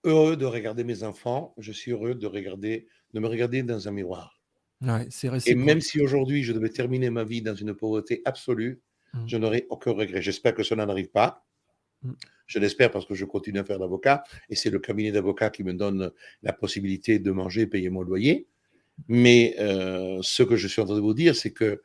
heureux 0.04 0.36
de 0.36 0.46
regarder 0.46 0.84
mes 0.84 1.02
enfants, 1.02 1.54
je 1.58 1.72
suis 1.72 1.90
heureux 1.90 2.14
de, 2.14 2.26
regarder, 2.26 2.86
de 3.12 3.20
me 3.20 3.26
regarder 3.26 3.62
dans 3.62 3.88
un 3.88 3.92
miroir. 3.92 4.40
et 5.46 5.54
même 5.54 5.80
si 5.80 6.00
aujourd'hui 6.00 6.42
je 6.42 6.52
devais 6.52 6.68
terminer 6.68 7.10
ma 7.10 7.24
vie 7.24 7.42
dans 7.42 7.54
une 7.54 7.74
pauvreté 7.74 8.22
absolue, 8.24 8.82
mmh. 9.14 9.26
je 9.26 9.36
n'aurais 9.36 9.66
aucun 9.70 9.92
regret. 9.92 10.22
J'espère 10.22 10.54
que 10.54 10.62
cela 10.62 10.86
n'arrive 10.86 11.10
pas. 11.10 11.45
Mmh. 12.06 12.14
Je 12.46 12.58
l'espère 12.58 12.90
parce 12.90 13.06
que 13.06 13.14
je 13.14 13.24
continue 13.24 13.58
à 13.58 13.64
faire 13.64 13.78
d'avocat 13.78 14.22
et 14.48 14.54
c'est 14.54 14.70
le 14.70 14.78
cabinet 14.78 15.10
d'avocat 15.10 15.50
qui 15.50 15.64
me 15.64 15.74
donne 15.74 16.12
la 16.42 16.52
possibilité 16.52 17.18
de 17.18 17.30
manger 17.32 17.62
et 17.62 17.66
payer 17.66 17.90
mon 17.90 18.02
loyer. 18.02 18.46
Mais 19.08 19.56
euh, 19.58 20.18
ce 20.22 20.42
que 20.42 20.56
je 20.56 20.68
suis 20.68 20.80
en 20.80 20.86
train 20.86 20.94
de 20.94 21.00
vous 21.00 21.14
dire, 21.14 21.34
c'est 21.34 21.52
que 21.52 21.82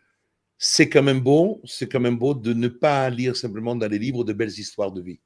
c'est 0.57 0.89
quand 0.89 1.03
même 1.03 1.19
beau, 1.19 1.61
c'est 1.65 1.89
quand 1.89 1.99
même 1.99 2.17
beau 2.17 2.35
de 2.35 2.53
ne 2.53 2.67
pas 2.67 3.09
lire 3.09 3.35
simplement 3.35 3.75
dans 3.75 3.87
les 3.87 3.97
livres 3.97 4.23
de 4.23 4.33
belles 4.33 4.59
histoires 4.59 4.91
de 4.91 5.01
vie. 5.01 5.19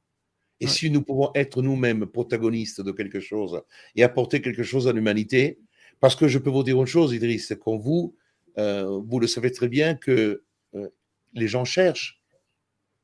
Et 0.60 0.66
si 0.66 0.90
nous 0.90 1.02
pouvons 1.02 1.30
être 1.34 1.60
nous-mêmes 1.60 2.06
protagonistes 2.06 2.80
de 2.80 2.90
quelque 2.90 3.20
chose 3.20 3.60
et 3.94 4.02
apporter 4.02 4.40
quelque 4.40 4.62
chose 4.62 4.88
à 4.88 4.92
l'humanité, 4.92 5.58
parce 6.00 6.16
que 6.16 6.28
je 6.28 6.38
peux 6.38 6.48
vous 6.48 6.62
dire 6.62 6.80
une 6.80 6.86
chose, 6.86 7.12
Idriss, 7.12 7.48
c'est 7.48 7.58
qu'on 7.58 7.76
vous, 7.76 8.16
euh, 8.56 9.00
vous 9.06 9.20
le 9.20 9.26
savez 9.26 9.52
très 9.52 9.68
bien 9.68 9.94
que 9.94 10.42
euh, 10.74 10.88
les 11.34 11.48
gens 11.48 11.66
cherchent. 11.66 12.22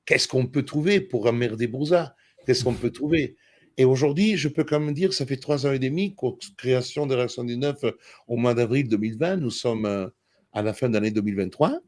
Qu'est-ce 0.05 0.28
qu'on 0.28 0.46
peut 0.46 0.64
trouver 0.64 1.00
pour 1.00 1.26
emmerder 1.26 1.66
Brouza 1.66 2.14
Qu'est-ce 2.46 2.64
qu'on 2.64 2.74
peut 2.74 2.90
trouver? 2.90 3.36
Et 3.76 3.84
aujourd'hui, 3.84 4.36
je 4.36 4.48
peux 4.48 4.64
quand 4.64 4.80
même 4.80 4.94
dire, 4.94 5.12
ça 5.14 5.24
fait 5.24 5.36
trois 5.36 5.66
ans 5.66 5.72
et 5.72 5.78
demi, 5.78 6.14
création 6.57 7.07
de 7.07 7.14
Réaction 7.14 7.44
19 7.44 7.84
au 8.26 8.36
mois 8.36 8.55
d'avril 8.55 8.88
2020, 8.88 9.36
nous 9.36 9.50
sommes 9.50 9.86
euh, 9.86 10.09
à 10.53 10.62
la 10.62 10.74
fin 10.74 10.88
de 10.88 10.94
l'année 10.94 11.11
2023. 11.11 11.80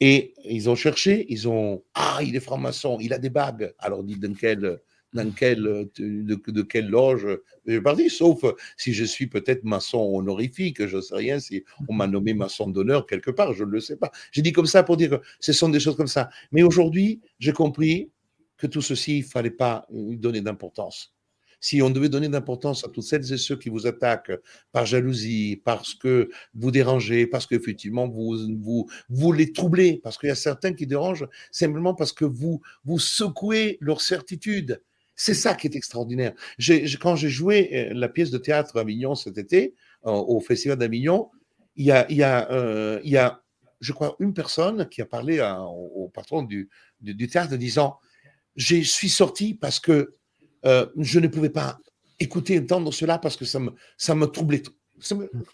Et 0.00 0.32
ils 0.44 0.70
ont 0.70 0.76
cherché, 0.76 1.26
ils 1.28 1.48
ont 1.48 1.84
Ah, 1.94 2.20
il 2.22 2.36
est 2.36 2.40
franc-maçon, 2.40 2.98
il 3.00 3.12
a 3.12 3.18
des 3.18 3.28
bagues. 3.28 3.74
Alors, 3.78 4.02
dites 4.02 4.20
dans 4.20 4.32
quelle, 4.34 4.80
dans 5.12 5.30
quelle, 5.32 5.88
de, 5.98 6.50
de 6.50 6.62
quelle 6.62 6.88
loge 6.88 7.26
je 7.66 7.78
parti, 7.78 8.10
sauf 8.10 8.44
si 8.76 8.92
je 8.92 9.04
suis 9.04 9.26
peut-être 9.26 9.64
maçon 9.64 9.98
honorifique, 9.98 10.86
je 10.86 10.96
ne 10.96 11.02
sais 11.02 11.14
rien, 11.14 11.40
si 11.40 11.64
on 11.88 11.94
m'a 11.94 12.06
nommé 12.06 12.34
maçon 12.34 12.68
d'honneur 12.68 13.06
quelque 13.06 13.30
part, 13.30 13.52
je 13.52 13.64
ne 13.64 13.70
le 13.70 13.80
sais 13.80 13.96
pas. 13.96 14.10
J'ai 14.32 14.42
dit 14.42 14.52
comme 14.52 14.66
ça 14.66 14.82
pour 14.82 14.96
dire 14.96 15.10
que 15.10 15.16
ce 15.40 15.52
sont 15.52 15.68
des 15.68 15.80
choses 15.80 15.96
comme 15.96 16.06
ça. 16.06 16.30
Mais 16.52 16.62
aujourd'hui, 16.62 17.20
j'ai 17.38 17.52
compris 17.52 18.10
que 18.56 18.66
tout 18.66 18.82
ceci, 18.82 19.18
il 19.18 19.22
ne 19.22 19.28
fallait 19.28 19.50
pas 19.50 19.86
lui 19.90 20.18
donner 20.18 20.40
d'importance. 20.40 21.14
Si 21.62 21.82
on 21.82 21.90
devait 21.90 22.08
donner 22.08 22.28
d'importance 22.28 22.84
à 22.84 22.88
toutes 22.88 23.04
celles 23.04 23.32
et 23.32 23.36
ceux 23.36 23.56
qui 23.56 23.68
vous 23.68 23.86
attaquent 23.86 24.32
par 24.72 24.86
jalousie, 24.86 25.60
parce 25.62 25.94
que 25.94 26.30
vous 26.54 26.70
dérangez, 26.70 27.26
parce 27.26 27.46
qu'effectivement 27.46 28.08
vous, 28.08 28.38
vous, 28.58 28.88
vous 29.10 29.32
les 29.32 29.52
troublez, 29.52 30.00
parce 30.02 30.16
qu'il 30.16 30.30
y 30.30 30.32
a 30.32 30.36
certains 30.36 30.72
qui 30.72 30.86
dérangent 30.86 31.28
simplement 31.50 31.94
parce 31.94 32.12
que 32.12 32.24
vous, 32.24 32.62
vous 32.84 32.98
secouez 32.98 33.76
leur 33.80 34.00
certitude. 34.00 34.80
C'est 35.22 35.34
ça 35.34 35.54
qui 35.54 35.66
est 35.66 35.76
extraordinaire. 35.76 36.32
quand 36.98 37.14
j'ai 37.14 37.28
joué 37.28 37.68
euh, 37.74 37.92
la 37.92 38.08
pièce 38.08 38.30
de 38.30 38.38
théâtre 38.38 38.78
à 38.78 38.80
Avignon 38.80 39.14
cet 39.14 39.36
été, 39.36 39.74
au 40.02 40.40
Festival 40.40 40.78
d'Avignon, 40.78 41.28
il 41.76 41.84
y 41.84 41.92
a, 41.92 42.10
il 42.10 42.16
y, 42.16 42.22
a, 42.22 42.50
euh, 42.50 42.98
il 43.04 43.10
y 43.10 43.18
a, 43.18 43.42
je 43.82 43.92
crois, 43.92 44.16
une 44.18 44.32
personne 44.32 44.88
qui 44.88 45.02
a 45.02 45.04
parlé 45.04 45.38
au, 45.42 46.08
patron 46.08 46.42
du, 46.42 46.70
du, 47.02 47.14
du 47.14 47.28
théâtre 47.28 47.52
en 47.52 47.58
disant 47.58 47.98
je 48.56 48.80
suis 48.80 49.10
sorti 49.10 49.52
parce 49.52 49.78
que 49.78 50.16
euh, 50.64 50.86
je 50.96 51.20
ne 51.20 51.28
pouvais 51.28 51.50
pas 51.50 51.78
écouter, 52.18 52.58
entendre 52.58 52.90
cela 52.90 53.18
parce 53.18 53.36
que 53.36 53.44
ça 53.44 53.58
me, 53.58 53.72
ça 53.98 54.14
me 54.14 54.24
troublait. 54.24 54.62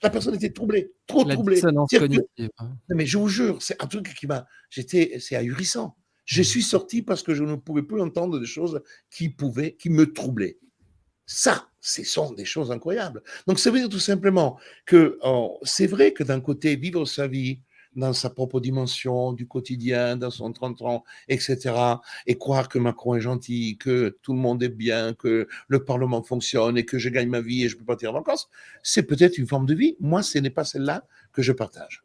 la 0.01 0.11
personne 0.11 0.37
était 0.37 0.51
troublée, 0.51 0.93
trop 1.09 1.25
troublée. 1.25 1.61
Hein. 1.64 2.77
Mais 2.91 3.05
je 3.05 3.19
vous 3.19 3.29
jure, 3.29 3.61
c'est 3.61 3.83
un 3.83 3.89
truc 3.89 4.14
qui 4.14 4.29
m'a. 4.29 4.47
J'étais, 4.71 5.19
c'est 5.19 5.35
ahurissant. 5.35 5.97
Je 6.27 6.43
suis 6.43 6.62
sorti 6.62 7.03
parce 7.03 7.22
que 7.22 7.35
je 7.35 7.45
ne 7.45 7.55
pouvais 7.55 7.83
plus 7.83 8.03
entendre 8.03 8.39
des 8.39 8.47
choses 8.47 8.83
qui 9.11 9.31
pouvaient, 9.31 9.74
qui 9.77 9.89
me 9.89 10.12
troublaient. 10.12 10.59
Ça, 11.24 11.68
ce 11.81 12.05
sont 12.05 12.33
des 12.33 12.45
choses 12.45 12.70
incroyables. 12.70 13.22
Donc, 13.47 13.59
ça 13.59 13.70
veut 13.70 13.79
dire 13.79 13.89
tout 13.89 13.99
simplement 13.99 14.59
que 14.85 15.18
oh, 15.22 15.59
c'est 15.62 15.87
vrai 15.87 16.12
que 16.12 16.22
d'un 16.22 16.41
côté, 16.41 16.77
vivre 16.77 17.05
sa 17.05 17.27
vie, 17.27 17.61
dans 17.97 18.12
sa 18.12 18.31
propre 18.31 18.61
dimension 18.61 19.33
du 19.33 19.49
quotidien, 19.49 20.16
dans 20.16 20.31
son 20.31 20.53
30 20.53 20.83
ans, 20.83 21.05
etc. 21.29 21.74
Et 22.27 22.37
croire 22.37 22.68
que 22.68 22.79
Macron 22.79 23.14
est 23.14 23.20
gentil, 23.20 23.79
que 23.79 24.18
tout 24.22 24.35
le 24.35 24.39
monde 24.39 24.62
est 24.62 24.68
bien, 24.68 25.14
que 25.14 25.49
le 25.68 25.85
Parlement 25.85 26.22
fonctionne 26.22 26.77
et 26.77 26.85
que 26.85 26.99
je 26.99 27.09
gagne 27.09 27.29
ma 27.29 27.41
vie 27.41 27.64
et 27.64 27.68
je 27.68 27.77
peux 27.77 27.85
partir 27.85 28.11
en 28.11 28.14
vacances, 28.14 28.49
c'est 28.83 29.05
peut-être 29.05 29.39
une 29.39 29.47
forme 29.47 29.66
de 29.66 29.74
vie. 29.74 29.97
Moi, 29.99 30.22
ce 30.22 30.39
n'est 30.39 30.51
pas 30.51 30.64
celle-là 30.64 31.07
que 31.33 31.43
je 31.43 31.53
partage. 31.53 32.03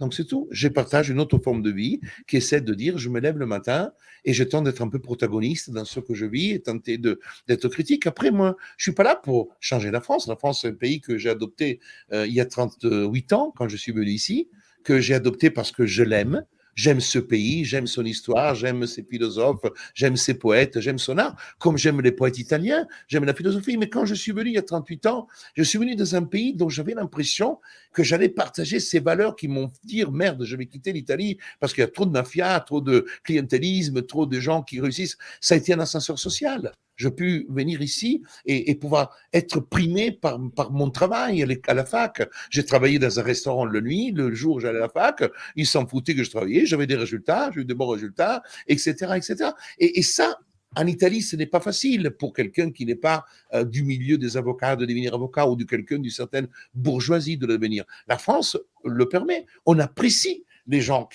Donc 0.00 0.14
c'est 0.14 0.24
tout. 0.24 0.48
Je 0.50 0.66
partage 0.66 1.10
une 1.10 1.20
autre 1.20 1.38
forme 1.38 1.62
de 1.62 1.70
vie 1.70 2.00
qui 2.26 2.38
essaie 2.38 2.60
de 2.60 2.74
dire 2.74 2.98
je 2.98 3.08
me 3.10 3.20
lève 3.20 3.38
le 3.38 3.46
matin 3.46 3.92
et 4.24 4.32
je 4.32 4.42
tente 4.42 4.64
d'être 4.64 4.82
un 4.82 4.88
peu 4.88 4.98
protagoniste 4.98 5.70
dans 5.70 5.84
ce 5.84 6.00
que 6.00 6.14
je 6.14 6.26
vis 6.26 6.52
et 6.52 6.60
tenter 6.60 6.98
d'être 6.98 7.68
critique. 7.68 8.06
Après, 8.06 8.30
moi, 8.30 8.56
je 8.78 8.84
suis 8.84 8.92
pas 8.92 9.04
là 9.04 9.14
pour 9.14 9.54
changer 9.60 9.90
la 9.90 10.00
France. 10.00 10.26
La 10.26 10.36
France, 10.36 10.62
c'est 10.62 10.68
un 10.68 10.74
pays 10.74 11.00
que 11.00 11.18
j'ai 11.18 11.30
adopté 11.30 11.80
euh, 12.12 12.26
il 12.26 12.32
y 12.32 12.40
a 12.40 12.46
38 12.46 13.32
ans 13.34 13.52
quand 13.54 13.68
je 13.68 13.76
suis 13.76 13.92
venu 13.92 14.10
ici 14.10 14.48
que 14.82 14.98
j'ai 14.98 15.14
adopté 15.14 15.50
parce 15.50 15.72
que 15.72 15.84
je 15.84 16.02
l'aime. 16.02 16.44
J'aime 16.82 17.00
ce 17.00 17.18
pays, 17.18 17.66
j'aime 17.66 17.86
son 17.86 18.06
histoire, 18.06 18.54
j'aime 18.54 18.86
ses 18.86 19.02
philosophes, 19.02 19.66
j'aime 19.92 20.16
ses 20.16 20.32
poètes, 20.32 20.80
j'aime 20.80 20.98
son 20.98 21.18
art, 21.18 21.36
comme 21.58 21.76
j'aime 21.76 22.00
les 22.00 22.10
poètes 22.10 22.38
italiens, 22.38 22.86
j'aime 23.06 23.26
la 23.26 23.34
philosophie. 23.34 23.76
Mais 23.76 23.90
quand 23.90 24.06
je 24.06 24.14
suis 24.14 24.32
venu 24.32 24.48
il 24.48 24.54
y 24.54 24.58
a 24.58 24.62
38 24.62 25.04
ans, 25.04 25.28
je 25.54 25.62
suis 25.62 25.78
venu 25.78 25.94
dans 25.94 26.16
un 26.16 26.22
pays 26.22 26.54
dont 26.54 26.70
j'avais 26.70 26.94
l'impression 26.94 27.58
que 27.92 28.02
j'allais 28.02 28.30
partager 28.30 28.80
ces 28.80 28.98
valeurs 28.98 29.36
qui 29.36 29.46
m'ont 29.46 29.70
dit 29.84 30.02
merde, 30.10 30.42
je 30.42 30.56
vais 30.56 30.64
quitter 30.64 30.94
l'Italie 30.94 31.36
parce 31.60 31.74
qu'il 31.74 31.82
y 31.82 31.84
a 31.84 31.90
trop 31.90 32.06
de 32.06 32.12
mafia, 32.12 32.58
trop 32.60 32.80
de 32.80 33.04
clientélisme, 33.24 34.00
trop 34.00 34.24
de 34.24 34.40
gens 34.40 34.62
qui 34.62 34.80
réussissent. 34.80 35.18
Ça 35.42 35.56
a 35.56 35.58
été 35.58 35.74
un 35.74 35.80
ascenseur 35.80 36.18
social 36.18 36.72
je 37.00 37.08
pu 37.08 37.46
venir 37.48 37.80
ici 37.80 38.22
et, 38.44 38.74
pouvoir 38.74 39.16
être 39.32 39.60
primé 39.60 40.12
par, 40.12 40.38
mon 40.70 40.90
travail 40.90 41.42
à 41.66 41.74
la 41.74 41.84
fac. 41.86 42.28
J'ai 42.50 42.64
travaillé 42.64 42.98
dans 42.98 43.18
un 43.18 43.22
restaurant 43.22 43.64
le 43.64 43.80
nuit, 43.80 44.12
le 44.12 44.34
jour 44.34 44.60
j'allais 44.60 44.78
à 44.78 44.82
la 44.82 44.88
fac, 44.90 45.24
ils 45.56 45.66
s'en 45.66 45.86
foutaient 45.86 46.14
que 46.14 46.22
je 46.22 46.30
travaillais, 46.30 46.66
j'avais 46.66 46.86
des 46.86 46.96
résultats, 46.96 47.50
j'ai 47.54 47.62
eu 47.62 47.64
de 47.64 47.72
bons 47.72 47.88
résultats, 47.88 48.42
etc. 48.68 49.14
etc. 49.16 49.50
Et, 49.78 50.02
ça, 50.02 50.38
en 50.76 50.86
Italie, 50.86 51.22
ce 51.22 51.36
n'est 51.36 51.46
pas 51.46 51.60
facile 51.60 52.10
pour 52.18 52.34
quelqu'un 52.34 52.70
qui 52.70 52.84
n'est 52.84 52.94
pas 52.94 53.24
euh, 53.54 53.64
du 53.64 53.82
milieu 53.82 54.18
des 54.18 54.36
avocats 54.36 54.76
de 54.76 54.84
devenir 54.84 55.14
avocat 55.14 55.48
ou 55.48 55.56
de 55.56 55.64
quelqu'un 55.64 55.98
d'une 55.98 56.10
certaine 56.10 56.48
bourgeoisie 56.74 57.38
de 57.38 57.46
devenir. 57.46 57.84
La 58.08 58.18
France 58.18 58.58
le 58.84 59.08
permet. 59.08 59.46
On 59.64 59.78
apprécie 59.78 60.44
les 60.70 60.80
gens 60.80 61.06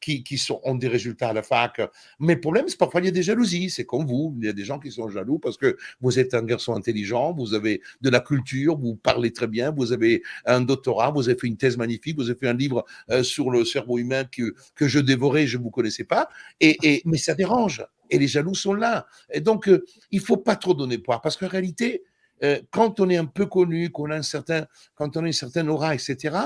qui, 0.00 0.22
qui, 0.22 0.38
sont, 0.38 0.60
ont 0.64 0.74
des 0.74 0.88
résultats 0.88 1.28
à 1.28 1.32
la 1.32 1.42
fac. 1.42 1.80
Mais 2.18 2.34
le 2.34 2.40
problème, 2.40 2.66
c'est 2.68 2.78
parfois 2.78 3.00
il 3.00 3.06
y 3.06 3.08
a 3.08 3.12
des 3.12 3.22
jalousies. 3.22 3.70
C'est 3.70 3.84
comme 3.84 4.06
vous, 4.06 4.34
il 4.38 4.46
y 4.46 4.48
a 4.48 4.52
des 4.52 4.64
gens 4.64 4.78
qui 4.78 4.90
sont 4.90 5.08
jaloux 5.08 5.38
parce 5.38 5.56
que 5.56 5.76
vous 6.00 6.18
êtes 6.18 6.34
un 6.34 6.42
garçon 6.42 6.74
intelligent, 6.74 7.32
vous 7.32 7.54
avez 7.54 7.82
de 8.00 8.10
la 8.10 8.20
culture, 8.20 8.78
vous 8.78 8.96
parlez 8.96 9.32
très 9.32 9.48
bien, 9.48 9.72
vous 9.72 9.92
avez 9.92 10.22
un 10.46 10.60
doctorat, 10.60 11.10
vous 11.10 11.28
avez 11.28 11.38
fait 11.38 11.48
une 11.48 11.56
thèse 11.56 11.76
magnifique, 11.76 12.16
vous 12.16 12.30
avez 12.30 12.38
fait 12.38 12.48
un 12.48 12.54
livre 12.54 12.84
euh, 13.10 13.22
sur 13.22 13.50
le 13.50 13.64
cerveau 13.64 13.98
humain 13.98 14.24
que, 14.24 14.54
que 14.74 14.86
je 14.86 15.00
dévorais, 15.00 15.46
je 15.46 15.58
ne 15.58 15.62
vous 15.62 15.70
connaissais 15.70 16.04
pas. 16.04 16.28
Et, 16.60 16.76
et, 16.82 17.02
mais 17.04 17.18
ça 17.18 17.34
dérange. 17.34 17.84
Et 18.10 18.18
les 18.18 18.28
jaloux 18.28 18.54
sont 18.54 18.74
là. 18.74 19.06
Et 19.32 19.40
donc, 19.40 19.68
euh, 19.68 19.84
il 20.10 20.20
faut 20.20 20.36
pas 20.36 20.56
trop 20.56 20.74
donner 20.74 20.98
poids 20.98 21.20
parce 21.20 21.36
qu'en 21.36 21.48
réalité, 21.48 22.04
euh, 22.42 22.60
quand 22.70 23.00
on 23.00 23.10
est 23.10 23.16
un 23.16 23.26
peu 23.26 23.46
connu, 23.46 23.90
qu'on 23.90 24.10
a 24.10 24.16
un 24.16 24.22
certain, 24.22 24.66
quand 24.94 25.16
on 25.16 25.24
a 25.24 25.26
une 25.26 25.32
certaine 25.32 25.68
aura, 25.68 25.94
etc., 25.94 26.36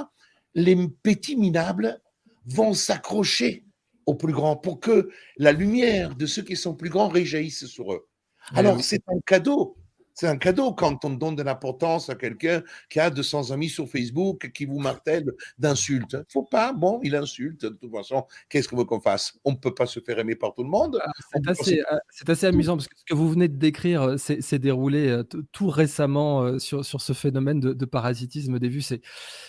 les 0.55 0.77
petits 1.03 1.37
minables 1.37 2.01
vont 2.47 2.75
s'accrocher 2.75 3.65
aux 4.07 4.15
plus 4.15 4.33
grands 4.33 4.57
pour 4.57 4.81
que 4.81 5.11
la 5.37 5.53
lumière 5.53 6.15
de 6.15 6.27
ceux 6.27 6.43
qui 6.43 6.57
sont 6.57 6.75
plus 6.75 6.91
grands 6.91 7.09
réjaillisse 7.09 7.67
sur 7.67 7.93
eux. 7.93 8.09
Alors, 8.55 8.83
c'est 8.83 9.03
un 9.09 9.19
cadeau. 9.27 9.77
C'est 10.15 10.29
un 10.29 10.37
cadeau 10.37 10.73
quand 10.73 11.05
on 11.05 11.11
donne 11.11 11.35
de 11.35 11.43
l'importance 11.43 12.09
à 12.09 12.15
quelqu'un 12.15 12.63
qui 12.89 13.01
a 13.01 13.11
200 13.11 13.51
amis 13.51 13.69
sur 13.69 13.89
Facebook, 13.89 14.51
qui 14.53 14.65
vous 14.65 14.79
martèle 14.79 15.25
d'insultes. 15.59 16.17
Faut 16.33 16.45
pas, 16.45 16.73
bon, 16.73 17.01
il 17.03 17.17
insulte. 17.17 17.63
De 17.63 17.71
toute 17.71 17.91
façon, 17.91 18.25
qu'est-ce 18.49 18.69
qu'on 18.69 18.77
veut 18.77 18.85
qu'on 18.85 19.01
fasse? 19.01 19.35
On 19.45 19.53
ne 19.53 19.57
peut 19.57 19.75
pas 19.75 19.87
se 19.87 19.99
faire 19.99 20.19
aimer 20.21 20.37
par 20.37 20.55
tout 20.55 20.63
le 20.63 20.71
monde. 20.71 21.01
Ah, 21.03 21.11
euh, 21.37 21.55
c'est 22.11 22.29
assez, 22.29 22.47
amusant 22.47 22.77
parce 22.77 22.87
que 22.87 22.97
ce 22.97 23.05
que 23.05 23.15
vous 23.15 23.29
venez 23.29 23.49
de 23.49 23.57
décrire 23.57 24.03
euh, 24.03 24.17
s'est 24.17 24.59
déroulé 24.61 25.09
euh, 25.09 25.25
tout 25.53 25.69
récemment 25.69 26.59
sur, 26.61 26.85
sur 26.85 27.01
ce 27.01 27.13
phénomène 27.13 27.59
de, 27.59 27.85
parasitisme 27.85 28.59
des 28.59 28.69
vues. 28.69 28.85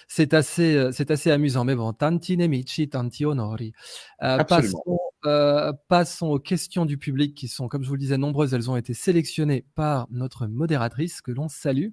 C'est 0.08 0.34
assez, 0.34 0.90
assez 1.10 1.32
amusant. 1.32 1.64
Mais 1.64 1.76
bon, 1.76 1.94
tanti 1.94 2.38
nemici, 2.38 2.90
tanti 2.90 3.26
honori. 3.26 3.72
Passons, 4.20 4.84
passons 5.88 6.28
aux 6.28 6.40
questions 6.40 6.86
du 6.86 6.98
public 6.98 7.36
qui 7.36 7.48
sont, 7.48 7.68
comme 7.68 7.84
je 7.84 7.88
vous 7.88 7.96
le 7.96 8.00
disais, 8.00 8.18
nombreuses. 8.18 8.54
Elles 8.54 8.70
ont 8.70 8.78
été 8.78 8.94
sélectionnées 8.94 9.66
par 9.76 10.08
notre 10.12 10.48
modératrice 10.48 11.22
que 11.22 11.32
l'on 11.32 11.48
salue. 11.48 11.90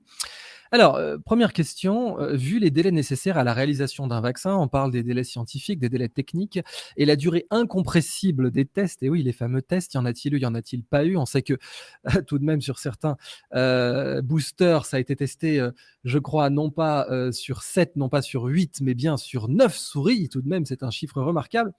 Alors, 0.74 0.96
euh, 0.96 1.18
première 1.18 1.52
question, 1.52 2.18
euh, 2.18 2.34
vu 2.34 2.58
les 2.58 2.70
délais 2.70 2.92
nécessaires 2.92 3.36
à 3.36 3.44
la 3.44 3.52
réalisation 3.52 4.06
d'un 4.06 4.22
vaccin, 4.22 4.56
on 4.56 4.68
parle 4.68 4.90
des 4.90 5.02
délais 5.02 5.22
scientifiques, 5.22 5.78
des 5.78 5.90
délais 5.90 6.08
techniques 6.08 6.60
et 6.96 7.04
la 7.04 7.14
durée 7.14 7.46
incompressible 7.50 8.50
des 8.50 8.64
tests. 8.64 9.02
Et 9.02 9.10
oui, 9.10 9.22
les 9.22 9.34
fameux 9.34 9.60
tests, 9.60 9.92
y 9.92 9.98
en 9.98 10.06
a-t-il 10.06 10.32
eu, 10.32 10.38
y 10.38 10.46
en 10.46 10.54
a-t-il 10.54 10.82
pas 10.82 11.04
eu? 11.04 11.18
On 11.18 11.26
sait 11.26 11.42
que 11.42 11.58
tout 12.26 12.38
de 12.38 12.44
même 12.44 12.62
sur 12.62 12.78
certains 12.78 13.18
euh, 13.54 14.22
boosters, 14.22 14.86
ça 14.86 14.96
a 14.96 15.00
été 15.00 15.14
testé, 15.14 15.62
je 16.04 16.18
crois, 16.18 16.48
non 16.48 16.70
pas 16.70 17.06
sur 17.32 17.62
7, 17.62 17.96
non 17.96 18.08
pas 18.08 18.22
sur 18.22 18.44
8, 18.44 18.80
mais 18.80 18.94
bien 18.94 19.18
sur 19.18 19.50
9 19.50 19.76
souris. 19.76 20.30
Tout 20.30 20.40
de 20.40 20.48
même, 20.48 20.64
c'est 20.64 20.82
un 20.82 20.90
chiffre 20.90 21.20
remarquable. 21.20 21.72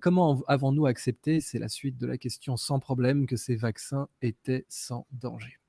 comment 0.00 0.40
avons-nous 0.46 0.86
accepté, 0.86 1.40
c'est 1.40 1.58
la 1.58 1.68
suite 1.68 1.98
de 1.98 2.06
la 2.06 2.16
question 2.16 2.56
sans 2.56 2.78
problème, 2.78 3.26
que 3.26 3.36
ces 3.36 3.56
vaccins 3.56 4.06
étaient 4.22 4.66
sans 4.68 5.08
danger 5.10 5.60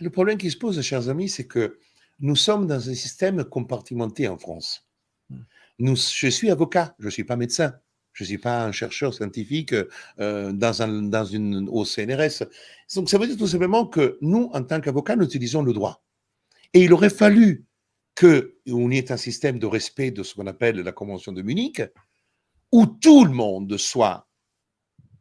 le 0.00 0.10
problème 0.10 0.38
qui 0.38 0.50
se 0.50 0.56
pose, 0.56 0.80
chers 0.82 1.08
amis, 1.08 1.28
c'est 1.28 1.46
que 1.46 1.78
nous 2.20 2.36
sommes 2.36 2.66
dans 2.66 2.88
un 2.88 2.94
système 2.94 3.44
compartimenté 3.44 4.28
en 4.28 4.38
France. 4.38 4.86
Hmm. 5.30 5.40
Nous, 5.78 5.96
je 5.96 6.28
suis 6.28 6.50
avocat, 6.50 6.94
je 6.98 7.06
ne 7.06 7.10
suis 7.10 7.24
pas 7.24 7.36
médecin. 7.36 7.74
Je 8.16 8.24
ne 8.24 8.28
suis 8.28 8.38
pas 8.38 8.64
un 8.64 8.72
chercheur 8.72 9.12
scientifique 9.12 9.74
euh, 10.20 10.50
dans, 10.50 10.80
un, 10.80 11.02
dans 11.02 11.26
une, 11.26 11.68
au 11.68 11.84
CNRS. 11.84 12.44
Donc, 12.94 13.10
ça 13.10 13.18
veut 13.18 13.26
dire 13.26 13.36
tout 13.36 13.46
simplement 13.46 13.86
que 13.86 14.16
nous, 14.22 14.48
en 14.54 14.62
tant 14.62 14.80
qu'avocats, 14.80 15.16
nous 15.16 15.26
utilisons 15.26 15.62
le 15.62 15.74
droit. 15.74 16.02
Et 16.72 16.84
il 16.84 16.94
aurait 16.94 17.10
fallu 17.10 17.66
qu'on 18.18 18.90
y 18.90 18.96
ait 18.96 19.12
un 19.12 19.18
système 19.18 19.58
de 19.58 19.66
respect 19.66 20.12
de 20.12 20.22
ce 20.22 20.34
qu'on 20.34 20.46
appelle 20.46 20.76
la 20.76 20.92
Convention 20.92 21.32
de 21.32 21.42
Munich, 21.42 21.82
où 22.72 22.86
tout 22.86 23.26
le 23.26 23.32
monde 23.32 23.76
soit 23.76 24.25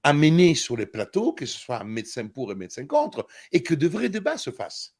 amener 0.05 0.53
sur 0.53 0.77
les 0.77 0.85
plateaux, 0.85 1.33
que 1.33 1.47
ce 1.47 1.57
soit 1.57 1.83
médecin 1.83 2.27
pour 2.27 2.51
et 2.51 2.55
médecin 2.55 2.85
contre, 2.85 3.25
et 3.51 3.63
que 3.63 3.73
de 3.73 3.87
vrais 3.87 4.07
débats 4.07 4.37
se 4.37 4.51
fassent. 4.51 4.95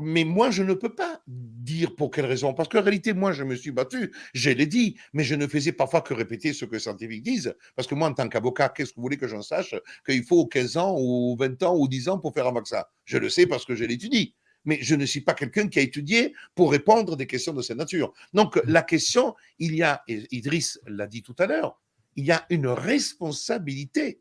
Mais 0.00 0.24
moi, 0.24 0.50
je 0.50 0.64
ne 0.64 0.74
peux 0.74 0.92
pas 0.92 1.22
dire 1.28 1.94
pour 1.94 2.10
quelle 2.10 2.26
raison. 2.26 2.52
Parce 2.52 2.68
qu'en 2.68 2.82
réalité, 2.82 3.12
moi, 3.12 3.32
je 3.32 3.44
me 3.44 3.54
suis 3.54 3.70
battu, 3.70 4.12
je 4.34 4.50
l'ai 4.50 4.66
dit, 4.66 4.98
mais 5.12 5.22
je 5.22 5.36
ne 5.36 5.46
faisais 5.46 5.70
parfois 5.70 6.00
que 6.00 6.12
répéter 6.12 6.52
ce 6.52 6.64
que 6.64 6.72
les 6.72 6.80
scientifiques 6.80 7.22
disent. 7.22 7.54
Parce 7.76 7.86
que 7.86 7.94
moi, 7.94 8.08
en 8.08 8.14
tant 8.14 8.28
qu'avocat, 8.28 8.70
qu'est-ce 8.70 8.90
que 8.90 8.96
vous 8.96 9.02
voulez 9.02 9.16
que 9.16 9.28
j'en 9.28 9.42
sache 9.42 9.76
Qu'il 10.04 10.24
faut 10.24 10.46
15 10.46 10.76
ans 10.76 10.96
ou 10.98 11.36
20 11.38 11.62
ans 11.62 11.76
ou 11.76 11.86
10 11.86 12.08
ans 12.08 12.18
pour 12.18 12.34
faire 12.34 12.48
un 12.48 12.52
vaccin? 12.52 12.82
Je 13.04 13.18
le 13.18 13.28
sais 13.28 13.46
parce 13.46 13.64
que 13.64 13.76
je 13.76 13.84
l'étudie. 13.84 14.34
Mais 14.64 14.78
je 14.80 14.96
ne 14.96 15.06
suis 15.06 15.20
pas 15.20 15.34
quelqu'un 15.34 15.68
qui 15.68 15.78
a 15.78 15.82
étudié 15.82 16.34
pour 16.56 16.72
répondre 16.72 17.12
à 17.12 17.16
des 17.16 17.28
questions 17.28 17.52
de 17.52 17.62
cette 17.62 17.76
nature. 17.76 18.12
Donc, 18.32 18.60
la 18.64 18.82
question, 18.82 19.36
il 19.60 19.76
y 19.76 19.84
a, 19.84 20.02
et 20.08 20.26
Idriss 20.32 20.80
l'a 20.88 21.06
dit 21.06 21.22
tout 21.22 21.36
à 21.38 21.46
l'heure, 21.46 21.80
il 22.16 22.24
y 22.24 22.32
a 22.32 22.46
une 22.50 22.66
responsabilité 22.66 24.20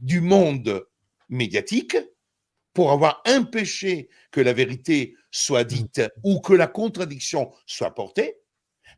du 0.00 0.20
monde 0.20 0.86
médiatique 1.28 1.96
pour 2.72 2.92
avoir 2.92 3.22
empêché 3.26 4.08
que 4.30 4.40
la 4.40 4.52
vérité 4.52 5.14
soit 5.30 5.64
dite 5.64 6.02
ou 6.22 6.40
que 6.40 6.52
la 6.52 6.66
contradiction 6.66 7.52
soit 7.66 7.94
portée. 7.94 8.36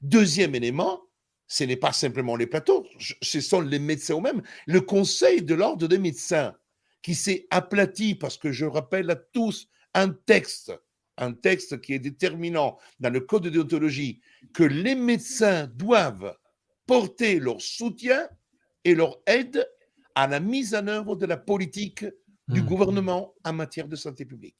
Deuxième 0.02 0.54
élément, 0.54 1.02
ce 1.46 1.64
n'est 1.64 1.76
pas 1.76 1.92
simplement 1.92 2.36
les 2.36 2.46
plateaux, 2.46 2.86
ce 3.22 3.40
sont 3.40 3.60
les 3.60 3.78
médecins 3.78 4.18
eux-mêmes. 4.18 4.42
Le 4.66 4.80
Conseil 4.80 5.42
de 5.42 5.54
l'ordre 5.54 5.88
des 5.88 5.98
médecins 5.98 6.54
qui 7.02 7.14
s'est 7.14 7.46
aplati 7.50 8.14
parce 8.14 8.36
que 8.36 8.52
je 8.52 8.66
rappelle 8.66 9.10
à 9.10 9.16
tous 9.16 9.68
un 9.94 10.10
texte, 10.10 10.72
un 11.16 11.32
texte 11.32 11.80
qui 11.80 11.94
est 11.94 11.98
déterminant 11.98 12.78
dans 13.00 13.10
le 13.10 13.20
code 13.20 13.44
de 13.44 13.50
déontologie, 13.50 14.20
que 14.52 14.62
les 14.62 14.94
médecins 14.94 15.66
doivent 15.74 16.36
porter 16.88 17.38
leur 17.38 17.60
soutien 17.60 18.28
et 18.82 18.96
leur 18.96 19.20
aide 19.26 19.68
à 20.16 20.26
la 20.26 20.40
mise 20.40 20.74
en 20.74 20.88
œuvre 20.88 21.14
de 21.14 21.26
la 21.26 21.36
politique 21.36 22.04
du 22.48 22.62
mmh. 22.62 22.66
gouvernement 22.66 23.34
en 23.44 23.52
matière 23.52 23.86
de 23.86 23.94
santé 23.94 24.24
publique. 24.24 24.56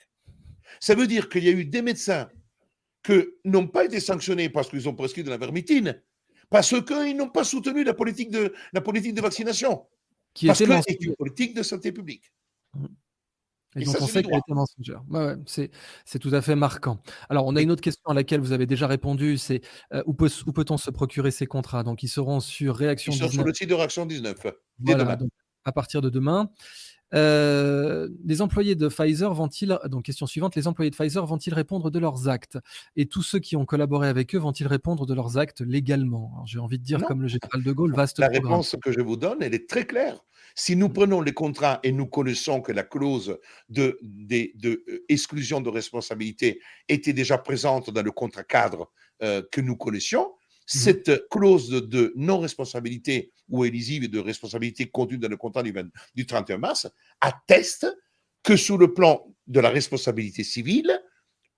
Ça 0.78 0.94
veut 0.94 1.06
dire 1.06 1.28
qu'il 1.30 1.42
y 1.42 1.48
a 1.48 1.52
eu 1.52 1.64
des 1.64 1.82
médecins 1.82 2.28
qui 3.02 3.24
n'ont 3.46 3.66
pas 3.66 3.86
été 3.86 3.98
sanctionnés 3.98 4.50
parce 4.50 4.68
qu'ils 4.68 4.88
ont 4.88 4.94
prescrit 4.94 5.24
de 5.24 5.30
la 5.30 5.38
vermitine, 5.38 6.00
parce 6.50 6.74
qu'ils 6.84 7.16
n'ont 7.16 7.30
pas 7.30 7.44
soutenu 7.44 7.82
la 7.82 7.94
politique 7.94 8.30
de, 8.30 8.52
la 8.74 8.82
politique 8.82 9.14
de 9.14 9.22
vaccination, 9.22 9.86
qui 10.34 10.46
parce 10.46 10.58
que 10.58 10.82
c'est 10.86 11.02
une 11.02 11.16
politique 11.16 11.54
de 11.54 11.62
santé 11.62 11.92
publique. 11.92 12.30
Mmh. 12.74 12.86
Et, 13.76 13.84
donc 13.84 13.96
on 14.00 14.06
sait 14.06 14.22
qu'elle 14.22 14.38
était 14.38 14.54
mensongère. 14.54 15.02
c'est 15.44 16.18
tout 16.18 16.30
à 16.32 16.40
fait 16.40 16.56
marquant. 16.56 17.00
Alors 17.28 17.46
on 17.46 17.54
a 17.56 17.62
une 17.62 17.70
autre 17.70 17.82
question 17.82 18.10
à 18.10 18.14
laquelle 18.14 18.40
vous 18.40 18.52
avez 18.52 18.66
déjà 18.66 18.86
répondu, 18.86 19.36
c'est 19.36 19.60
euh, 19.92 20.02
où 20.06 20.14
peut-on 20.14 20.78
se 20.78 20.90
procurer 20.90 21.30
ces 21.30 21.46
contrats? 21.46 21.82
Donc 21.82 22.02
ils 22.02 22.08
seront 22.08 22.40
sur 22.40 22.76
Réaction 22.76 23.12
ils 23.12 23.18
sont 23.18 23.28
sur 23.28 23.44
le 23.44 23.54
site 23.54 23.68
de 23.68 23.74
Réaction 23.74 24.06
19. 24.06 24.46
à 25.64 25.72
partir 25.72 26.00
de 26.00 26.08
demain. 26.08 26.50
Euh, 27.14 28.08
les 28.24 28.42
employés 28.42 28.74
de 28.74 28.88
Pfizer 28.88 29.32
vont-ils, 29.32 29.78
donc 29.86 30.04
question 30.04 30.26
suivante, 30.26 30.56
les 30.56 30.68
employés 30.68 30.90
de 30.90 30.96
Pfizer 30.96 31.24
vont-ils 31.24 31.54
répondre 31.54 31.90
de 31.90 31.98
leurs 31.98 32.28
actes? 32.28 32.58
Et 32.96 33.06
tous 33.06 33.22
ceux 33.22 33.38
qui 33.38 33.56
ont 33.56 33.64
collaboré 33.64 34.08
avec 34.08 34.34
eux 34.34 34.38
vont-ils 34.38 34.66
répondre 34.66 35.06
de 35.06 35.14
leurs 35.14 35.38
actes 35.38 35.60
légalement? 35.60 36.44
J'ai 36.46 36.58
envie 36.58 36.78
de 36.78 36.84
dire, 36.84 37.02
comme 37.04 37.22
le 37.22 37.28
général 37.28 37.62
de 37.62 37.72
Gaulle, 37.72 37.94
vaste 37.94 38.18
La 38.18 38.28
réponse 38.28 38.76
que 38.82 38.92
je 38.92 39.00
vous 39.00 39.16
donne, 39.16 39.38
elle 39.40 39.54
est 39.54 39.68
très 39.68 39.86
claire. 39.86 40.24
Si 40.54 40.74
nous 40.74 40.88
prenons 40.88 41.20
les 41.20 41.32
contrats 41.32 41.78
et 41.82 41.92
nous 41.92 42.06
connaissons 42.06 42.60
que 42.60 42.72
la 42.72 42.82
clause 42.82 43.38
de, 43.68 43.98
de, 44.02 44.50
de, 44.56 44.82
euh, 44.88 45.04
exclusion 45.08 45.60
de 45.60 45.68
responsabilité 45.68 46.60
était 46.88 47.12
déjà 47.12 47.38
présente 47.38 47.90
dans 47.90 48.02
le 48.02 48.10
contrat 48.10 48.42
cadre 48.42 48.90
euh, 49.22 49.42
que 49.52 49.60
nous 49.60 49.76
connaissions, 49.76 50.32
cette 50.68 51.28
clause 51.30 51.70
de, 51.70 52.12
non-responsabilité 52.14 53.32
ou 53.48 53.64
élisive 53.64 54.08
de 54.10 54.18
responsabilité 54.18 54.90
contenue 54.90 55.18
dans 55.18 55.28
le 55.28 55.36
contrat 55.38 55.62
du, 55.62 55.74
du 56.14 56.26
31 56.26 56.58
mars 56.58 56.86
atteste 57.20 57.86
que 58.42 58.54
sous 58.56 58.76
le 58.76 58.92
plan 58.92 59.34
de 59.46 59.60
la 59.60 59.70
responsabilité 59.70 60.44
civile, 60.44 61.02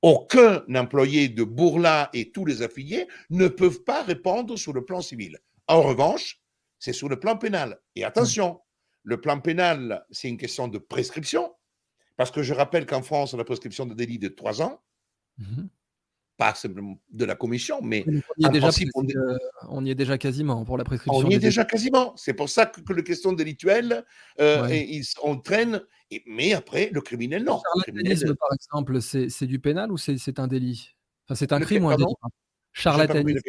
aucun 0.01 0.65
employé 0.75 1.29
de 1.29 1.43
Bourla 1.43 2.09
et 2.15 2.31
tous 2.31 2.47
les 2.47 2.63
affiliés 2.63 3.09
ne 3.31 3.49
peuvent 3.49 3.83
pas 3.83 4.03
répondre 4.03 4.57
sur 4.57 4.73
le 4.73 4.85
plan 4.85 5.01
civil. 5.01 5.39
En 5.67 5.83
revanche, 5.83 6.41
c'est 6.79 6.93
sur 6.93 7.09
le 7.09 7.19
plan 7.19 7.37
pénal. 7.37 7.81
Et 7.97 8.05
attention, 8.05 8.61
le 9.03 9.21
plan 9.21 9.41
pénal, 9.41 10.07
c'est 10.11 10.29
une 10.29 10.39
question 10.39 10.69
de 10.69 10.79
prescription, 10.79 11.53
parce 12.17 12.31
que 12.31 12.43
je 12.43 12.55
rappelle 12.55 12.87
qu'en 12.87 13.03
France, 13.03 13.35
la 13.35 13.45
prescription 13.45 13.87
de 13.87 13.95
délit 13.95 14.19
de 14.19 14.29
trois 14.29 14.63
ans, 14.63 14.81
mhm. 15.39 15.69
Pas 16.41 16.55
simplement 16.55 16.99
de 17.11 17.27
la 17.27 17.37
commission, 17.37 17.81
mais 17.83 18.03
on 18.09 18.15
y, 18.39 18.47
est 18.47 18.49
déjà, 18.49 18.71
on... 19.69 19.85
y 19.85 19.91
est 19.91 19.95
déjà 19.95 20.17
quasiment 20.17 20.65
pour 20.65 20.79
la 20.79 20.85
prescription. 20.85 21.27
On 21.27 21.29
y 21.29 21.35
est 21.35 21.39
déjà 21.39 21.67
quasiment. 21.67 22.15
C'est 22.17 22.33
pour 22.33 22.49
ça 22.49 22.65
que, 22.65 22.81
le 22.95 23.03
question 23.03 23.35
délictuelle, 23.35 24.07
euh, 24.41 24.67
ils, 24.71 25.05
on 25.23 25.37
traîne, 25.37 25.83
mais 26.27 26.55
après, 26.55 26.89
le 26.93 27.03
criminel, 27.03 27.45
non. 27.45 27.61
Le 27.77 27.83
criminel, 27.83 28.19
par 28.37 28.49
exemple, 28.55 29.03
c'est 29.03 29.47
du 29.47 29.59
pénal 29.59 29.93
ou 29.93 29.99
c'est 29.99 30.39
un 30.39 30.49
délit? 30.49 30.95
Enfin, 31.27 31.35
C'est 31.35 31.53
un 31.53 31.61
crime 31.61 31.85
ou 31.85 31.91
un 31.91 31.97
délit 31.97 32.15
Charlatanisme, 32.73 33.41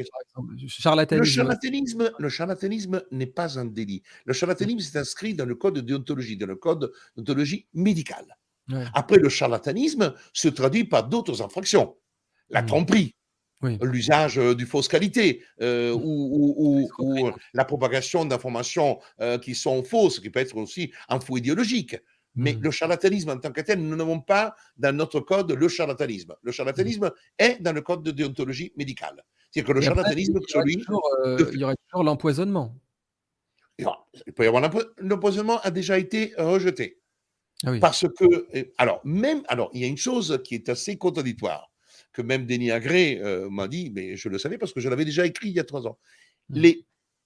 Le 0.51 0.67
charlatanisme, 0.67 2.11
le 2.17 2.29
charlatanisme 2.29 3.03
n'est 3.11 3.27
pas 3.27 3.57
un 3.57 3.65
délit. 3.65 4.03
Le 4.25 4.33
charlatanisme, 4.33 4.79
c'est 4.79 4.99
inscrit 4.99 5.33
dans 5.33 5.45
le 5.45 5.55
code 5.55 5.75
de 5.75 5.81
déontologie, 5.81 6.35
dans 6.35 6.47
le 6.47 6.57
code 6.57 6.81
de 6.81 6.91
déontologie 7.15 7.67
médicale. 7.73 8.35
Après, 8.93 9.17
le 9.17 9.29
charlatanisme 9.29 10.13
se 10.33 10.49
traduit 10.49 10.83
par 10.83 11.07
d'autres 11.07 11.41
infractions. 11.41 11.95
La 12.51 12.61
mmh. 12.61 12.65
tromperie, 12.65 13.15
l'usage 13.81 14.35
du 14.35 14.65
fausse 14.65 14.87
qualité 14.87 15.43
mmh. 15.59 15.91
ou, 15.93 16.89
la 17.53 17.65
propagation 17.65 18.25
d'informations 18.25 18.99
qui 19.41 19.55
sont 19.55 19.83
fausses, 19.83 20.19
qui 20.19 20.29
peut 20.29 20.39
être 20.39 20.55
aussi 20.57 20.91
un 21.09 21.19
faux 21.19 21.37
idéologique. 21.37 21.97
Mais 22.35 22.53
mmh. 22.53 22.61
le 22.61 22.71
charlatanisme 22.71 23.29
en 23.29 23.37
tant 23.37 23.51
que 23.51 23.59
tel, 23.61 23.81
nous 23.81 23.95
n'avons 23.95 24.21
pas 24.21 24.55
dans 24.77 24.95
notre 24.95 25.19
code 25.19 25.51
le 25.51 25.67
charlatanisme. 25.67 26.33
Le 26.41 26.51
charlatanisme 26.53 27.11
est 27.37 27.61
dans 27.61 27.73
le 27.73 27.81
code 27.81 28.03
de 28.03 28.11
déontologie 28.11 28.71
médicale. 28.77 29.21
C'est-à-dire 29.51 29.67
que 29.67 29.73
le 29.73 29.81
charlatanisme, 29.81 30.39
celui. 30.47 30.81
il 31.53 31.59
y 31.59 31.63
aurait 31.63 31.75
toujours 31.89 32.03
l'empoisonnement. 32.05 32.73
Il 33.77 34.33
peut 34.33 34.43
y 34.43 34.47
avoir 34.47 34.69
l'empoisonnement 34.99 35.59
a 35.61 35.71
déjà 35.71 35.97
été 35.97 36.33
rejeté. 36.37 36.99
Ah 37.65 37.71
Parce 37.79 38.05
que, 38.17 38.69
alors, 38.77 39.01
même, 39.03 39.43
alors, 39.47 39.69
il 39.73 39.81
y 39.81 39.83
a 39.83 39.87
une 39.87 39.97
chose 39.97 40.41
qui 40.43 40.55
est 40.55 40.69
assez 40.69 40.97
contradictoire, 40.97 41.70
que 42.13 42.21
même 42.21 42.45
Denis 42.45 42.71
Agré 42.71 43.19
euh, 43.21 43.49
m'a 43.49 43.67
dit, 43.67 43.91
mais 43.93 44.15
je 44.15 44.29
le 44.29 44.37
savais 44.37 44.57
parce 44.57 44.73
que 44.73 44.79
je 44.79 44.89
l'avais 44.89 45.05
déjà 45.05 45.25
écrit 45.25 45.49
il 45.49 45.55
y 45.55 45.59
a 45.59 45.63
trois 45.63 45.87
ans. 45.87 45.97
Mmh. 46.49 46.59
Les, 46.59 46.85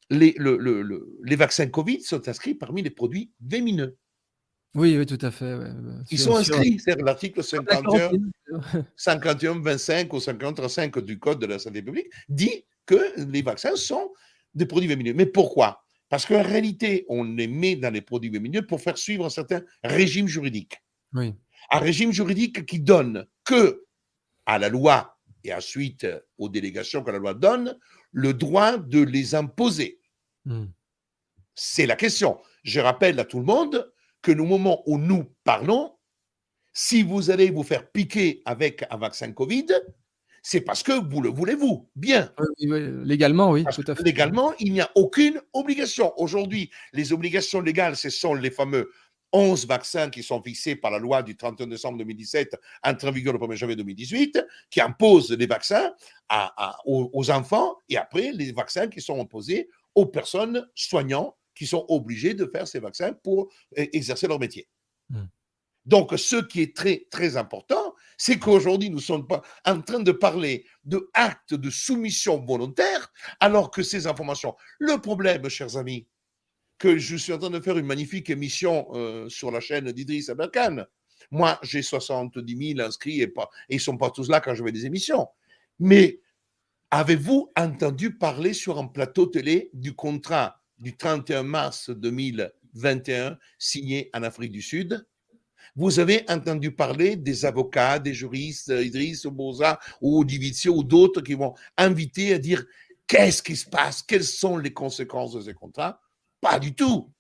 les, 0.10 0.36
le, 0.38 1.20
les 1.24 1.36
vaccins 1.36 1.68
Covid 1.68 2.02
sont 2.02 2.28
inscrits 2.28 2.56
parmi 2.56 2.84
les 2.84 2.92
produits 2.92 3.32
vémineux. 3.42 3.98
Oui, 4.76 4.98
oui, 4.98 5.06
tout 5.06 5.18
à 5.22 5.32
fait. 5.32 5.58
Ils 6.12 6.20
sont 6.20 6.36
inscrits, 6.36 6.80
c'est 6.84 7.02
l'article 7.02 7.42
51, 7.42 8.12
51, 8.98 9.62
25 9.62 10.14
ou 10.14 10.20
55 10.20 11.00
du 11.00 11.18
Code 11.18 11.40
de 11.40 11.46
la 11.46 11.60
santé 11.60 11.82
publique 11.82 12.08
dit 12.28 12.66
que 12.86 13.14
les 13.32 13.42
vaccins 13.42 13.76
sont 13.78 14.12
des 14.54 14.66
produits 14.66 14.90
vémineux. 14.90 15.14
Mais 15.14 15.26
pourquoi? 15.26 15.86
Parce 16.10 16.26
qu'en 16.26 16.44
réalité, 16.44 17.06
on 17.08 17.24
les 17.24 17.48
met 17.48 17.78
dans 17.78 17.90
les 17.90 18.02
produits 18.02 18.30
vémineux 18.30 18.66
pour 18.68 18.82
faire 18.82 18.98
suivre 18.98 19.26
un 19.26 19.30
certain 19.30 19.62
régime 19.84 20.28
juridique. 20.28 20.84
Oui. 21.14 21.34
Un 21.72 21.80
régime 21.80 22.12
juridique 22.12 22.66
qui 22.66 22.80
donne 22.80 23.26
que 23.46 23.85
à 24.46 24.60
la 24.60 24.70
loi 24.70 25.18
et 25.44 25.54
ensuite 25.54 26.08
aux 26.38 26.50
délégations 26.50 27.04
que 27.04 27.12
la 27.12 27.20
loi 27.20 27.34
donne 27.34 27.78
le 28.12 28.34
droit 28.34 28.78
de 28.78 29.02
les 29.02 29.36
imposer. 29.36 30.00
Hmm. 30.46 30.66
C'est 31.54 31.86
la 31.86 31.96
question. 31.96 32.40
Je 32.64 32.80
rappelle 32.80 33.20
à 33.20 33.26
tout 33.26 33.40
le 33.40 33.46
monde 33.46 33.92
que 34.22 34.32
au 34.32 34.46
moment 34.46 34.82
où 34.88 34.98
nous 34.98 35.26
parlons, 35.44 35.96
si 36.74 37.04
vous 37.04 37.30
allez 37.30 37.52
vous 37.52 37.64
faire 37.64 37.90
piquer 37.90 38.42
avec 38.46 38.86
un 38.90 38.98
vaccin 38.98 39.32
Covid, 39.32 39.68
c'est 40.48 40.62
parce 40.62 40.84
que 40.84 40.92
vous 40.92 41.22
le 41.22 41.30
voulez-vous. 41.30 41.90
Bien. 41.96 42.32
légalement, 42.60 43.52
oui, 43.52 43.66
tout 43.74 43.84
à 43.88 43.96
fait. 43.96 44.04
Légalement, 44.04 44.54
il 44.60 44.74
n'y 44.74 44.82
a 44.82 44.92
aucune 44.94 45.42
obligation. 45.54 46.14
Aujourd'hui, 46.18 46.70
les 46.94 47.14
obligations 47.14 47.62
légales, 47.62 47.96
ce 47.96 48.12
sont 48.12 48.36
les 48.36 48.52
fameux 48.52 48.92
11 49.36 49.68
vaccins 49.68 50.10
qui 50.10 50.24
sont 50.24 50.42
fixés 50.42 50.78
par 50.78 50.92
la 50.92 50.98
loi 50.98 51.22
du 51.22 51.36
31 51.36 51.68
décembre 51.68 51.98
2017, 51.98 52.56
entrée 52.84 53.10
en 53.10 53.12
vigueur 53.12 53.34
le 53.34 53.40
1er 53.40 53.56
janvier 53.56 53.76
2018, 53.76 54.46
qui 54.70 54.80
imposent 54.80 55.32
les 55.32 55.46
vaccins 55.46 55.92
aux, 56.86 57.32
enfants 57.32 57.76
et 57.90 57.98
après 57.98 58.32
les 58.32 58.54
vaccins 58.54 58.88
qui 58.88 59.02
sont 59.02 59.20
imposés 59.20 59.70
aux 59.94 60.06
personnes 60.06 60.66
soignantes 60.74 61.36
qui 61.54 61.68
sont 61.68 61.86
obligées 61.90 62.34
de 62.34 62.46
faire 62.46 62.66
ces 62.66 62.80
vaccins 62.80 63.12
pour 63.12 63.50
e-, 63.78 63.88
exercer 63.94 64.28
leur 64.28 64.40
métier. 64.40 64.68
Hmm. 65.10 65.26
Donc, 65.86 66.14
ce 66.18 66.38
qui 66.38 66.62
est 66.62 66.76
très, 66.76 67.06
très 67.12 67.38
important, 67.38 67.94
c'est 68.18 68.40
qu'aujourd'hui, 68.40 68.90
nous 68.90 68.98
ne 68.98 69.02
sommes 69.02 69.28
pas 69.28 69.42
en 69.66 69.82
train 69.82 70.00
de 70.00 70.12
parler 70.12 70.66
de 70.84 71.10
actes 71.14 71.54
de 71.54 71.70
soumission 71.70 72.44
volontaire, 72.44 73.12
alors 73.40 73.70
que 73.70 73.84
ces 73.84 74.08
informations. 74.08 74.56
Le 74.80 74.98
problème, 75.00 75.48
chers 75.50 75.78
amis, 75.78 76.08
que 76.78 76.98
je 76.98 77.16
suis 77.16 77.34
en 77.34 77.38
train 77.38 77.50
de 77.50 77.60
faire 77.60 77.78
une 77.78 77.86
magnifique 77.86 78.30
émission 78.30 78.88
euh, 78.94 79.30
sur 79.30 79.52
la 79.52 79.60
chaîne 79.60 79.92
d'Idriss 79.92 80.30
Aberkan. 80.30 80.86
Moi, 81.32 81.60
j'ai 81.64 81.82
70 81.82 82.76
000 82.76 82.88
inscrits 82.88 83.22
et, 83.22 83.34
ils 83.70 83.76
ne 83.76 83.82
sont 83.82 83.98
pas 83.98 84.12
tous 84.12 84.30
là 84.30 84.42
quand 84.42 84.54
je 84.54 84.64
fais 84.64 84.72
des 84.72 84.86
émissions. 84.86 85.28
Mais 85.80 86.20
avez-vous 86.92 87.52
entendu 87.58 88.18
parler 88.18 88.54
sur 88.54 88.78
un 88.78 88.88
plateau 88.88 89.26
télé 89.26 89.70
du 89.74 89.94
contrat 89.94 90.62
du 90.78 90.96
31 90.96 91.44
mars 91.44 91.90
2021 91.90 93.38
signé 93.58 94.10
en 94.14 94.24
Afrique 94.24 94.52
du 94.52 94.62
Sud? 94.62 95.06
Vous 95.76 96.00
avez 96.00 96.24
entendu 96.30 96.72
parler 96.72 97.16
des 97.16 97.44
avocats, 97.44 98.00
des 98.00 98.14
juristes, 98.14 98.70
Idriss 98.70 99.26
Boza 99.26 99.80
ou 100.00 100.24
Divizio 100.24 100.74
ou 100.74 100.84
d'autres 100.84 101.22
qui 101.22 101.34
vont 101.34 101.54
inviter 101.78 102.34
à 102.34 102.38
dire 102.38 102.64
qu'est-ce 103.08 103.44
qui 103.44 103.56
se 103.56 103.70
passe, 103.70 104.02
quelles 104.02 104.24
sont 104.24 104.58
les 104.58 104.72
conséquences 104.72 105.34
de 105.34 105.42
ces 105.42 105.54
contrats? 105.54 106.00
Pas 106.42 106.60
du 106.60 106.74
tout. 106.74 107.12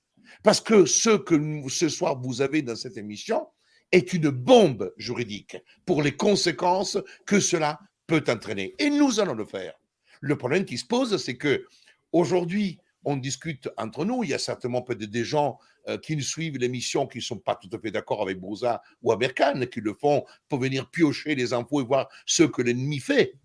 Parce 0.43 0.61
que 0.61 0.85
ce 0.85 1.17
que 1.17 1.69
ce 1.69 1.89
soir 1.89 2.19
vous 2.19 2.41
avez 2.41 2.61
dans 2.61 2.75
cette 2.75 2.97
émission 2.97 3.47
est 3.91 4.13
une 4.13 4.29
bombe 4.29 4.93
juridique 4.97 5.57
pour 5.85 6.01
les 6.01 6.15
conséquences 6.15 6.97
que 7.25 7.39
cela 7.39 7.79
peut 8.07 8.23
entraîner. 8.27 8.75
Et 8.79 8.89
nous 8.89 9.19
allons 9.19 9.33
le 9.33 9.45
faire. 9.45 9.73
Le 10.21 10.37
problème 10.37 10.65
qui 10.65 10.77
se 10.77 10.85
pose, 10.85 11.17
c'est 11.23 11.37
que 11.37 11.65
aujourd'hui, 12.11 12.79
on 13.03 13.17
discute 13.17 13.69
entre 13.77 14.03
nous. 14.03 14.23
Il 14.23 14.31
y 14.31 14.33
a 14.33 14.39
certainement 14.39 14.81
peut-être 14.81 15.09
des 15.09 15.23
gens 15.23 15.59
euh, 15.87 15.97
qui 15.97 16.21
suivent 16.21 16.57
l'émission 16.57 17.07
qui 17.07 17.19
ne 17.19 17.23
sont 17.23 17.37
pas 17.37 17.55
tout 17.55 17.69
à 17.71 17.79
fait 17.79 17.91
d'accord 17.91 18.21
avec 18.21 18.39
Brouza 18.39 18.81
ou 19.01 19.11
Aberkan, 19.11 19.65
qui 19.71 19.79
le 19.81 19.93
font 19.93 20.25
pour 20.49 20.59
venir 20.59 20.89
piocher 20.89 21.35
les 21.35 21.53
infos 21.53 21.81
et 21.81 21.85
voir 21.85 22.09
ce 22.25 22.43
que 22.43 22.61
l'ennemi 22.61 22.99
fait. 22.99 23.35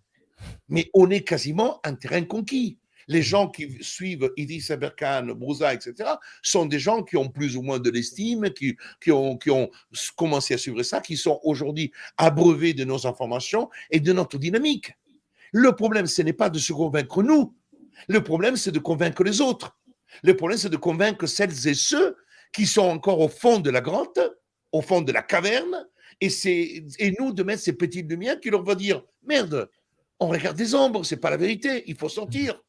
Mais 0.69 0.91
on 0.95 1.11
est 1.11 1.23
quasiment 1.23 1.81
un 1.85 1.95
terrain 1.95 2.25
conquis. 2.25 2.79
Les 3.09 3.23
gens 3.23 3.49
qui 3.49 3.79
suivent 3.81 4.31
Idriss 4.37 4.71
Aberkan, 4.71 5.35
Brouza, 5.35 5.75
etc., 5.75 6.11
sont 6.43 6.67
des 6.67 6.79
gens 6.79 7.03
qui 7.03 7.17
ont 7.17 7.29
plus 7.29 7.57
ou 7.57 7.63
moins 7.63 7.79
de 7.79 7.91
l'estime, 7.91 8.51
qui, 8.51 9.11
ont, 9.11 9.39
commencé 10.17 10.55
à 10.55 10.59
suivre 10.59 10.83
ça, 10.83 11.01
qui 11.01 11.17
sont 11.17 11.41
aujourd'hui 11.43 11.93
abreuvés 12.17 12.75
de 12.75 12.85
nos 12.85 13.07
informations 13.07 13.69
et 13.91 14.01
de 14.01 14.13
notre 14.13 14.39
dynamique. 14.39 14.93
Le 15.53 15.73
problème, 15.73 16.07
ce 16.07 16.23
n'est 16.23 16.33
pas 16.33 16.51
de 16.51 16.59
se 16.59 16.73
convaincre 16.73 17.23
nous, 17.23 17.55
le 18.09 18.23
problème, 18.23 18.57
c'est 18.57 18.73
de 18.73 18.79
convaincre 18.79 19.25
les 19.25 19.41
autres. 19.41 19.77
Le 20.23 20.37
problème, 20.37 20.59
c'est 20.59 20.71
de 20.71 20.77
convaincre 20.77 21.27
celles 21.27 21.69
et 21.69 21.75
ceux 21.75 22.17
qui 22.53 22.67
sont 22.67 22.83
encore 22.83 23.21
au 23.21 23.29
fond 23.29 23.61
de 23.61 23.71
la 23.71 23.81
grotte, 23.81 24.19
au 24.73 24.83
fond 24.83 25.03
de 25.03 25.13
la 25.13 25.23
caverne, 25.23 25.87
et, 26.21 27.15
nous 27.19 27.33
de 27.33 27.43
mettre 27.43 27.63
ces 27.63 27.73
petites 27.73 28.09
lumières 28.11 28.41
qui 28.41 28.51
leur 28.51 28.63
vont 28.63 28.75
dire 28.75 29.03
Merde, 29.25 29.71
on 30.19 30.29
regarde 30.29 30.57
des 30.57 30.75
ombres, 30.75 31.05
c'est 31.05 31.17
pas 31.17 31.31
la 31.31 31.37
vérité, 31.37 31.85
il 31.87 31.97
faut 31.97 32.09
sortir. 32.09 32.63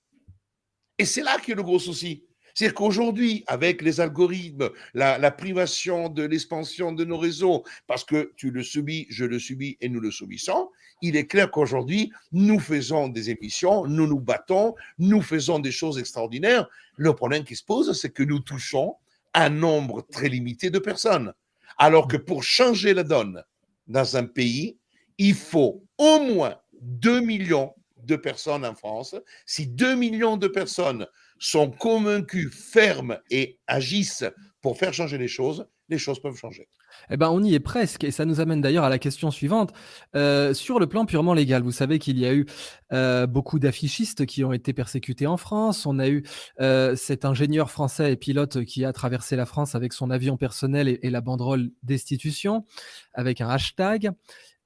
Et 1.02 1.06
c'est 1.06 1.23
là 1.23 1.40
qu'il 1.40 1.49
y 1.49 1.53
a 1.53 1.56
le 1.56 1.64
gros 1.64 1.80
souci. 1.80 2.28
C'est-à-dire 2.53 2.76
qu'aujourd'hui, 2.76 3.44
avec 3.48 3.82
les 3.82 4.02
algorithmes, 4.02 4.69
la, 4.94 5.32
privation 5.32 6.10
de 6.10 6.22
l'expansion 6.22 6.91
de 6.91 7.03
nos 7.03 7.18
réseaux, 7.18 7.64
parce 7.88 8.03
que 8.03 8.34
tu 8.38 8.52
le 8.52 8.61
subis, 8.61 9.07
je 9.10 9.26
le 9.26 9.40
subis 9.40 9.80
et 9.82 9.90
nous 9.90 9.99
le 9.99 10.11
subissons, 10.11 10.69
il 11.02 11.15
est 11.15 11.26
clair 11.26 11.49
qu'aujourd'hui, 11.49 12.11
nous 12.32 12.60
faisons 12.60 13.07
des 13.07 13.32
émissions, 13.32 13.88
nous 13.88 14.06
nous 14.06 14.19
battons, 14.19 14.76
nous 14.99 15.23
faisons 15.23 15.57
des 15.57 15.72
choses 15.72 15.98
extraordinaires. 15.98 16.69
Le 16.98 17.15
problème 17.15 17.45
qui 17.45 17.56
se 17.56 17.64
pose, 17.64 17.99
c'est 17.99 18.11
que 18.11 18.22
nous 18.22 18.40
touchons 18.40 18.94
un 19.34 19.49
nombre 19.49 20.06
très 20.11 20.30
limité 20.30 20.69
de 20.69 20.78
personnes. 20.78 21.34
Alors 21.80 22.07
que 22.07 22.18
pour 22.18 22.44
changer 22.44 22.94
la 22.94 23.02
donne 23.02 23.44
dans 23.88 24.18
un 24.18 24.26
pays, 24.26 24.78
il 25.18 25.34
faut 25.34 25.84
au 25.98 26.19
moins 26.19 26.57
2 26.80 27.22
millions 27.22 27.73
de 28.06 28.15
personnes 28.15 28.65
en 28.65 28.76
France. 28.76 29.15
Si 29.45 29.68
2 29.68 29.95
millions 29.95 30.38
de 30.38 30.48
personnes 30.48 31.07
sont 31.40 31.72
convaincus, 31.72 32.53
fermes 32.53 33.19
et 33.30 33.60
agissent 33.68 34.26
pour 34.61 34.78
faire 34.78 34.94
changer 34.94 35.18
les 35.18 35.28
choses, 35.28 35.68
les 35.90 35.98
choses 35.98 36.22
peuvent 36.22 36.36
changer. 36.36 36.68
Eh 37.10 37.18
ben, 37.18 37.30
on 37.30 37.44
y 37.44 37.53
est 37.53 37.60
presque, 37.60 38.03
et 38.03 38.11
ça 38.11 38.26
nous 38.26 38.40
amène 38.40 38.61
d'ailleurs 38.61 38.84
à 38.84 38.90
la 38.90 38.99
question 38.99 39.32
suivante. 39.32 39.73
Euh, 40.15 40.53
sur 40.53 40.80
le 40.80 40.88
plan 40.88 41.06
purement 41.06 41.34
légal, 41.34 41.64
vous 41.64 41.72
savez 41.72 41.99
qu'il 41.99 42.18
y 42.18 42.26
a 42.26 42.34
eu 42.34 42.45
euh, 42.94 43.28
beaucoup 43.28 43.60
d'affichistes 43.60 44.26
qui 44.26 44.44
ont 44.44 44.53
été 44.53 44.73
persécutés 44.73 45.28
en 45.28 45.38
France. 45.38 45.86
On 45.86 45.99
a 45.99 46.07
eu 46.07 46.23
euh, 46.61 46.95
cet 46.95 47.26
ingénieur 47.26 47.72
français 47.72 48.14
et 48.14 48.15
pilote 48.15 48.64
qui 48.65 48.86
a 48.86 48.94
traversé 48.94 49.36
la 49.36 49.45
France 49.45 49.76
avec 49.76 49.94
son 49.94 50.11
avion 50.11 50.38
personnel 50.38 50.88
et, 50.88 50.99
et 51.03 51.10
la 51.10 51.22
banderole 51.22 51.72
destitution, 51.84 52.65
avec 53.14 53.41
un 53.41 53.49
hashtag. 53.49 54.11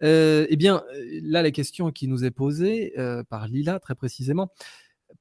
Eh 0.02 0.56
bien, 0.58 0.84
là, 1.24 1.42
la 1.42 1.52
question 1.52 1.92
qui 1.92 2.08
nous 2.08 2.26
est 2.26 2.32
posée 2.32 2.94
par 3.30 3.48
Lila, 3.48 3.80
très 3.80 3.96
précisément, 3.96 4.52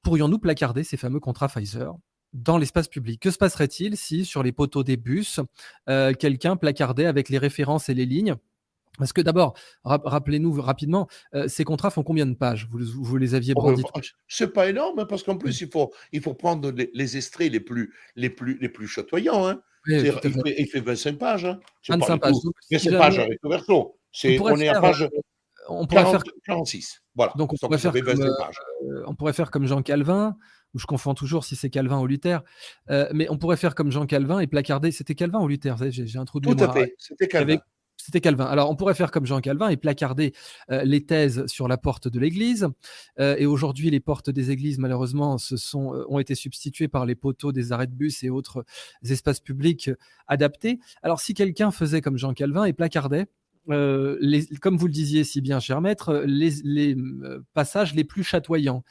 pourrions-nous 0.01 0.39
placarder 0.39 0.83
ces 0.83 0.97
fameux 0.97 1.19
contrats 1.19 1.49
Pfizer 1.49 1.93
dans 2.33 2.57
l'espace 2.57 2.87
public? 2.87 3.21
Que 3.21 3.31
se 3.31 3.37
passerait-il 3.37 3.97
si 3.97 4.25
sur 4.25 4.43
les 4.43 4.51
poteaux 4.51 4.83
des 4.83 4.97
bus, 4.97 5.39
euh, 5.89 6.13
quelqu'un 6.13 6.55
placardait 6.55 7.05
avec 7.05 7.29
les 7.29 7.37
références 7.37 7.89
et 7.89 7.93
les 7.93 8.05
lignes? 8.05 8.35
Parce 8.97 9.11
que 9.11 9.19
d'abord, 9.19 9.57
rappelez-nous 9.83 10.53
rapidement, 10.61 11.07
euh, 11.33 11.49
ces 11.49 11.65
contrats 11.65 11.89
font 11.89 12.03
combien 12.03 12.25
de 12.25 12.33
pages? 12.33 12.69
Vous, 12.69 13.17
les 13.17 13.35
aviez 13.35 13.53
oh, 13.57 13.61
brandis 13.61 13.83
oh, 13.93 13.99
C'est 14.29 14.53
pas 14.53 14.69
énorme, 14.69 14.99
hein, 14.99 15.05
parce 15.05 15.23
qu'en 15.23 15.37
plus, 15.37 15.59
il 15.59 15.69
faut, 15.69 15.91
il 16.13 16.21
faut 16.21 16.33
prendre 16.33 16.71
les, 16.71 17.17
extraits 17.17 17.51
les 17.51 17.59
plus, 17.59 17.93
les 18.15 18.29
plus, 18.29 18.57
les 18.61 18.69
plus 18.69 18.87
chatoyants. 18.87 19.45
Hein. 19.47 19.61
il, 19.87 20.67
fait, 20.71 20.79
25 20.79 21.17
pages. 21.17 21.43
Hein. 21.43 21.59
25 21.89 22.17
pages. 22.19 22.33
25 22.71 22.97
pages 22.97 23.19
avec 23.19 23.39
le 23.43 23.49
verso. 23.49 23.97
On, 24.23 24.57
est 24.57 24.67
à 24.67 24.81
page 24.81 25.03
euh, 25.03 25.09
on 25.67 25.87
pourrait 25.87 26.05
faire 26.05 26.23
46. 26.45 27.01
Voilà. 27.15 27.33
Donc 27.37 27.53
on 27.53 27.57
pourrait, 27.57 27.77
faire 27.77 27.91
comme, 27.91 28.21
euh, 28.21 29.03
on 29.07 29.15
pourrait 29.15 29.33
faire 29.33 29.51
comme 29.51 29.65
Jean 29.65 29.81
Calvin, 29.81 30.35
ou 30.73 30.79
je 30.79 30.85
confonds 30.85 31.13
toujours 31.13 31.43
si 31.43 31.55
c'est 31.55 31.69
Calvin 31.69 31.99
ou 31.99 32.07
Luther, 32.07 32.43
euh, 32.89 33.09
mais 33.13 33.27
on 33.29 33.37
pourrait 33.37 33.57
faire 33.57 33.75
comme 33.75 33.91
Jean 33.91 34.05
Calvin 34.05 34.39
et 34.39 34.47
placarder. 34.47 34.91
C'était 34.91 35.15
Calvin 35.15 35.39
ou 35.39 35.47
Luther? 35.47 35.75
J'ai 35.89 36.19
introduit. 36.19 36.55
Tout 36.55 36.63
à 36.63 36.71
fait. 36.71 36.93
C'était 36.97 37.27
Calvin. 37.27 37.57
C'était 38.05 38.21
Calvin. 38.21 38.45
Alors, 38.45 38.69
on 38.69 38.75
pourrait 38.75 38.93
faire 38.93 39.09
comme 39.09 39.25
Jean 39.25 39.41
Calvin 39.41 39.69
et 39.69 39.77
placarder 39.77 40.33
euh, 40.69 40.83
les 40.83 41.05
thèses 41.05 41.47
sur 41.47 41.67
la 41.67 41.77
porte 41.77 42.07
de 42.07 42.19
l'église. 42.19 42.67
Euh, 43.19 43.35
et 43.39 43.47
aujourd'hui, 43.47 43.89
les 43.89 43.99
portes 43.99 44.29
des 44.29 44.51
églises, 44.51 44.77
malheureusement, 44.77 45.39
se 45.39 45.57
sont, 45.57 45.95
euh, 45.95 46.05
ont 46.07 46.19
été 46.19 46.35
substituées 46.35 46.87
par 46.87 47.07
les 47.07 47.15
poteaux 47.15 47.51
des 47.51 47.71
arrêts 47.71 47.87
de 47.87 47.95
bus 47.95 48.23
et 48.23 48.29
autres 48.29 48.63
espaces 49.03 49.39
publics 49.39 49.89
adaptés. 50.27 50.79
Alors, 51.01 51.19
si 51.19 51.33
quelqu'un 51.33 51.71
faisait 51.71 52.01
comme 52.01 52.17
Jean 52.17 52.33
Calvin 52.33 52.65
et 52.65 52.73
placardait, 52.73 53.25
les, 53.67 54.45
comme 54.61 54.77
vous 54.77 54.87
le 54.87 54.93
disiez 54.93 55.23
si 55.23 55.41
bien, 55.41 55.59
cher 55.59 55.81
maître, 55.81 56.23
les, 56.25 56.95
passages 57.53 57.93
les 57.93 58.03
plus 58.03 58.23
chatoyants, 58.23 58.83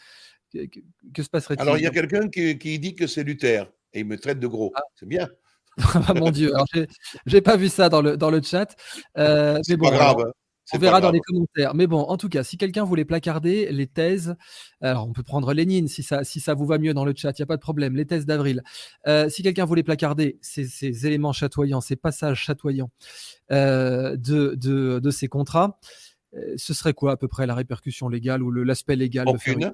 que, 0.53 1.23
se 1.23 1.29
passerait-il 1.29 1.61
Alors, 1.61 1.79
il 1.79 1.83
y 1.83 1.87
a 1.87 1.91
quelqu'un 1.91 2.29
qui, 2.29 2.79
dit 2.79 2.95
que 2.95 3.07
c'est 3.07 3.25
Luther 3.25 3.65
et 3.93 4.01
il 4.01 4.07
me 4.07 4.19
traite 4.19 4.41
de 4.41 4.47
gros. 4.47 4.73
Ah. 4.75 4.83
C'est 4.95 5.09
bien. 5.09 5.29
Ah, 6.07 6.15
mon 6.15 6.31
Dieu, 6.31 6.53
j'ai 7.27 7.41
pas 7.41 7.57
vu 7.57 7.69
ça 7.69 7.89
dans 7.89 8.01
le, 8.01 8.17
dans 8.17 8.31
le 8.31 8.41
chat. 8.41 8.77
Euh, 9.19 9.59
c'est 9.65 9.77
pas 9.77 9.91
grave. 9.91 10.33
On 10.73 10.78
verra 10.78 11.01
dans 11.01 11.11
les 11.11 11.20
commentaires. 11.20 11.74
Mais 11.74 11.86
bon, 11.86 12.01
en 12.01 12.16
tout 12.16 12.28
cas, 12.28 12.43
si 12.43 12.57
quelqu'un 12.57 12.85
voulait 12.85 13.05
placarder 13.05 13.70
les 13.70 13.86
thèses, 13.86 14.35
alors 14.81 15.07
on 15.07 15.12
peut 15.12 15.23
prendre 15.23 15.53
Lénine 15.53 15.89
si 15.89 16.03
ça, 16.03 16.24
si 16.24 16.41
ça 16.41 16.55
vous 16.55 16.66
va 16.66 16.78
mieux 16.78 16.95
dans 16.95 17.05
le 17.05 17.12
chat, 17.15 17.39
il 17.39 17.43
n'y 17.43 17.45
a 17.45 17.47
pas 17.47 17.57
de 17.57 17.62
problème, 17.62 17.97
les 17.97 18.07
thèses 18.07 18.27
d'avril. 18.27 18.62
Euh, 19.07 19.28
si 19.28 19.43
quelqu'un 19.43 19.65
voulait 19.65 19.82
placarder 19.82 20.39
ces, 20.41 21.07
éléments 21.07 21.32
chatoyants, 21.32 21.81
ces 21.81 21.97
passages 21.97 22.41
chatoyants 22.41 22.91
euh, 23.51 24.16
de, 24.16 24.55
de, 24.57 25.11
ces 25.11 25.28
contrats, 25.28 25.78
ce 26.57 26.74
serait 26.74 26.95
quoi 26.95 27.12
à 27.12 27.16
peu 27.16 27.28
près 27.28 27.47
la 27.47 27.55
répercussion 27.55 28.09
légale 28.09 28.43
ou 28.43 28.51
l'aspect 28.51 28.97
légal 28.97 29.28
Aucune. 29.28 29.73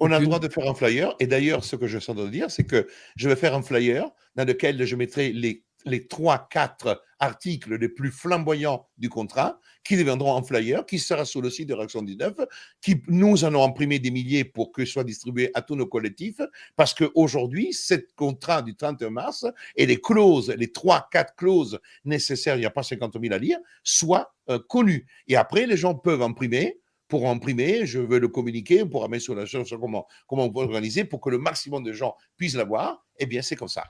On 0.00 0.10
a 0.12 0.18
le 0.18 0.24
droit 0.24 0.38
de 0.38 0.48
faire 0.48 0.68
un 0.68 0.74
flyer. 0.74 1.14
Et 1.20 1.26
d'ailleurs, 1.26 1.62
ce 1.62 1.76
que 1.76 1.86
je 1.86 1.98
sens 1.98 2.16
de 2.16 2.26
dire, 2.26 2.50
c'est 2.50 2.64
que 2.64 2.88
je 3.16 3.28
vais 3.28 3.36
faire 3.36 3.54
un 3.54 3.62
flyer 3.62 4.10
dans 4.34 4.46
lequel 4.46 4.82
je 4.82 4.96
mettrai 4.96 5.30
les, 5.32 5.62
les 5.84 6.00
3-4 6.00 6.98
articles 7.18 7.76
les 7.76 7.88
plus 7.88 8.10
flamboyants 8.10 8.86
du 8.98 9.08
contrat 9.08 9.60
qui 9.84 9.96
deviendront 9.96 10.36
un 10.36 10.42
flyer 10.42 10.84
qui 10.86 10.98
sera 10.98 11.24
sur 11.24 11.42
le 11.42 11.50
site 11.50 11.68
de 11.68 11.74
Réaction 11.74 12.02
19, 12.02 12.34
qui 12.80 13.02
nous 13.08 13.44
en 13.44 13.48
avons 13.48 13.64
imprimé 13.64 13.98
des 13.98 14.10
milliers 14.10 14.44
pour 14.44 14.72
que 14.72 14.84
soit 14.84 15.04
distribué 15.04 15.50
à 15.54 15.62
tous 15.62 15.76
nos 15.76 15.86
collectifs, 15.86 16.40
parce 16.76 16.94
qu'aujourd'hui, 16.94 17.72
ce 17.72 17.94
contrat 18.16 18.62
du 18.62 18.74
31 18.74 19.10
mars 19.10 19.46
et 19.76 19.86
les 19.86 20.00
clauses, 20.00 20.50
les 20.50 20.68
3-4 20.68 21.34
clauses 21.36 21.78
nécessaires, 22.04 22.56
il 22.56 22.60
n'y 22.60 22.66
a 22.66 22.70
pas 22.70 22.82
50 22.82 23.16
000 23.20 23.34
à 23.34 23.38
lire, 23.38 23.58
soient 23.82 24.34
euh, 24.48 24.58
connues. 24.58 25.06
Et 25.28 25.36
après, 25.36 25.66
les 25.66 25.76
gens 25.76 25.94
peuvent 25.94 26.22
imprimer 26.22 26.78
pour 27.08 27.28
imprimer, 27.28 27.86
je 27.86 27.98
veux 27.98 28.20
le 28.20 28.28
communiquer, 28.28 28.84
on 28.84 28.88
pourra 28.88 29.08
mettre 29.08 29.24
sur 29.24 29.34
la 29.34 29.44
chaîne 29.44 29.64
comment, 29.68 30.06
comment 30.28 30.44
on 30.44 30.52
peut 30.52 30.60
organiser 30.60 31.04
pour 31.04 31.20
que 31.20 31.28
le 31.28 31.38
maximum 31.38 31.82
de 31.82 31.92
gens 31.92 32.14
puissent 32.36 32.54
l'avoir. 32.54 33.04
Eh 33.18 33.26
bien, 33.26 33.42
c'est 33.42 33.56
comme 33.56 33.68
ça. 33.68 33.84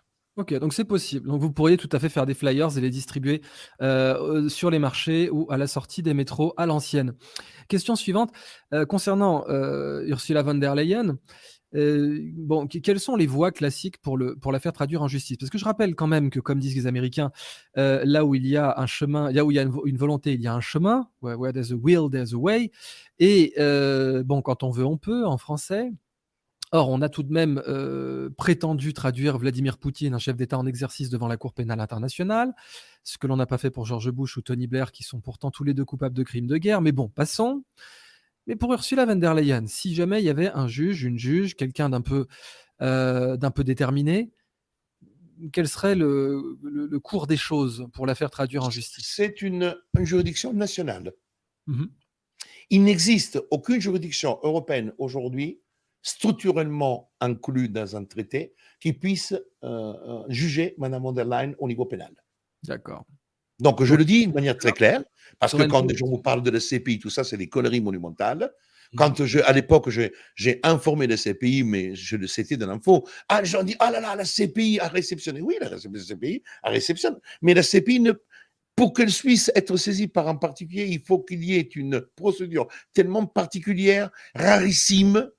Donc 0.49 0.73
c'est 0.73 0.85
possible. 0.85 1.29
Donc 1.29 1.41
vous 1.41 1.53
pourriez 1.53 1.77
tout 1.77 1.89
à 1.93 1.99
fait 1.99 2.09
faire 2.09 2.27
des 2.27 2.35
flyers 2.35 2.77
et 2.77 2.81
les 2.81 2.91
distribuer 2.91 3.43
euh, 3.83 4.49
sur 4.49 4.71
les 4.71 4.79
marchés 4.79 5.31
ou 5.31 5.47
à 5.51 5.57
la 5.57 5.67
sortie 5.67 6.03
des 6.03 6.15
métros 6.15 6.55
à 6.57 6.67
l'ancienne. 6.67 7.15
Question 7.69 7.97
suivante 7.97 8.33
euh, 8.73 8.85
concernant 8.85 9.45
euh, 9.49 10.03
Ursula 10.07 10.43
von 10.43 10.55
der 10.55 10.75
Leyen. 10.75 11.19
Bon, 11.73 12.67
quelles 12.67 12.99
sont 12.99 13.15
les 13.15 13.29
voies 13.29 13.53
classiques 13.53 13.99
pour, 14.03 14.17
le, 14.17 14.35
pour 14.35 14.51
la 14.51 14.59
faire 14.59 14.73
traduire 14.73 15.03
en 15.03 15.09
justice? 15.09 15.37
Parce 15.37 15.51
que 15.51 15.59
je 15.59 15.65
rappelle 15.65 15.95
quand 15.95 16.09
même 16.09 16.29
que, 16.29 16.41
comme 16.41 16.59
disent 16.59 16.75
les 16.75 16.89
Américains, 16.89 17.31
là 17.77 18.25
où 18.25 18.35
il 18.35 18.45
y 18.45 18.57
a 18.57 18.75
un 18.77 18.87
chemin, 18.87 19.31
là 19.31 19.45
où 19.45 19.53
il 19.53 19.55
y 19.55 19.61
a 19.61 19.63
une, 19.63 19.97
volonté, 19.97 20.33
il 20.33 20.41
y 20.41 20.49
a 20.49 20.55
un 20.55 20.61
chemin. 20.61 21.09
Where, 21.23 21.53
there's 21.53 21.71
a 21.71 21.77
will, 21.77 22.11
there's 22.11 22.35
a 22.35 22.37
way. 22.37 22.73
Et 23.21 23.55
bon, 24.25 24.43
quand 24.43 24.65
on 24.65 24.71
veut, 24.71 24.85
on 24.85 24.97
peut 24.97 25.25
en 25.25 25.39
français. 25.39 25.93
Or, 26.73 26.89
on 26.89 27.03
a 27.03 27.09
tout 27.09 27.25
de 27.25 27.33
même 27.33 27.61
prétendu 28.37 28.93
traduire 28.93 29.39
Vladimir 29.39 29.77
Poutine, 29.77 30.15
un 30.15 30.19
chef 30.19 30.37
d'État 30.37 30.57
en 30.57 30.67
exercice 30.67 31.11
devant 31.11 31.27
la 31.27 31.37
Cour 31.37 31.53
pénale 31.53 31.81
internationale, 31.81 32.55
ce 33.03 33.19
que 33.19 33.27
l'on 33.27 33.37
n'a 33.37 33.47
pas 33.47 33.59
fait 33.59 33.71
pour 33.71 33.87
George 33.87 34.11
Bush 34.11 34.37
ou 34.37 34.43
Tony 34.43 34.69
Blair, 34.69 34.93
qui 34.93 35.03
sont 35.03 35.21
pourtant 35.21 35.51
tous 35.51 35.65
les 35.65 35.75
deux 35.75 35.85
coupables 35.85 36.15
de 36.15 36.23
crimes 36.23 36.47
de 36.47 36.59
guerre. 36.59 36.81
Mais 36.81 36.93
bon, 36.93 37.09
passons. 37.09 37.65
Mais 38.47 38.57
pour 38.57 38.73
Ursula 38.73 39.05
von 39.05 39.17
der 39.17 39.35
Leyen, 39.35 39.67
si 39.67 39.95
jamais 39.95 40.21
il 40.21 40.25
y 40.25 40.29
avait 40.29 40.51
un 40.51 40.69
juge, 40.69 41.03
une 41.03 41.19
juge, 41.19 41.57
quelqu'un 41.57 41.91
d'un 41.91 42.01
peu, 42.01 42.27
euh, 42.83 43.37
d'un 43.37 43.51
peu 43.51 43.65
déterminé, 43.65 44.31
quel 45.53 45.69
serait 45.69 45.95
le, 45.95 46.59
cours 47.03 47.27
des 47.27 47.37
choses 47.37 47.89
pour 47.93 48.07
la 48.07 48.15
faire 48.15 48.31
traduire 48.31 48.65
en 48.65 48.71
justice? 48.71 49.13
C'est 49.15 49.43
une, 49.43 49.77
juridiction 50.01 50.53
nationale. 50.53 51.13
Mmh 51.67 51.87
il 52.73 52.85
n'existe 52.85 53.43
aucune 53.51 53.81
juridiction 53.81 54.39
européenne 54.45 54.93
aujourd'hui 54.97 55.61
structurellement 56.03 57.11
inclue 57.21 57.69
dans 57.69 57.97
un 57.97 58.05
traité 58.05 58.55
qui 58.81 58.93
puisse 58.93 59.33
euh, 59.33 59.39
euh, 59.63 60.23
juger 60.29 60.75
Mme 60.79 61.03
von 61.03 61.13
der 61.13 61.25
Leyen 61.25 61.53
au 61.59 61.69
niveau 61.69 61.85
pénal. 61.85 62.13
D'accord. 62.65 63.05
Donc, 63.61 63.85
je 63.85 63.95
le 63.95 64.05
dis 64.05 64.27
de 64.27 64.33
manière 64.33 64.57
très 64.57 64.73
claire, 64.73 65.03
parce 65.39 65.55
que 65.55 65.63
quand 65.65 65.87
les 65.87 65.95
gens 65.95 66.07
vous 66.07 66.23
parlent 66.23 66.43
de 66.43 66.51
la 66.51 66.61
CPI, 66.61 66.99
tout 66.99 67.11
ça, 67.11 67.25
c'est 67.25 67.37
des 67.37 67.49
conneries 67.49 67.83
monumentales. 67.83 68.51
Mmh. 68.93 68.97
Quand 68.97 69.25
je, 69.25 69.39
à 69.41 69.53
l'époque, 69.53 69.91
j'ai 70.35 70.61
informé 70.63 71.07
la 71.07 71.17
CPI, 71.17 71.63
mais 71.63 71.95
je 71.95 72.17
le 72.17 72.27
c'était 72.27 72.57
de 72.57 72.65
l'info. 72.65 73.07
Ah, 73.29 73.43
les 73.43 73.47
gens 73.47 73.63
disent, 73.63 73.77
ah 73.79 73.91
là 73.91 74.01
là, 74.01 74.17
la 74.17 74.25
CPI 74.25 74.81
a 74.81 74.89
réceptionné. 74.89 75.43
Oui, 75.43 75.57
la 75.61 75.69
CPI 75.69 76.43
a 76.63 76.71
réceptionné. 76.71 77.19
Mais 77.43 77.53
la 77.53 77.63
CPI, 77.63 78.01
ne, 78.01 78.13
pour 78.75 78.95
qu'elle 78.95 79.13
puisse 79.13 79.53
être 79.55 79.77
saisie 79.77 80.09
par 80.09 80.27
un 80.27 80.37
particulier, 80.37 80.87
il 80.87 81.01
faut 81.01 81.19
qu'il 81.19 81.45
y 81.45 81.55
ait 81.55 81.69
une 81.75 82.01
procédure 82.17 82.67
tellement 82.95 83.27
particulière, 83.27 84.11
rarissime, 84.35 85.31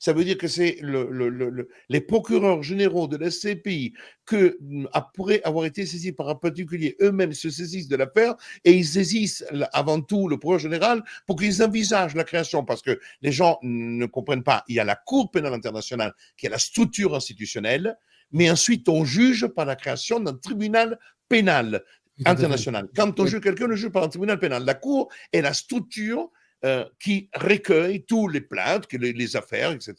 ça 0.00 0.14
veut 0.14 0.24
dire 0.24 0.38
que 0.38 0.48
c'est 0.48 0.78
le, 0.80 1.68
les 1.90 2.00
procureurs 2.00 2.62
généraux 2.62 3.06
de 3.06 3.18
la 3.18 3.30
CPI 3.30 3.92
que 4.24 4.56
mm, 4.60 4.86
pourraient 5.14 5.42
avoir 5.44 5.66
été 5.66 5.86
saisis 5.86 6.12
par 6.12 6.28
un 6.28 6.34
particulier 6.34 6.96
eux-mêmes 7.02 7.34
se 7.34 7.50
saisissent 7.50 7.86
de 7.86 7.96
l'affaire 7.96 8.34
et 8.64 8.72
ils 8.72 8.86
saisissent 8.86 9.44
avant 9.72 10.00
tout 10.00 10.26
le 10.26 10.38
procureur 10.38 10.58
général 10.58 11.04
pour 11.26 11.36
qu'ils 11.36 11.62
envisagent 11.62 12.14
la 12.14 12.24
création 12.24 12.64
parce 12.64 12.82
que 12.82 12.98
les 13.20 13.30
gens 13.30 13.58
ne 13.62 14.06
comprennent 14.06 14.42
pas. 14.42 14.64
Il 14.68 14.74
y 14.74 14.80
a 14.80 14.84
la 14.84 14.96
Cour 14.96 15.30
pénale 15.30 15.52
internationale 15.54 16.14
qui 16.36 16.46
est 16.46 16.50
la 16.50 16.58
structure 16.58 17.14
institutionnelle, 17.14 17.98
mais 18.32 18.50
ensuite 18.50 18.88
on 18.88 19.04
juge 19.04 19.46
par 19.48 19.66
la 19.66 19.76
création 19.76 20.18
d'un 20.18 20.34
tribunal 20.34 20.98
pénal 21.28 21.84
international. 22.24 22.88
Quand 22.96 23.18
on 23.20 23.26
juge 23.26 23.40
quelqu'un, 23.40 23.66
on 23.66 23.68
le 23.68 23.76
juge 23.76 23.90
par 23.90 24.02
un 24.02 24.08
tribunal 24.08 24.38
pénal. 24.38 24.64
La 24.64 24.74
Cour 24.74 25.10
est 25.32 25.42
la 25.42 25.52
structure 25.52 26.30
euh, 26.64 26.84
qui 26.98 27.30
recueille 27.34 28.04
tous 28.04 28.28
les 28.28 28.40
plaintes, 28.40 28.92
les, 28.92 29.36
affaires, 29.36 29.72
etc., 29.72 29.94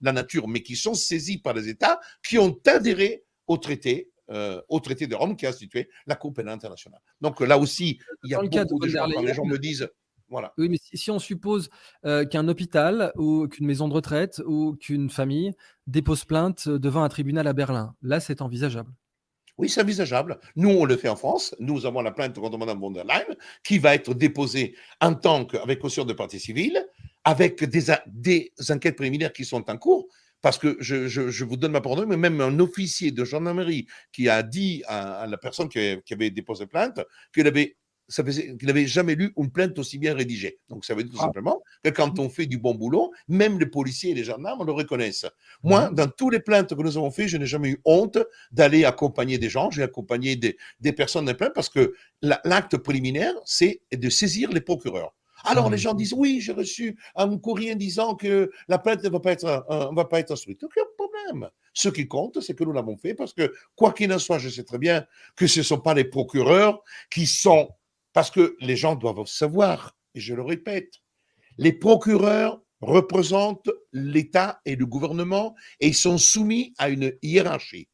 la 0.00 0.12
nature, 0.12 0.46
mais 0.46 0.62
qui 0.62 0.76
sont 0.76 0.94
saisies 0.94 1.38
par 1.38 1.54
les 1.54 1.68
États 1.68 1.98
qui 2.26 2.38
ont 2.38 2.56
adhéré 2.66 3.24
au 3.46 3.56
traité 3.56 4.10
euh, 4.30 4.62
au 4.70 4.80
traité 4.80 5.06
de 5.06 5.14
Rome 5.14 5.36
qui 5.36 5.44
a 5.44 5.50
institué 5.50 5.90
la 6.06 6.14
Cour 6.14 6.32
pénale 6.32 6.54
internationale. 6.54 7.00
Donc 7.20 7.40
là 7.40 7.58
aussi, 7.58 7.98
il 8.22 8.30
y 8.30 8.34
a 8.34 8.40
beaucoup 8.40 8.78
de, 8.78 8.88
gens, 8.88 9.06
les 9.06 9.34
gens 9.34 9.44
me 9.44 9.58
disent, 9.58 9.86
voilà. 10.28 10.54
Oui, 10.56 10.68
mais 10.70 10.78
si, 10.80 11.10
on 11.10 11.18
suppose 11.18 11.68
euh, 12.06 12.24
qu'un 12.24 12.48
hôpital 12.48 13.12
ou 13.16 13.46
qu'une 13.48 13.66
maison 13.66 13.86
de 13.86 13.92
retraite 13.92 14.40
ou 14.46 14.76
qu'une 14.76 15.10
famille 15.10 15.52
dépose 15.86 16.24
plainte 16.24 16.68
devant 16.68 17.02
un 17.02 17.08
tribunal 17.08 17.46
à 17.46 17.52
Berlin, 17.52 17.94
là, 18.02 18.18
c'est 18.18 18.40
envisageable. 18.40 18.90
Oui, 19.56 19.68
c'est 19.68 19.80
envisageable. 19.80 20.38
Nous, 20.56 20.68
on 20.68 20.84
le 20.84 20.96
fait 20.96 21.08
en 21.08 21.16
France. 21.16 21.54
Nous 21.60 21.86
avons 21.86 22.02
la 22.02 22.10
plainte 22.10 22.34
contre 22.38 22.58
Mme 22.58 22.80
von 22.80 22.90
der 22.90 23.04
Leyen 23.04 23.36
qui 23.62 23.78
va 23.78 23.94
être 23.94 24.12
déposée 24.12 24.74
en 25.00 25.14
tant 25.14 25.44
qu'avec 25.44 25.78
caution 25.78 26.04
de 26.04 26.12
partie 26.12 26.40
civile, 26.40 26.84
avec 27.22 27.62
des, 27.62 27.84
des 28.06 28.52
enquêtes 28.70 28.96
préliminaires 28.96 29.32
qui 29.32 29.44
sont 29.44 29.68
en 29.70 29.76
cours. 29.76 30.08
Parce 30.42 30.58
que 30.58 30.76
je, 30.80 31.08
je, 31.08 31.44
vous 31.44 31.56
donne 31.56 31.72
ma 31.72 31.80
parole, 31.80 32.04
mais 32.06 32.18
même 32.18 32.40
un 32.42 32.58
officier 32.58 33.12
de 33.12 33.24
gendarmerie 33.24 33.86
qui 34.12 34.28
a 34.28 34.42
dit 34.42 34.82
à, 34.86 35.26
la 35.26 35.38
personne 35.38 35.70
qui, 35.70 35.96
qui 36.04 36.12
avait 36.12 36.30
déposé 36.30 36.66
plainte 36.66 37.00
qu'il 37.32 37.46
avait 37.46 37.76
qu'il 38.08 38.66
n'avait 38.66 38.86
jamais 38.86 39.14
lu 39.14 39.32
une 39.36 39.50
plainte 39.50 39.78
aussi 39.78 39.98
bien 39.98 40.14
rédigée. 40.14 40.58
Donc, 40.68 40.84
ça 40.84 40.94
veut 40.94 41.04
dire 41.04 41.12
tout 41.12 41.18
ah. 41.20 41.26
simplement 41.26 41.62
que 41.82 41.90
quand 41.90 42.18
on 42.18 42.28
fait 42.28 42.46
du 42.46 42.58
bon 42.58 42.74
boulot, 42.74 43.12
même 43.28 43.58
les 43.58 43.66
policiers 43.66 44.10
et 44.10 44.14
les 44.14 44.24
gendarmes 44.24 44.64
le 44.64 44.72
reconnaissent. 44.72 45.26
Moi, 45.62 45.88
mhm. 45.88 45.94
dans 45.94 46.08
tous 46.08 46.30
les 46.30 46.40
plaintes 46.40 46.74
que 46.74 46.82
nous 46.82 46.96
avons 46.96 47.10
fait, 47.10 47.28
je 47.28 47.36
n'ai 47.36 47.46
jamais 47.46 47.70
eu 47.70 47.80
honte 47.84 48.18
d'aller 48.52 48.84
accompagner 48.84 49.38
des 49.38 49.48
gens. 49.48 49.70
J'ai 49.70 49.82
accompagné 49.82 50.36
des, 50.36 50.56
des 50.80 50.92
personnes 50.92 51.24
dans 51.24 51.34
plaintes 51.34 51.54
parce 51.54 51.68
que 51.68 51.94
l'acte 52.22 52.76
préliminaire, 52.76 53.34
c'est 53.44 53.80
de 53.92 54.08
saisir 54.10 54.50
les 54.50 54.60
procureurs. 54.60 55.14
Alors, 55.46 55.68
les 55.68 55.76
mhm. 55.76 55.82
gens 55.82 55.94
disent, 55.94 56.14
oui, 56.14 56.40
j'ai 56.40 56.52
reçu 56.52 56.98
un 57.16 57.36
courrier 57.38 57.74
disant 57.74 58.14
que 58.14 58.50
la 58.68 58.78
plainte 58.78 59.02
ne 59.04 59.10
va 59.10 59.20
pas 59.20 59.32
être, 59.32 59.66
va 59.94 60.04
pas 60.06 60.20
être 60.20 60.32
instruite. 60.32 60.62
Aucun 60.62 60.82
problème. 60.96 61.50
Ce 61.74 61.88
qui 61.88 62.08
compte, 62.08 62.40
c'est 62.40 62.54
que 62.54 62.64
nous 62.64 62.72
l'avons 62.72 62.96
fait 62.96 63.14
parce 63.14 63.34
que, 63.34 63.52
quoi 63.76 63.92
qu'il 63.92 64.12
en 64.12 64.18
soit, 64.18 64.38
je 64.38 64.48
sais 64.48 64.64
très 64.64 64.78
bien 64.78 65.04
que 65.36 65.46
ce 65.46 65.60
ne 65.60 65.64
sont 65.64 65.80
pas 65.80 65.92
les 65.92 66.04
procureurs 66.04 66.82
qui 67.10 67.26
sont 67.26 67.68
parce 68.14 68.30
que 68.30 68.56
les 68.60 68.76
gens 68.76 68.94
doivent 68.94 69.26
savoir, 69.26 69.94
et 70.14 70.20
je 70.20 70.34
le 70.34 70.42
répète, 70.42 70.94
les 71.58 71.72
procureurs 71.72 72.62
représentent 72.80 73.70
l'État 73.92 74.60
et 74.64 74.76
le 74.76 74.86
gouvernement 74.86 75.54
et 75.80 75.88
ils 75.88 75.94
sont 75.94 76.16
soumis 76.16 76.72
à 76.78 76.88
une 76.88 77.12
hiérarchie. 77.22 77.88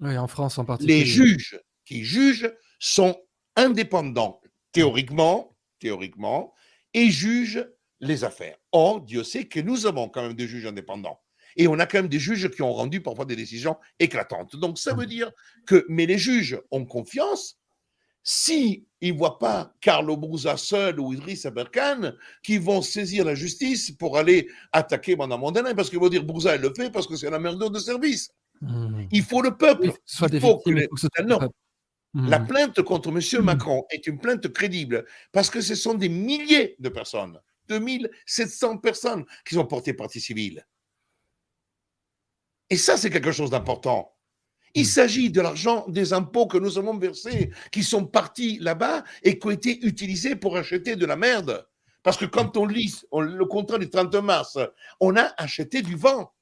Oui, 0.00 0.18
en 0.18 0.26
France 0.26 0.58
en 0.58 0.64
particulier. 0.64 1.00
Les 1.00 1.06
juges 1.06 1.60
qui 1.84 2.04
jugent 2.04 2.52
sont 2.78 3.16
indépendants 3.56 4.40
théoriquement, 4.72 5.56
théoriquement, 5.78 6.52
et 6.92 7.10
jugent 7.10 7.66
les 8.00 8.24
affaires. 8.24 8.56
Or, 8.72 9.00
Dieu 9.00 9.22
sait 9.22 9.46
que 9.46 9.60
nous 9.60 9.86
avons 9.86 10.08
quand 10.08 10.22
même 10.22 10.34
des 10.34 10.48
juges 10.48 10.66
indépendants. 10.66 11.20
Et 11.56 11.68
on 11.68 11.78
a 11.78 11.86
quand 11.86 11.98
même 11.98 12.08
des 12.08 12.18
juges 12.18 12.48
qui 12.50 12.62
ont 12.62 12.72
rendu 12.72 13.02
parfois 13.02 13.24
des 13.24 13.36
décisions 13.36 13.76
éclatantes. 13.98 14.56
Donc 14.56 14.78
ça 14.78 14.94
veut 14.94 15.06
dire 15.06 15.30
que, 15.66 15.84
mais 15.88 16.06
les 16.06 16.18
juges 16.18 16.60
ont 16.70 16.86
confiance 16.86 17.60
si 18.22 18.86
ils 19.00 19.12
ne 19.12 19.18
voient 19.18 19.38
pas 19.38 19.74
Carlo 19.80 20.16
Bouza 20.16 20.56
seul 20.56 21.00
ou 21.00 21.12
Idriss 21.12 21.46
Aberkan 21.46 22.12
qui 22.42 22.58
vont 22.58 22.82
saisir 22.82 23.24
la 23.24 23.34
justice 23.34 23.90
pour 23.92 24.18
aller 24.18 24.48
attaquer 24.72 25.16
Mme 25.16 25.40
Mondana 25.40 25.74
parce 25.74 25.90
qu'ils 25.90 25.98
vont 25.98 26.08
dire 26.08 26.24
Bouza, 26.24 26.54
elle 26.54 26.60
le 26.60 26.74
fait 26.74 26.90
parce 26.90 27.06
que 27.06 27.16
c'est 27.16 27.30
la 27.30 27.38
merde 27.38 27.72
de 27.72 27.78
service. 27.78 28.30
Mmh. 28.60 29.04
Il 29.10 29.22
faut 29.22 29.42
le 29.42 29.56
peuple. 29.56 29.92
il 30.32 30.40
faut 30.40 30.58
que 30.58 30.70
La 32.14 32.38
mmh. 32.38 32.46
plainte 32.46 32.82
contre 32.82 33.08
M. 33.08 33.18
Mmh. 33.18 33.44
Macron 33.44 33.84
est 33.90 34.06
une 34.06 34.18
plainte 34.18 34.48
crédible 34.48 35.06
parce 35.32 35.48
que 35.48 35.60
ce 35.60 35.74
sont 35.74 35.94
des 35.94 36.08
milliers 36.08 36.76
de 36.78 36.88
personnes, 36.90 37.40
2700 37.68 38.78
personnes 38.78 39.24
qui 39.46 39.54
sont 39.54 39.66
portées 39.66 39.94
partie 39.94 40.20
civile. 40.20 40.66
Et 42.68 42.76
ça, 42.76 42.96
c'est 42.96 43.10
quelque 43.10 43.32
chose 43.32 43.50
d'important. 43.50 44.14
Il 44.74 44.86
s'agit 44.86 45.30
de 45.30 45.40
l'argent 45.40 45.84
des 45.88 46.12
impôts 46.12 46.46
que 46.46 46.58
nous 46.58 46.78
avons 46.78 46.96
versés, 46.96 47.50
qui 47.72 47.82
sont 47.82 48.06
partis 48.06 48.58
là-bas 48.60 49.04
et 49.22 49.38
qui 49.38 49.46
ont 49.46 49.50
été 49.50 49.84
utilisés 49.84 50.36
pour 50.36 50.56
acheter 50.56 50.96
de 50.96 51.06
la 51.06 51.16
merde. 51.16 51.66
Parce 52.02 52.16
que 52.16 52.24
quand 52.24 52.56
on 52.56 52.66
lit 52.66 53.02
le 53.12 53.44
contrat 53.44 53.78
du 53.78 53.90
30 53.90 54.14
mars, 54.16 54.58
on 55.00 55.16
a 55.16 55.32
acheté 55.36 55.82
du 55.82 55.96
vent. 55.96 56.32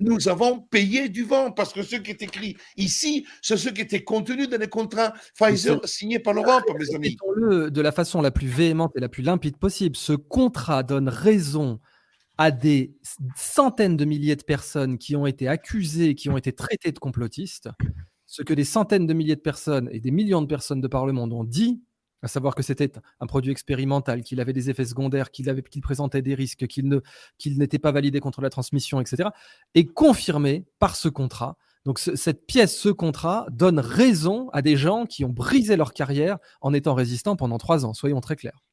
Nous 0.00 0.28
avons 0.28 0.60
payé 0.60 1.08
du 1.08 1.24
vent 1.24 1.50
parce 1.50 1.72
que 1.72 1.82
ce 1.82 1.96
qui 1.96 2.10
est 2.10 2.22
écrit 2.22 2.56
ici, 2.76 3.26
c'est 3.42 3.58
ce 3.58 3.68
qui 3.68 3.82
était 3.82 4.02
contenu 4.02 4.46
dans 4.46 4.58
les 4.58 4.68
contrats 4.68 5.12
Pfizer 5.38 5.80
signés 5.84 6.18
par 6.18 6.32
l'Europe, 6.32 6.64
mes 6.78 6.94
amis. 6.94 7.16
Le 7.36 7.70
de 7.70 7.80
la 7.82 7.92
façon 7.92 8.22
la 8.22 8.30
plus 8.30 8.46
véhémente 8.46 8.92
et 8.96 9.00
la 9.00 9.08
plus 9.08 9.22
limpide 9.22 9.58
possible. 9.58 9.96
Ce 9.96 10.14
contrat 10.14 10.82
donne 10.82 11.08
raison 11.08 11.80
à 12.38 12.50
des 12.50 12.96
centaines 13.36 13.96
de 13.96 14.04
milliers 14.04 14.36
de 14.36 14.42
personnes 14.42 14.98
qui 14.98 15.16
ont 15.16 15.26
été 15.26 15.48
accusées, 15.48 16.14
qui 16.14 16.28
ont 16.28 16.36
été 16.36 16.52
traitées 16.52 16.92
de 16.92 16.98
complotistes, 16.98 17.68
ce 18.26 18.42
que 18.42 18.54
des 18.54 18.64
centaines 18.64 19.06
de 19.06 19.14
milliers 19.14 19.36
de 19.36 19.40
personnes 19.40 19.88
et 19.92 20.00
des 20.00 20.10
millions 20.10 20.42
de 20.42 20.46
personnes 20.46 20.80
de 20.80 20.88
par 20.88 21.06
le 21.06 21.12
monde 21.12 21.32
ont 21.32 21.44
dit, 21.44 21.82
à 22.22 22.28
savoir 22.28 22.54
que 22.54 22.62
c'était 22.62 22.90
un 23.20 23.26
produit 23.26 23.52
expérimental, 23.52 24.22
qu'il 24.22 24.40
avait 24.40 24.52
des 24.52 24.70
effets 24.70 24.86
secondaires, 24.86 25.30
qu'il 25.30 25.82
présentait 25.82 26.22
des 26.22 26.34
risques, 26.34 26.66
qu'il 26.66 27.02
n'était 27.58 27.78
pas 27.78 27.92
validé 27.92 28.18
contre 28.18 28.40
la 28.40 28.50
transmission, 28.50 29.00
etc., 29.00 29.28
est 29.74 29.84
confirmé 29.84 30.64
par 30.78 30.96
ce 30.96 31.08
contrat. 31.08 31.56
Donc 31.84 31.98
cette 31.98 32.46
pièce, 32.46 32.74
ce 32.76 32.88
contrat, 32.88 33.46
donne 33.52 33.78
raison 33.78 34.48
à 34.54 34.62
des 34.62 34.74
gens 34.74 35.04
qui 35.04 35.22
ont 35.24 35.28
brisé 35.28 35.76
leur 35.76 35.92
carrière 35.92 36.38
en 36.62 36.72
étant 36.72 36.94
résistants 36.94 37.36
pendant 37.36 37.58
trois 37.58 37.84
ans, 37.84 37.92
soyons 37.92 38.22
très 38.22 38.36
clairs. 38.36 38.64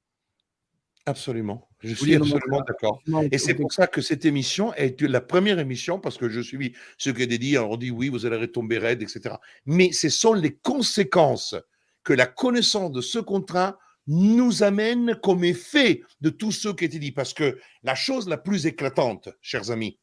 Absolument. 1.06 1.68
Je 1.80 1.95
suis 1.95 2.15
absolument 2.15 2.61
d'accord. 2.61 3.02
Et 3.32 3.38
c'est 3.38 3.56
pour 3.56 3.73
ça 3.73 3.88
que 3.88 4.02
cette 4.02 4.26
émission 4.26 4.73
est 4.76 5.02
la 5.02 5.22
première 5.22 5.60
émission, 5.60 5.99
parce 5.99 6.18
que 6.18 6.30
je 6.30 6.40
suis 6.40 6.76
ce 6.98 7.10
que 7.10 7.23
dit, 7.23 7.57
on 7.57 7.76
dit 7.76 7.90
oui, 7.91 8.10
vous 8.10 8.26
allez 8.26 8.38
retomber 8.38 8.78
raide, 8.78 9.02
etc. 9.02 9.36
Mais 9.65 9.91
ce 9.91 10.10
sont 10.10 10.34
les 10.34 10.56
conséquences 10.56 11.56
que 12.03 12.14
la 12.14 12.28
connaissance 12.28 12.91
de 12.91 13.02
ce 13.02 13.19
contrat 13.19 13.80
nous 14.07 14.64
amène 14.64 15.15
comme 15.23 15.44
effet 15.44 16.02
de 16.22 16.30
tout 16.30 16.52
ce 16.52 16.69
qui 16.69 16.84
a 16.84 16.88
été 16.88 16.99
dit. 16.99 17.11
Parce 17.11 17.34
que 17.34 17.60
la 17.84 17.95
chose 17.95 18.28
la 18.28 18.38
plus 18.38 18.65
éclatante, 18.65 19.30
chers 19.41 19.72
amis, 19.72 19.99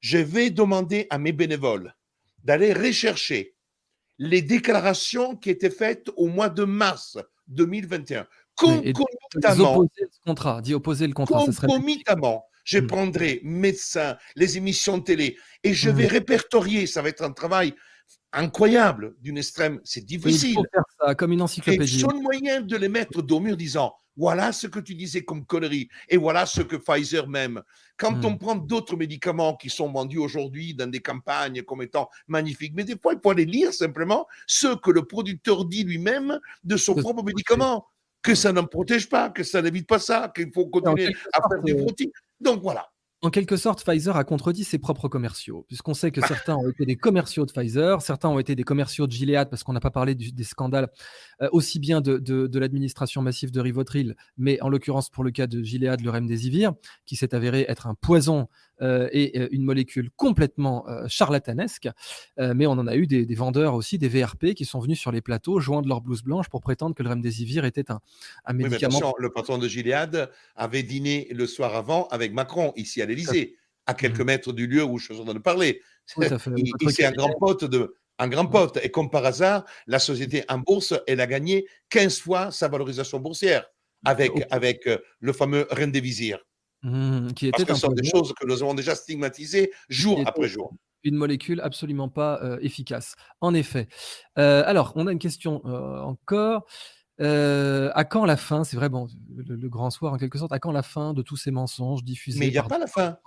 je 0.00 0.18
vais 0.18 0.50
demander 0.50 1.06
à 1.10 1.18
mes 1.18 1.32
bénévoles 1.32 1.94
d'aller 2.44 2.72
rechercher 2.72 3.54
les 4.18 4.42
déclarations 4.42 5.36
qui 5.36 5.50
étaient 5.50 5.70
faites 5.70 6.10
au 6.16 6.28
mois 6.28 6.48
de 6.48 6.64
mars 6.64 7.18
2021 7.48 8.26
concomitamment. 8.60 9.86
ce 9.96 10.20
contrat, 10.24 10.60
d'y 10.60 10.74
opposer 10.74 11.06
le 11.06 11.14
contrat. 11.14 11.44
Concomitamment, 11.44 12.44
je 12.64 12.78
hmm. 12.78 12.86
prendrai 12.86 13.40
médecins, 13.42 14.16
les 14.36 14.56
émissions 14.56 14.98
de 14.98 15.04
télé, 15.04 15.36
et 15.64 15.74
je 15.74 15.90
vais 15.90 16.06
hmm. 16.06 16.12
répertorier. 16.12 16.86
Ça 16.86 17.02
va 17.02 17.08
être 17.08 17.22
un 17.22 17.32
travail 17.32 17.74
incroyable, 18.32 19.14
d'une 19.20 19.38
extrême. 19.38 19.80
C'est 19.84 20.04
difficile. 20.04 20.50
Il 20.50 20.54
faut 20.54 20.66
faire 20.72 20.84
ça 21.00 21.14
comme 21.14 21.32
une 21.32 21.42
encyclopédie. 21.42 21.96
Et 21.96 22.00
seul 22.00 22.20
moyen 22.20 22.60
de 22.60 22.76
les 22.76 22.88
mettre 22.88 23.22
dos 23.22 23.40
mur 23.40 23.56
disant 23.56 23.94
voilà 24.16 24.52
ce 24.52 24.66
que 24.66 24.80
tu 24.80 24.94
disais 24.94 25.22
comme 25.22 25.46
connerie 25.46 25.88
et 26.08 26.16
voilà 26.16 26.44
ce 26.44 26.60
que 26.60 26.76
Pfizer 26.76 27.26
même. 27.28 27.62
Quand 27.96 28.12
hmm. 28.12 28.24
on 28.26 28.36
prend 28.36 28.54
d'autres 28.54 28.96
médicaments 28.96 29.56
qui 29.56 29.70
sont 29.70 29.90
vendus 29.90 30.18
aujourd'hui 30.18 30.74
dans 30.74 30.90
des 30.90 31.00
campagnes 31.00 31.62
comme 31.62 31.82
étant 31.82 32.08
magnifiques, 32.28 32.74
mais 32.74 32.84
des 32.84 32.98
fois 32.98 33.14
il 33.14 33.20
faut 33.22 33.30
aller 33.30 33.46
lire 33.46 33.72
simplement 33.72 34.26
ce 34.46 34.74
que 34.76 34.90
le 34.90 35.06
producteur 35.06 35.64
dit 35.64 35.84
lui-même 35.84 36.38
de 36.64 36.76
son 36.76 36.94
propre 36.94 37.22
médicament 37.22 37.86
que 38.22 38.34
ça 38.34 38.52
ne 38.52 38.60
protège 38.60 39.08
pas, 39.08 39.30
que 39.30 39.42
ça 39.42 39.62
n'évite 39.62 39.88
pas 39.88 39.98
ça, 39.98 40.32
qu'il 40.34 40.52
faut 40.52 40.66
continuer 40.66 41.14
à 41.32 41.48
faire 41.48 41.62
des 41.62 41.76
frottis. 41.76 42.12
Donc 42.40 42.62
voilà. 42.62 42.86
En 43.22 43.28
quelque 43.28 43.58
sorte, 43.58 43.84
Pfizer 43.84 44.16
a 44.16 44.24
contredit 44.24 44.64
ses 44.64 44.78
propres 44.78 45.06
commerciaux, 45.06 45.66
puisqu'on 45.68 45.92
sait 45.92 46.10
que 46.10 46.26
certains 46.26 46.56
ont 46.56 46.70
été 46.70 46.86
des 46.86 46.96
commerciaux 46.96 47.44
de 47.44 47.52
Pfizer, 47.52 48.00
certains 48.00 48.30
ont 48.30 48.38
été 48.38 48.54
des 48.54 48.62
commerciaux 48.62 49.06
de 49.06 49.12
Gilead, 49.12 49.50
parce 49.50 49.62
qu'on 49.62 49.74
n'a 49.74 49.80
pas 49.80 49.90
parlé 49.90 50.14
des 50.14 50.44
scandales 50.44 50.88
euh, 51.42 51.48
aussi 51.52 51.78
bien 51.80 52.00
de, 52.00 52.58
l'administration 52.58 53.20
massive 53.20 53.50
de 53.50 53.60
Rivotril, 53.60 54.16
mais 54.38 54.58
en 54.62 54.70
l'occurrence 54.70 55.10
pour 55.10 55.22
le 55.22 55.32
cas 55.32 55.46
de 55.46 55.62
Gilead, 55.62 56.00
le 56.00 56.08
remdesivir, 56.08 56.72
qui 57.04 57.14
s'est 57.14 57.34
avéré 57.34 57.66
être 57.68 57.86
un 57.86 57.94
poison 57.94 58.40
euh, 58.40 58.69
et 58.80 59.38
euh, 59.38 59.48
une 59.50 59.64
molécule 59.64 60.10
complètement 60.16 60.86
charlatanesque. 61.08 61.88
mais 62.38 62.66
on 62.66 62.72
en 62.72 62.86
a 62.86 62.96
eu 62.96 63.06
des, 63.06 63.34
vendeurs 63.34 63.74
aussi, 63.74 63.98
des 63.98 64.08
VRP, 64.08 64.54
qui 64.54 64.64
sont 64.64 64.80
venus 64.80 64.98
sur 64.98 65.12
les 65.12 65.20
plateaux, 65.20 65.60
joindre 65.60 65.88
leur 65.88 66.00
blouse 66.00 66.22
blanche 66.22 66.48
pour 66.48 66.60
prétendre 66.60 66.94
que 66.94 67.02
le 67.02 67.08
remdesivir 67.08 67.64
était 67.64 67.90
un, 67.90 68.00
un 68.44 68.52
médicament. 68.52 69.14
Le 69.18 69.30
patron 69.30 69.58
de 69.58 69.68
Gilead 69.68 70.30
avait 70.56 70.82
dîné 70.82 71.28
le 71.32 71.46
soir 71.46 71.74
avant 71.74 72.06
avec 72.08 72.32
Macron 72.32 72.72
ici 72.76 73.02
à 73.02 73.06
l'Élysée, 73.06 73.56
à 73.86 73.94
quelques 73.94 74.20
mmh. 74.20 74.24
mètres 74.24 74.52
du 74.52 74.66
lieu 74.66 74.84
où 74.84 74.98
je 74.98 75.12
suis 75.12 75.20
en 75.20 75.24
train 75.24 75.34
de 75.34 75.38
parler. 75.38 75.82
c'est 76.06 76.24
un 77.04 77.12
grand 77.12 77.34
pote 77.38 77.64
de, 77.64 77.96
un 78.20 78.28
grand 78.28 78.46
pote. 78.46 78.78
Et 78.82 78.90
comme 78.90 79.10
par 79.10 79.24
hasard, 79.24 79.64
la 79.86 79.98
société 79.98 80.44
en 80.48 80.58
bourse, 80.58 80.94
elle 81.06 81.20
a 81.20 81.26
gagné 81.26 81.66
15 81.88 82.20
fois 82.20 82.50
sa 82.50 82.68
valorisation 82.68 83.18
boursière 83.18 83.64
avec, 84.04 84.32
avec 84.50 84.86
euh, 84.86 84.98
le 85.20 85.32
fameux 85.32 85.66
Rendez-Vizir. 85.70 86.38
Mmh, 86.82 87.32
qui 87.32 87.48
était 87.48 87.64
Parce 87.64 87.68
que 87.68 87.74
ce 87.74 87.80
sont 87.80 87.92
des 87.92 88.08
choses 88.08 88.32
que 88.32 88.46
nous 88.46 88.62
avons 88.62 88.74
déjà 88.74 88.94
stigmatisées 88.94 89.70
jour 89.88 90.22
après 90.24 90.48
jour. 90.48 90.74
Une 91.02 91.14
molécule 91.14 91.60
absolument 91.60 92.08
pas 92.08 92.40
euh, 92.42 92.58
efficace. 92.60 93.14
En 93.40 93.54
effet. 93.54 93.88
Euh, 94.38 94.62
alors, 94.66 94.92
on 94.96 95.06
a 95.06 95.12
une 95.12 95.18
question 95.18 95.62
encore. 95.64 96.66
Euh, 97.20 97.90
à 97.94 98.04
quand 98.04 98.24
la 98.24 98.38
fin 98.38 98.64
C'est 98.64 98.76
vrai, 98.76 98.88
bon, 98.88 99.06
le, 99.36 99.68
grand 99.68 99.90
soir 99.90 100.14
en 100.14 100.16
quelque 100.16 100.38
sorte. 100.38 100.52
À 100.52 100.58
quand 100.58 100.72
la 100.72 100.82
fin 100.82 101.12
de 101.12 101.22
tous 101.22 101.36
ces 101.36 101.50
mensonges 101.50 102.02
diffusés 102.02 102.38
Mais 102.38 102.48
il 102.48 102.52
n'y 102.52 102.58
a 102.58 102.62
pas 102.62 102.78
la 102.78 102.86
fin. 102.86 103.18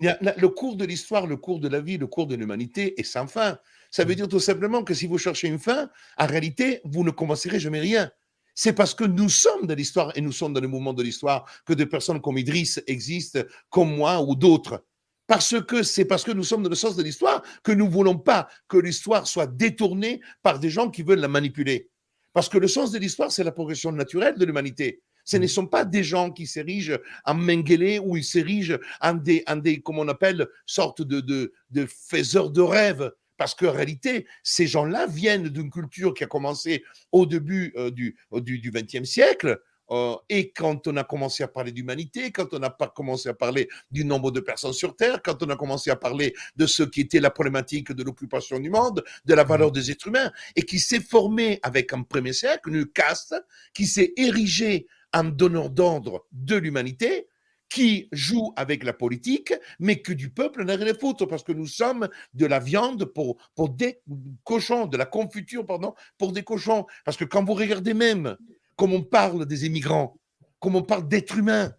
Y 0.00 0.08
a, 0.08 0.18
le 0.36 0.48
cours 0.48 0.76
de 0.76 0.84
l'histoire, 0.84 1.26
le 1.26 1.36
cours 1.36 1.60
de 1.60 1.68
la 1.68 1.80
vie, 1.80 1.98
le 1.98 2.06
cours 2.06 2.26
de 2.26 2.34
l'humanité 2.34 2.98
est 2.98 3.04
sans 3.04 3.26
fin. 3.26 3.58
Ça 3.90 4.04
veut 4.04 4.12
mmh. 4.12 4.16
dire 4.16 4.28
tout 4.28 4.40
simplement 4.40 4.82
que 4.82 4.94
si 4.94 5.06
vous 5.06 5.18
cherchez 5.18 5.48
une 5.48 5.58
fin, 5.58 5.90
en 6.16 6.26
réalité, 6.26 6.80
vous 6.84 7.04
ne 7.04 7.10
commencerez 7.10 7.60
jamais 7.60 7.80
rien. 7.80 8.10
C'est 8.58 8.72
parce 8.72 8.94
que 8.94 9.04
nous 9.04 9.28
sommes 9.28 9.66
de 9.66 9.74
l'histoire 9.74 10.16
et 10.16 10.22
nous 10.22 10.32
sommes 10.32 10.54
dans 10.54 10.62
le 10.62 10.66
mouvement 10.66 10.94
de 10.94 11.02
l'histoire 11.02 11.44
que 11.66 11.74
des 11.74 11.84
personnes 11.84 12.22
comme 12.22 12.38
Idriss 12.38 12.82
existent, 12.86 13.40
comme 13.68 13.94
moi 13.94 14.22
ou 14.22 14.34
d'autres. 14.34 14.82
Parce 15.26 15.60
que 15.60 15.82
c'est 15.82 16.06
parce 16.06 16.24
que 16.24 16.32
nous 16.32 16.42
sommes 16.42 16.62
dans 16.62 16.70
le 16.70 16.74
sens 16.74 16.96
de 16.96 17.02
l'histoire 17.02 17.42
que 17.62 17.72
nous 17.72 17.84
ne 17.84 17.90
voulons 17.90 18.16
pas 18.16 18.48
que 18.66 18.78
l'histoire 18.78 19.26
soit 19.26 19.46
détournée 19.46 20.22
par 20.42 20.58
des 20.58 20.70
gens 20.70 20.90
qui 20.90 21.02
veulent 21.02 21.20
la 21.20 21.28
manipuler. 21.28 21.90
Parce 22.32 22.48
que 22.48 22.56
le 22.56 22.66
sens 22.66 22.92
de 22.92 22.98
l'histoire, 22.98 23.30
c'est 23.30 23.44
la 23.44 23.52
progression 23.52 23.92
naturelle 23.92 24.36
de 24.38 24.44
l'humanité. 24.46 25.02
Ce 25.24 25.36
ne 25.36 25.44
mm. 25.44 25.48
sont 25.48 25.66
pas 25.66 25.84
des 25.84 26.02
gens 26.02 26.30
qui 26.30 26.46
s'érigent 26.46 26.98
en 27.26 27.34
Mengele 27.34 28.00
ou 28.02 28.16
ils 28.16 28.24
s'érigent 28.24 28.78
en 29.02 29.14
des, 29.14 29.44
en 29.46 29.56
des, 29.56 29.82
comme 29.82 29.98
on 29.98 30.08
appelle, 30.08 30.48
sortes 30.64 31.02
de, 31.02 31.20
de, 31.20 31.52
de 31.70 31.86
faiseurs 31.86 32.50
de 32.50 32.62
rêves. 32.62 33.12
Parce 33.36 33.54
qu'en 33.54 33.72
réalité, 33.72 34.26
ces 34.42 34.66
gens-là 34.66 35.06
viennent 35.06 35.48
d'une 35.48 35.70
culture 35.70 36.14
qui 36.14 36.24
a 36.24 36.26
commencé 36.26 36.84
au 37.12 37.26
début 37.26 37.72
euh, 37.76 37.90
du, 37.90 38.16
XXe 38.32 39.04
siècle, 39.08 39.60
euh, 39.90 40.16
et 40.28 40.50
quand 40.50 40.88
on 40.88 40.96
a 40.96 41.04
commencé 41.04 41.42
à 41.42 41.48
parler 41.48 41.70
d'humanité, 41.70 42.32
quand 42.32 42.52
on 42.52 42.62
a 42.62 42.70
commencé 42.70 43.28
à 43.28 43.34
parler 43.34 43.68
du 43.90 44.04
nombre 44.04 44.32
de 44.32 44.40
personnes 44.40 44.72
sur 44.72 44.96
Terre, 44.96 45.22
quand 45.22 45.42
on 45.42 45.50
a 45.50 45.56
commencé 45.56 45.90
à 45.90 45.96
parler 45.96 46.34
de 46.56 46.66
ce 46.66 46.82
qui 46.82 47.02
était 47.02 47.20
la 47.20 47.30
problématique 47.30 47.92
de 47.92 48.02
l'occupation 48.02 48.58
du 48.58 48.68
monde, 48.68 49.04
de 49.24 49.34
la 49.34 49.44
valeur 49.44 49.70
des 49.70 49.90
êtres 49.90 50.08
humains, 50.08 50.32
et 50.56 50.62
qui 50.62 50.80
s'est 50.80 51.00
formé 51.00 51.60
avec 51.62 51.92
un 51.92 52.02
premier 52.02 52.32
siècle, 52.32 52.70
une 52.70 52.86
caste, 52.86 53.36
qui 53.74 53.86
s'est 53.86 54.12
érigée 54.16 54.88
en 55.12 55.24
donneur 55.24 55.70
d'ordre 55.70 56.26
de 56.32 56.56
l'humanité, 56.56 57.28
qui 57.68 58.08
joue 58.12 58.52
avec 58.56 58.84
la 58.84 58.92
politique, 58.92 59.52
mais 59.80 60.00
que 60.00 60.12
du 60.12 60.30
peuple 60.30 60.64
n'a 60.64 60.76
rien 60.76 60.86
à 60.86 60.94
foutre, 60.94 61.26
parce 61.26 61.42
que 61.42 61.52
nous 61.52 61.66
sommes 61.66 62.08
de 62.34 62.46
la 62.46 62.58
viande 62.58 63.04
pour, 63.04 63.36
pour 63.54 63.70
des 63.70 64.00
cochons, 64.44 64.86
de 64.86 64.96
la 64.96 65.06
confiture, 65.06 65.66
pardon, 65.66 65.94
pour 66.18 66.32
des 66.32 66.42
cochons. 66.42 66.86
Parce 67.04 67.16
que 67.16 67.24
quand 67.24 67.44
vous 67.44 67.54
regardez 67.54 67.94
même 67.94 68.36
comme 68.76 68.92
on 68.92 69.02
parle 69.02 69.46
des 69.46 69.66
immigrants, 69.66 70.18
comme 70.60 70.76
on 70.76 70.82
parle 70.82 71.08
d'êtres 71.08 71.38
humains, 71.38 71.72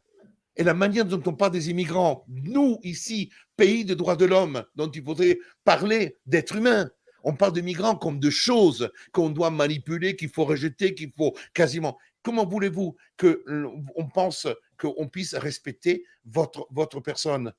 et 0.55 0.63
la 0.63 0.73
manière 0.73 1.05
dont 1.05 1.21
on 1.27 1.35
parle 1.35 1.51
des 1.51 1.69
immigrants, 1.69 2.25
nous, 2.27 2.79
ici, 2.81 3.29
pays 3.55 3.85
de 3.85 3.93
droits 3.93 4.15
de 4.15 4.25
l'homme, 4.25 4.63
dont 4.75 4.89
il 4.89 5.03
faudrait 5.03 5.37
parler 5.63 6.17
d'êtres 6.25 6.55
humains, 6.55 6.89
on 7.23 7.35
parle 7.35 7.53
de 7.53 7.61
migrants 7.61 7.95
comme 7.95 8.19
de 8.19 8.29
choses 8.29 8.89
qu'on 9.11 9.29
doit 9.29 9.51
manipuler, 9.51 10.15
qu'il 10.15 10.29
faut 10.29 10.45
rejeter, 10.45 10.95
qu'il 10.95 11.11
faut 11.15 11.35
quasiment. 11.53 11.97
Comment 12.27 12.45
voulez-vous 12.45 12.93
qu'on 13.17 14.09
pense 14.13 14.49
qu'on 14.77 15.07
puisse 15.07 15.33
respecter 15.33 16.03
votre, 16.25 16.67
votre 16.71 16.99
personne? 16.99 17.53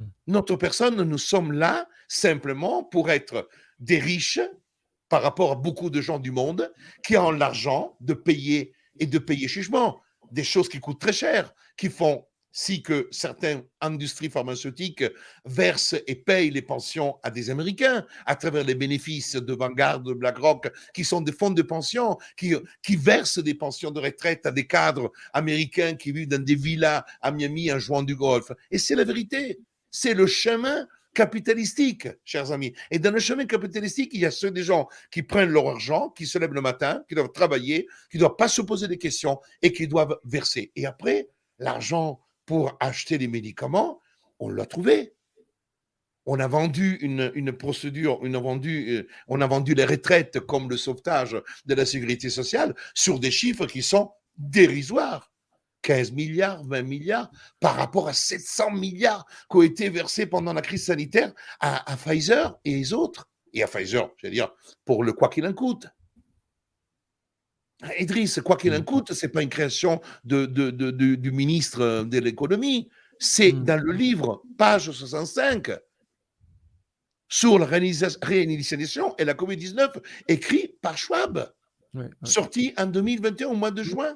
Hmm. 0.00 0.06
Notre 0.26 0.56
personne, 0.56 1.00
nous 1.00 1.18
sommes 1.18 1.52
là 1.52 1.88
simplement 2.08 2.82
pour 2.82 3.12
être 3.12 3.48
des 3.78 4.00
riches 4.00 4.40
par 5.08 5.22
rapport 5.22 5.52
à 5.52 5.54
beaucoup 5.54 5.88
de 5.88 6.00
gens 6.00 6.18
du 6.18 6.32
monde 6.32 6.72
qui 7.04 7.16
ont 7.16 7.30
l'argent 7.30 7.96
de 8.00 8.12
payer 8.12 8.74
et 8.98 9.06
de 9.06 9.20
payer 9.20 9.46
chichement 9.46 10.00
des 10.32 10.42
choses 10.42 10.68
qui 10.68 10.80
coûtent 10.80 11.00
très 11.00 11.12
cher, 11.12 11.54
qui 11.76 11.88
font 11.88 12.26
si 12.52 12.82
que 12.82 13.08
certaines 13.10 13.62
industries 13.80 14.30
pharmaceutiques 14.30 15.04
versent 15.44 15.96
et 16.06 16.14
payent 16.16 16.50
les 16.50 16.62
pensions 16.62 17.16
à 17.22 17.30
des 17.30 17.50
Américains 17.50 18.06
à 18.26 18.36
travers 18.36 18.64
les 18.64 18.74
bénéfices 18.74 19.36
de 19.36 19.52
Vanguard, 19.52 20.00
de 20.00 20.12
BlackRock, 20.12 20.70
qui 20.94 21.04
sont 21.04 21.20
des 21.20 21.32
fonds 21.32 21.50
de 21.50 21.62
pension, 21.62 22.16
qui, 22.36 22.54
qui 22.82 22.96
versent 22.96 23.38
des 23.38 23.54
pensions 23.54 23.90
de 23.90 24.00
retraite 24.00 24.46
à 24.46 24.50
des 24.50 24.66
cadres 24.66 25.12
américains 25.32 25.94
qui 25.94 26.12
vivent 26.12 26.28
dans 26.28 26.42
des 26.42 26.54
villas 26.54 27.04
à 27.20 27.30
Miami 27.30 27.72
en 27.72 27.78
jouant 27.78 28.02
du 28.02 28.16
golf. 28.16 28.50
Et 28.70 28.78
c'est 28.78 28.94
la 28.94 29.04
vérité. 29.04 29.60
C'est 29.90 30.14
le 30.14 30.26
chemin 30.26 30.86
capitalistique, 31.14 32.08
chers 32.24 32.52
amis. 32.52 32.74
Et 32.90 32.98
dans 32.98 33.10
le 33.10 33.18
chemin 33.18 33.46
capitalistique, 33.46 34.10
il 34.12 34.20
y 34.20 34.26
a 34.26 34.30
ceux 34.30 34.50
des 34.50 34.62
gens 34.62 34.88
qui 35.10 35.22
prennent 35.22 35.50
leur 35.50 35.66
argent, 35.68 36.10
qui 36.10 36.26
se 36.26 36.38
lèvent 36.38 36.52
le 36.52 36.60
matin, 36.60 37.02
qui 37.08 37.14
doivent 37.14 37.32
travailler, 37.32 37.88
qui 38.10 38.18
ne 38.18 38.20
doivent 38.20 38.36
pas 38.36 38.48
se 38.48 38.62
poser 38.62 38.88
des 38.88 38.98
questions 38.98 39.40
et 39.62 39.72
qui 39.72 39.88
doivent 39.88 40.16
verser. 40.24 40.70
Et 40.76 40.86
après, 40.86 41.28
l'argent 41.58 42.20
pour 42.48 42.78
acheter 42.80 43.18
des 43.18 43.28
médicaments, 43.28 44.00
on 44.38 44.48
l'a 44.48 44.64
trouvé. 44.64 45.12
On 46.24 46.40
a 46.40 46.48
vendu 46.48 46.96
une, 47.02 47.52
procédure, 47.52 48.18
on 48.22 48.32
a 48.32 48.38
vendu, 48.38 48.96
euh, 48.96 49.06
on 49.28 49.42
a 49.42 49.46
vendu 49.46 49.74
les 49.74 49.84
retraites 49.84 50.40
comme 50.40 50.70
le 50.70 50.78
sauvetage 50.78 51.36
de 51.66 51.74
la 51.74 51.84
sécurité 51.84 52.30
sociale 52.30 52.74
sur 52.94 53.20
des 53.20 53.30
chiffres 53.30 53.66
qui 53.66 53.82
sont 53.82 54.12
dérisoires. 54.38 55.30
15 55.82 56.12
milliards, 56.12 56.64
20 56.64 56.82
milliards, 56.82 57.30
par 57.60 57.76
rapport 57.76 58.08
à 58.08 58.14
700 58.14 58.70
milliards 58.70 59.26
qui 59.50 59.56
ont 59.58 59.62
été 59.62 59.90
versés 59.90 60.24
pendant 60.24 60.54
la 60.54 60.62
crise 60.62 60.86
sanitaire 60.86 61.34
à, 61.60 61.96
Pfizer 61.98 62.58
et 62.64 62.74
les 62.74 62.94
autres. 62.94 63.28
Et 63.52 63.62
à 63.62 63.66
Pfizer, 63.66 64.10
je 64.16 64.26
veux 64.26 64.32
dire, 64.32 64.50
pour 64.86 65.04
le 65.04 65.12
quoi 65.12 65.28
qu'il 65.28 65.46
en 65.46 65.52
coûte. 65.52 65.86
Idriss, 67.98 68.40
quoi 68.44 68.56
qu'il 68.56 68.74
en 68.74 68.82
coûte, 68.82 69.12
ce 69.12 69.26
n'est 69.26 69.32
pas 69.32 69.42
une 69.42 69.48
création 69.48 70.00
de, 70.24 70.46
du 70.46 71.30
ministre 71.30 72.04
de 72.04 72.18
l'économie. 72.18 72.88
C'est 73.18 73.52
mmh. 73.52 73.64
dans 73.64 73.82
le 73.82 73.92
livre, 73.92 74.42
page 74.56 74.90
65, 74.90 75.70
sur 77.28 77.58
la 77.58 77.66
réinitialisation 77.66 79.14
et 79.18 79.24
la 79.24 79.34
COVID-19, 79.34 79.90
écrit 80.28 80.74
par 80.80 80.96
Schwab 80.96 81.52
sorti 82.22 82.72
en 82.76 82.86
2021 82.86 83.48
au 83.48 83.54
mois 83.54 83.70
de 83.70 83.82
juin. 83.82 84.14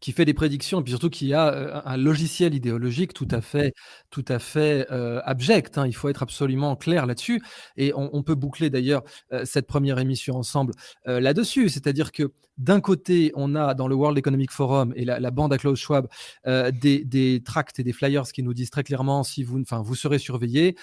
Qui, 0.00 0.12
fait 0.12 0.24
des 0.24 0.34
prédictions 0.34 0.80
et 0.80 0.82
puis 0.82 0.92
surtout 0.92 1.10
qui 1.10 1.34
a 1.34 1.52
euh, 1.52 1.80
un 1.84 1.96
logiciel 1.96 2.54
idéologique 2.54 3.12
tout 3.12 3.28
à 3.30 3.40
fait, 3.40 3.74
tout 4.10 4.24
à 4.28 4.38
fait 4.38 4.86
euh, 4.90 5.20
abject. 5.24 5.78
Hein. 5.78 5.86
Il 5.86 5.94
faut 5.94 6.08
être 6.08 6.22
absolument 6.22 6.76
clair 6.76 7.06
là-dessus. 7.06 7.42
Et 7.76 7.92
on, 7.94 8.22
peut 8.22 8.34
boucler 8.34 8.70
d'ailleurs 8.70 9.02
euh, 9.32 9.44
cette 9.44 9.66
première 9.66 9.98
émission 9.98 10.36
ensemble 10.36 10.74
là-dessus. 11.06 11.68
C'est-à-dire 11.68 12.12
que 12.12 12.32
d'un 12.58 12.80
côté, 12.80 13.32
on 13.34 13.54
a 13.54 13.74
dans 13.74 13.88
le 13.88 13.94
World 13.94 14.16
Economic 14.18 14.50
Forum 14.50 14.92
et 14.94 15.04
la, 15.04 15.30
bande 15.30 15.52
à 15.52 15.58
Klaus 15.58 15.80
Schwab 15.80 16.06
des, 16.44 17.04
des, 17.04 17.42
tracts 17.42 17.78
et 17.78 17.82
des 17.82 17.92
flyers 17.92 18.30
qui 18.30 18.42
nous 18.42 18.54
disent 18.54 18.70
très 18.70 18.84
clairement 18.84 19.24
si 19.24 19.42
vous, 19.42 19.60
enfin, 19.60 19.82
vous 19.82 19.94
serez 19.94 20.18
surveillé. 20.18 20.76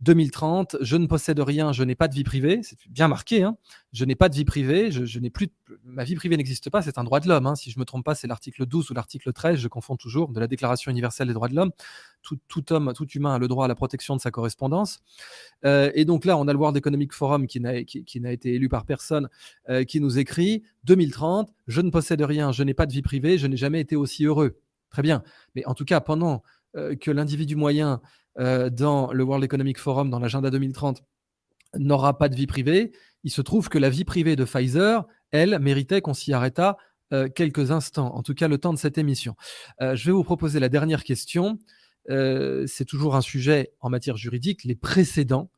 2030, 0.00 0.76
je 0.80 0.96
ne 0.96 1.06
possède 1.06 1.40
rien, 1.40 1.72
je 1.72 1.84
n'ai 1.84 1.94
pas 1.94 2.08
de 2.08 2.14
vie 2.14 2.24
privée. 2.24 2.60
C'est 2.62 2.76
bien 2.90 3.08
marqué. 3.08 3.44
Hein. 3.44 3.56
Je 3.92 4.04
n'ai 4.04 4.14
pas 4.14 4.28
de 4.28 4.34
vie 4.34 4.44
privée, 4.44 4.90
je, 4.90 5.18
n'ai 5.18 5.30
plus 5.30 5.48
ma 5.82 6.04
vie 6.04 6.14
privée 6.14 6.36
n'existe 6.36 6.68
pas, 6.68 6.82
c'est 6.82 6.98
un 6.98 7.04
droit 7.04 7.20
de 7.20 7.28
l'homme. 7.28 7.46
Hein. 7.46 7.54
Si 7.54 7.70
je 7.70 7.78
me 7.78 7.84
trompe 7.84 8.04
pas, 8.04 8.14
c'est 8.14 8.26
l'article 8.26 8.66
12 8.66 8.90
ou 8.90 8.94
l'article 8.94 9.32
13, 9.32 9.58
je 9.58 9.68
confonds 9.68 9.96
toujours, 9.96 10.28
de 10.28 10.40
la 10.40 10.46
Déclaration 10.46 10.90
universelle 10.90 11.28
des 11.28 11.34
droits 11.34 11.48
de 11.48 11.54
l'homme. 11.54 11.70
Tout, 12.48 12.72
homme, 12.72 12.92
tout 12.94 13.08
humain 13.08 13.34
a 13.34 13.38
le 13.38 13.48
droit 13.48 13.64
à 13.64 13.68
la 13.68 13.74
protection 13.74 14.14
de 14.14 14.20
sa 14.20 14.30
correspondance. 14.30 15.00
Euh, 15.64 15.90
et 15.94 16.04
donc 16.04 16.26
là, 16.26 16.36
on 16.36 16.46
a 16.48 16.52
le 16.52 16.58
World 16.58 16.76
Economic 16.76 17.14
Forum 17.14 17.46
qui 17.46 17.60
n'a, 17.60 17.74
été 17.74 18.54
élu 18.54 18.68
par 18.68 18.84
personne, 18.84 19.28
euh, 19.70 19.84
qui 19.84 20.00
nous 20.00 20.18
écrit 20.18 20.64
2030, 20.84 21.50
je 21.66 21.80
ne 21.80 21.90
possède 21.90 22.20
rien, 22.20 22.52
je 22.52 22.62
n'ai 22.62 22.74
pas 22.74 22.84
de 22.84 22.92
vie 22.92 23.02
privée, 23.02 23.38
je 23.38 23.46
n'ai 23.46 23.56
jamais 23.56 23.80
été 23.80 23.96
aussi 23.96 24.24
heureux. 24.26 24.58
Très 24.90 25.02
bien. 25.02 25.22
Mais 25.54 25.64
en 25.64 25.74
tout 25.74 25.84
cas, 25.86 26.00
pendant 26.00 26.42
euh, 26.76 26.94
que 26.94 27.10
l'individu 27.10 27.56
moyen 27.56 28.00
dans 28.36 29.12
le 29.12 29.24
World 29.24 29.42
Economic 29.42 29.78
Forum, 29.78 30.10
dans 30.10 30.20
l'agenda 30.20 30.48
2030, 30.48 31.02
n'aura 31.76 32.16
pas 32.16 32.28
de 32.28 32.36
vie 32.36 32.46
privée, 32.46 32.92
il 33.24 33.30
se 33.30 33.42
trouve 33.42 33.68
que 33.68 33.78
la 33.78 33.90
vie 33.90 34.04
privée 34.04 34.36
de 34.36 34.44
Pfizer 34.44 35.04
elle, 35.30 35.58
méritait 35.58 36.00
qu'on 36.00 36.14
s'y 36.14 36.32
arrêtât 36.32 36.76
euh, 37.12 37.28
quelques 37.28 37.70
instants, 37.70 38.14
en 38.14 38.22
tout 38.22 38.34
cas 38.34 38.48
le 38.48 38.58
temps 38.58 38.72
de 38.72 38.78
cette 38.78 38.98
émission. 38.98 39.34
Euh, 39.80 39.96
je 39.96 40.06
vais 40.06 40.12
vous 40.12 40.24
proposer 40.24 40.60
la 40.60 40.68
dernière 40.68 41.04
question. 41.04 41.58
Euh, 42.10 42.64
c'est 42.66 42.84
toujours 42.84 43.16
un 43.16 43.20
sujet 43.20 43.72
en 43.80 43.90
matière 43.90 44.16
juridique, 44.16 44.64
les 44.64 44.74
précédents. 44.74 45.50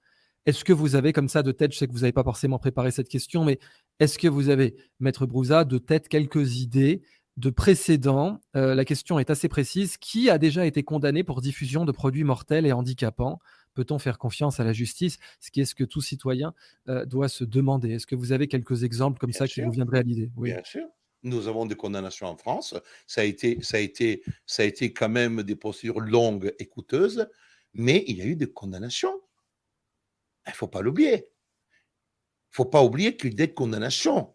Est-ce 0.46 0.64
que 0.64 0.72
vous 0.72 0.94
avez 0.94 1.12
comme 1.12 1.28
ça 1.28 1.42
de 1.42 1.52
tête, 1.52 1.72
je 1.72 1.78
sais 1.78 1.86
que 1.86 1.92
vous 1.92 2.00
n'avez 2.00 2.12
pas 2.12 2.24
forcément 2.24 2.58
préparé 2.58 2.90
cette 2.90 3.08
question, 3.08 3.44
mais 3.44 3.58
est-ce 3.98 4.18
que 4.18 4.28
vous 4.28 4.48
avez, 4.48 4.74
Maître 4.98 5.26
Brouza, 5.26 5.64
de 5.64 5.78
tête 5.78 6.08
quelques 6.08 6.56
idées 6.56 7.02
de 7.36 7.50
précédents? 7.50 8.40
La 8.54 8.84
question 8.86 9.18
est 9.18 9.28
assez 9.28 9.48
précise. 9.48 9.98
Qui 9.98 10.30
a 10.30 10.38
déjà 10.38 10.64
été 10.64 10.82
condamné 10.82 11.24
pour 11.24 11.42
diffusion 11.42 11.84
de 11.84 11.92
produits 11.92 12.24
mortels 12.24 12.64
et 12.64 12.72
handicapants? 12.72 13.38
Peut-on 13.74 13.98
faire 13.98 14.18
confiance 14.18 14.60
à 14.60 14.64
la 14.64 14.72
justice? 14.72 15.18
Ce 15.40 15.50
qui 15.50 15.60
est 15.60 15.64
ce 15.64 15.74
que 15.74 15.84
tout 15.84 16.00
citoyen 16.00 16.54
euh, 16.88 17.04
doit 17.04 17.28
se 17.28 17.44
demander. 17.44 17.92
Est-ce 17.92 18.06
que 18.06 18.16
vous 18.16 18.32
avez 18.32 18.48
quelques 18.48 18.82
exemples 18.84 19.18
comme 19.18 19.32
ça 19.32 19.46
qui 19.46 19.60
vous 19.62 19.70
viendraient 19.70 20.00
à 20.00 20.02
l'idée 20.02 20.30
oui. 20.36 20.52
Bien 20.52 20.64
sûr. 20.64 20.86
Nous 21.22 21.48
avons 21.48 21.66
des 21.66 21.74
condamnations 21.74 22.26
en 22.26 22.36
France. 22.36 22.74
Ça 23.06 23.20
a 23.20 23.24
été, 23.24 23.62
ça 23.62 23.76
a 23.76 23.80
été, 23.80 24.22
ça 24.46 24.62
a 24.62 24.66
été 24.66 24.92
quand 24.92 25.10
même 25.10 25.42
des 25.42 25.56
procédures 25.56 26.00
longues 26.00 26.54
et 26.58 26.66
coûteuses, 26.66 27.28
mais 27.74 28.04
il 28.06 28.16
y 28.16 28.22
a 28.22 28.24
eu 28.24 28.36
des 28.36 28.50
condamnations. 28.50 29.20
Il 30.46 30.50
ne 30.50 30.54
faut 30.54 30.68
pas 30.68 30.80
l'oublier. 30.80 31.14
Il 31.14 32.52
ne 32.52 32.56
faut 32.56 32.64
pas 32.64 32.82
oublier 32.82 33.16
qu'il 33.16 33.30
y 33.30 33.34
a 33.34 33.46
des 33.46 33.52
condamnations. 33.52 34.32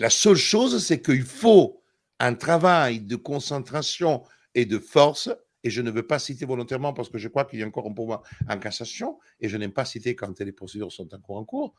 La 0.00 0.10
seule 0.10 0.36
chose, 0.36 0.84
c'est 0.84 1.00
qu'il 1.00 1.24
faut 1.24 1.82
un 2.18 2.34
travail 2.34 3.00
de 3.00 3.16
concentration 3.16 4.24
et 4.54 4.66
de 4.66 4.78
force 4.78 5.30
et 5.62 5.70
je 5.70 5.82
ne 5.82 5.90
veux 5.90 6.06
pas 6.06 6.18
citer 6.18 6.46
volontairement 6.46 6.92
parce 6.92 7.08
que 7.08 7.18
je 7.18 7.28
crois 7.28 7.44
qu'il 7.44 7.58
y 7.58 7.62
a 7.62 7.66
encore 7.66 7.86
un 7.86 7.92
pouvoir 7.92 8.22
en 8.48 8.58
cassation, 8.58 9.18
et 9.40 9.48
je 9.48 9.56
n'aime 9.56 9.72
pas 9.72 9.84
citer 9.84 10.14
quand 10.14 10.38
les 10.40 10.52
procédures 10.52 10.92
sont 10.92 11.12
encore 11.14 11.36
en 11.36 11.44
cours. 11.44 11.74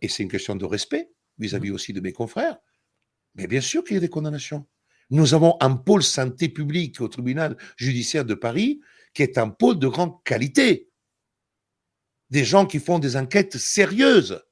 Et 0.00 0.08
c'est 0.08 0.22
une 0.22 0.30
question 0.30 0.56
de 0.56 0.64
respect 0.64 1.10
vis-à-vis 1.38 1.70
mmh. 1.70 1.74
aussi 1.74 1.92
de 1.92 2.00
mes 2.00 2.12
confrères. 2.12 2.58
Mais 3.34 3.46
bien 3.46 3.60
sûr 3.60 3.84
qu'il 3.84 3.94
y 3.94 3.98
a 3.98 4.00
des 4.00 4.10
condamnations. 4.10 4.66
Nous 5.10 5.34
avons 5.34 5.56
un 5.60 5.76
pôle 5.76 6.02
santé 6.02 6.48
publique 6.48 7.00
au 7.00 7.08
tribunal 7.08 7.56
judiciaire 7.76 8.24
de 8.24 8.34
Paris 8.34 8.80
qui 9.14 9.22
est 9.22 9.38
un 9.38 9.48
pôle 9.48 9.78
de 9.78 9.88
grande 9.88 10.22
qualité. 10.24 10.88
Des 12.30 12.44
gens 12.44 12.66
qui 12.66 12.78
font 12.78 12.98
des 12.98 13.16
enquêtes 13.16 13.58
sérieuses. 13.58 14.42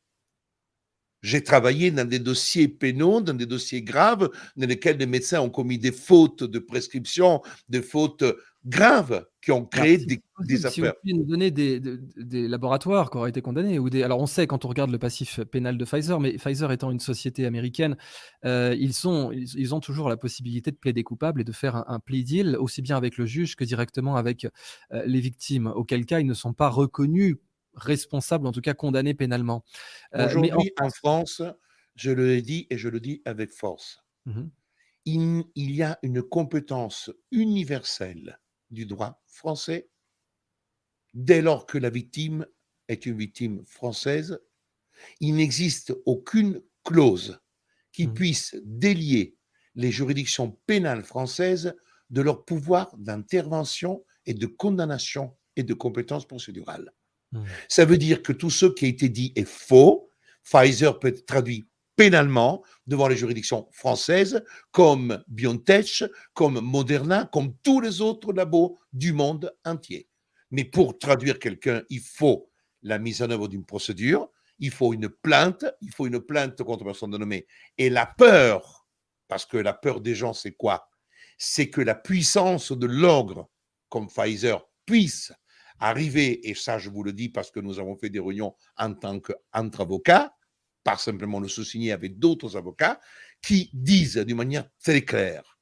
J'ai 1.23 1.43
travaillé 1.43 1.91
dans 1.91 2.09
des 2.09 2.19
dossiers 2.19 2.69
pénaux, 2.69 3.21
dans 3.21 3.35
des 3.35 3.47
dossiers 3.47 3.83
graves, 3.83 4.31
dans 4.57 4.67
lesquels 4.67 4.97
les 4.97 5.07
médecins 5.07 5.41
ont 5.41 5.51
commis 5.51 5.79
des 5.79 5.93
fautes 5.93 6.45
de 6.45 6.59
prescription, 6.59 7.43
des 7.69 7.83
fautes 7.83 8.25
graves 8.66 9.27
qui 9.41 9.53
ont 9.53 9.65
créé 9.65 9.97
des, 9.97 10.20
des, 10.41 10.66
affaires. 10.66 10.73
Si 10.73 10.81
vous 10.82 10.91
pouvez 11.01 11.12
nous 11.15 11.24
donner 11.24 11.51
des, 11.51 12.49
laboratoires 12.49 13.11
qui 13.11 13.16
auraient 13.16 13.31
été 13.31 13.41
condamnés 13.41 13.78
ou 13.78 13.89
des. 13.89 14.03
Alors 14.03 14.20
on 14.20 14.27
sait 14.27 14.47
quand 14.47 14.65
on 14.65 14.69
regarde 14.69 14.91
le 14.91 14.99
passif 14.99 15.41
pénal 15.45 15.78
de 15.78 15.85
Pfizer, 15.85 16.20
mais 16.20 16.35
Pfizer 16.35 16.70
étant 16.70 16.91
une 16.91 17.01
société 17.01 17.47
américaine, 17.47 17.97
euh, 18.45 18.77
ils 18.78 18.93
sont, 18.93 19.32
ils, 19.32 19.74
ont 19.74 19.81
toujours 19.81 20.09
la 20.09 20.16
possibilité 20.16 20.70
de 20.70 20.77
plaider 20.77 21.03
coupable 21.03 21.41
et 21.41 21.45
de 21.45 21.53
faire 21.53 21.89
un, 21.89 22.01
plea 22.01 22.23
deal 22.23 22.57
aussi 22.59 22.82
bien 22.82 22.97
avec 22.97 23.16
le 23.16 23.27
juge 23.27 23.57
que 23.57 23.65
directement 23.65 24.16
avec 24.16 24.47
euh, 24.93 25.03
les 25.07 25.20
victimes. 25.20 25.69
Auquel 25.69 26.05
cas 26.05 26.20
ils 26.20 26.27
ne 26.27 26.35
sont 26.35 26.53
pas 26.53 26.69
reconnus 26.69 27.37
responsables, 27.74 28.47
en 28.47 28.53
tout 28.53 28.61
cas 28.61 28.74
condamnés 28.74 29.15
pénalement. 29.15 29.65
Euh, 30.15 30.27
Aujourd'hui 30.27 30.51
en... 30.78 30.91
France, 30.91 31.43
je 31.95 32.11
le 32.11 32.43
dis 32.43 32.66
et 32.69 32.77
je 32.77 32.89
le 32.89 33.01
dis 33.01 33.23
avec 33.24 33.53
force. 33.53 34.05
Mmh 34.27 34.43
il, 35.07 35.45
il 35.55 35.74
y 35.74 35.82
a 35.82 35.99
une 36.03 36.23
compétence 36.23 37.11
universelle 37.31 38.39
du 38.71 38.87
droit 38.87 39.23
français, 39.27 39.89
dès 41.15 41.43
lors 41.43 41.67
que 41.67 41.79
la 41.79 41.91
victime 41.91 42.47
est 42.89 43.07
une 43.07 43.17
victime 43.17 43.65
française, 43.67 44.41
il 45.21 45.35
n'existe 45.35 45.95
aucune 46.07 46.63
clause 46.85 47.41
qui 47.93 48.07
mmh. 48.07 48.15
puisse 48.15 48.57
délier 48.65 49.37
les 49.75 49.91
juridictions 49.91 50.59
pénales 50.67 51.05
françaises 51.05 51.75
de 52.11 52.21
leur 52.21 52.45
pouvoir 52.45 52.97
d'intervention 52.97 54.05
et 54.27 54.35
de 54.35 54.47
condamnation 54.47 55.37
et 55.57 55.63
de 55.63 55.75
compétence 55.75 56.27
procédurale. 56.27 56.93
Mmh. 57.33 57.45
Ça 57.69 57.85
veut 57.85 57.99
dire 57.99 58.23
que 58.23 58.33
tout 58.33 58.51
ce 58.51 58.67
qui 58.67 58.85
a 58.87 58.89
été 58.89 59.09
dit 59.09 59.33
est 59.37 59.49
faux. 59.49 60.11
Pfizer 60.43 60.99
peut 60.99 61.09
être 61.09 61.27
traduit 61.27 61.70
pénalement 62.01 62.65
devant 62.87 63.09
les 63.09 63.17
juridictions 63.17 63.69
françaises, 63.73 64.43
comme 64.71 65.23
BioNTech, 65.29 66.05
comme 66.33 66.59
Moderna, 66.59 67.29
comme 67.31 67.55
tous 67.63 67.83
les 67.83 68.01
autres 68.01 68.33
labos 68.33 68.79
du 68.95 69.13
monde 69.13 69.55
entier. 69.67 70.09
Mais 70.51 70.65
pour 70.65 70.99
traduire 70.99 71.39
quelqu'un, 71.39 71.83
il 71.91 72.01
faut 72.01 72.51
la 72.81 72.99
mise 72.99 73.21
en 73.21 73.29
œuvre 73.29 73.49
d'une 73.49 73.67
procédure, 73.67 74.31
il 74.59 74.71
faut 74.71 74.95
une 74.95 75.11
plainte, 75.11 75.67
il 75.83 75.93
faut 75.93 76.07
une 76.07 76.21
plainte 76.21 76.63
contre 76.63 76.85
personne 76.85 77.11
nommée. 77.11 77.47
Et 77.77 77.91
la 77.91 78.07
peur, 78.07 78.87
parce 79.29 79.45
que 79.45 79.59
la 79.59 79.75
peur 79.75 80.01
des 80.01 80.15
gens, 80.15 80.33
c'est 80.33 80.53
quoi? 80.53 80.89
C'est 81.37 81.69
que 81.69 81.83
la 81.83 81.95
puissance 81.95 82.73
de 82.73 82.87
l'ogre, 82.87 83.51
comme 83.91 84.09
Pfizer, 84.09 84.67
puisse 84.87 85.35
arriver, 85.79 86.49
et 86.49 86.55
ça 86.55 86.79
je 86.79 86.89
vous 86.89 87.03
le 87.03 87.13
dis 87.13 87.29
parce 87.29 87.51
que 87.51 87.61
nous 87.61 87.79
avons 87.79 87.95
fait 87.95 88.09
des 88.09 88.21
réunions 88.21 88.55
en 88.79 88.95
tant 88.95 89.21
qu'entre 89.21 89.83
avocats, 89.83 90.33
pas 90.85 90.97
simplement 90.97 91.40
le 91.40 91.48
sous-signer 91.48 91.93
avec 91.93 92.19
d'autres 92.19 92.57
avocats, 92.57 93.01
qui 93.43 93.70
disent 93.73 94.16
d'une 94.16 94.36
manière 94.36 94.69
très 94.82 95.02
claire, 95.02 95.59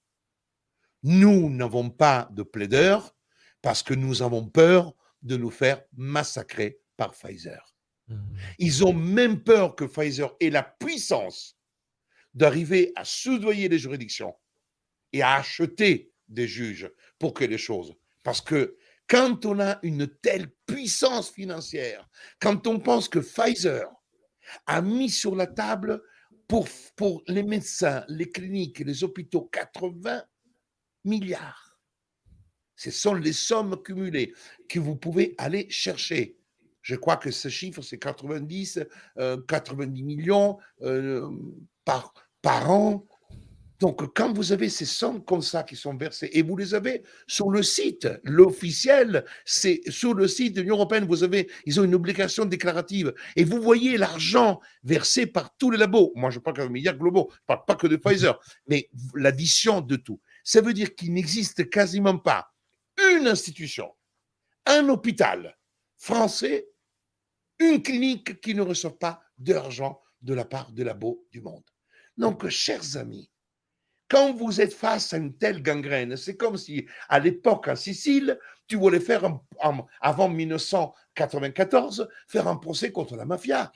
nous 1.02 1.50
n'avons 1.50 1.90
pas 1.90 2.28
de 2.32 2.42
plaideur 2.42 3.14
parce 3.62 3.82
que 3.82 3.94
nous 3.94 4.22
avons 4.22 4.46
peur 4.46 4.94
de 5.22 5.36
nous 5.36 5.50
faire 5.50 5.82
massacrer 5.96 6.80
par 6.96 7.12
Pfizer. 7.12 7.74
Mmh. 8.08 8.16
Ils 8.58 8.84
ont 8.84 8.92
même 8.92 9.42
peur 9.42 9.74
que 9.74 9.84
Pfizer 9.84 10.34
ait 10.40 10.50
la 10.50 10.62
puissance 10.62 11.56
d'arriver 12.34 12.92
à 12.94 13.04
soudoyer 13.04 13.68
les 13.68 13.78
juridictions 13.78 14.34
et 15.12 15.22
à 15.22 15.34
acheter 15.34 16.12
des 16.28 16.46
juges 16.46 16.90
pour 17.18 17.34
que 17.34 17.44
les 17.44 17.58
choses. 17.58 17.94
Parce 18.22 18.40
que 18.40 18.76
quand 19.08 19.46
on 19.46 19.58
a 19.58 19.78
une 19.82 20.06
telle 20.06 20.50
puissance 20.66 21.30
financière, 21.30 22.08
quand 22.40 22.66
on 22.66 22.78
pense 22.78 23.08
que 23.08 23.18
Pfizer 23.18 23.88
a 24.66 24.82
mis 24.82 25.10
sur 25.10 25.34
la 25.34 25.46
table 25.46 26.02
pour, 26.46 27.22
les 27.26 27.42
médecins, 27.42 28.04
les 28.08 28.30
cliniques, 28.30 28.80
les 28.80 29.04
hôpitaux 29.04 29.48
80 29.52 30.22
milliards. 31.04 31.78
Ce 32.74 32.90
sont 32.90 33.14
les 33.14 33.32
sommes 33.32 33.82
cumulées 33.82 34.32
que 34.68 34.78
vous 34.78 34.96
pouvez 34.96 35.34
aller 35.36 35.68
chercher. 35.68 36.38
Je 36.80 36.94
crois 36.94 37.16
que 37.16 37.30
ce 37.30 37.48
chiffre, 37.48 37.82
c'est 37.82 37.98
90, 37.98 38.86
90 39.46 39.82
euh, 40.00 40.04
millions 40.04 40.58
euh, 40.82 41.28
par, 41.84 42.14
par 42.40 42.70
an 42.70 43.06
donc, 43.80 44.12
quand 44.14 44.32
vous 44.32 44.50
avez 44.50 44.68
ces 44.68 44.84
sommes 44.84 45.24
comme 45.24 45.42
ça 45.42 45.62
qui 45.62 45.76
sont 45.76 45.96
versées, 45.96 46.28
et 46.32 46.42
vous 46.42 46.56
les 46.56 46.74
avez 46.74 47.04
sur 47.28 47.48
le 47.48 47.62
site, 47.62 48.08
l'officiel, 48.24 49.24
c'est 49.44 49.80
sur 49.88 50.14
le 50.14 50.26
site 50.26 50.56
de 50.56 50.62
l'Union 50.62 50.74
européenne, 50.74 51.06
vous 51.06 51.22
avez, 51.22 51.48
ils 51.64 51.78
ont 51.78 51.84
une 51.84 51.94
obligation 51.94 52.44
déclarative, 52.44 53.14
et 53.36 53.44
vous 53.44 53.62
voyez 53.62 53.96
l'argent 53.96 54.60
versé 54.82 55.26
par 55.26 55.56
tous 55.56 55.70
les 55.70 55.78
labos. 55.78 56.12
Moi, 56.16 56.30
je 56.30 56.40
parle 56.40 56.58
de 56.58 56.64
médias 56.64 56.92
globaux, 56.92 57.28
je 57.32 57.38
parle 57.46 57.64
pas 57.66 57.76
que 57.76 57.86
de 57.86 57.94
Pfizer, 57.96 58.40
mais 58.66 58.90
l'addition 59.14 59.80
de 59.80 59.94
tout. 59.94 60.20
Ça 60.42 60.60
veut 60.60 60.72
dire 60.74 60.96
qu'il 60.96 61.12
n'existe 61.12 61.70
quasiment 61.70 62.18
pas 62.18 62.52
une 63.12 63.28
institution, 63.28 63.92
un 64.66 64.88
hôpital 64.88 65.56
français, 65.98 66.68
une 67.60 67.80
clinique 67.80 68.40
qui 68.40 68.56
ne 68.56 68.62
reçoit 68.62 68.98
pas 68.98 69.22
d'argent 69.38 70.00
de 70.20 70.34
la 70.34 70.44
part 70.44 70.72
des 70.72 70.82
labos 70.82 71.24
du 71.30 71.40
monde. 71.40 71.64
Donc, 72.16 72.48
chers 72.48 72.96
amis, 72.96 73.30
quand 74.08 74.32
vous 74.32 74.60
êtes 74.60 74.74
face 74.74 75.12
à 75.12 75.18
une 75.18 75.36
telle 75.36 75.62
gangrène, 75.62 76.16
c'est 76.16 76.36
comme 76.36 76.56
si 76.56 76.86
à 77.08 77.18
l'époque 77.18 77.68
en 77.68 77.76
Sicile, 77.76 78.38
tu 78.66 78.76
voulais 78.76 79.00
faire 79.00 79.22
avant 80.00 80.28
1994 80.28 82.08
faire 82.26 82.48
un 82.48 82.56
procès 82.56 82.90
contre 82.92 83.16
la 83.16 83.24
mafia. 83.24 83.70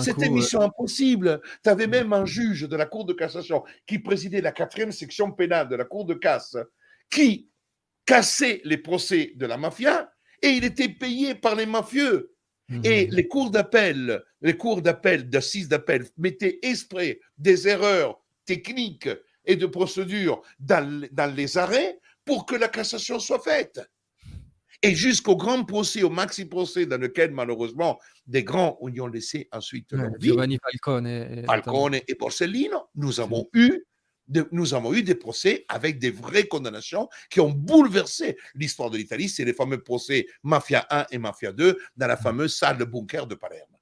C'était 0.00 0.28
mission 0.28 0.60
impossible. 0.60 1.40
Tu 1.62 1.70
avais 1.70 1.88
même 1.88 2.12
un 2.12 2.24
juge 2.24 2.68
de 2.68 2.76
la 2.76 2.86
Cour 2.86 3.04
de 3.04 3.12
cassation 3.12 3.64
qui 3.86 3.98
présidait 3.98 4.40
la 4.40 4.52
quatrième 4.52 4.92
section 4.92 5.32
pénale 5.32 5.68
de 5.68 5.76
la 5.76 5.84
Cour 5.84 6.04
de 6.04 6.14
casse 6.14 6.56
qui 7.10 7.50
cassait 8.04 8.60
les 8.64 8.78
procès 8.78 9.32
de 9.36 9.46
la 9.46 9.56
mafia 9.56 10.12
et 10.42 10.48
il 10.48 10.64
était 10.64 10.88
payé 10.88 11.34
par 11.34 11.56
les 11.56 11.66
mafieux. 11.66 12.32
Et 12.82 13.06
mmh. 13.06 13.10
les 13.10 13.28
cours 13.28 13.50
d'appel, 13.50 14.24
les 14.40 14.56
cours 14.56 14.82
d'appel, 14.82 15.30
d'assises 15.30 15.68
d'appel 15.68 16.04
mettaient 16.16 16.58
exprès 16.62 17.20
des 17.38 17.68
erreurs 17.68 18.20
techniques 18.44 19.08
et 19.46 19.56
de 19.56 19.66
procédure 19.66 20.42
dans, 20.58 21.06
dans 21.12 21.34
les 21.34 21.56
arrêts 21.56 21.98
pour 22.24 22.44
que 22.46 22.56
la 22.56 22.68
cassation 22.68 23.18
soit 23.18 23.40
faite. 23.40 23.80
Et 24.82 24.94
jusqu'au 24.94 25.36
grand 25.36 25.64
procès, 25.64 26.02
au 26.02 26.10
maxi 26.10 26.44
procès, 26.44 26.86
dans 26.86 27.00
lequel 27.00 27.30
malheureusement 27.30 27.98
des 28.26 28.44
grands 28.44 28.78
y 28.82 29.00
ont 29.00 29.06
laissé 29.06 29.48
ensuite 29.52 29.92
leur 29.92 30.10
vie. 30.18 30.28
Giovanni 30.28 30.58
Falcone. 30.62 31.06
Et, 31.06 31.44
Falcone 31.46 31.94
et 31.94 32.14
Borsellino, 32.18 32.88
nous 32.94 33.20
avons 33.20 33.48
eu 33.54 33.84
nous 34.50 34.74
avons 34.74 34.92
eu 34.92 35.04
des 35.04 35.14
procès 35.14 35.64
avec 35.68 36.00
des 36.00 36.10
vraies 36.10 36.48
condamnations 36.48 37.08
qui 37.30 37.38
ont 37.38 37.50
bouleversé 37.50 38.36
l'histoire 38.56 38.90
de 38.90 38.98
l'Italie. 38.98 39.28
C'est 39.28 39.44
les 39.44 39.52
fameux 39.52 39.80
procès 39.80 40.26
Mafia 40.42 40.84
1 40.90 41.06
et 41.12 41.18
Mafia 41.18 41.52
2 41.52 41.78
dans 41.96 42.06
la 42.08 42.16
fameuse 42.16 42.56
salle 42.56 42.76
de 42.76 42.84
bunker 42.84 43.28
de 43.28 43.36
Palerme. 43.36 43.75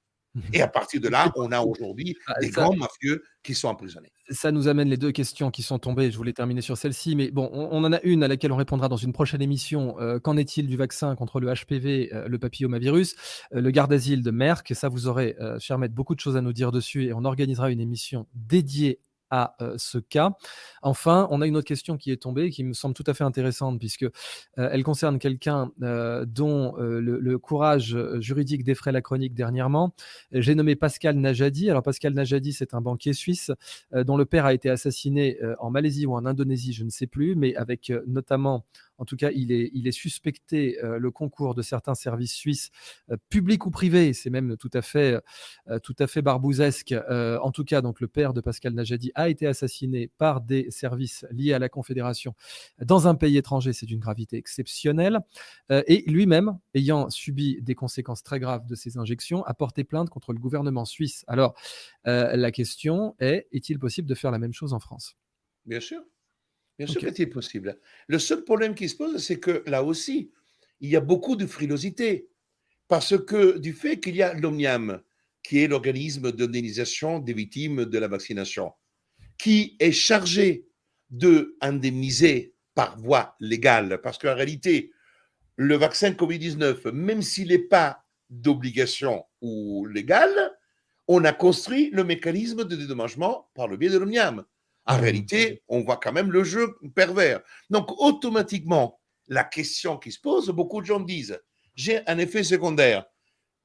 Et 0.53 0.61
à 0.61 0.67
partir 0.67 1.01
de 1.01 1.07
là, 1.07 1.31
on 1.35 1.51
a 1.51 1.61
aujourd'hui 1.61 2.15
ah, 2.27 2.39
des 2.39 2.49
grands 2.49 2.75
mafieux 2.75 3.23
qui 3.43 3.53
sont 3.53 3.67
emprisonnés. 3.67 4.11
Ça 4.29 4.51
nous 4.51 4.67
amène 4.67 4.89
les 4.89 4.97
deux 4.97 5.11
questions 5.11 5.51
qui 5.51 5.61
sont 5.61 5.79
tombées. 5.79 6.11
Je 6.11 6.17
voulais 6.17 6.33
terminer 6.33 6.61
sur 6.61 6.77
celle-ci, 6.77 7.15
mais 7.15 7.31
bon, 7.31 7.49
on, 7.53 7.83
en 7.83 7.93
a 7.93 8.01
une 8.01 8.23
à 8.23 8.27
laquelle 8.27 8.51
on 8.51 8.57
répondra 8.57 8.89
dans 8.89 8.97
une 8.97 9.13
prochaine 9.13 9.41
émission. 9.41 9.99
Euh, 9.99 10.19
qu'en 10.19 10.35
est-il 10.35 10.67
du 10.67 10.77
vaccin 10.77 11.15
contre 11.15 11.39
le 11.39 11.53
HPV, 11.53 12.09
euh, 12.13 12.27
le 12.27 12.39
papillomavirus, 12.39 13.15
euh, 13.53 13.61
le 13.61 13.71
garde 13.71 13.91
d'asile 13.91 14.23
de 14.23 14.31
Merck 14.31 14.73
Ça, 14.73 14.89
vous 14.89 15.07
aurez, 15.07 15.35
cher 15.59 15.77
maître, 15.77 15.93
beaucoup 15.93 16.15
de 16.15 16.19
choses 16.19 16.37
à 16.37 16.41
nous 16.41 16.53
dire 16.53 16.71
dessus 16.71 17.05
et 17.05 17.13
on 17.13 17.23
organisera 17.23 17.71
une 17.71 17.79
émission 17.79 18.27
dédiée 18.33 18.99
à 19.29 19.55
ce 19.77 19.97
cas. 19.97 20.31
Enfin, 20.81 21.27
on 21.31 21.41
a 21.41 21.47
une 21.47 21.57
autre 21.57 21.67
question 21.67 21.97
qui 21.97 22.11
est 22.11 22.21
tombée, 22.21 22.49
qui 22.49 22.63
me 22.63 22.73
semble 22.73 22.93
tout 22.93 23.03
à 23.07 23.13
fait 23.13 23.23
intéressante, 23.23 23.79
puisque 23.79 24.05
elle 24.55 24.83
concerne 24.83 25.19
quelqu'un 25.19 25.71
dont 25.77 26.75
le, 26.77 27.35
courage 27.37 27.97
juridique 28.19 28.63
défraie 28.63 28.91
la 28.91 29.01
chronique 29.01 29.33
dernièrement. 29.33 29.93
J'ai 30.31 30.55
nommé 30.55 30.75
Pascal 30.75 31.17
Najadi. 31.17 31.69
Alors 31.69 31.83
Pascal 31.83 32.13
Najadi, 32.13 32.53
c'est 32.53 32.73
un 32.73 32.81
banquier 32.81 33.13
suisse 33.13 33.51
dont 33.93 34.17
le 34.17 34.25
père 34.25 34.45
a 34.45 34.53
été 34.53 34.69
assassiné 34.69 35.37
en 35.59 35.69
Malaisie 35.69 36.05
ou 36.05 36.13
en 36.13 36.25
Indonésie, 36.25 36.73
je 36.73 36.83
ne 36.83 36.89
sais 36.89 37.07
plus, 37.07 37.35
mais 37.35 37.55
avec 37.55 37.91
notamment 38.07 38.65
en 38.97 39.05
tout 39.05 39.15
cas, 39.15 39.31
il 39.31 39.51
est, 39.51 39.91
suspecté 39.91 40.83
euh, 40.83 40.97
le 40.97 41.11
concours 41.11 41.55
de 41.55 41.61
certains 41.61 41.95
services 41.95 42.33
suisses, 42.33 42.69
euh, 43.11 43.17
publics 43.29 43.65
ou 43.65 43.71
privés. 43.71 44.13
C'est 44.13 44.29
même 44.29 44.57
tout 44.57 44.69
à 44.73 44.81
fait, 44.81 45.19
euh, 45.69 45.79
tout 45.79 45.95
à 45.99 46.07
fait 46.07 46.21
barbouzesque. 46.21 46.93
en 47.41 47.51
tout 47.51 47.63
cas, 47.63 47.81
donc 47.81 47.99
le 48.01 48.07
père 48.07 48.33
de 48.33 48.41
Pascal 48.41 48.73
Najadi 48.73 49.11
a 49.15 49.29
été 49.29 49.47
assassiné 49.47 50.09
par 50.17 50.41
des 50.41 50.69
services 50.71 51.25
liés 51.31 51.53
à 51.53 51.59
la 51.59 51.69
Confédération 51.69 52.33
dans 52.81 53.07
un 53.07 53.15
pays 53.15 53.37
étranger. 53.37 53.73
C'est 53.73 53.85
d'une 53.85 53.99
gravité 53.99 54.37
exceptionnelle. 54.37 55.19
et 55.69 56.03
lui-même, 56.07 56.57
ayant 56.73 57.09
subi 57.09 57.61
des 57.61 57.75
conséquences 57.75 58.23
très 58.23 58.39
graves 58.39 58.65
de 58.65 58.75
ces 58.75 58.97
injections, 58.97 59.43
a 59.45 59.53
porté 59.53 59.83
plainte 59.83 60.09
contre 60.09 60.33
le 60.33 60.39
gouvernement 60.39 60.85
suisse. 60.85 61.23
Alors, 61.27 61.55
la 62.05 62.51
question 62.51 63.15
est 63.19 63.47
est-il 63.51 63.79
possible 63.79 64.07
de 64.07 64.15
faire 64.15 64.31
la 64.31 64.39
même 64.39 64.53
chose 64.53 64.73
en 64.73 64.79
France? 64.79 65.15
Bien 65.65 65.79
sûr. 65.79 66.01
Bien 66.77 66.87
sûr 66.87 67.01
que 67.01 67.13
c'est 67.13 67.27
possible. 67.27 67.79
Le 68.07 68.19
seul 68.19 68.43
problème 68.43 68.75
qui 68.75 68.89
se 68.89 68.95
pose, 68.95 69.23
c'est 69.23 69.39
que 69.39 69.63
là 69.65 69.83
aussi, 69.83 70.31
il 70.81 70.89
y 70.89 70.95
a 70.95 71.01
beaucoup 71.01 71.35
de 71.35 71.45
frilosité. 71.45 72.29
Parce 72.87 73.17
que 73.17 73.57
du 73.57 73.73
fait 73.73 73.99
qu'il 73.99 74.15
y 74.15 74.21
a 74.21 74.33
l'OMNIAM, 74.33 75.01
qui 75.41 75.59
est 75.59 75.67
l'organisme 75.67 76.31
d'indemnisation 76.31 77.19
des 77.19 77.33
victimes 77.33 77.85
de 77.85 77.97
la 77.97 78.07
vaccination, 78.07 78.73
qui 79.37 79.75
est 79.79 79.91
chargé 79.91 80.67
de 81.09 81.55
indemniser 81.61 82.53
par 82.73 82.97
voie 82.99 83.35
légale, 83.39 84.01
parce 84.01 84.17
qu'en 84.17 84.35
réalité, 84.35 84.91
le 85.55 85.75
vaccin 85.77 86.11
Covid-19, 86.11 86.91
même 86.91 87.21
s'il 87.21 87.47
n'est 87.47 87.59
pas 87.59 88.03
d'obligation 88.29 89.23
ou 89.41 89.85
légal, 89.85 90.29
on 91.07 91.23
a 91.23 91.31
construit 91.31 91.89
le 91.91 92.03
mécanisme 92.03 92.65
de 92.65 92.75
dédommagement 92.75 93.49
par 93.53 93.67
le 93.67 93.77
biais 93.77 93.89
de 93.89 93.97
l'OMNIAM. 93.97 94.43
En 94.85 94.97
réalité, 94.97 95.63
on 95.67 95.81
voit 95.81 95.97
quand 95.97 96.13
même 96.13 96.31
le 96.31 96.43
jeu 96.43 96.75
pervers. 96.93 97.41
Donc, 97.69 97.91
automatiquement, 97.99 98.99
la 99.27 99.43
question 99.43 99.97
qui 99.97 100.11
se 100.11 100.19
pose, 100.19 100.49
beaucoup 100.49 100.81
de 100.81 100.85
gens 100.85 100.99
disent, 100.99 101.39
j'ai 101.75 102.07
un 102.07 102.17
effet 102.17 102.43
secondaire. 102.43 103.05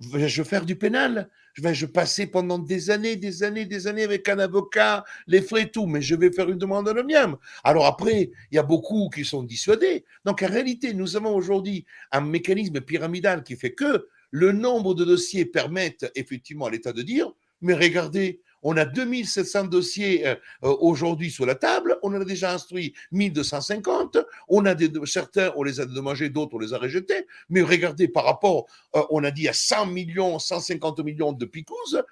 Je 0.00 0.42
vais 0.42 0.48
faire 0.48 0.64
du 0.64 0.76
pénal? 0.76 1.30
Je 1.52 1.62
vais 1.62 1.74
je 1.74 1.84
passer 1.84 2.26
pendant 2.26 2.58
des 2.58 2.90
années, 2.90 3.16
des 3.16 3.42
années, 3.42 3.66
des 3.66 3.86
années 3.86 4.04
avec 4.04 4.28
un 4.28 4.38
avocat, 4.38 5.04
les 5.26 5.42
frais 5.42 5.62
et 5.62 5.70
tout, 5.70 5.86
mais 5.86 6.00
je 6.00 6.14
vais 6.14 6.32
faire 6.32 6.48
une 6.48 6.58
demande 6.58 6.88
anonyme. 6.88 7.36
Alors 7.64 7.86
après, 7.86 8.30
il 8.50 8.54
y 8.54 8.58
a 8.58 8.62
beaucoup 8.62 9.10
qui 9.10 9.24
sont 9.24 9.42
dissuadés. 9.42 10.04
Donc 10.24 10.42
en 10.42 10.46
réalité, 10.46 10.94
nous 10.94 11.16
avons 11.16 11.34
aujourd'hui 11.34 11.84
un 12.12 12.20
mécanisme 12.20 12.80
pyramidal 12.80 13.42
qui 13.42 13.56
fait 13.56 13.74
que 13.74 14.06
le 14.30 14.52
nombre 14.52 14.94
de 14.94 15.04
dossiers 15.04 15.44
permettent 15.44 16.10
effectivement 16.14 16.66
à 16.66 16.70
l'État 16.70 16.92
de 16.92 17.02
dire, 17.02 17.32
mais 17.60 17.74
regardez, 17.74 18.40
on 18.62 18.76
a 18.76 18.84
2700 18.84 19.64
dossiers 19.64 20.26
euh, 20.26 20.34
euh, 20.64 20.74
aujourd'hui 20.80 21.30
sur 21.30 21.46
la 21.46 21.54
table. 21.54 21.98
On 22.02 22.14
en 22.14 22.20
a 22.20 22.24
déjà 22.24 22.52
instruit 22.52 22.94
1250. 23.12 24.18
On 24.48 24.66
a 24.66 24.74
certains, 25.06 25.52
on 25.56 25.62
les 25.62 25.80
a 25.80 25.86
dédommagés, 25.86 26.28
d'autres, 26.28 26.54
on 26.54 26.58
les 26.58 26.74
a 26.74 26.78
rejetés. 26.78 27.26
Mais 27.48 27.62
regardez, 27.62 28.08
par 28.08 28.24
rapport, 28.24 28.66
euh, 28.96 29.02
on 29.10 29.24
a 29.24 29.30
dit 29.30 29.48
à 29.48 29.52
100 29.52 29.86
millions, 29.86 30.38
150 30.38 31.00
millions 31.00 31.32
de 31.32 31.44
picouses, 31.44 32.02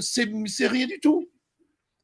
c'est 0.00 0.66
rien 0.66 0.86
du 0.86 1.00
tout. 1.00 1.28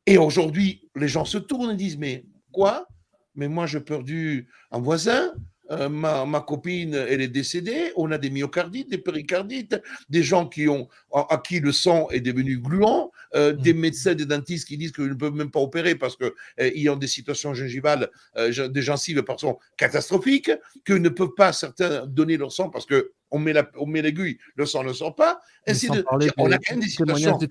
Et 0.07 0.19
aujourd'hui, 0.19 0.89
les 0.97 1.09
gens 1.09 1.25
se 1.25 1.39
tournent 1.39 1.73
et 1.73 1.77
disent, 1.77 1.99
mais 1.99 2.25
quoi? 2.53 2.89
Mais 3.35 3.49
moi, 3.49 3.67
j'ai 3.67 3.81
perdu 3.81 4.49
un 4.71 4.81
voisin, 4.81 5.33
euh, 5.71 5.89
ma, 5.89 6.41
copine, 6.41 6.95
elle 6.95 7.21
est 7.21 7.29
décédée, 7.29 7.93
on 7.97 8.11
a 8.11 8.19
des 8.19 8.31
myocardites, 8.31 8.91
des 8.91 8.99
péricardites, 8.99 9.81
des 10.09 10.23
gens 10.23 10.47
qui 10.47 10.69
ont, 10.69 10.89
à, 11.13 11.41
qui 11.45 11.61
le 11.61 11.73
sang 11.73 12.09
est 12.11 12.21
devenu 12.21 12.59
gluant, 12.59 13.11
euh, 13.35 13.53
des 13.53 13.75
mm. 13.75 13.79
médecins, 13.79 14.15
des 14.15 14.27
dentistes 14.27 14.67
qui 14.67 14.77
disent 14.77 14.93
qu'ils 14.93 15.09
ne 15.09 15.15
peuvent 15.15 15.35
même 15.35 15.51
pas 15.51 15.61
opérer 15.61 15.95
parce 15.95 16.17
qu'ils 16.17 16.89
euh, 16.89 16.93
ont 16.93 16.97
des 16.97 17.07
situations 17.07 17.55
gingivales, 17.55 18.09
des 18.37 18.83
gencives, 18.83 19.23
pardon, 19.23 19.59
catastrophiques, 19.77 20.51
qu'ils 20.85 21.03
ne 21.03 21.09
peuvent 21.09 21.35
pas, 21.37 21.53
certains, 21.53 22.07
donner 22.07 22.37
leur 22.37 22.53
sang 22.53 22.71
parce 22.71 22.87
que 22.87 23.13
on 23.31 23.39
met 23.39 23.53
la, 23.53 23.71
on 23.77 23.87
met 23.87 24.03
l'aiguille, 24.03 24.39
le 24.55 24.67
sang 24.67 24.83
ne 24.85 24.93
sort 24.93 25.15
pas. 25.15 25.41
Ainsi 25.67 25.89
de, 25.89 26.05
on 26.37 26.51
a 26.51 26.59
des 26.59 26.89
situations. 26.89 27.39
des 27.39 27.49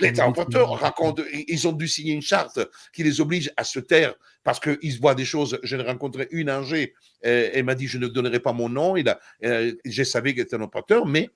les 0.00 0.60
racontent, 0.62 1.22
ils 1.32 1.68
ont 1.68 1.72
dû 1.72 1.88
signer 1.88 2.14
une 2.14 2.22
charte 2.22 2.60
qui 2.92 3.02
les 3.02 3.20
oblige 3.20 3.52
à 3.56 3.64
se 3.64 3.78
taire 3.78 4.14
parce 4.42 4.60
qu'ils 4.60 4.98
voient 5.00 5.14
des 5.14 5.24
choses. 5.24 5.58
J'ai 5.62 5.76
rencontré 5.76 6.28
une 6.30 6.48
euh, 6.48 7.50
elle 7.52 7.64
m'a 7.64 7.74
dit 7.74 7.86
je 7.86 7.98
ne 7.98 8.06
donnerai 8.06 8.40
pas 8.40 8.52
mon 8.52 8.68
nom. 8.68 8.96
Il 8.96 9.08
a, 9.08 9.18
euh, 9.44 9.74
je 9.84 10.02
savais 10.02 10.34
qu'elle 10.34 10.44
était 10.44 10.56
un 10.56 10.62
opérateur, 10.62 11.06
mais 11.06 11.30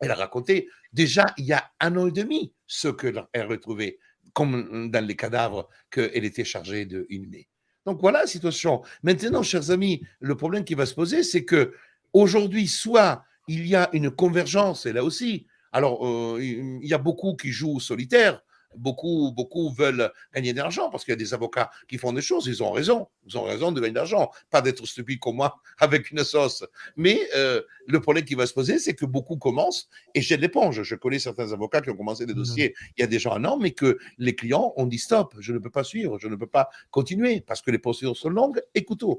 elle 0.00 0.10
a 0.10 0.14
raconté 0.14 0.68
déjà 0.92 1.26
il 1.36 1.44
y 1.46 1.52
a 1.52 1.70
un 1.80 1.96
an 1.96 2.06
et 2.08 2.12
demi 2.12 2.52
ce 2.66 2.88
qu'elle 2.88 3.18
a 3.18 3.44
retrouvé, 3.44 3.98
comme 4.32 4.90
dans 4.90 5.04
les 5.04 5.16
cadavres 5.16 5.68
qu'elle 5.90 6.24
était 6.24 6.44
chargée 6.44 6.84
de 6.86 7.06
inhumer. 7.10 7.48
Donc 7.88 8.02
voilà 8.02 8.20
la 8.20 8.26
situation. 8.26 8.82
Maintenant, 9.02 9.42
chers 9.42 9.70
amis, 9.70 10.02
le 10.20 10.36
problème 10.36 10.62
qui 10.62 10.74
va 10.74 10.84
se 10.84 10.94
poser, 10.94 11.22
c'est 11.22 11.46
que 11.46 11.72
aujourd'hui, 12.12 12.68
soit 12.68 13.24
il 13.46 13.66
y 13.66 13.74
a 13.74 13.88
une 13.92 14.10
convergence, 14.10 14.86
et 14.86 14.92
là 14.92 15.04
aussi, 15.04 15.46
alors 15.72 16.06
euh, 16.06 16.38
il 16.40 16.86
y 16.86 16.94
a 16.94 16.98
beaucoup 16.98 17.34
qui 17.34 17.50
jouent 17.50 17.80
solitaire, 17.80 18.40
Beaucoup, 18.76 19.32
beaucoup 19.34 19.70
veulent 19.70 20.12
gagner 20.34 20.52
de 20.52 20.58
l'argent 20.58 20.90
parce 20.90 21.04
qu'il 21.04 21.12
y 21.12 21.16
a 21.16 21.16
des 21.16 21.34
avocats 21.34 21.70
qui 21.88 21.98
font 21.98 22.12
des 22.12 22.20
choses. 22.22 22.46
Ils 22.46 22.62
ont 22.62 22.70
raison. 22.70 23.08
Ils 23.26 23.36
ont 23.38 23.44
raison 23.44 23.72
de 23.72 23.80
gagner 23.80 23.92
de 23.92 23.96
l'argent. 23.96 24.30
Pas 24.50 24.60
d'être 24.60 24.84
stupide 24.86 25.18
comme 25.20 25.36
moi 25.36 25.60
avec 25.78 26.10
une 26.10 26.22
sauce. 26.24 26.64
Mais 26.96 27.20
euh, 27.34 27.62
le 27.86 28.00
problème 28.00 28.24
qui 28.24 28.34
va 28.34 28.46
se 28.46 28.54
poser, 28.54 28.78
c'est 28.78 28.94
que 28.94 29.06
beaucoup 29.06 29.36
commencent 29.36 29.88
et 30.14 30.20
jettent 30.20 30.40
l'éponge. 30.40 30.82
Je 30.82 30.94
connais 30.94 31.18
certains 31.18 31.52
avocats 31.52 31.80
qui 31.80 31.90
ont 31.90 31.96
commencé 31.96 32.26
des 32.26 32.34
mmh 32.34 32.36
dossiers 32.36 32.74
il 32.96 33.00
y 33.00 33.04
a 33.04 33.06
déjà 33.06 33.32
un 33.32 33.44
an, 33.44 33.58
mais 33.58 33.72
que 33.72 33.98
les 34.18 34.34
clients 34.34 34.72
ont 34.76 34.86
dit 34.86 34.98
stop, 34.98 35.34
je 35.38 35.52
ne 35.52 35.58
peux 35.58 35.70
pas 35.70 35.84
suivre, 35.84 36.18
je 36.18 36.28
ne 36.28 36.36
peux 36.36 36.46
pas 36.46 36.68
continuer 36.90 37.40
parce 37.40 37.62
que 37.62 37.70
les 37.70 37.78
procédures 37.78 38.16
sont 38.16 38.30
longues 38.30 38.60
et 38.74 38.84
coûteuses. 38.84 39.16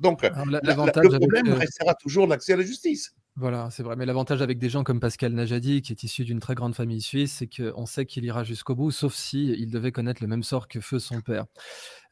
Donc, 0.00 0.22
le 0.22 1.18
problème 1.18 1.48
euh, 1.48 1.54
restera 1.54 1.94
toujours 1.94 2.26
l'accès 2.26 2.52
à 2.52 2.56
la 2.56 2.64
justice. 2.64 3.14
Voilà, 3.38 3.68
c'est 3.70 3.82
vrai. 3.82 3.96
Mais 3.96 4.06
l'avantage 4.06 4.40
avec 4.40 4.58
des 4.58 4.70
gens 4.70 4.82
comme 4.82 4.98
Pascal 4.98 5.32
Najadi, 5.32 5.82
qui 5.82 5.92
est 5.92 6.02
issu 6.02 6.24
d'une 6.24 6.40
très 6.40 6.54
grande 6.54 6.74
famille 6.74 7.02
suisse, 7.02 7.34
c'est 7.34 7.46
qu'on 7.46 7.84
sait 7.84 8.06
qu'il 8.06 8.24
ira 8.24 8.44
jusqu'au 8.44 8.74
bout, 8.74 8.90
sauf 8.90 9.14
si 9.14 9.52
il 9.58 9.70
devait 9.70 9.92
connaître 9.92 10.22
le 10.22 10.28
même 10.28 10.42
sort 10.42 10.68
que 10.68 10.80
feu 10.80 10.98
son 10.98 11.20
père. 11.20 11.44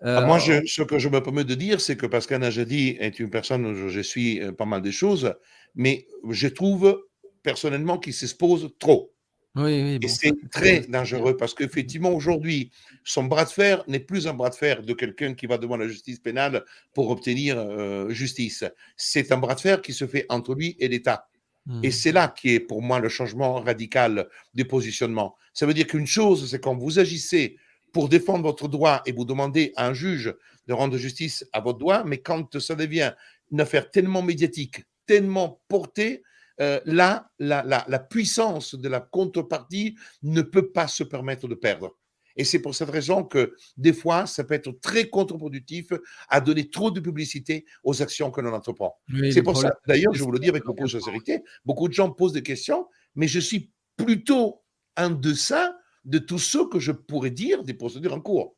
Ah, 0.03 0.27
moi, 0.27 0.39
euh, 0.51 0.61
ce 0.67 0.83
que 0.83 0.99
je 0.99 1.09
me 1.09 1.23
permets 1.23 1.45
de 1.45 1.55
dire, 1.55 1.81
c'est 1.81 1.97
que 1.97 2.05
Pascal 2.05 2.43
Najadi 2.43 2.97
est 3.01 3.19
une 3.21 3.31
personne 3.31 3.65
où 3.65 3.89
je 3.89 4.01
suis 4.01 4.43
euh, 4.43 4.53
pas 4.53 4.67
mal 4.67 4.83
de 4.83 4.91
choses, 4.91 5.33
mais 5.75 6.07
je 6.29 6.47
trouve 6.47 7.03
personnellement 7.43 7.99
qu'il 7.99 8.13
s'expose 8.13 8.75
trop. 8.79 9.14
Oui, 9.57 9.99
et 10.03 10.09
c'est 10.09 10.35
très 10.51 10.81
dangereux 10.81 11.37
parce 11.37 11.55
qu'effectivement, 11.55 12.11
aujourd'hui, 12.11 12.73
son 13.05 13.25
bras 13.25 13.45
de 13.45 13.51
fer 13.51 13.85
n'est 13.87 14.01
plus 14.01 14.27
un 14.27 14.35
bras 14.35 14.51
de 14.51 14.57
fer 14.57 14.83
de 14.83 14.93
quelqu'un 14.93 15.35
qui 15.35 15.47
va 15.47 15.59
devant 15.59 15.77
la 15.77 15.87
justice 15.87 16.19
pénale 16.19 16.65
pour 16.93 17.11
obtenir 17.11 17.57
euh, 17.59 18.11
justice. 18.11 18.65
C'est 18.97 19.31
un 19.31 19.39
bras 19.39 19.55
de 19.55 19.61
fer 19.61 19.81
qui 19.81 19.93
se 19.93 20.09
fait 20.09 20.27
entre 20.29 20.55
lui 20.55 20.77
et 20.81 20.89
l'État. 20.89 21.29
Et 21.83 21.89
mmh. 21.89 21.93
c'est 21.93 22.13
là 22.13 22.29
qui 22.29 22.55
est 22.55 22.61
pour 22.61 22.83
moi 22.83 22.99
le 22.99 23.09
changement 23.09 23.61
radical 23.61 24.29
du 24.55 24.65
positionnement. 24.65 25.37
Ça 25.53 25.67
veut 25.67 25.75
dire 25.75 25.87
qu'une 25.87 26.07
chose, 26.07 26.51
c'est 26.51 26.61
quand 26.61 26.75
vous 26.75 26.99
agissez 26.99 27.57
pour 27.93 28.09
défendre 28.09 28.43
votre 28.43 28.67
droit 28.67 29.03
et 29.07 29.13
vous 29.13 29.25
demandez 29.25 29.73
à 29.77 29.87
un 29.87 29.95
juge 29.95 30.35
de 30.67 30.73
rendre 30.73 30.99
justice 30.99 31.47
à 31.53 31.61
votre 31.61 31.79
droit, 31.79 32.03
mais 32.05 32.19
quand 32.19 32.59
ça 32.59 32.75
devient 32.75 33.13
une 33.53 33.61
affaire 33.61 33.91
tellement 33.91 34.21
médiatique, 34.21 34.83
tellement 35.07 35.61
portée, 35.69 36.23
euh, 36.61 36.81
là, 36.85 37.31
la, 37.39 37.99
puissance 37.99 38.75
de 38.75 38.89
la 38.89 39.01
contrepartie 39.01 39.97
ne 40.23 40.43
peut 40.43 40.71
pas 40.71 40.87
se 40.87 41.03
permettre 41.05 41.49
de 41.49 41.55
perdre. 41.55 41.97
Et 42.37 42.45
c'est 42.45 42.59
pour 42.59 42.75
cette 42.75 42.91
raison 42.91 43.23
que 43.23 43.55
des 43.77 43.93
fois, 43.93 44.27
ça 44.27 44.43
peut 44.45 44.55
être 44.55 44.73
très 44.81 45.09
contre-productif 45.09 45.93
à 46.29 46.41
donner 46.41 46.69
trop 46.69 46.91
de 46.91 47.01
publicité 47.01 47.65
aux 47.85 48.03
actions 48.03 48.31
que 48.31 48.41
l'on 48.41 48.53
entreprend. 48.53 48.97
c'est 49.31 49.43
pour 49.43 49.57
ça, 49.57 49.79
d'ailleurs, 49.87 50.15
je 50.15 50.25
vous 50.25 50.33
le 50.33 50.41
dis 50.41 50.49
avec 50.49 50.65
beaucoup 50.65 50.85
de 50.85 50.89
sincérité, 50.89 51.43
beaucoup 51.65 51.89
de 51.89 51.93
gens 51.93 52.11
posent 52.11 52.33
des 52.33 52.43
questions, 52.43 52.89
mais 53.15 53.29
je 53.29 53.39
suis 53.39 53.73
plutôt 53.97 54.63
en 54.97 55.11
deçà 55.11 55.77
de 56.05 56.19
tout 56.19 56.39
ce 56.39 56.59
que 56.69 56.81
je 56.81 56.93
pourrais 56.93 57.31
dire 57.31 57.63
des 57.63 57.75
procédures 57.75 58.15
en 58.15 58.21
cours. 58.21 58.57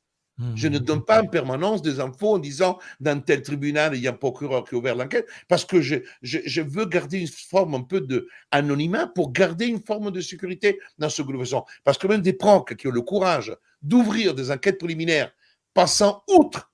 Je 0.54 0.68
ne 0.68 0.78
donne 0.78 1.02
pas 1.02 1.22
en 1.22 1.26
permanence 1.26 1.80
des 1.80 1.98
infos 1.98 2.34
en 2.34 2.38
disant 2.38 2.78
dans 3.00 3.18
tel 3.20 3.42
tribunal, 3.42 3.94
il 3.94 4.02
y 4.02 4.06
a 4.06 4.10
un 4.10 4.14
procureur 4.14 4.64
qui 4.64 4.74
a 4.74 4.78
ouvert 4.78 4.94
l'enquête, 4.94 5.26
parce 5.48 5.64
que 5.64 5.80
je, 5.80 6.60
veux 6.60 6.84
garder 6.84 7.20
une 7.20 7.26
forme 7.26 7.74
un 7.74 7.82
peu 7.82 8.06
d'anonymat 8.06 9.06
pour 9.06 9.32
garder 9.32 9.66
une 9.66 9.80
forme 9.80 10.10
de 10.10 10.20
sécurité 10.20 10.78
dans 10.98 11.08
ce 11.08 11.22
gouvernement. 11.22 11.66
Parce 11.84 11.96
que 11.96 12.06
même 12.06 12.20
des 12.20 12.34
procs 12.34 12.76
qui 12.76 12.86
ont 12.86 12.90
le 12.90 13.00
courage 13.00 13.56
d'ouvrir 13.80 14.34
des 14.34 14.50
enquêtes 14.50 14.78
préliminaires 14.78 15.32
passant 15.72 16.22
outre 16.28 16.70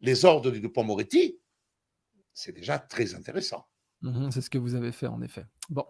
les 0.00 0.24
ordres 0.24 0.50
du 0.50 0.60
Dupont 0.60 0.84
Moretti, 0.84 1.38
c'est 2.32 2.52
déjà 2.52 2.78
très 2.78 3.14
intéressant. 3.14 3.66
Mmh 4.04 4.30
c'est 4.30 4.42
ce 4.42 4.50
que 4.50 4.58
vous 4.58 4.74
avez 4.74 4.92
fait 4.92 5.06
en 5.06 5.22
effet. 5.22 5.46
Bon, 5.70 5.84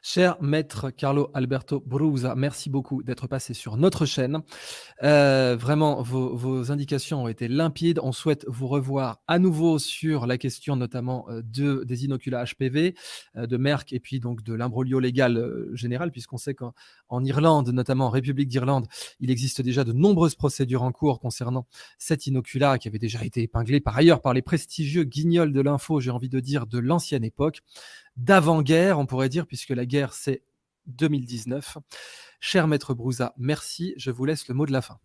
cher 0.00 0.40
maître 0.40 0.90
Carlo 0.90 1.30
Alberto 1.34 1.82
Brusa, 1.84 2.36
merci 2.36 2.70
beaucoup 2.70 3.02
d'être 3.02 3.26
passé 3.26 3.54
sur 3.54 3.76
notre 3.76 4.06
chaîne. 4.06 4.38
Euh, 5.02 5.56
vraiment, 5.58 6.00
vos, 6.00 6.70
indications 6.70 7.24
ont 7.24 7.28
été 7.28 7.48
limpides. 7.48 7.98
On 8.00 8.12
souhaite 8.12 8.44
vous 8.46 8.68
revoir 8.68 9.20
à 9.26 9.40
nouveau 9.40 9.80
sur 9.80 10.26
la 10.26 10.38
question 10.38 10.76
notamment 10.76 11.28
euh, 11.28 11.42
de, 11.42 11.82
des 11.82 12.04
inoculats 12.04 12.44
HPV, 12.44 12.94
euh, 13.34 13.48
de 13.48 13.56
Merck 13.56 13.92
et 13.92 13.98
puis 13.98 14.20
donc 14.20 14.44
de 14.44 14.54
l'imbroglio 14.54 15.00
légal 15.00 15.44
général, 15.72 16.12
puisqu'on 16.12 16.38
sait 16.38 16.54
qu'en 16.54 17.24
Irlande, 17.24 17.70
notamment 17.70 18.06
en 18.06 18.10
République 18.10 18.48
d'Irlande, 18.48 18.86
il 19.18 19.32
existe 19.32 19.60
déjà 19.60 19.82
de 19.82 19.92
nombreuses 19.92 20.36
procédures 20.36 20.84
en 20.84 20.92
cours 20.92 21.18
concernant 21.18 21.66
cet 21.98 22.28
inoculat 22.28 22.78
qui 22.78 22.86
avait 22.86 23.00
déjà 23.00 23.24
été 23.24 23.42
épinglé 23.42 23.80
par 23.80 23.96
ailleurs 23.96 24.22
par 24.22 24.34
les 24.34 24.42
prestigieux 24.42 25.02
guignols 25.02 25.52
de 25.52 25.60
l'info, 25.60 25.98
j'ai 25.98 26.12
envie 26.12 26.28
de 26.28 26.38
dire, 26.38 26.68
de 26.68 26.78
l'ancienne 26.78 27.24
époque 27.24 27.55
d'avant-guerre, 28.16 28.98
on 28.98 29.06
pourrait 29.06 29.28
dire, 29.28 29.46
puisque 29.46 29.70
la 29.70 29.86
guerre, 29.86 30.12
c'est 30.12 30.42
2019. 30.86 31.78
Cher 32.40 32.68
maître 32.68 32.94
Brouza, 32.94 33.34
merci. 33.36 33.94
Je 33.96 34.10
vous 34.10 34.24
laisse 34.24 34.48
le 34.48 34.54
mot 34.54 34.66
de 34.66 34.72
la 34.72 34.82
fin. 34.82 34.98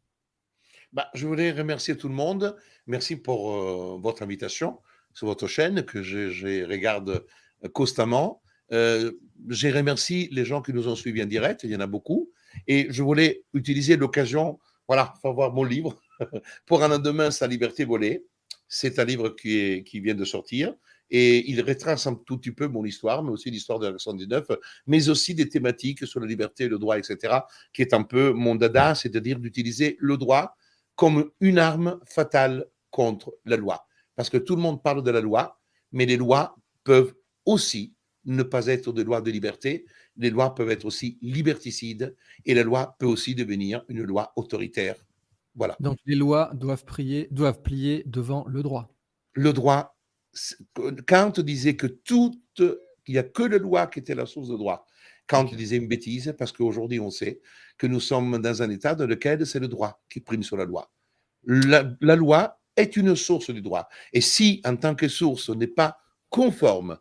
Bah, 0.94 1.10
je 1.14 1.26
voulais 1.26 1.52
remercier 1.52 1.96
tout 1.96 2.10
le 2.10 2.14
monde. 2.14 2.58
Merci 2.88 3.16
pour 3.16 3.52
euh, 3.52 3.98
votre 4.02 4.24
invitation 4.24 4.80
sur 5.14 5.28
votre 5.28 5.48
chaîne 5.48 5.84
que 5.84 6.02
je, 6.02 6.66
regarde 6.66 7.26
euh, 7.64 7.70
constamment. 7.70 8.42
Euh, 8.72 9.12
je 9.50 9.68
remercie 9.68 10.30
les 10.32 10.46
gens 10.46 10.62
qui 10.62 10.74
nous 10.74 10.88
ont 10.88 10.96
suivis 10.96 11.24
en 11.24 11.26
direct, 11.26 11.62
il 11.64 11.72
y 11.72 11.76
en 11.76 11.82
a 11.82 11.88
beaucoup. 11.88 12.32
Et 12.68 12.88
je 12.90 13.04
voulais 13.04 13.44
utiliser 13.54 13.98
l'occasion, 13.98 14.60
voilà, 14.88 15.14
pour 15.22 15.34
voir 15.34 15.54
mon 15.54 15.64
livre, 15.64 16.02
pour 16.66 16.84
un 16.84 16.90
lendemain, 16.90 17.32
sa 17.32 17.48
liberté 17.48 17.86
volée. 17.86 18.26
C'est 18.68 19.00
un 19.00 19.06
livre 19.06 19.30
qui 19.30 20.00
vient 20.00 20.16
de 20.16 20.24
sortir. 20.24 20.74
Et 21.12 21.50
il 21.52 21.62
retrace 21.62 22.08
un 22.08 22.16
tout 22.16 22.38
petit 22.38 22.54
peu 22.54 22.68
mon 22.68 22.86
histoire, 22.86 23.22
mais 23.22 23.32
aussi 23.32 23.52
l'histoire 23.52 23.80
de 23.80 23.88
la 23.88 23.98
119, 23.98 24.48
mais 24.88 25.10
aussi 25.10 25.36
des 25.36 25.50
thématiques 25.50 26.08
sur 26.08 26.22
la 26.22 26.26
liberté, 26.26 26.70
le 26.70 26.80
droit, 26.80 26.98
etc., 26.98 27.40
qui 27.74 27.82
est 27.82 27.94
un 27.94 28.04
peu 28.04 28.32
mon 28.32 28.56
dada, 28.56 28.96
c'est-à-dire 28.96 29.38
d'utiliser 29.38 29.98
le 30.00 30.18
droit 30.18 30.56
comme 30.96 31.30
une 31.42 31.60
arme 31.60 32.00
fatale 32.06 32.66
contre 32.90 33.36
la 33.46 33.58
loi. 33.58 33.86
Parce 34.16 34.30
que 34.30 34.38
tout 34.38 34.56
le 34.56 34.62
monde 34.62 34.82
parle 34.82 35.04
de 35.04 35.12
la 35.12 35.20
loi, 35.20 35.60
mais 35.92 36.06
les 36.06 36.18
lois 36.18 36.56
peuvent 36.84 37.14
aussi 37.46 37.94
ne 38.26 38.44
pas 38.44 38.68
être 38.68 38.94
des 38.94 39.04
lois 39.04 39.22
de 39.22 39.32
liberté, 39.32 39.86
les 40.16 40.30
lois 40.30 40.54
peuvent 40.54 40.70
être 40.70 40.86
aussi 40.86 41.18
liberticides, 41.22 42.16
et 42.46 42.54
la 42.54 42.64
loi 42.64 42.96
peut 43.00 43.06
aussi 43.06 43.36
devenir 43.36 43.84
une 43.90 44.04
loi 44.04 44.32
autoritaire. 44.36 44.96
Voilà. 45.56 45.76
Donc 45.80 45.98
les 46.06 46.16
lois 46.16 46.52
doivent, 46.54 46.86
prier, 46.86 47.28
doivent 47.32 47.62
plier 47.62 48.04
devant 48.06 48.46
le 48.48 48.64
droit. 48.64 48.94
Le 49.34 49.54
droit 49.54 49.98
Kant 51.08 51.34
disait 51.40 51.76
que 51.76 51.88
tout, 51.88 52.42
il 52.60 52.78
n'y 53.10 53.18
a 53.18 53.24
que 53.24 53.44
la 53.44 53.58
loi 53.58 53.88
qui 53.88 54.00
était 54.00 54.16
la 54.16 54.26
source 54.26 54.50
de 54.50 54.58
droit. 54.58 54.88
Kant 55.28 55.44
disait 55.44 55.78
une 55.78 55.88
bêtise 55.88 56.34
parce 56.38 56.52
qu'aujourd'hui 56.52 57.00
on 57.00 57.10
sait 57.10 57.42
que 57.78 57.88
nous 57.88 58.00
sommes 58.00 58.38
dans 58.42 58.62
un 58.62 58.70
état 58.70 58.96
dans 58.96 59.06
lequel 59.08 59.46
c'est 59.46 59.60
le 59.60 59.68
droit 59.68 60.04
qui 60.10 60.20
prime 60.20 60.44
sur 60.44 60.58
la 60.58 60.66
loi. 60.66 60.92
La, 61.44 62.16
loi 62.16 62.60
est 62.76 62.96
une 62.98 63.16
source 63.16 63.50
du 63.50 63.62
droit. 63.62 63.88
Et 64.14 64.22
si, 64.22 64.62
en 64.66 64.76
tant 64.76 64.94
que 64.94 65.08
source, 65.08 65.50
n'est 65.50 65.68
pas 65.68 65.98
conforme 66.30 67.00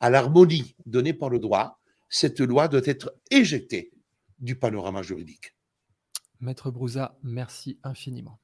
à 0.00 0.10
l'harmonie 0.10 0.76
donnée 0.86 1.14
par 1.14 1.30
le 1.30 1.38
droit, 1.38 1.80
cette 2.08 2.40
loi 2.40 2.68
doit 2.68 2.82
être 2.84 3.14
éjectée 3.30 3.92
du 4.38 4.56
panorama 4.56 5.02
juridique. 5.02 5.54
Maître 6.40 6.70
Brouza, 6.70 7.18
merci 7.22 7.78
infiniment. 7.82 8.38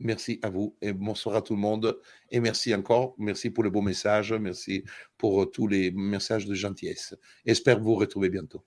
Merci 0.00 0.40
à 0.42 0.50
vous 0.50 0.76
et 0.82 0.92
bonsoir 0.92 1.36
à 1.36 1.42
tout 1.42 1.54
le 1.54 1.60
monde. 1.60 1.98
Et 2.30 2.40
merci 2.40 2.74
encore. 2.74 3.14
Merci 3.18 3.50
pour 3.50 3.64
le 3.64 3.70
beau 3.70 3.80
message. 3.80 4.32
Merci 4.32 4.84
pour 5.16 5.50
tous 5.50 5.66
les 5.66 5.90
messages 5.92 6.46
de 6.46 6.54
gentillesse. 6.54 7.14
J'espère 7.46 7.80
vous 7.80 7.94
retrouver 7.94 8.28
bientôt. 8.28 8.64